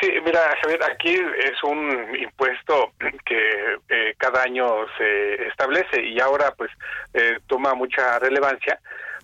Sí, 0.00 0.10
mira, 0.24 0.40
Javier, 0.62 0.80
aquí 0.82 1.12
es 1.12 1.62
un 1.62 2.16
impuesto 2.18 2.92
que 3.26 3.78
eh, 3.90 4.14
cada 4.16 4.42
año 4.42 4.66
se 4.96 5.46
establece 5.46 6.02
y 6.02 6.18
ahora 6.20 6.54
pues 6.56 6.70
eh, 7.12 7.38
toma 7.46 7.74
mucha 7.74 8.18
relevancia 8.18 8.80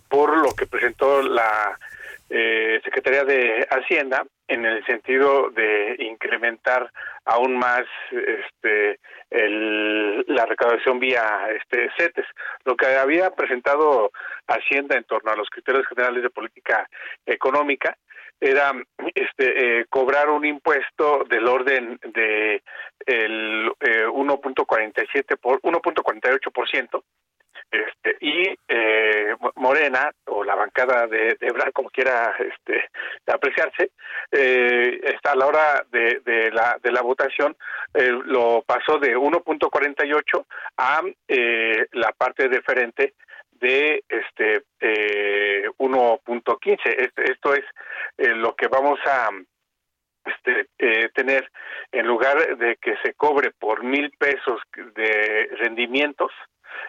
por 0.09 0.37
lo 0.37 0.55
que 0.55 0.67
presentó 0.67 1.23
la 1.23 1.79
eh, 2.31 2.81
Secretaría 2.85 3.25
de 3.25 3.67
Hacienda 3.71 4.25
en 4.47 4.65
el 4.65 4.85
sentido 4.87 5.51
de 5.51 5.97
incrementar 5.99 6.91
aún 7.25 7.57
más 7.59 7.83
este 8.13 8.99
el, 9.31 10.25
la 10.29 10.47
recaudación 10.47 10.99
vía 10.99 11.49
este 11.55 11.91
CETES. 11.97 12.27
Lo 12.65 12.77
que 12.77 12.87
había 12.87 13.31
presentado 13.31 14.11
Hacienda 14.47 14.97
en 14.97 15.05
torno 15.05 15.31
a 15.31 15.37
los 15.37 15.49
criterios 15.51 15.87
generales 15.87 16.23
de 16.23 16.31
política 16.31 16.89
económica 17.27 17.97
era 18.41 18.73
este 19.15 19.81
eh, 19.81 19.87
cobrar 19.91 20.31
un 20.31 20.45
impuesto 20.45 21.25
del 21.29 21.47
orden 21.47 21.99
de 22.15 22.63
eh, 23.07 23.29
1.47 24.07 25.37
por 25.39 25.61
1.48 25.63 26.53
por 26.53 26.69
ciento 26.69 27.05
este, 27.71 28.17
y 28.21 28.55
eh, 28.69 29.35
Morena 29.57 30.11
o 30.27 30.43
la 30.43 30.55
bancada 30.57 31.07
de, 31.07 31.37
de 31.39 31.73
como 31.73 31.91
quiera 31.91 32.35
este, 32.39 32.89
apreciarse 33.27 33.93
eh, 34.33 35.01
está 35.05 35.33
a 35.33 35.37
la 35.37 35.47
hora 35.47 35.87
de, 35.91 36.21
de 36.25 36.51
la 36.51 36.79
de 36.83 36.91
la 36.91 37.03
votación 37.03 37.57
eh, 37.95 38.11
lo 38.25 38.63
pasó 38.63 38.99
de 38.99 39.17
1.48 39.17 40.45
a 40.79 41.03
eh, 41.29 41.87
la 41.93 42.13
parte 42.13 42.49
deferente 42.49 43.15
de 43.53 44.03
este 44.09 44.63
eh, 44.81 45.69
1.15 45.79 46.79
este, 46.85 47.33
esto 47.33 47.55
es 47.55 47.65
eh, 48.19 48.35
lo 48.35 48.57
que 48.57 48.67
vamos 48.67 48.99
a 49.07 49.29
este, 50.25 50.67
eh, 50.79 51.09
tener 51.15 51.51
en 51.93 52.07
lugar 52.07 52.57
de 52.57 52.77
que 52.77 52.97
se 53.03 53.15
cobre 53.15 53.53
por 53.53 53.85
mil 53.85 54.11
pesos 54.19 54.61
de 54.77 55.49
rendimientos 55.59 56.33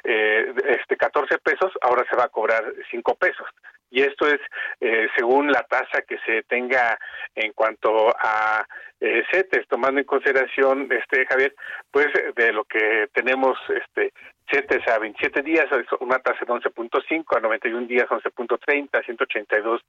eh, 0.04 0.54
este 0.68 0.98
14 0.98 1.38
pesos, 1.40 1.72
ahora 1.82 2.06
se 2.10 2.16
va 2.16 2.26
a 2.26 2.30
cobrar 2.30 2.64
5 2.90 3.16
pesos. 3.16 3.48
Y 3.90 4.02
esto 4.02 4.26
es 4.26 4.40
eh, 4.80 5.08
según 5.18 5.52
la 5.52 5.64
tasa 5.64 6.02
que 6.08 6.18
se 6.26 6.44
tenga 6.44 6.98
en 7.36 7.52
cuanto 7.52 8.10
a 8.18 8.66
eh, 9.02 9.24
CETES, 9.32 9.68
tomando 9.68 10.00
en 10.00 10.06
consideración, 10.06 10.88
este 10.92 11.26
Javier, 11.26 11.54
pues 11.92 12.08
de 12.36 12.54
lo 12.54 12.64
que 12.64 13.10
tenemos 13.14 13.58
este 13.70 14.14
CETES 14.52 14.88
a 14.88 15.00
27 15.00 15.42
días, 15.42 15.66
una 16.00 16.20
tasa 16.20 16.46
de 16.46 16.52
11.5, 16.52 17.38
a 17.38 17.40
91 17.40 17.88
días 17.88 18.08
11.30, 18.10 19.00
a 19.00 19.04
182 19.04 19.82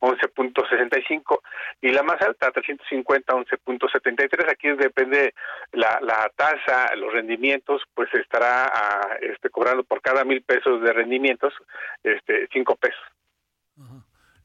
11.65 0.00 1.40
y 1.82 1.90
la 1.90 2.02
más 2.02 2.20
alta 2.22 2.50
350 2.50 3.32
11.73. 3.32 4.50
Aquí 4.50 4.68
depende 4.70 5.34
la, 5.72 5.98
la 6.00 6.30
tasa, 6.34 6.94
los 6.96 7.12
rendimientos, 7.12 7.82
pues 7.94 8.08
estará 8.14 8.64
a, 8.64 9.16
este, 9.20 9.50
cobrando 9.50 9.84
por 9.84 10.00
cada 10.00 10.24
mil 10.24 10.42
pesos 10.42 10.82
de 10.82 10.92
rendimientos 10.92 11.52
este, 12.02 12.48
5 12.52 12.76
pesos. 12.76 13.00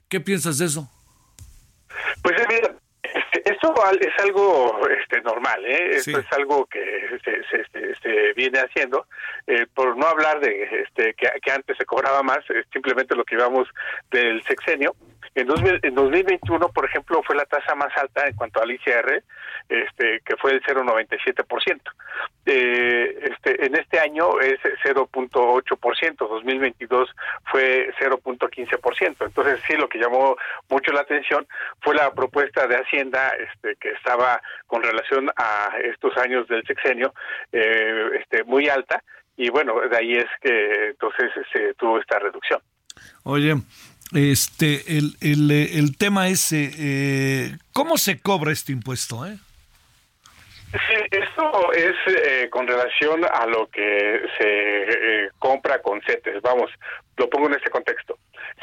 ¿Qué 0.10 0.20
piensas 0.20 0.58
de 0.58 0.66
eso? 0.66 0.90
Pues 2.22 2.36
mira, 2.50 2.68
este, 2.68 2.81
esto 3.62 3.76
es 4.00 4.24
algo 4.24 4.88
este, 4.90 5.22
normal, 5.22 5.64
¿eh? 5.66 5.98
Esto 5.98 6.18
es 6.18 6.32
algo 6.32 6.66
que 6.66 7.20
se, 7.24 7.94
se, 8.02 8.34
viene 8.34 8.60
haciendo, 8.60 9.06
eh, 9.46 9.68
por 9.74 9.96
no 9.96 10.08
hablar 10.08 10.40
de 10.40 10.84
este, 10.84 11.14
que, 11.14 11.30
que, 11.44 11.52
antes 11.52 11.78
se 11.78 11.86
cobraba 11.86 12.24
más, 12.24 12.40
simplemente 12.74 13.16
lo 13.16 13.24
que 13.24 13.36
íbamos 13.36 13.68
del 14.10 14.42
sexenio. 14.44 14.96
En, 15.36 15.48
dos, 15.48 15.62
en 15.64 15.96
2021, 15.96 16.70
por 16.70 16.86
ejemplo, 16.86 17.22
fue 17.24 17.36
la 17.36 17.46
tasa 17.46 17.76
más 17.76 17.96
alta 17.98 18.28
en 18.28 18.36
cuanto 18.36 18.62
al 18.62 18.72
ICR, 18.72 19.24
este, 19.70 20.22
que 20.26 20.36
fue 20.38 20.54
el 20.54 20.64
0,97%. 20.64 21.82
Eh, 22.46 23.32
este, 23.32 23.66
en 23.66 23.76
este 23.76 24.00
año 24.00 24.40
es 24.40 24.60
0.8%, 24.84 26.16
2022 26.18 27.10
fue 27.52 27.94
0.15%. 28.00 29.26
Entonces, 29.26 29.62
sí, 29.68 29.76
lo 29.76 29.88
que 29.88 30.00
llamó 30.00 30.36
mucho 30.70 30.92
la 30.92 31.02
atención 31.02 31.48
fue 31.82 31.96
la 31.96 32.12
propuesta 32.12 32.68
de 32.68 32.76
Hacienda 32.76 33.30
este, 33.30 33.76
que 33.76 33.92
estaba 33.92 34.42
con 34.68 34.84
relación 34.84 35.32
a 35.38 35.70
estos 35.84 36.18
años 36.18 36.48
del 36.48 36.66
sexenio 36.66 37.14
eh, 37.52 38.10
este, 38.20 38.44
muy 38.44 38.68
alta 38.70 39.04
y 39.38 39.50
bueno, 39.50 39.80
de 39.80 39.98
ahí 39.98 40.16
es 40.18 40.28
que 40.42 40.90
entonces 40.90 41.32
se 41.52 41.74
tuvo 41.76 42.00
esta 42.00 42.20
reducción. 42.20 42.62
Oye, 43.24 43.56
este, 44.14 44.98
el, 44.98 45.16
el, 45.22 45.52
el 45.52 45.98
tema 45.98 46.28
es, 46.28 46.52
eh, 46.54 47.58
¿cómo 47.74 47.98
se 47.98 48.20
cobra 48.20 48.52
este 48.52 48.72
impuesto? 48.72 49.26
Eh? 49.26 49.38
Sí, 50.72 50.96
esto 51.12 51.74
es 51.74 51.96
eh, 52.08 52.50
con 52.50 52.66
relación 52.66 53.26
a 53.26 53.46
lo 53.46 53.68
que 53.68 54.22
se 54.38 55.26
eh, 55.26 55.30
compra 55.38 55.82
con 55.82 56.02
CETES. 56.02 56.42
Vamos, 56.42 56.72
lo 57.18 57.30
pongo 57.30 57.48
en 57.48 57.56
este 57.56 57.70
contexto. 57.70 58.18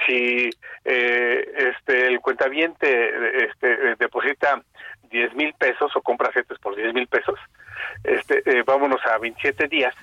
Si 0.06 0.48
eh, 0.86 1.72
este 1.76 2.06
el 2.06 2.20
cuentaviente 2.20 3.44
este, 3.44 3.94
deposita 3.96 4.62
10 5.10 5.34
mil 5.34 5.52
pesos 5.54 5.94
o 5.96 6.00
compra 6.00 6.32
CETES 6.32 6.58
por 6.60 6.76
10 6.76 6.94
mil 6.94 7.06
pesos, 7.08 7.38
este, 8.04 8.42
eh, 8.46 8.62
vámonos 8.64 9.04
a 9.04 9.18
27 9.18 9.68
días, 9.68 9.94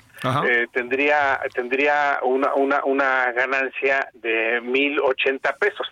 eh, 0.47 0.68
tendría 0.72 1.39
tendría 1.53 2.19
una, 2.23 2.53
una, 2.56 2.84
una 2.85 3.31
ganancia 3.31 4.10
de 4.14 4.61
1.080 4.61 5.57
pesos. 5.57 5.88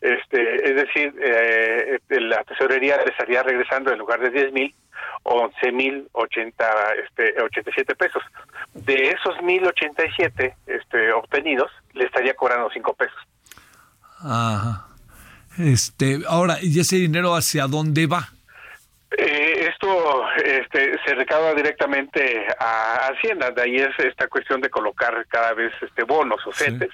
Este, 0.00 0.68
es 0.68 0.76
decir, 0.76 1.14
eh, 1.20 1.98
la 2.08 2.44
tesorería 2.44 2.96
le 2.98 3.10
estaría 3.10 3.42
regresando 3.42 3.92
en 3.92 3.98
lugar 3.98 4.20
de 4.20 4.30
10 4.30 4.52
mil, 4.52 4.74
11 5.22 5.72
mil 5.72 6.08
este, 7.04 7.42
87 7.42 7.94
pesos. 7.94 8.22
De 8.74 9.08
esos 9.10 9.40
1087 9.42 10.54
este, 10.66 11.12
obtenidos, 11.12 11.70
le 11.94 12.04
estaría 12.04 12.34
cobrando 12.34 12.68
5 12.72 12.94
pesos. 12.94 13.18
Ajá. 14.20 14.86
Este, 15.58 16.20
ahora, 16.28 16.58
¿y 16.60 16.78
ese 16.78 16.96
dinero 16.96 17.34
hacia 17.34 17.66
dónde 17.66 18.06
va? 18.06 18.28
Eh, 19.18 19.68
esto 19.70 20.24
este, 20.44 20.94
se 21.06 21.14
recauda 21.14 21.54
directamente 21.54 22.46
a 22.58 23.08
Hacienda, 23.08 23.50
de 23.50 23.62
ahí 23.62 23.76
es 23.76 23.98
esta 23.98 24.28
cuestión 24.28 24.60
de 24.60 24.68
colocar 24.68 25.26
cada 25.28 25.54
vez 25.54 25.72
este 25.80 26.04
bonos 26.04 26.46
o 26.46 26.52
CETES. 26.52 26.90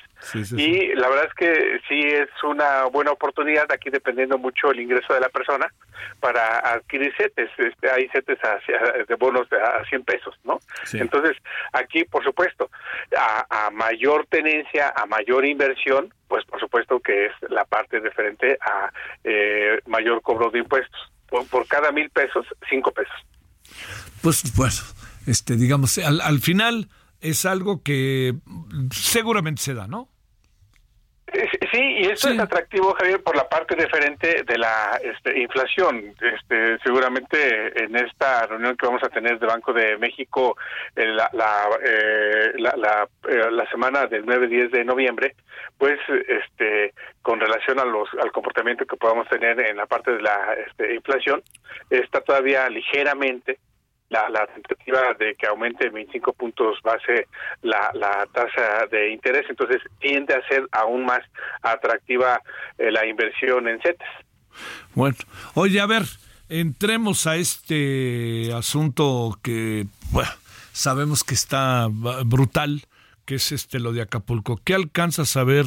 y 0.57 0.95
la 0.95 1.09
verdad 1.09 1.27
es 1.27 1.35
que 1.35 1.81
sí 1.89 2.01
es 2.01 2.29
una 2.45 2.85
buena 2.85 3.11
oportunidad, 3.11 3.67
aquí 3.73 3.91
dependiendo 3.91 4.39
mucho 4.39 4.71
el 4.71 4.79
ingreso 4.79 5.15
de 5.15 5.21
la 5.21 5.31
persona, 5.31 5.67
para 6.21 6.59
adquirir 6.59 7.13
CETES. 7.17 7.51
Este, 7.59 7.91
hay 7.91 8.09
CETES 8.11 8.39
de 9.09 9.15
bonos 9.17 9.49
a 9.53 9.85
100 9.85 10.05
pesos, 10.05 10.39
¿no? 10.45 10.61
Entonces, 10.93 11.37
aquí, 11.73 12.05
por 12.05 12.23
supuesto, 12.23 12.71
a, 13.17 13.71
mayor 13.73 14.27
tenencia, 14.27 14.93
a 14.95 15.07
mayor 15.07 15.45
inversión, 15.45 16.15
pues 16.29 16.45
por 16.45 16.61
supuesto 16.61 17.01
que 17.01 17.27
es 17.27 17.33
la 17.49 17.65
parte 17.65 17.99
referente 17.99 18.59
a 18.61 18.93
eh, 19.25 19.81
mayor 19.87 20.23
cobro 20.23 20.51
de 20.51 20.61
impuestos 20.61 21.12
por, 21.51 21.67
cada 21.67 21.91
mil 21.93 22.11
pesos, 22.11 22.47
cinco 22.69 22.93
pesos. 22.93 23.15
Pues 24.21 24.55
bueno, 24.55 24.75
este, 25.27 25.57
digamos, 25.57 25.99
al, 25.99 26.21
al 26.21 26.41
final 26.41 26.89
es 27.21 27.47
algo 27.47 27.83
que 27.83 28.35
seguramente 28.93 29.63
se 29.63 29.75
da, 29.75 29.87
¿no? 29.87 30.12
Sí, 31.73 31.81
y 31.81 32.05
esto 32.05 32.29
es 32.29 32.39
atractivo, 32.39 32.93
Javier, 32.93 33.23
por 33.23 33.35
la 33.35 33.49
parte 33.49 33.75
diferente 33.75 34.43
de 34.45 34.59
la 34.59 35.01
este, 35.03 35.41
inflación. 35.41 36.15
Este, 36.21 36.79
seguramente 36.85 37.83
en 37.83 37.97
esta 37.97 38.47
reunión 38.47 38.77
que 38.77 38.85
vamos 38.85 39.03
a 39.03 39.09
tener 39.09 39.39
del 39.39 39.49
Banco 39.49 39.73
de 39.73 39.97
México 39.97 40.55
eh, 40.95 41.07
la, 41.07 41.31
la, 41.33 41.71
eh, 41.83 42.53
la, 42.59 43.09
eh, 43.27 43.51
la, 43.51 43.71
semana 43.71 44.07
del 44.07 44.27
9-10 44.27 44.71
de 44.71 44.85
noviembre, 44.85 45.35
pues 45.79 45.99
este, 46.29 46.93
con 47.23 47.41
relación 47.41 47.79
a 47.79 47.87
los, 47.87 48.07
al 48.23 48.31
comportamiento 48.33 48.85
que 48.85 48.97
podamos 48.97 49.27
tener 49.31 49.59
en 49.61 49.79
la 49.79 49.87
parte 49.87 50.11
de 50.11 50.21
la 50.21 50.55
este, 50.67 50.95
inflación, 50.95 51.43
está 51.89 52.21
todavía 52.21 52.69
ligeramente 52.69 53.59
la, 54.13 54.47
tentativa 54.47 55.15
de 55.19 55.35
que 55.35 55.47
aumente 55.47 55.89
25 55.89 56.33
puntos 56.35 56.79
base 56.83 57.27
la, 57.63 57.91
la 57.95 58.27
tasa 58.33 58.87
de 58.91 59.13
interés, 59.13 59.47
entonces 59.49 59.81
tiende 60.01 60.35
a 60.35 60.47
ser 60.49 60.69
aún 60.73 61.05
más 61.05 61.21
atractiva 61.63 62.41
eh, 62.79 62.91
la 62.91 63.07
inversión 63.07 63.69
en 63.69 63.81
CETES. 63.81 64.09
Bueno, 64.95 65.17
oye, 65.55 65.81
a 65.81 65.87
ver, 65.87 66.03
entremos 66.49 67.27
a 67.27 67.37
este 67.37 68.53
asunto 68.53 69.39
que 69.43 69.87
sabemos 70.73 71.25
que 71.25 71.35
está 71.35 71.89
brutal 71.91 72.83
que 73.25 73.37
es 73.37 73.53
este 73.53 73.79
lo 73.79 73.93
de 73.93 74.03
Acapulco. 74.03 74.61
¿Qué 74.65 74.75
alcanzas 74.75 75.37
a 75.37 75.45
ver 75.45 75.67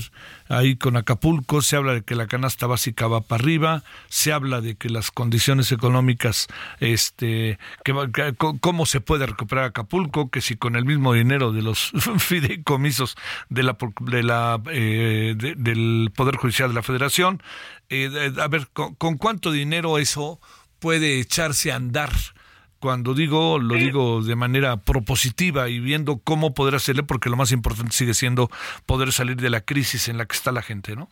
ahí 0.49 0.75
con 0.75 0.97
Acapulco? 0.97 1.61
Se 1.61 1.75
habla 1.75 1.93
de 1.93 2.03
que 2.03 2.15
la 2.15 2.27
canasta 2.27 2.67
básica 2.67 3.07
va 3.07 3.21
para 3.21 3.41
arriba, 3.41 3.83
se 4.09 4.33
habla 4.33 4.61
de 4.61 4.75
que 4.75 4.89
las 4.89 5.11
condiciones 5.11 5.71
económicas, 5.71 6.47
este, 6.79 7.57
que, 7.83 8.35
cómo 8.59 8.85
se 8.85 9.01
puede 9.01 9.25
recuperar 9.25 9.65
Acapulco, 9.65 10.29
que 10.29 10.41
si 10.41 10.55
con 10.55 10.75
el 10.75 10.85
mismo 10.85 11.13
dinero 11.13 11.51
de 11.51 11.61
los 11.61 11.91
fideicomisos 12.17 13.15
de 13.49 13.63
la, 13.63 13.77
de 14.01 14.23
la 14.23 14.61
eh, 14.71 15.35
del 15.37 16.11
Poder 16.15 16.35
Judicial 16.35 16.69
de 16.69 16.75
la 16.75 16.83
Federación, 16.83 17.41
eh, 17.89 18.33
a 18.39 18.47
ver, 18.47 18.67
¿con 18.73 19.17
cuánto 19.17 19.51
dinero 19.51 19.97
eso 19.97 20.39
puede 20.79 21.19
echarse 21.19 21.71
a 21.71 21.75
andar? 21.75 22.11
Cuando 22.85 23.15
digo, 23.15 23.57
lo 23.57 23.73
digo 23.73 24.21
de 24.21 24.35
manera 24.35 24.77
propositiva 24.77 25.69
y 25.69 25.79
viendo 25.79 26.19
cómo 26.23 26.53
poder 26.53 26.75
hacerle, 26.75 27.01
porque 27.01 27.31
lo 27.31 27.35
más 27.35 27.51
importante 27.51 27.93
sigue 27.93 28.13
siendo 28.13 28.47
poder 28.85 29.11
salir 29.11 29.37
de 29.37 29.49
la 29.49 29.61
crisis 29.61 30.07
en 30.07 30.19
la 30.19 30.27
que 30.27 30.35
está 30.35 30.51
la 30.51 30.61
gente, 30.61 30.95
¿no? 30.95 31.09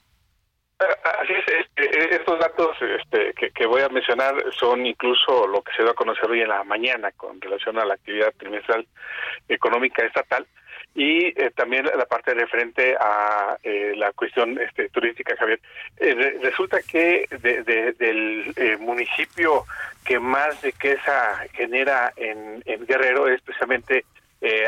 Así 0.77 1.33
es, 1.33 1.65
estos 2.11 2.37
datos 2.37 2.77
este, 2.79 3.33
que, 3.33 3.65
voy 3.65 3.81
a 3.81 3.89
mencionar 3.89 4.35
son 4.51 4.85
incluso 4.85 5.47
lo 5.47 5.63
que 5.63 5.71
se 5.75 5.81
da 5.81 5.89
a 5.89 5.95
conocer 5.95 6.29
hoy 6.29 6.41
en 6.41 6.49
la 6.49 6.63
mañana 6.63 7.11
con 7.17 7.41
relación 7.41 7.79
a 7.79 7.85
la 7.85 7.95
actividad 7.95 8.31
trimestral 8.37 8.85
económica 9.49 10.05
estatal 10.05 10.45
y 10.95 11.27
eh, 11.27 11.51
también 11.55 11.85
la 11.85 12.05
parte 12.05 12.33
referente 12.33 12.95
a 12.99 13.57
eh, 13.63 13.93
la 13.95 14.11
cuestión 14.13 14.59
este, 14.59 14.89
turística, 14.89 15.35
Javier. 15.35 15.59
Eh, 15.97 16.39
resulta 16.41 16.81
que 16.81 17.25
del 17.29 18.79
municipio 18.79 19.65
que 20.05 20.19
más 20.19 20.61
riqueza 20.61 21.45
genera 21.53 22.13
en, 22.15 22.61
en 22.65 22.85
Guerrero 22.85 23.27
es 23.27 23.41
precisamente 23.41 24.05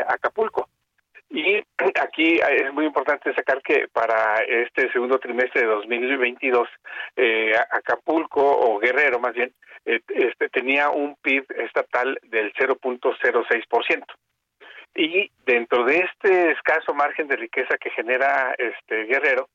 Acapulco. 0.08 0.68
Y 1.30 1.62
aquí 2.00 2.40
es 2.40 2.72
muy 2.72 2.86
importante 2.86 3.32
sacar 3.34 3.62
que 3.62 3.86
para 3.92 4.38
este 4.42 4.90
segundo 4.90 5.18
trimestre 5.18 5.60
de 5.62 5.68
2022, 5.68 6.68
Acapulco, 7.70 8.42
o 8.42 8.78
Guerrero 8.78 9.20
más 9.20 9.34
bien, 9.34 9.52
este, 9.84 10.48
tenía 10.48 10.90
un 10.90 11.14
PIB 11.22 11.44
estatal 11.58 12.18
del 12.24 12.52
0.06% 12.54 14.04
y 14.96 15.30
dentro 15.44 15.84
de 15.84 15.98
este 15.98 16.52
escaso 16.52 16.94
margen 16.94 17.28
de 17.28 17.36
riqueza 17.36 17.76
que 17.78 17.90
genera 17.90 18.54
este 18.58 19.04
Guerrero, 19.04 19.48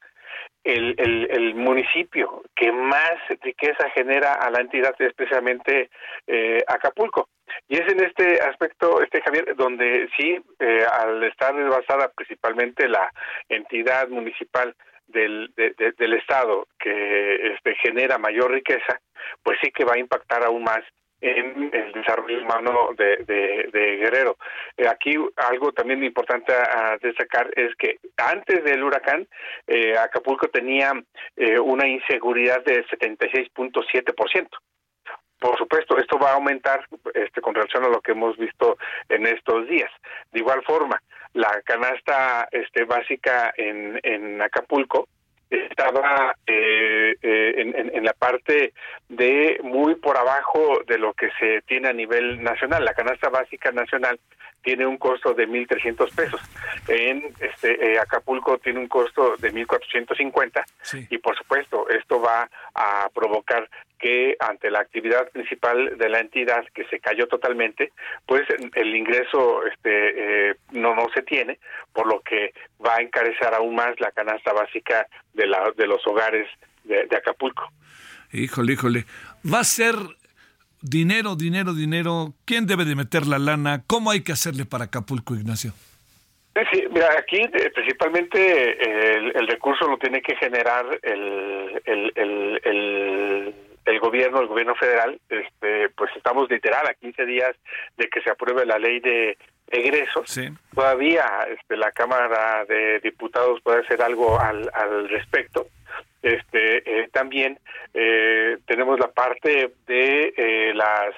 el, 0.64 0.96
el, 0.98 1.56
municipio 1.56 2.44
que 2.56 2.72
más 2.72 3.16
riqueza 3.42 3.90
genera 3.96 4.34
a 4.34 4.50
la 4.52 4.62
entidad 4.62 4.94
es 5.00 5.14
precisamente 5.14 5.90
eh, 6.28 6.64
Acapulco. 6.68 7.30
Y 7.68 7.76
es 7.78 7.92
en 7.92 8.04
este 8.04 8.40
aspecto, 8.42 9.02
este 9.02 9.22
Javier, 9.22 9.56
donde 9.56 10.08
sí, 10.16 10.40
eh, 10.60 10.86
al 11.00 11.24
estar 11.24 11.56
desbasada 11.56 12.12
principalmente 12.16 12.88
la 12.88 13.12
entidad 13.50 14.08
municipal 14.10 14.76
del, 15.08 15.52
del 15.56 16.14
Estado 16.14 16.68
que 16.80 17.54
este, 17.54 17.76
genera 17.76 18.18
mayor 18.18 18.52
riqueza, 18.52 19.02
pues 19.44 19.58
sí 19.62 19.72
que 19.72 19.84
va 19.84 19.96
a 19.96 20.00
impactar 20.00 20.44
aún 20.44 20.64
más 20.64 20.82
en 21.22 21.70
el 21.74 21.92
desarrollo 21.94 22.42
humano 22.42 22.90
de, 22.98 23.98
Guerrero. 24.02 24.38
Eh, 24.76 24.88
aquí 24.88 25.16
algo 25.38 25.72
también 25.72 26.04
importante 26.04 26.54
a, 26.54 26.98
destacar 27.02 27.52
es 27.56 27.76
que 27.76 28.00
antes 28.18 28.64
del 28.64 28.84
huracán, 28.84 29.28
eh, 29.68 29.98
Acapulco 29.98 30.48
tenía 30.48 30.92
eh, 31.36 31.60
una 31.60 31.88
inseguridad 31.88 32.64
de 32.64 32.86
76.7%. 32.88 34.48
Por 35.40 35.58
supuesto, 35.58 35.98
esto 35.98 36.20
va 36.20 36.32
a 36.32 36.36
aumentar 36.36 36.86
este, 37.16 37.42
con 37.42 37.56
relación 37.56 37.84
a 37.86 37.90
lo 37.90 38.02
que 38.02 38.12
hemos 38.12 38.38
visto 38.38 38.78
en 39.10 39.26
estos 39.26 39.68
días. 39.68 39.90
De 40.32 40.40
igual 40.40 40.62
forma, 40.64 41.02
la 41.34 41.62
canasta 41.64 42.48
este, 42.52 42.86
básica 42.86 43.52
en 43.58 44.40
Acapulco 44.42 45.08
estaba 45.52 46.36
eh, 46.48 47.14
eh, 47.22 47.54
en, 47.58 47.92
en, 47.94 48.04
la 48.04 48.14
parte 48.14 48.74
de 49.10 49.60
muy 49.64 49.96
por 49.96 50.18
abajo 50.18 50.80
de 50.88 50.98
lo 50.98 51.14
que 51.14 51.30
se 51.40 51.62
tiene 51.64 51.90
a 51.90 51.94
nivel 51.94 52.42
nacional. 52.42 52.86
La 52.86 52.94
canasta 52.94 53.30
básica 53.30 53.72
nacional 53.72 54.20
tiene 54.64 54.86
un 54.86 54.98
costo 54.98 55.34
de 55.34 55.48
1.300 55.48 56.16
pesos. 56.16 56.42
En 56.88 57.34
este, 57.40 57.94
eh, 57.94 58.00
Acapulco 58.00 58.58
tiene 58.60 58.80
un 58.80 58.88
costo 58.88 59.36
de 59.38 59.54
1.450 59.54 61.08
y 61.10 61.18
por 61.18 61.38
supuesto 61.38 61.90
esto 61.90 62.22
va 62.22 62.50
a 62.74 63.10
provocar 63.14 63.68
que 64.02 64.36
ante 64.40 64.72
la 64.72 64.80
actividad 64.80 65.30
principal 65.30 65.98
de 65.98 66.10
la 66.10 66.20
entidad 66.20 66.66
que 66.74 66.86
se 66.86 67.00
cayó 67.00 67.28
totalmente, 67.28 67.92
pues 68.26 68.42
el 68.74 68.96
ingreso 68.96 69.66
este 69.68 70.50
eh, 70.50 70.56
no 70.72 70.96
no 70.96 71.08
se 71.14 71.22
tiene, 71.22 71.60
por 71.94 72.08
lo 72.08 72.22
que 72.22 72.54
va 72.84 72.96
a 72.96 73.02
encarecer 73.02 73.54
aún 73.54 73.76
más 73.76 74.00
la 74.00 74.12
canasta 74.12 74.52
básica 74.54 75.08
de 75.34 75.48
la 75.48 75.72
de 75.78 75.88
los 75.88 76.06
hogares 76.08 76.48
de, 76.84 77.06
de 77.06 77.16
Acapulco. 77.16 77.72
Híjole, 78.34 78.74
híjole, 78.74 79.06
va 79.46 79.60
a 79.60 79.64
ser 79.64 79.96
dinero, 80.82 81.36
dinero, 81.36 81.74
dinero. 81.74 82.34
¿Quién 82.46 82.66
debe 82.66 82.86
de 82.86 82.96
meter 82.96 83.28
la 83.28 83.38
lana? 83.38 83.84
¿Cómo 83.86 84.10
hay 84.10 84.22
que 84.24 84.32
hacerle 84.32 84.66
para 84.66 84.86
Acapulco, 84.86 85.36
Ignacio? 85.36 85.74
Sí, 86.72 86.84
mira, 86.92 87.08
aquí 87.18 87.38
eh, 87.38 87.72
principalmente 87.74 89.38
el, 89.38 89.48
recurso 89.48 89.88
lo 89.88 89.98
tiene 89.98 90.22
que 90.22 90.36
generar 90.36 90.86
el, 91.02 91.82
el, 91.86 92.62
el 92.64 93.56
el 93.86 94.00
gobierno, 94.00 94.42
el 94.42 94.48
gobierno 94.48 94.76
federal, 94.76 95.20
este, 95.30 95.90
pues 95.90 96.12
estamos 96.16 96.50
literal 96.50 96.86
a 96.88 96.94
15 96.94 97.26
días 97.26 97.56
de 97.98 98.08
que 98.10 98.22
se 98.22 98.30
apruebe 98.30 98.66
la 98.66 98.78
ley 98.78 99.00
de 99.00 99.38
egresos. 99.68 100.40
Todavía 100.74 101.26
este, 101.50 101.78
la 101.78 101.92
Cámara 101.92 102.66
de 102.66 103.00
Diputados 103.00 103.62
puede 103.62 103.82
hacer 103.82 104.02
algo 104.02 104.40
al, 104.40 104.70
al 104.74 105.10
respecto. 105.10 105.68
Este, 106.22 106.78
eh, 106.86 107.10
también 107.12 107.60
eh, 107.94 108.58
tenemos 108.68 109.00
la 109.00 109.08
parte 109.08 109.72
de 109.88 110.34
eh, 110.38 110.74
las 110.76 111.16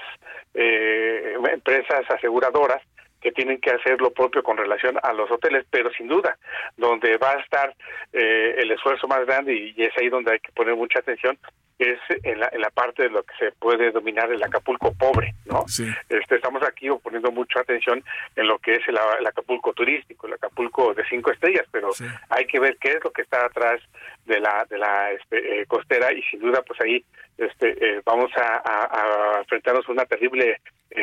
empresas 0.56 2.10
aseguradoras 2.10 2.82
que 3.24 3.32
tienen 3.32 3.60
que 3.60 3.72
hacer 3.72 4.00
lo 4.02 4.12
propio 4.12 4.44
con 4.44 4.58
relación 4.58 5.00
a 5.02 5.14
los 5.14 5.32
hoteles, 5.32 5.66
pero 5.72 5.90
sin 5.94 6.10
duda, 6.10 6.38
donde 6.76 7.18
va 7.18 7.32
a 7.32 7.40
estar 7.40 7.74
eh, 8.12 8.56
el 8.58 8.70
esfuerzo 8.72 9.08
más 9.08 9.26
grande 9.26 9.54
y, 9.56 9.82
es 9.82 9.94
ahí 9.98 10.10
donde 10.10 10.34
hay 10.34 10.40
que 10.40 10.52
poner 10.52 10.76
mucha 10.76 11.00
atención, 11.00 11.38
es 11.80 12.00
en 12.24 12.40
la, 12.40 12.50
en 12.52 12.62
la 12.62 12.70
parte 12.70 13.04
de 13.04 13.10
lo 13.10 13.24
que 13.24 13.34
se 13.40 13.52
puede 13.54 13.92
dominar 13.92 14.32
el 14.32 14.44
Acapulco 14.44 14.94
pobre, 14.94 15.34
¿no? 15.46 15.66
Este, 16.10 16.36
estamos 16.36 16.62
aquí 16.64 16.88
poniendo 17.02 17.32
mucha 17.32 17.62
atención 17.62 18.04
en 18.36 18.48
lo 18.48 18.60
que 18.60 18.76
es 18.76 18.88
el, 18.88 18.98
Acapulco 19.26 19.74
turístico, 19.74 20.28
el 20.28 20.34
Acapulco 20.34 20.94
de 20.94 21.04
cinco 21.10 21.32
estrellas, 21.32 21.66
pero 21.72 21.90
hay 22.30 22.46
que 22.46 22.60
ver 22.60 22.78
qué 22.80 22.90
es 22.90 23.04
lo 23.04 23.12
que 23.12 23.24
está 23.24 23.46
atrás 23.46 23.82
de 24.26 24.40
la 24.40 24.66
de 24.70 24.78
la 24.78 25.12
este, 25.12 25.62
eh, 25.62 25.66
costera 25.66 26.14
y 26.14 26.22
sin 26.24 26.40
duda 26.40 26.62
pues 26.62 26.80
ahí 26.82 27.04
este 27.38 27.72
eh, 27.72 28.02
vamos 28.06 28.32
a, 28.38 28.62
a, 28.64 29.40
enfrentarnos 29.40 29.88
a 29.88 29.92
una 29.92 30.06
terrible 30.06 30.62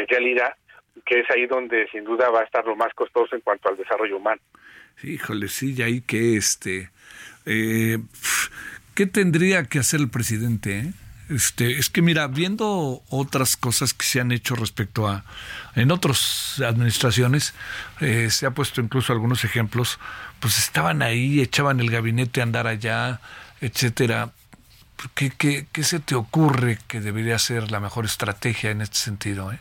realidad 0.08 0.54
que 1.04 1.20
es 1.20 1.30
ahí 1.30 1.46
donde 1.46 1.88
sin 1.90 2.04
duda 2.04 2.30
va 2.30 2.40
a 2.40 2.44
estar 2.44 2.64
lo 2.64 2.76
más 2.76 2.92
costoso 2.94 3.34
en 3.34 3.42
cuanto 3.42 3.68
al 3.68 3.76
desarrollo 3.76 4.16
humano. 4.16 4.40
Híjole, 5.02 5.48
sí, 5.48 5.74
y 5.76 5.82
ahí 5.82 6.00
que 6.02 6.36
este, 6.36 6.90
eh, 7.46 7.98
¿qué 8.94 9.06
tendría 9.06 9.64
que 9.64 9.78
hacer 9.78 10.00
el 10.00 10.10
presidente? 10.10 10.78
Eh? 10.78 10.92
Este, 11.30 11.78
es 11.78 11.88
que 11.90 12.02
mira, 12.02 12.26
viendo 12.26 13.02
otras 13.08 13.56
cosas 13.56 13.94
que 13.94 14.04
se 14.04 14.20
han 14.20 14.32
hecho 14.32 14.56
respecto 14.56 15.06
a, 15.06 15.24
en 15.76 15.92
otras 15.92 16.60
administraciones, 16.60 17.54
eh, 18.00 18.30
se 18.30 18.46
ha 18.46 18.50
puesto 18.50 18.80
incluso 18.80 19.12
algunos 19.12 19.44
ejemplos, 19.44 20.00
pues 20.40 20.58
estaban 20.58 21.02
ahí, 21.02 21.40
echaban 21.40 21.80
el 21.80 21.90
gabinete 21.90 22.40
a 22.40 22.44
andar 22.44 22.66
allá, 22.66 23.20
etcétera. 23.60 24.32
¿Qué, 25.14 25.30
qué, 25.30 25.66
qué 25.72 25.82
se 25.82 26.00
te 26.00 26.14
ocurre 26.14 26.78
que 26.88 27.00
debería 27.00 27.38
ser 27.38 27.70
la 27.70 27.80
mejor 27.80 28.04
estrategia 28.04 28.70
en 28.70 28.82
este 28.82 28.96
sentido? 28.96 29.52
Eh? 29.52 29.58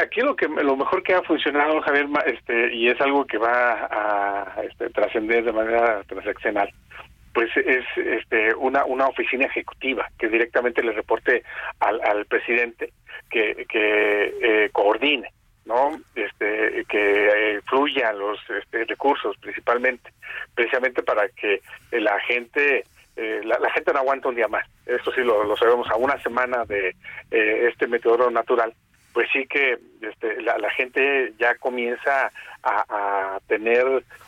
Aquí 0.00 0.20
lo 0.20 0.36
que 0.36 0.46
lo 0.48 0.76
mejor 0.76 1.02
que 1.02 1.14
ha 1.14 1.22
funcionado, 1.22 1.80
Javier, 1.82 2.06
este, 2.26 2.74
y 2.74 2.88
es 2.88 3.00
algo 3.00 3.26
que 3.26 3.38
va 3.38 3.88
a 3.90 4.62
este, 4.62 4.90
trascender 4.90 5.44
de 5.44 5.52
manera 5.52 6.02
transaccional, 6.04 6.72
pues 7.34 7.50
es 7.56 7.84
este, 7.96 8.54
una, 8.54 8.84
una 8.84 9.06
oficina 9.06 9.46
ejecutiva 9.46 10.08
que 10.18 10.28
directamente 10.28 10.82
le 10.82 10.92
reporte 10.92 11.42
al, 11.80 12.00
al 12.02 12.26
presidente 12.26 12.92
que, 13.30 13.66
eh, 13.72 14.70
coordine, 14.72 15.30
¿no? 15.64 16.00
Este, 16.14 16.84
que 16.88 17.56
eh, 17.56 17.60
fluyan 17.66 18.18
los 18.18 18.38
este, 18.50 18.84
recursos 18.84 19.36
principalmente, 19.38 20.10
precisamente 20.54 21.02
para 21.02 21.28
que 21.28 21.60
la 21.92 22.18
gente 22.20 22.84
eh, 23.16 23.40
la, 23.44 23.70
gente 23.72 23.92
no 23.92 23.98
aguanta 23.98 24.28
un 24.28 24.36
día 24.36 24.46
más. 24.46 24.64
Esto 24.86 25.10
sí 25.12 25.22
lo, 25.22 25.42
lo 25.42 25.56
sabemos 25.56 25.90
a 25.90 25.96
una 25.96 26.22
semana 26.22 26.64
de 26.64 26.90
eh, 27.32 27.68
este 27.68 27.88
meteoro 27.88 28.30
natural 28.30 28.72
pues 29.12 29.28
sí 29.32 29.46
que 29.46 29.78
este, 30.00 30.40
la, 30.42 30.70
gente 30.70 31.32
ya 31.38 31.54
comienza 31.56 32.30
a, 32.62 33.38
tener 33.46 33.84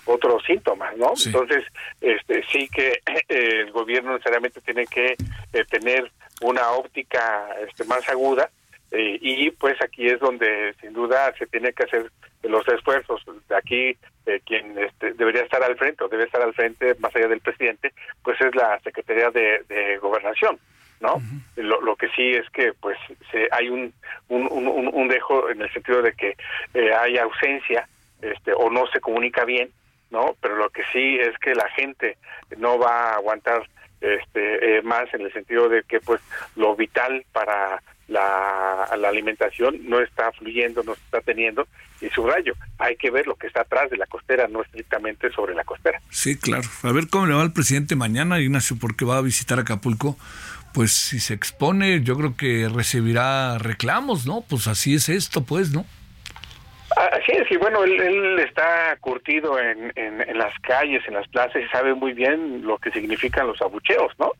otros 0.06 0.42
síntomas, 0.44 0.96
¿no? 0.96 1.12
Entonces, 1.24 1.64
este, 2.00 2.42
sí 2.50 2.68
que 2.68 3.00
el 3.28 3.70
gobierno 3.70 4.12
necesariamente 4.12 4.60
tiene 4.62 4.86
que 4.86 5.14
eh, 5.52 5.64
tener 5.68 6.10
una 6.40 6.70
óptica 6.70 7.48
este, 7.66 7.84
más 7.84 8.08
aguda 8.08 8.50
eh, 8.92 9.18
y 9.20 9.50
pues 9.50 9.76
aquí 9.82 10.06
es 10.06 10.18
donde 10.20 10.74
sin 10.80 10.94
duda 10.94 11.32
se 11.38 11.46
tiene 11.46 11.72
que 11.72 11.84
hacer 11.84 12.10
los 12.42 12.66
esfuerzos. 12.68 13.22
De 13.48 13.56
aquí 13.56 13.96
eh, 14.26 14.40
quien 14.46 14.78
este, 14.78 15.12
debería 15.12 15.42
estar 15.42 15.62
al 15.62 15.76
frente 15.76 16.02
o 16.02 16.08
debe 16.08 16.24
estar 16.24 16.40
al 16.40 16.54
frente 16.54 16.94
más 16.98 17.14
allá 17.14 17.28
del 17.28 17.40
presidente, 17.40 17.92
pues 18.22 18.40
es 18.40 18.54
la 18.54 18.80
Secretaría 18.80 19.30
de 19.30 19.98
Gobernación. 20.00 20.58
¿No? 21.00 21.20
lo, 21.56 21.80
lo, 21.80 21.96
que 21.96 22.08
sí 22.10 22.30
es 22.30 22.48
que 22.50 22.72
pues 22.74 22.98
se, 23.30 23.48
hay 23.50 23.68
un, 23.70 23.92
un, 24.28 24.46
un, 24.92 25.08
dejo 25.08 25.48
en 25.48 25.62
el 25.62 25.72
sentido 25.72 26.02
de 26.02 26.12
que 26.12 26.36
eh, 26.74 26.92
hay 26.94 27.16
ausencia 27.16 27.88
este, 28.20 28.52
o 28.52 28.70
no 28.70 28.86
se 28.88 29.00
comunica 29.00 29.44
bien, 29.44 29.70
¿no? 30.10 30.36
Pero 30.40 30.56
lo 30.56 30.68
que 30.70 30.82
sí 30.92 31.18
es 31.18 31.36
que 31.38 31.54
la 31.54 31.68
gente 31.70 32.18
no 32.58 32.78
va 32.78 33.12
a 33.12 33.14
aguantar 33.14 33.62
este, 34.00 34.78
eh, 34.78 34.82
más 34.82 35.12
en 35.14 35.22
el 35.22 35.32
sentido 35.32 35.68
de 35.68 35.82
que 35.84 36.00
pues 36.00 36.20
lo 36.56 36.76
vital 36.76 37.24
para 37.32 37.82
la, 38.08 38.88
la, 38.96 39.08
alimentación 39.08 39.88
no 39.88 40.00
está 40.00 40.32
fluyendo, 40.32 40.82
no 40.82 40.94
se 40.94 41.00
está 41.02 41.20
teniendo, 41.20 41.66
y 42.00 42.08
subrayo, 42.08 42.54
hay 42.78 42.96
que 42.96 43.10
ver 43.10 43.26
lo 43.26 43.36
que 43.36 43.46
está 43.46 43.60
atrás 43.60 43.90
de 43.90 43.96
la 43.96 44.06
costera, 44.06 44.48
no 44.48 44.62
estrictamente 44.62 45.30
sobre 45.30 45.54
la 45.54 45.64
costera. 45.64 46.00
Sí, 46.10 46.36
claro. 46.36 46.68
A 46.82 46.92
ver 46.92 47.08
cómo 47.08 47.26
le 47.26 47.34
va 47.34 47.42
al 47.42 47.52
presidente 47.52 47.94
mañana, 47.94 48.40
Ignacio, 48.40 48.76
porque 48.80 49.04
va 49.04 49.18
a 49.18 49.22
visitar 49.22 49.60
Acapulco 49.60 50.16
pues 50.72 50.92
si 50.92 51.20
se 51.20 51.34
expone, 51.34 52.02
yo 52.02 52.16
creo 52.16 52.36
que 52.36 52.68
recibirá 52.68 53.58
reclamos, 53.58 54.26
¿no? 54.26 54.44
Pues 54.48 54.66
así 54.66 54.94
es 54.94 55.08
esto, 55.08 55.42
pues, 55.42 55.72
¿no? 55.72 55.84
Así 56.96 57.32
es, 57.32 57.50
y 57.50 57.56
bueno, 57.56 57.84
él, 57.84 58.38
está 58.40 58.96
curtido 59.00 59.58
en, 59.60 59.92
en, 59.94 60.36
las 60.36 60.52
calles, 60.60 61.02
en 61.06 61.14
las 61.14 61.28
plazas, 61.28 61.62
y 61.62 61.68
sabe 61.68 61.94
muy 61.94 62.12
bien 62.12 62.62
lo 62.66 62.78
que 62.78 62.90
significan 62.90 63.46
los 63.46 63.60
abucheos, 63.62 64.12
¿no? 64.18 64.32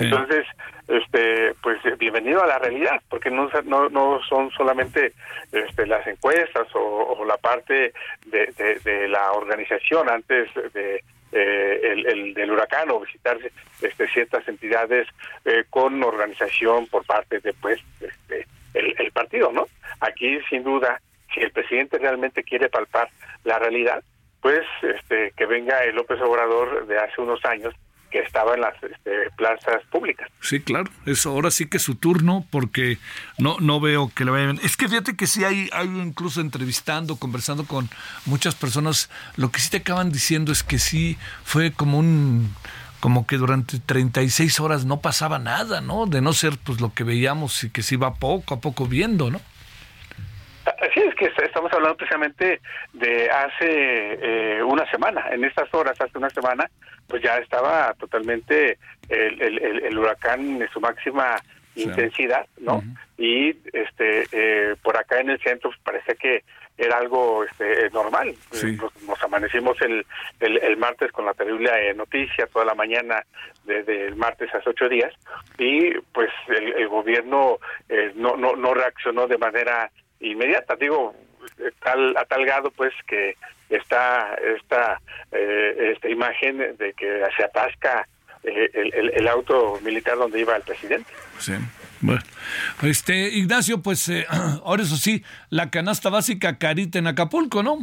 Entonces, 0.00 0.46
este, 0.88 1.54
pues 1.62 1.78
bienvenido 1.98 2.42
a 2.42 2.46
la 2.46 2.58
realidad, 2.58 3.00
porque 3.08 3.30
no, 3.30 3.50
no, 3.64 3.88
no 3.90 4.20
son 4.28 4.50
solamente 4.52 5.12
este, 5.52 5.86
las 5.86 6.06
encuestas 6.06 6.66
o, 6.74 7.24
la 7.26 7.36
parte 7.36 7.92
de, 8.26 8.80
de 8.84 9.08
la 9.08 9.32
organización 9.32 10.08
antes 10.08 10.48
de 10.72 11.04
eh, 11.32 11.80
el, 12.06 12.34
del 12.34 12.50
huracán 12.50 12.90
o 12.90 13.00
visitar 13.00 13.38
este, 13.82 14.08
ciertas 14.08 14.46
entidades 14.48 15.06
eh, 15.44 15.64
con 15.68 16.02
organización 16.02 16.86
por 16.86 17.04
parte 17.04 17.40
de 17.40 17.52
pues 17.54 17.80
este, 18.00 18.46
el, 18.74 19.12
partido, 19.12 19.52
¿no? 19.52 19.66
Aquí 20.00 20.38
sin 20.48 20.62
duda, 20.62 21.00
si 21.34 21.40
el 21.40 21.50
presidente 21.50 21.98
realmente 21.98 22.44
quiere 22.44 22.68
palpar 22.68 23.08
la 23.44 23.58
realidad, 23.58 24.02
pues 24.40 24.64
este, 24.82 25.32
que 25.36 25.46
venga 25.46 25.82
el 25.84 25.96
López 25.96 26.20
Obrador 26.20 26.86
de 26.86 26.98
hace 26.98 27.20
unos 27.20 27.44
años 27.44 27.74
que 28.10 28.20
estaba 28.20 28.54
en 28.54 28.62
las 28.62 28.74
este, 28.82 29.30
plazas 29.36 29.82
públicas. 29.90 30.28
Sí, 30.40 30.60
claro, 30.60 30.90
eso 31.06 31.30
ahora 31.30 31.50
sí 31.50 31.66
que 31.66 31.76
es 31.76 31.82
su 31.82 31.94
turno 31.94 32.44
porque 32.50 32.98
no 33.38 33.56
no 33.60 33.80
veo 33.80 34.10
que 34.14 34.24
le 34.24 34.30
vayan. 34.30 34.60
Es 34.62 34.76
que 34.76 34.88
fíjate 34.88 35.16
que 35.16 35.26
sí 35.26 35.44
hay, 35.44 35.68
hay 35.72 35.86
incluso 35.86 36.40
entrevistando, 36.40 37.16
conversando 37.16 37.64
con 37.64 37.88
muchas 38.24 38.54
personas, 38.54 39.10
lo 39.36 39.50
que 39.50 39.60
sí 39.60 39.70
te 39.70 39.78
acaban 39.78 40.12
diciendo 40.12 40.52
es 40.52 40.62
que 40.62 40.78
sí 40.78 41.18
fue 41.44 41.72
como 41.72 41.98
un 41.98 42.54
como 43.00 43.26
que 43.26 43.36
durante 43.36 43.78
36 43.78 44.58
horas 44.60 44.84
no 44.84 45.00
pasaba 45.00 45.38
nada, 45.38 45.80
¿no? 45.80 46.06
De 46.06 46.20
no 46.20 46.32
ser 46.32 46.58
pues 46.58 46.80
lo 46.80 46.92
que 46.92 47.04
veíamos 47.04 47.62
y 47.64 47.70
que 47.70 47.82
se 47.82 47.94
iba 47.94 48.14
poco 48.14 48.54
a 48.54 48.60
poco 48.60 48.86
viendo, 48.86 49.30
¿no? 49.30 49.40
Que 51.18 51.32
estamos 51.44 51.72
hablando 51.72 51.96
precisamente 51.96 52.60
de 52.92 53.28
hace 53.28 53.58
eh, 53.66 54.62
una 54.62 54.88
semana, 54.88 55.26
en 55.32 55.42
estas 55.42 55.72
horas, 55.74 56.00
hace 56.00 56.16
una 56.16 56.30
semana, 56.30 56.70
pues 57.08 57.20
ya 57.22 57.38
estaba 57.38 57.92
totalmente 57.94 58.78
el, 59.08 59.58
el, 59.58 59.98
huracán 59.98 60.62
en 60.62 60.68
su 60.70 60.80
máxima 60.80 61.34
intensidad, 61.74 62.46
¿no? 62.58 62.82
Y 63.16 63.50
este 63.72 64.28
eh, 64.30 64.76
por 64.80 64.96
acá 64.96 65.20
en 65.20 65.30
el 65.30 65.40
centro 65.40 65.70
pues, 65.70 65.80
parece 65.82 66.14
que 66.14 66.44
era 66.76 66.98
algo 66.98 67.42
este, 67.42 67.90
normal. 67.90 68.32
Nos, 68.52 69.22
amanecimos 69.24 69.76
el, 69.82 70.06
el, 70.38 70.76
martes 70.76 71.10
con 71.10 71.24
la 71.24 71.34
terrible 71.34 71.70
eh, 71.90 71.94
noticia 71.94 72.46
toda 72.46 72.64
la 72.64 72.76
mañana 72.76 73.24
desde 73.64 74.06
el 74.06 74.14
martes 74.14 74.54
hace 74.54 74.70
ocho 74.70 74.88
días 74.88 75.12
y 75.58 75.90
pues 76.12 76.30
el, 76.46 76.86
gobierno 76.86 77.58
no, 78.14 78.36
no, 78.36 78.54
no 78.54 78.74
reaccionó 78.74 79.26
de 79.26 79.38
manera 79.38 79.90
inmediata. 80.20 80.76
Digo, 80.76 81.14
tal, 81.82 82.16
a 82.16 82.24
tal 82.24 82.44
grado 82.44 82.70
pues 82.70 82.92
que 83.06 83.36
está 83.70 84.34
esta, 84.56 85.00
eh, 85.32 85.92
esta 85.94 86.08
imagen 86.08 86.58
de 86.58 86.92
que 86.94 87.22
se 87.36 87.44
atasca 87.44 88.06
eh, 88.42 88.70
el, 88.72 89.10
el, 89.14 89.28
auto 89.28 89.78
militar 89.82 90.16
donde 90.16 90.40
iba 90.40 90.56
el 90.56 90.62
presidente. 90.62 91.10
Sí. 91.38 91.52
Bueno, 92.00 92.20
este 92.82 93.28
Ignacio, 93.28 93.82
pues 93.82 94.08
eh, 94.08 94.26
ahora 94.64 94.82
eso 94.82 94.96
sí, 94.96 95.24
la 95.50 95.70
canasta 95.70 96.08
básica 96.08 96.58
carita 96.58 96.98
en 96.98 97.08
Acapulco, 97.08 97.62
¿no? 97.62 97.78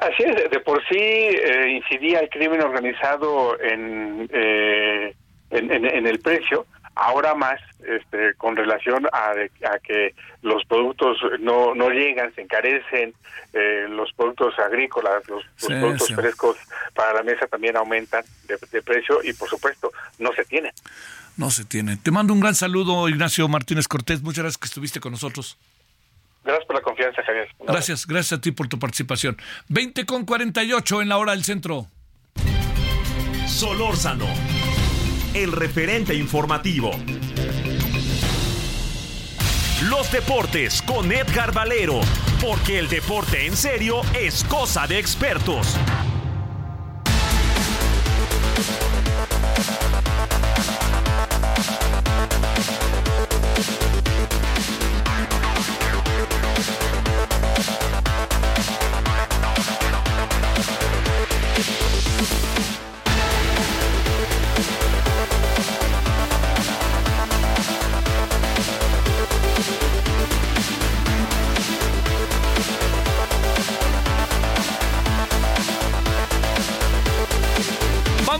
Así 0.00 0.22
es, 0.22 0.50
de 0.50 0.60
por 0.60 0.80
sí 0.86 1.30
incidía 1.68 2.20
el 2.20 2.28
crimen 2.28 2.60
organizado 2.60 3.58
en, 3.60 4.28
en, 4.30 5.84
en, 5.84 6.06
el 6.06 6.20
precio, 6.20 6.66
ahora 6.94 7.34
más 7.34 7.60
este, 7.86 8.34
con 8.34 8.56
relación 8.56 9.06
a, 9.12 9.30
a, 9.30 9.78
que 9.80 10.14
los 10.42 10.64
productos 10.66 11.18
no, 11.40 11.74
no 11.74 11.90
llegan, 11.90 12.34
se 12.34 12.42
encarecen, 12.42 13.14
eh, 13.52 13.86
los 13.88 14.12
productos 14.12 14.58
agrícolas, 14.58 15.26
los, 15.28 15.44
productos 15.66 16.14
frescos 16.14 16.56
para 16.94 17.14
la 17.14 17.22
mesa 17.22 17.46
también 17.46 17.76
aumentan 17.76 18.24
de, 18.46 18.82
precio 18.82 19.20
y 19.22 19.32
por 19.32 19.48
supuesto 19.48 19.92
no 20.18 20.32
se 20.34 20.44
tienen. 20.44 20.72
No 21.36 21.50
se 21.50 21.64
tienen. 21.64 21.98
Te 21.98 22.10
mando 22.10 22.32
un 22.32 22.40
gran 22.40 22.54
saludo, 22.54 23.08
Ignacio 23.08 23.48
Martínez 23.48 23.88
Cortés. 23.88 24.22
Muchas 24.22 24.44
gracias 24.44 24.58
que 24.58 24.66
estuviste 24.66 25.00
con 25.00 25.12
nosotros. 25.12 25.58
Gracias 26.44 26.66
por 26.66 26.76
la 26.76 26.82
confianza, 26.82 27.22
Javier. 27.22 27.48
Gracias, 27.66 28.06
gracias 28.06 28.38
a 28.38 28.40
ti 28.40 28.52
por 28.52 28.68
tu 28.68 28.78
participación. 28.78 29.36
20 29.68 30.04
con 30.04 30.24
48 30.24 31.02
en 31.02 31.08
la 31.08 31.16
hora 31.16 31.32
del 31.32 31.42
centro. 31.42 31.86
Solórzano 33.46 34.63
el 35.34 35.50
referente 35.50 36.14
informativo. 36.14 36.92
Los 39.90 40.10
deportes 40.12 40.80
con 40.80 41.10
Edgar 41.10 41.52
Valero, 41.52 42.00
porque 42.40 42.78
el 42.78 42.88
deporte 42.88 43.44
en 43.44 43.56
serio 43.56 44.02
es 44.14 44.44
cosa 44.44 44.86
de 44.86 45.00
expertos. 45.00 45.76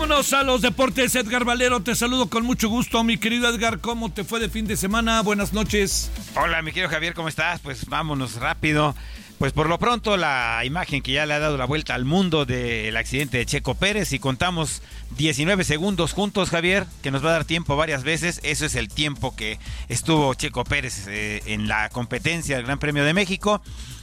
A 0.05 0.43
los 0.43 0.61
deportes, 0.61 1.15
Edgar 1.15 1.47
Valero, 1.47 1.81
te 1.81 1.95
saludo 1.95 2.29
con 2.29 2.45
mucho 2.45 2.69
gusto, 2.69 3.03
mi 3.03 3.17
querido 3.17 3.49
Edgar, 3.49 3.81
¿cómo 3.81 4.13
te 4.13 4.23
fue 4.23 4.39
de 4.39 4.51
fin 4.51 4.67
de 4.67 4.77
semana? 4.77 5.23
Buenas 5.23 5.55
noches. 5.55 6.11
Hola, 6.37 6.61
mi 6.61 6.73
querido 6.73 6.91
Javier, 6.91 7.15
¿cómo 7.15 7.29
estás? 7.29 7.61
Pues 7.61 7.87
vámonos 7.87 8.35
rápido. 8.35 8.95
Pues 9.39 9.55
por 9.55 9.67
lo 9.67 9.79
pronto 9.79 10.19
la 10.19 10.61
imagen 10.63 11.01
que 11.01 11.13
ya 11.13 11.25
le 11.25 11.33
ha 11.33 11.39
dado 11.39 11.57
la 11.57 11.65
vuelta 11.65 11.95
al 11.95 12.05
mundo 12.05 12.45
del 12.45 12.95
accidente 12.99 13.39
de 13.39 13.47
Checo 13.47 13.77
Pérez 13.77 14.13
y 14.13 14.19
contamos 14.19 14.83
19 15.17 15.65
segundos 15.65 16.13
juntos, 16.13 16.51
Javier, 16.51 16.85
que 17.03 17.11
nos 17.11 17.25
va 17.25 17.31
a 17.31 17.33
dar 17.33 17.45
tiempo 17.47 17.75
varias 17.75 18.05
veces. 18.05 18.41
Eso 18.43 18.67
es 18.67 18.75
el 18.75 18.89
tiempo 18.89 19.35
que 19.35 19.59
estuvo 19.89 20.35
Checo 20.35 20.65
Pérez 20.65 21.07
eh, 21.09 21.43
en 21.47 21.67
la 21.67 21.89
competencia 21.89 22.57
del 22.57 22.67
Gran 22.67 22.79
Premio 22.79 23.05
de 23.05 23.15
México. 23.15 23.63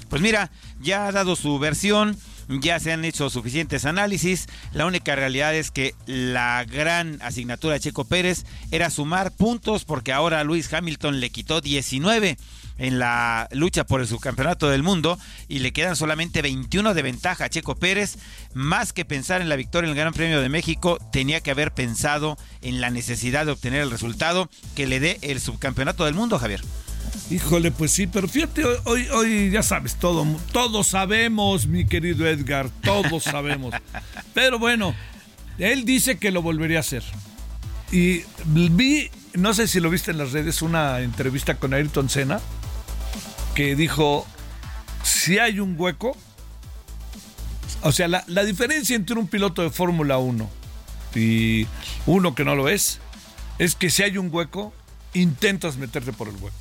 Pues 0.09 0.23
mira, 0.23 0.49
ya 0.81 1.05
ha 1.05 1.11
dado 1.11 1.35
su 1.35 1.59
versión 1.59 2.17
ya 2.59 2.79
se 2.79 2.91
han 2.91 3.05
hecho 3.05 3.29
suficientes 3.29 3.85
análisis. 3.85 4.47
La 4.73 4.85
única 4.85 5.15
realidad 5.15 5.55
es 5.55 5.71
que 5.71 5.95
la 6.05 6.65
gran 6.65 7.19
asignatura 7.21 7.75
de 7.75 7.79
Checo 7.79 8.05
Pérez 8.05 8.45
era 8.71 8.89
sumar 8.89 9.31
puntos 9.31 9.85
porque 9.85 10.11
ahora 10.11 10.43
Luis 10.43 10.71
Hamilton 10.73 11.19
le 11.19 11.29
quitó 11.29 11.61
19 11.61 12.37
en 12.77 12.97
la 12.97 13.47
lucha 13.51 13.85
por 13.85 14.01
el 14.01 14.07
subcampeonato 14.07 14.69
del 14.69 14.81
mundo 14.81 15.19
y 15.47 15.59
le 15.59 15.71
quedan 15.71 15.95
solamente 15.95 16.41
21 16.41 16.93
de 16.93 17.01
ventaja 17.01 17.45
a 17.45 17.49
Checo 17.49 17.75
Pérez. 17.75 18.17
Más 18.53 18.91
que 18.91 19.05
pensar 19.05 19.41
en 19.41 19.49
la 19.49 19.55
victoria 19.55 19.87
en 19.87 19.91
el 19.91 20.01
Gran 20.01 20.13
Premio 20.13 20.41
de 20.41 20.49
México, 20.49 20.97
tenía 21.11 21.41
que 21.41 21.51
haber 21.51 21.73
pensado 21.73 22.37
en 22.61 22.81
la 22.81 22.89
necesidad 22.89 23.45
de 23.45 23.51
obtener 23.51 23.81
el 23.81 23.91
resultado 23.91 24.49
que 24.75 24.87
le 24.87 24.99
dé 24.99 25.19
el 25.21 25.39
subcampeonato 25.39 26.05
del 26.05 26.15
mundo, 26.15 26.39
Javier. 26.39 26.61
Híjole, 27.29 27.71
pues 27.71 27.91
sí, 27.91 28.07
pero 28.07 28.27
fíjate, 28.27 28.63
hoy, 28.83 29.07
hoy 29.13 29.49
ya 29.51 29.63
sabes, 29.63 29.95
todo, 29.95 30.25
todos 30.51 30.87
sabemos, 30.87 31.65
mi 31.65 31.85
querido 31.85 32.27
Edgar, 32.27 32.69
todos 32.81 33.23
sabemos. 33.23 33.73
pero 34.33 34.59
bueno, 34.59 34.93
él 35.57 35.85
dice 35.85 36.17
que 36.17 36.31
lo 36.31 36.41
volvería 36.41 36.77
a 36.77 36.81
hacer. 36.81 37.03
Y 37.91 38.23
vi, 38.45 39.09
no 39.33 39.53
sé 39.53 39.67
si 39.67 39.79
lo 39.79 39.89
viste 39.89 40.11
en 40.11 40.17
las 40.17 40.31
redes, 40.31 40.61
una 40.61 40.99
entrevista 40.99 41.55
con 41.55 41.73
Ayrton 41.73 42.09
Senna, 42.09 42.41
que 43.55 43.75
dijo, 43.75 44.25
si 45.03 45.39
hay 45.39 45.59
un 45.59 45.75
hueco, 45.77 46.17
o 47.81 47.91
sea, 47.91 48.07
la, 48.07 48.23
la 48.27 48.43
diferencia 48.43 48.95
entre 48.95 49.17
un 49.17 49.27
piloto 49.27 49.61
de 49.61 49.69
Fórmula 49.69 50.17
1 50.17 50.49
y 51.15 51.67
uno 52.05 52.35
que 52.35 52.45
no 52.45 52.55
lo 52.55 52.69
es, 52.69 52.99
es 53.57 53.75
que 53.75 53.89
si 53.89 54.03
hay 54.03 54.17
un 54.17 54.29
hueco, 54.33 54.73
intentas 55.13 55.77
meterte 55.77 56.13
por 56.13 56.27
el 56.27 56.35
hueco. 56.35 56.55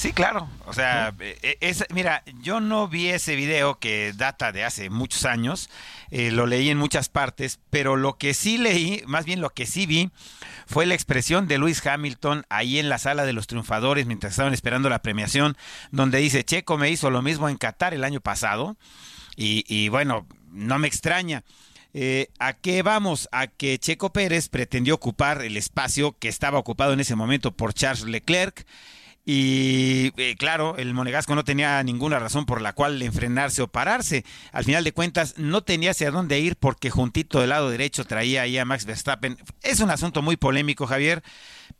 Sí, 0.00 0.14
claro. 0.14 0.48
O 0.64 0.72
sea, 0.72 1.12
eh, 1.20 1.58
es, 1.60 1.84
mira, 1.92 2.22
yo 2.40 2.58
no 2.62 2.88
vi 2.88 3.08
ese 3.08 3.36
video 3.36 3.78
que 3.78 4.14
data 4.16 4.50
de 4.50 4.64
hace 4.64 4.88
muchos 4.88 5.26
años, 5.26 5.68
eh, 6.10 6.30
lo 6.30 6.46
leí 6.46 6.70
en 6.70 6.78
muchas 6.78 7.10
partes, 7.10 7.60
pero 7.68 7.96
lo 7.96 8.16
que 8.16 8.32
sí 8.32 8.56
leí, 8.56 9.02
más 9.06 9.26
bien 9.26 9.42
lo 9.42 9.50
que 9.50 9.66
sí 9.66 9.84
vi, 9.84 10.10
fue 10.66 10.86
la 10.86 10.94
expresión 10.94 11.48
de 11.48 11.58
Luis 11.58 11.86
Hamilton 11.86 12.46
ahí 12.48 12.78
en 12.78 12.88
la 12.88 12.96
sala 12.96 13.26
de 13.26 13.34
los 13.34 13.46
triunfadores 13.46 14.06
mientras 14.06 14.32
estaban 14.32 14.54
esperando 14.54 14.88
la 14.88 15.02
premiación, 15.02 15.54
donde 15.90 16.16
dice, 16.16 16.44
Checo 16.44 16.78
me 16.78 16.88
hizo 16.88 17.10
lo 17.10 17.20
mismo 17.20 17.50
en 17.50 17.58
Qatar 17.58 17.92
el 17.92 18.04
año 18.04 18.22
pasado, 18.22 18.78
y, 19.36 19.90
bueno, 19.90 20.26
no 20.50 20.78
me 20.78 20.88
extraña. 20.88 21.44
Eh, 21.92 22.28
¿A 22.38 22.54
qué 22.54 22.82
vamos? 22.82 23.28
A 23.32 23.48
que 23.48 23.78
Checo 23.78 24.14
Pérez 24.14 24.48
pretendió 24.48 24.94
ocupar 24.94 25.42
el 25.42 25.58
espacio 25.58 26.16
que 26.18 26.28
estaba 26.28 26.58
ocupado 26.58 26.94
en 26.94 27.00
ese 27.00 27.16
momento 27.16 27.54
por 27.54 27.74
Charles 27.74 28.04
Leclerc 28.04 28.64
y 29.24 30.12
eh, 30.16 30.34
claro, 30.38 30.76
el 30.76 30.94
Monegasco 30.94 31.34
no 31.34 31.44
tenía 31.44 31.82
ninguna 31.82 32.18
razón 32.18 32.46
por 32.46 32.62
la 32.62 32.72
cual 32.72 33.00
enfrenarse 33.02 33.62
o 33.62 33.68
pararse. 33.68 34.24
Al 34.52 34.64
final 34.64 34.82
de 34.82 34.92
cuentas, 34.92 35.34
no 35.36 35.62
tenía 35.62 35.90
hacia 35.90 36.10
dónde 36.10 36.40
ir 36.40 36.56
porque 36.56 36.90
juntito 36.90 37.40
del 37.40 37.50
lado 37.50 37.70
derecho 37.70 38.04
traía 38.04 38.42
ahí 38.42 38.58
a 38.58 38.64
Max 38.64 38.86
Verstappen. 38.86 39.38
Es 39.62 39.80
un 39.80 39.90
asunto 39.90 40.22
muy 40.22 40.36
polémico, 40.36 40.86
Javier. 40.86 41.22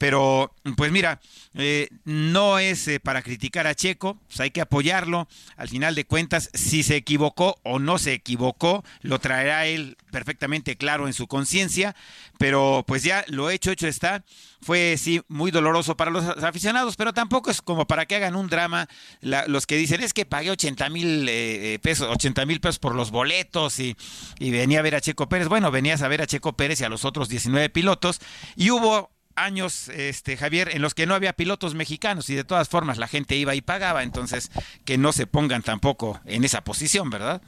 Pero, 0.00 0.54
pues 0.78 0.90
mira, 0.92 1.20
eh, 1.52 1.90
no 2.06 2.58
es 2.58 2.88
eh, 2.88 3.00
para 3.00 3.20
criticar 3.20 3.66
a 3.66 3.74
Checo, 3.74 4.18
pues 4.28 4.40
hay 4.40 4.50
que 4.50 4.62
apoyarlo. 4.62 5.28
Al 5.58 5.68
final 5.68 5.94
de 5.94 6.06
cuentas, 6.06 6.48
si 6.54 6.82
se 6.82 6.96
equivocó 6.96 7.60
o 7.64 7.78
no 7.78 7.98
se 7.98 8.14
equivocó, 8.14 8.82
lo 9.02 9.18
traerá 9.18 9.66
él 9.66 9.98
perfectamente 10.10 10.76
claro 10.76 11.06
en 11.06 11.12
su 11.12 11.26
conciencia. 11.26 11.94
Pero 12.38 12.82
pues 12.86 13.02
ya 13.02 13.26
lo 13.28 13.50
hecho, 13.50 13.72
hecho 13.72 13.86
está. 13.86 14.24
Fue 14.62 14.96
sí 14.96 15.20
muy 15.28 15.50
doloroso 15.50 15.98
para 15.98 16.10
los 16.10 16.24
aficionados, 16.24 16.96
pero 16.96 17.12
tampoco 17.12 17.50
es 17.50 17.60
como 17.60 17.86
para 17.86 18.06
que 18.06 18.16
hagan 18.16 18.36
un 18.36 18.48
drama 18.48 18.88
los 19.20 19.66
que 19.66 19.76
dicen 19.76 20.02
es 20.02 20.14
que 20.14 20.24
pagué 20.24 20.50
80 20.50 20.88
mil 20.88 21.26
eh, 21.28 21.78
pesos, 21.82 22.08
80 22.10 22.46
mil 22.46 22.60
pesos 22.60 22.78
por 22.78 22.94
los 22.94 23.10
boletos 23.10 23.78
y, 23.80 23.94
y 24.38 24.50
venía 24.50 24.78
a 24.78 24.82
ver 24.82 24.94
a 24.94 25.02
Checo 25.02 25.28
Pérez. 25.28 25.48
Bueno, 25.48 25.70
venías 25.70 26.00
a 26.00 26.08
ver 26.08 26.22
a 26.22 26.26
Checo 26.26 26.54
Pérez 26.54 26.80
y 26.80 26.84
a 26.84 26.88
los 26.88 27.04
otros 27.04 27.28
19 27.28 27.68
pilotos 27.68 28.20
y 28.56 28.70
hubo 28.70 29.10
años, 29.44 29.88
este 29.88 30.36
Javier, 30.36 30.70
en 30.72 30.82
los 30.82 30.94
que 30.94 31.06
no 31.06 31.14
había 31.14 31.32
pilotos 31.32 31.74
mexicanos 31.74 32.30
y 32.30 32.34
de 32.34 32.44
todas 32.44 32.68
formas 32.68 32.98
la 32.98 33.08
gente 33.08 33.36
iba 33.36 33.54
y 33.54 33.60
pagaba, 33.60 34.02
entonces 34.02 34.50
que 34.84 34.98
no 34.98 35.12
se 35.12 35.26
pongan 35.26 35.62
tampoco 35.62 36.20
en 36.24 36.44
esa 36.44 36.62
posición, 36.62 37.10
¿verdad? 37.10 37.42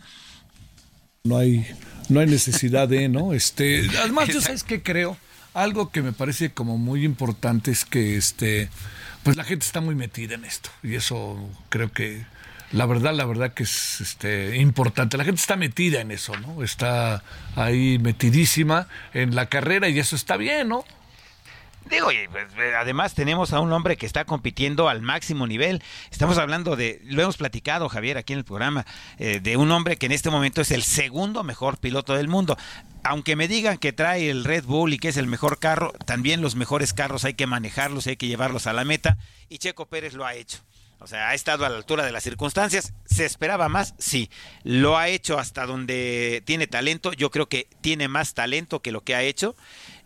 No 1.24 1.39
hay, 1.39 1.66
no 2.09 2.20
hay 2.20 2.27
necesidad 2.27 2.89
de, 2.89 3.09
¿no? 3.09 3.32
Este, 3.43 3.89
además, 4.01 4.28
yo 4.28 4.40
sabes 4.40 4.64
que 4.64 4.82
creo, 4.82 5.16
algo 5.55 5.90
que 5.90 6.02
me 6.02 6.12
parece 6.12 6.52
como 6.52 6.78
muy 6.78 7.05
importante 7.05 7.70
es 7.70 7.85
que 7.85 8.16
este, 8.16 8.69
pues 9.23 9.36
la 9.36 9.44
gente 9.44 9.64
está 9.66 9.81
muy 9.81 9.94
metida 9.94 10.35
en 10.35 10.44
esto. 10.44 10.70
Y 10.82 10.94
eso 10.94 11.39
creo 11.69 11.93
que 11.93 12.24
la 12.73 12.86
verdad, 12.86 13.14
la 13.14 13.27
verdad 13.27 13.52
que 13.52 13.64
es 13.64 14.01
este, 14.01 14.56
importante. 14.56 15.16
La 15.19 15.24
gente 15.24 15.40
está 15.40 15.56
metida 15.56 16.01
en 16.01 16.10
eso, 16.10 16.35
¿no? 16.39 16.62
Está 16.62 17.23
ahí 17.55 17.98
metidísima 17.98 18.89
en 19.12 19.35
la 19.35 19.47
carrera 19.47 19.89
y 19.89 19.98
eso 19.98 20.16
está 20.16 20.36
bien, 20.36 20.69
¿no? 20.69 20.85
Digo, 21.91 22.09
pues, 22.31 22.47
además 22.79 23.15
tenemos 23.15 23.53
a 23.53 23.61
un 23.61 23.73
hombre 23.73 23.97
que 23.97 24.07
está 24.07 24.25
compitiendo 24.25 24.89
al 24.89 25.03
máximo 25.03 25.47
nivel. 25.47 25.83
Estamos 26.11 26.39
hablando 26.39 26.77
de, 26.77 27.01
lo 27.05 27.23
hemos 27.23 27.37
platicado, 27.37 27.89
Javier, 27.89 28.17
aquí 28.17 28.33
en 28.33 28.39
el 28.39 28.45
programa, 28.45 28.87
eh, 29.19 29.41
de 29.41 29.57
un 29.57 29.71
hombre 29.71 29.97
que 29.97 30.07
en 30.07 30.13
este 30.13 30.31
momento 30.31 30.61
es 30.61 30.71
el 30.71 30.83
segundo 30.85 31.43
mejor 31.43 31.79
piloto 31.79 32.15
del 32.15 32.29
mundo. 32.29 32.57
Aunque 33.05 33.37
me 33.37 33.49
digan 33.49 33.79
que 33.79 33.93
trae 33.93 34.31
el 34.31 34.45
Red 34.45 34.65
Bull 34.65 34.95
y 34.95 34.99
que 34.99 35.09
es 35.09 35.17
el 35.17 35.27
mejor 35.27 35.59
carro, 35.59 35.93
también 36.07 36.41
los 36.41 36.55
mejores 36.55 36.93
carros 36.93 37.25
hay 37.25 37.35
que 37.35 37.47
manejarlos, 37.47 38.07
hay 38.07 38.17
que 38.17 38.29
llevarlos 38.29 38.67
a 38.67 38.73
la 38.73 38.85
meta. 38.85 39.19
Y 39.49 39.59
Checo 39.59 39.87
Pérez 39.87 40.15
lo 40.15 40.25
ha 40.25 40.35
hecho. 40.35 40.59
O 41.03 41.09
sea, 41.09 41.31
ha 41.31 41.35
estado 41.35 41.67
a 41.67 41.69
la 41.69 41.77
altura 41.77 42.05
de 42.05 42.13
las 42.13 42.23
circunstancias. 42.23 42.95
¿Se 43.07 43.25
esperaba 43.25 43.69
más? 43.69 43.95
Sí. 43.99 44.31
Lo 44.63 44.97
ha 44.97 45.09
hecho 45.09 45.37
hasta 45.37 45.67
donde 45.67 46.45
tiene 46.47 46.69
talento. 46.69 47.13
Yo 47.13 47.33
creo 47.33 47.49
que 47.49 47.67
tiene 47.81 48.07
más 48.07 48.35
talento 48.35 48.81
que 48.81 48.93
lo 48.93 49.03
que 49.03 49.17
ha 49.17 49.23
hecho 49.23 49.57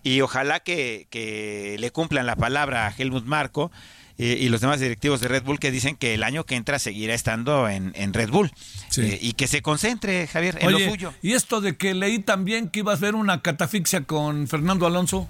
y 0.07 0.21
ojalá 0.21 0.61
que, 0.61 1.77
le 1.81 1.91
cumplan 1.91 2.27
la 2.27 2.37
palabra 2.37 2.87
a 2.87 2.95
Helmut 2.97 3.25
Marco 3.25 3.73
eh, 4.19 4.39
y 4.41 4.49
los 4.51 4.61
demás 4.61 4.79
directivos 4.79 5.21
de 5.21 5.27
Red 5.27 5.43
Bull 5.43 5.59
que 5.59 5.73
dicen 5.73 5.97
que 5.97 6.15
el 6.15 6.23
año 6.23 6.45
que 6.45 6.55
entra 6.55 6.79
seguirá 6.79 7.13
estando 7.13 7.69
en, 7.69 8.15
Red 8.15 8.31
Bull. 8.31 8.53
Eh, 8.99 9.19
y 9.21 9.33
que 9.33 9.49
se 9.49 9.63
concentre, 9.63 10.29
Javier, 10.29 10.59
en 10.61 10.71
lo 10.71 10.79
suyo. 10.79 11.13
¿Y 11.23 11.33
esto 11.33 11.61
de 11.61 11.77
que 11.77 11.93
leí 11.93 12.21
también 12.21 12.69
que 12.69 12.79
ibas 12.79 12.99
a 12.99 13.07
ver 13.07 13.17
una 13.17 13.43
catafixia 13.43 14.03
con 14.03 14.47
Fernando 14.47 14.87
Alonso? 14.87 15.29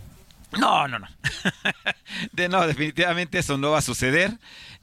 No, 0.58 0.86
no, 0.88 0.98
no. 0.98 1.06
de 2.32 2.48
no, 2.50 2.66
definitivamente 2.66 3.38
eso 3.38 3.56
no 3.56 3.70
va 3.70 3.78
a 3.78 3.82
suceder. 3.82 4.38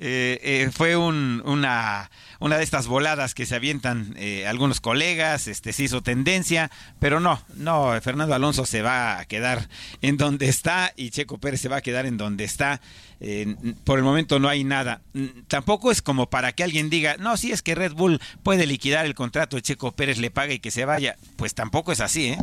Eh, 0.05 0.69
fue 0.73 0.97
una 0.97 2.09
una 2.43 2.57
de 2.57 2.63
estas 2.65 2.87
voladas 2.87 3.33
que 3.33 3.45
se 3.45 3.55
avientan 3.55 4.15
eh, 4.17 4.45
algunos 4.45 4.81
colegas, 4.81 5.47
este 5.47 5.71
se 5.71 5.83
hizo 5.83 6.03
tendencia, 6.03 6.69
pero 6.99 7.21
no, 7.21 7.41
no, 7.55 7.93
Fernando 8.01 8.35
Alonso 8.35 8.65
se 8.65 8.81
va 8.81 9.17
a 9.17 9.23
quedar 9.23 9.69
en 10.01 10.17
donde 10.17 10.49
está 10.49 10.91
y 10.97 11.11
Checo 11.11 11.37
Pérez 11.37 11.61
se 11.61 11.69
va 11.69 11.77
a 11.77 11.81
quedar 11.81 12.05
en 12.05 12.17
donde 12.17 12.43
está. 12.43 12.81
Eh, 13.21 13.55
por 13.85 13.97
el 13.97 14.03
momento 14.03 14.39
no 14.39 14.49
hay 14.49 14.65
nada. 14.65 14.99
Tampoco 15.47 15.89
es 15.89 16.01
como 16.01 16.29
para 16.29 16.51
que 16.51 16.65
alguien 16.65 16.89
diga, 16.89 17.15
no, 17.15 17.37
si 17.37 17.53
es 17.53 17.61
que 17.61 17.75
Red 17.75 17.93
Bull 17.93 18.19
puede 18.43 18.65
liquidar 18.65 19.05
el 19.05 19.15
contrato 19.15 19.55
de 19.55 19.61
Checo 19.61 19.93
Pérez, 19.93 20.17
le 20.17 20.29
paga 20.29 20.51
y 20.51 20.59
que 20.59 20.71
se 20.71 20.83
vaya. 20.83 21.15
Pues 21.37 21.53
tampoco 21.53 21.93
es 21.93 22.01
así, 22.01 22.25
¿eh? 22.27 22.37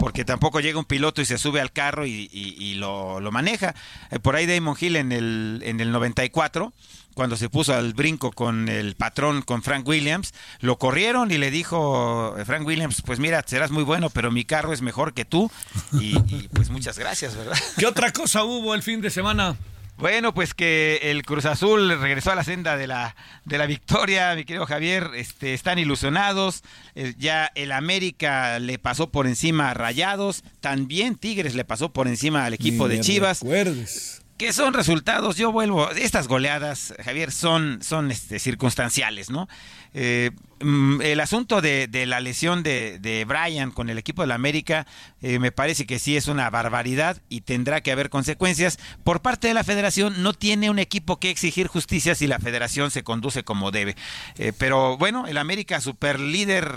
Porque 0.00 0.24
tampoco 0.24 0.60
llega 0.60 0.78
un 0.78 0.86
piloto 0.86 1.20
y 1.20 1.26
se 1.26 1.36
sube 1.36 1.60
al 1.60 1.72
carro 1.72 2.06
y, 2.06 2.74
lo, 2.74 3.20
maneja. 3.30 3.74
Eh, 4.10 4.18
por 4.18 4.34
ahí 4.34 4.46
Damon 4.46 4.76
Hill 4.80 4.96
en 4.96 5.12
el, 5.12 5.60
en 5.62 5.78
el 5.80 5.92
94 5.92 6.72
cuando 7.14 7.36
se 7.36 7.50
puso 7.50 7.74
al 7.74 7.92
brinco 7.92 8.32
con 8.32 8.68
el 8.68 8.94
patrón, 8.94 9.42
con 9.42 9.62
Frank 9.62 9.86
Williams, 9.86 10.32
lo 10.60 10.78
corrieron 10.78 11.30
y 11.30 11.38
le 11.38 11.50
dijo 11.50 12.34
Frank 12.46 12.66
Williams, 12.66 13.02
pues 13.04 13.18
mira, 13.18 13.44
serás 13.46 13.70
muy 13.72 13.82
bueno, 13.82 14.08
pero 14.08 14.30
mi 14.30 14.44
carro 14.44 14.72
es 14.72 14.80
mejor 14.80 15.12
que 15.12 15.26
tú. 15.26 15.50
Y, 15.92 16.16
y 16.28 16.48
pues 16.54 16.70
muchas 16.70 16.98
gracias, 16.98 17.36
¿verdad? 17.36 17.58
¿Qué 17.76 17.84
otra 17.84 18.10
cosa 18.12 18.44
hubo 18.44 18.74
el 18.74 18.82
fin 18.82 19.02
de 19.02 19.10
semana? 19.10 19.56
Bueno, 20.00 20.32
pues 20.32 20.54
que 20.54 20.98
el 21.02 21.22
Cruz 21.24 21.44
Azul 21.44 22.00
regresó 22.00 22.32
a 22.32 22.34
la 22.34 22.42
senda 22.42 22.78
de 22.78 22.86
la, 22.86 23.14
de 23.44 23.58
la 23.58 23.66
victoria, 23.66 24.34
mi 24.34 24.44
querido 24.44 24.64
Javier, 24.64 25.10
este, 25.14 25.52
están 25.52 25.78
ilusionados, 25.78 26.62
eh, 26.94 27.12
ya 27.18 27.50
el 27.54 27.70
América 27.70 28.58
le 28.60 28.78
pasó 28.78 29.10
por 29.10 29.26
encima 29.26 29.70
a 29.70 29.74
Rayados, 29.74 30.42
también 30.60 31.16
Tigres 31.16 31.54
le 31.54 31.66
pasó 31.66 31.92
por 31.92 32.08
encima 32.08 32.46
al 32.46 32.54
equipo 32.54 32.88
de 32.88 33.00
Chivas. 33.00 33.42
Recuerdes 33.42 34.22
que 34.40 34.54
son 34.54 34.72
resultados, 34.72 35.36
yo 35.36 35.52
vuelvo, 35.52 35.90
estas 35.90 36.26
goleadas, 36.26 36.94
Javier, 37.04 37.30
son, 37.30 37.82
son 37.82 38.10
este, 38.10 38.38
circunstanciales, 38.38 39.28
¿no? 39.28 39.50
Eh, 39.92 40.30
mm, 40.60 41.02
el 41.02 41.18
asunto 41.20 41.60
de, 41.60 41.88
la 42.06 42.20
lesión 42.20 42.62
de, 42.62 42.98
de, 43.00 43.24
Brian 43.24 43.72
con 43.72 43.90
el 43.90 43.98
equipo 43.98 44.22
de 44.22 44.28
la 44.28 44.36
América 44.36 44.86
eh, 45.20 45.38
me 45.38 45.50
parece 45.50 45.84
que 45.84 45.98
sí 45.98 46.16
es 46.16 46.28
una 46.28 46.48
barbaridad 46.48 47.20
y 47.28 47.40
tendrá 47.40 47.80
que 47.80 47.90
haber 47.90 48.10
consecuencias. 48.10 48.78
Por 49.02 49.20
parte 49.20 49.48
de 49.48 49.54
la 49.54 49.64
federación 49.64 50.22
no 50.22 50.32
tiene 50.32 50.70
un 50.70 50.78
equipo 50.78 51.18
que 51.18 51.30
exigir 51.30 51.66
justicia 51.66 52.14
si 52.14 52.26
la 52.26 52.38
federación 52.38 52.90
se 52.90 53.02
conduce 53.02 53.42
como 53.42 53.70
debe. 53.70 53.96
Eh, 54.38 54.52
pero 54.56 54.96
bueno, 54.96 55.26
el 55.26 55.38
América 55.38 55.80
super 55.80 56.20
líder 56.20 56.72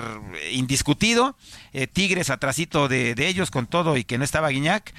indiscutido, 0.51 1.37
Tigres 1.93 2.29
atrasito 2.29 2.87
de, 2.87 3.15
de, 3.15 3.27
ellos 3.27 3.49
con 3.49 3.67
todo 3.67 3.97
y 3.97 4.03
que 4.03 4.17
no 4.17 4.23
estaba 4.23 4.49
Guiñac. 4.49 4.93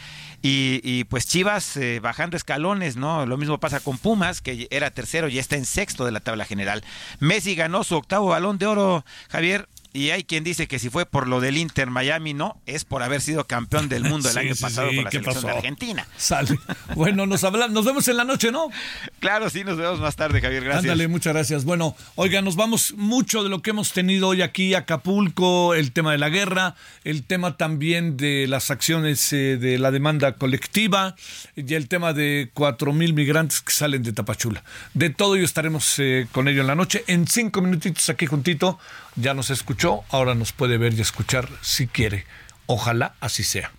Y, 0.46 1.04
pues 1.04 1.26
Chivas 1.26 1.78
bajando 2.02 2.36
escalones, 2.36 2.96
¿no? 2.96 3.24
Lo 3.24 3.38
mismo 3.38 3.58
pasa 3.60 3.80
con 3.80 3.96
Pumas, 3.96 4.42
que 4.42 4.68
era 4.70 4.90
tercero 4.90 5.28
y 5.28 5.38
está 5.38 5.56
en 5.56 5.64
sexto 5.64 6.04
de 6.04 6.12
la 6.12 6.20
tabla 6.20 6.44
general. 6.44 6.84
Messi 7.18 7.54
ganó 7.54 7.82
su 7.82 7.96
octavo 8.04 8.28
balón 8.28 8.58
de 8.58 8.66
oro, 8.66 9.04
Javier, 9.30 9.66
y 9.94 10.10
hay 10.10 10.24
quien 10.24 10.42
dice 10.42 10.66
que 10.66 10.80
si 10.80 10.90
fue 10.90 11.06
por 11.06 11.28
lo 11.28 11.40
del 11.40 11.56
Inter 11.56 11.88
Miami, 11.88 12.34
no, 12.34 12.60
es 12.66 12.84
por 12.84 13.04
haber 13.04 13.20
sido 13.20 13.46
campeón 13.46 13.88
del 13.88 14.02
mundo 14.02 14.28
el 14.28 14.36
año 14.38 14.54
pasado 14.60 14.88
con 14.88 15.04
la 15.04 15.10
selección 15.10 15.44
de 15.44 15.50
Argentina. 15.52 16.06
Sale. 16.16 16.58
Bueno, 16.96 17.26
nos 17.26 17.44
hablamos, 17.44 17.70
nos 17.70 17.84
vemos 17.84 18.08
en 18.08 18.16
la 18.16 18.24
noche, 18.24 18.50
¿no? 18.50 18.68
Claro, 19.20 19.48
sí, 19.48 19.64
nos 19.64 19.78
vemos 19.78 20.00
más 20.00 20.16
tarde, 20.16 20.40
Javier. 20.42 20.64
Gracias. 20.64 20.84
Ándale, 20.84 21.08
muchas 21.08 21.32
gracias. 21.32 21.64
Bueno, 21.64 21.96
oiga, 22.16 22.42
nos 22.42 22.56
vamos 22.56 22.92
mucho 22.96 23.42
de 23.42 23.48
lo 23.48 23.62
que 23.62 23.70
hemos 23.70 23.92
tenido 23.92 24.28
hoy 24.28 24.42
aquí, 24.42 24.74
Acapulco, 24.74 25.74
el 25.74 25.92
tema 25.92 26.12
de 26.12 26.18
la 26.18 26.28
guerra, 26.28 26.74
el 27.04 27.22
tema 27.22 27.56
también 27.56 28.18
de 28.18 28.46
las 28.48 28.70
acciones 28.70 29.32
eh, 29.32 29.56
de 29.56 29.78
la 29.78 29.92
demanda 29.92 30.34
colectiva 30.34 31.14
y 31.56 31.72
el 31.72 31.88
tema 31.88 32.12
de 32.12 32.50
cuatro 32.52 32.92
mil 32.92 33.14
migrantes 33.14 33.60
que 33.60 33.72
salen 33.72 34.02
de 34.02 34.12
Tapachula. 34.12 34.62
De 34.92 35.08
todo 35.08 35.36
ello 35.36 35.44
estaremos 35.44 35.98
eh, 36.00 36.26
con 36.32 36.48
ello 36.48 36.62
en 36.62 36.66
la 36.66 36.74
noche. 36.74 37.04
En 37.06 37.26
cinco 37.26 37.62
minutitos 37.62 38.10
aquí 38.10 38.26
juntito 38.26 38.78
ya 39.16 39.34
nos 39.34 39.50
escuchó, 39.50 40.04
ahora 40.10 40.34
nos 40.34 40.52
puede 40.52 40.78
ver 40.78 40.94
y 40.94 41.00
escuchar 41.00 41.48
si 41.60 41.86
quiere. 41.86 42.26
Ojalá 42.66 43.14
así 43.20 43.44
sea. 43.44 43.70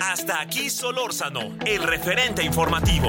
Hasta 0.00 0.40
aquí 0.40 0.70
Solórzano, 0.70 1.56
el 1.66 1.82
referente 1.82 2.42
informativo. 2.42 3.08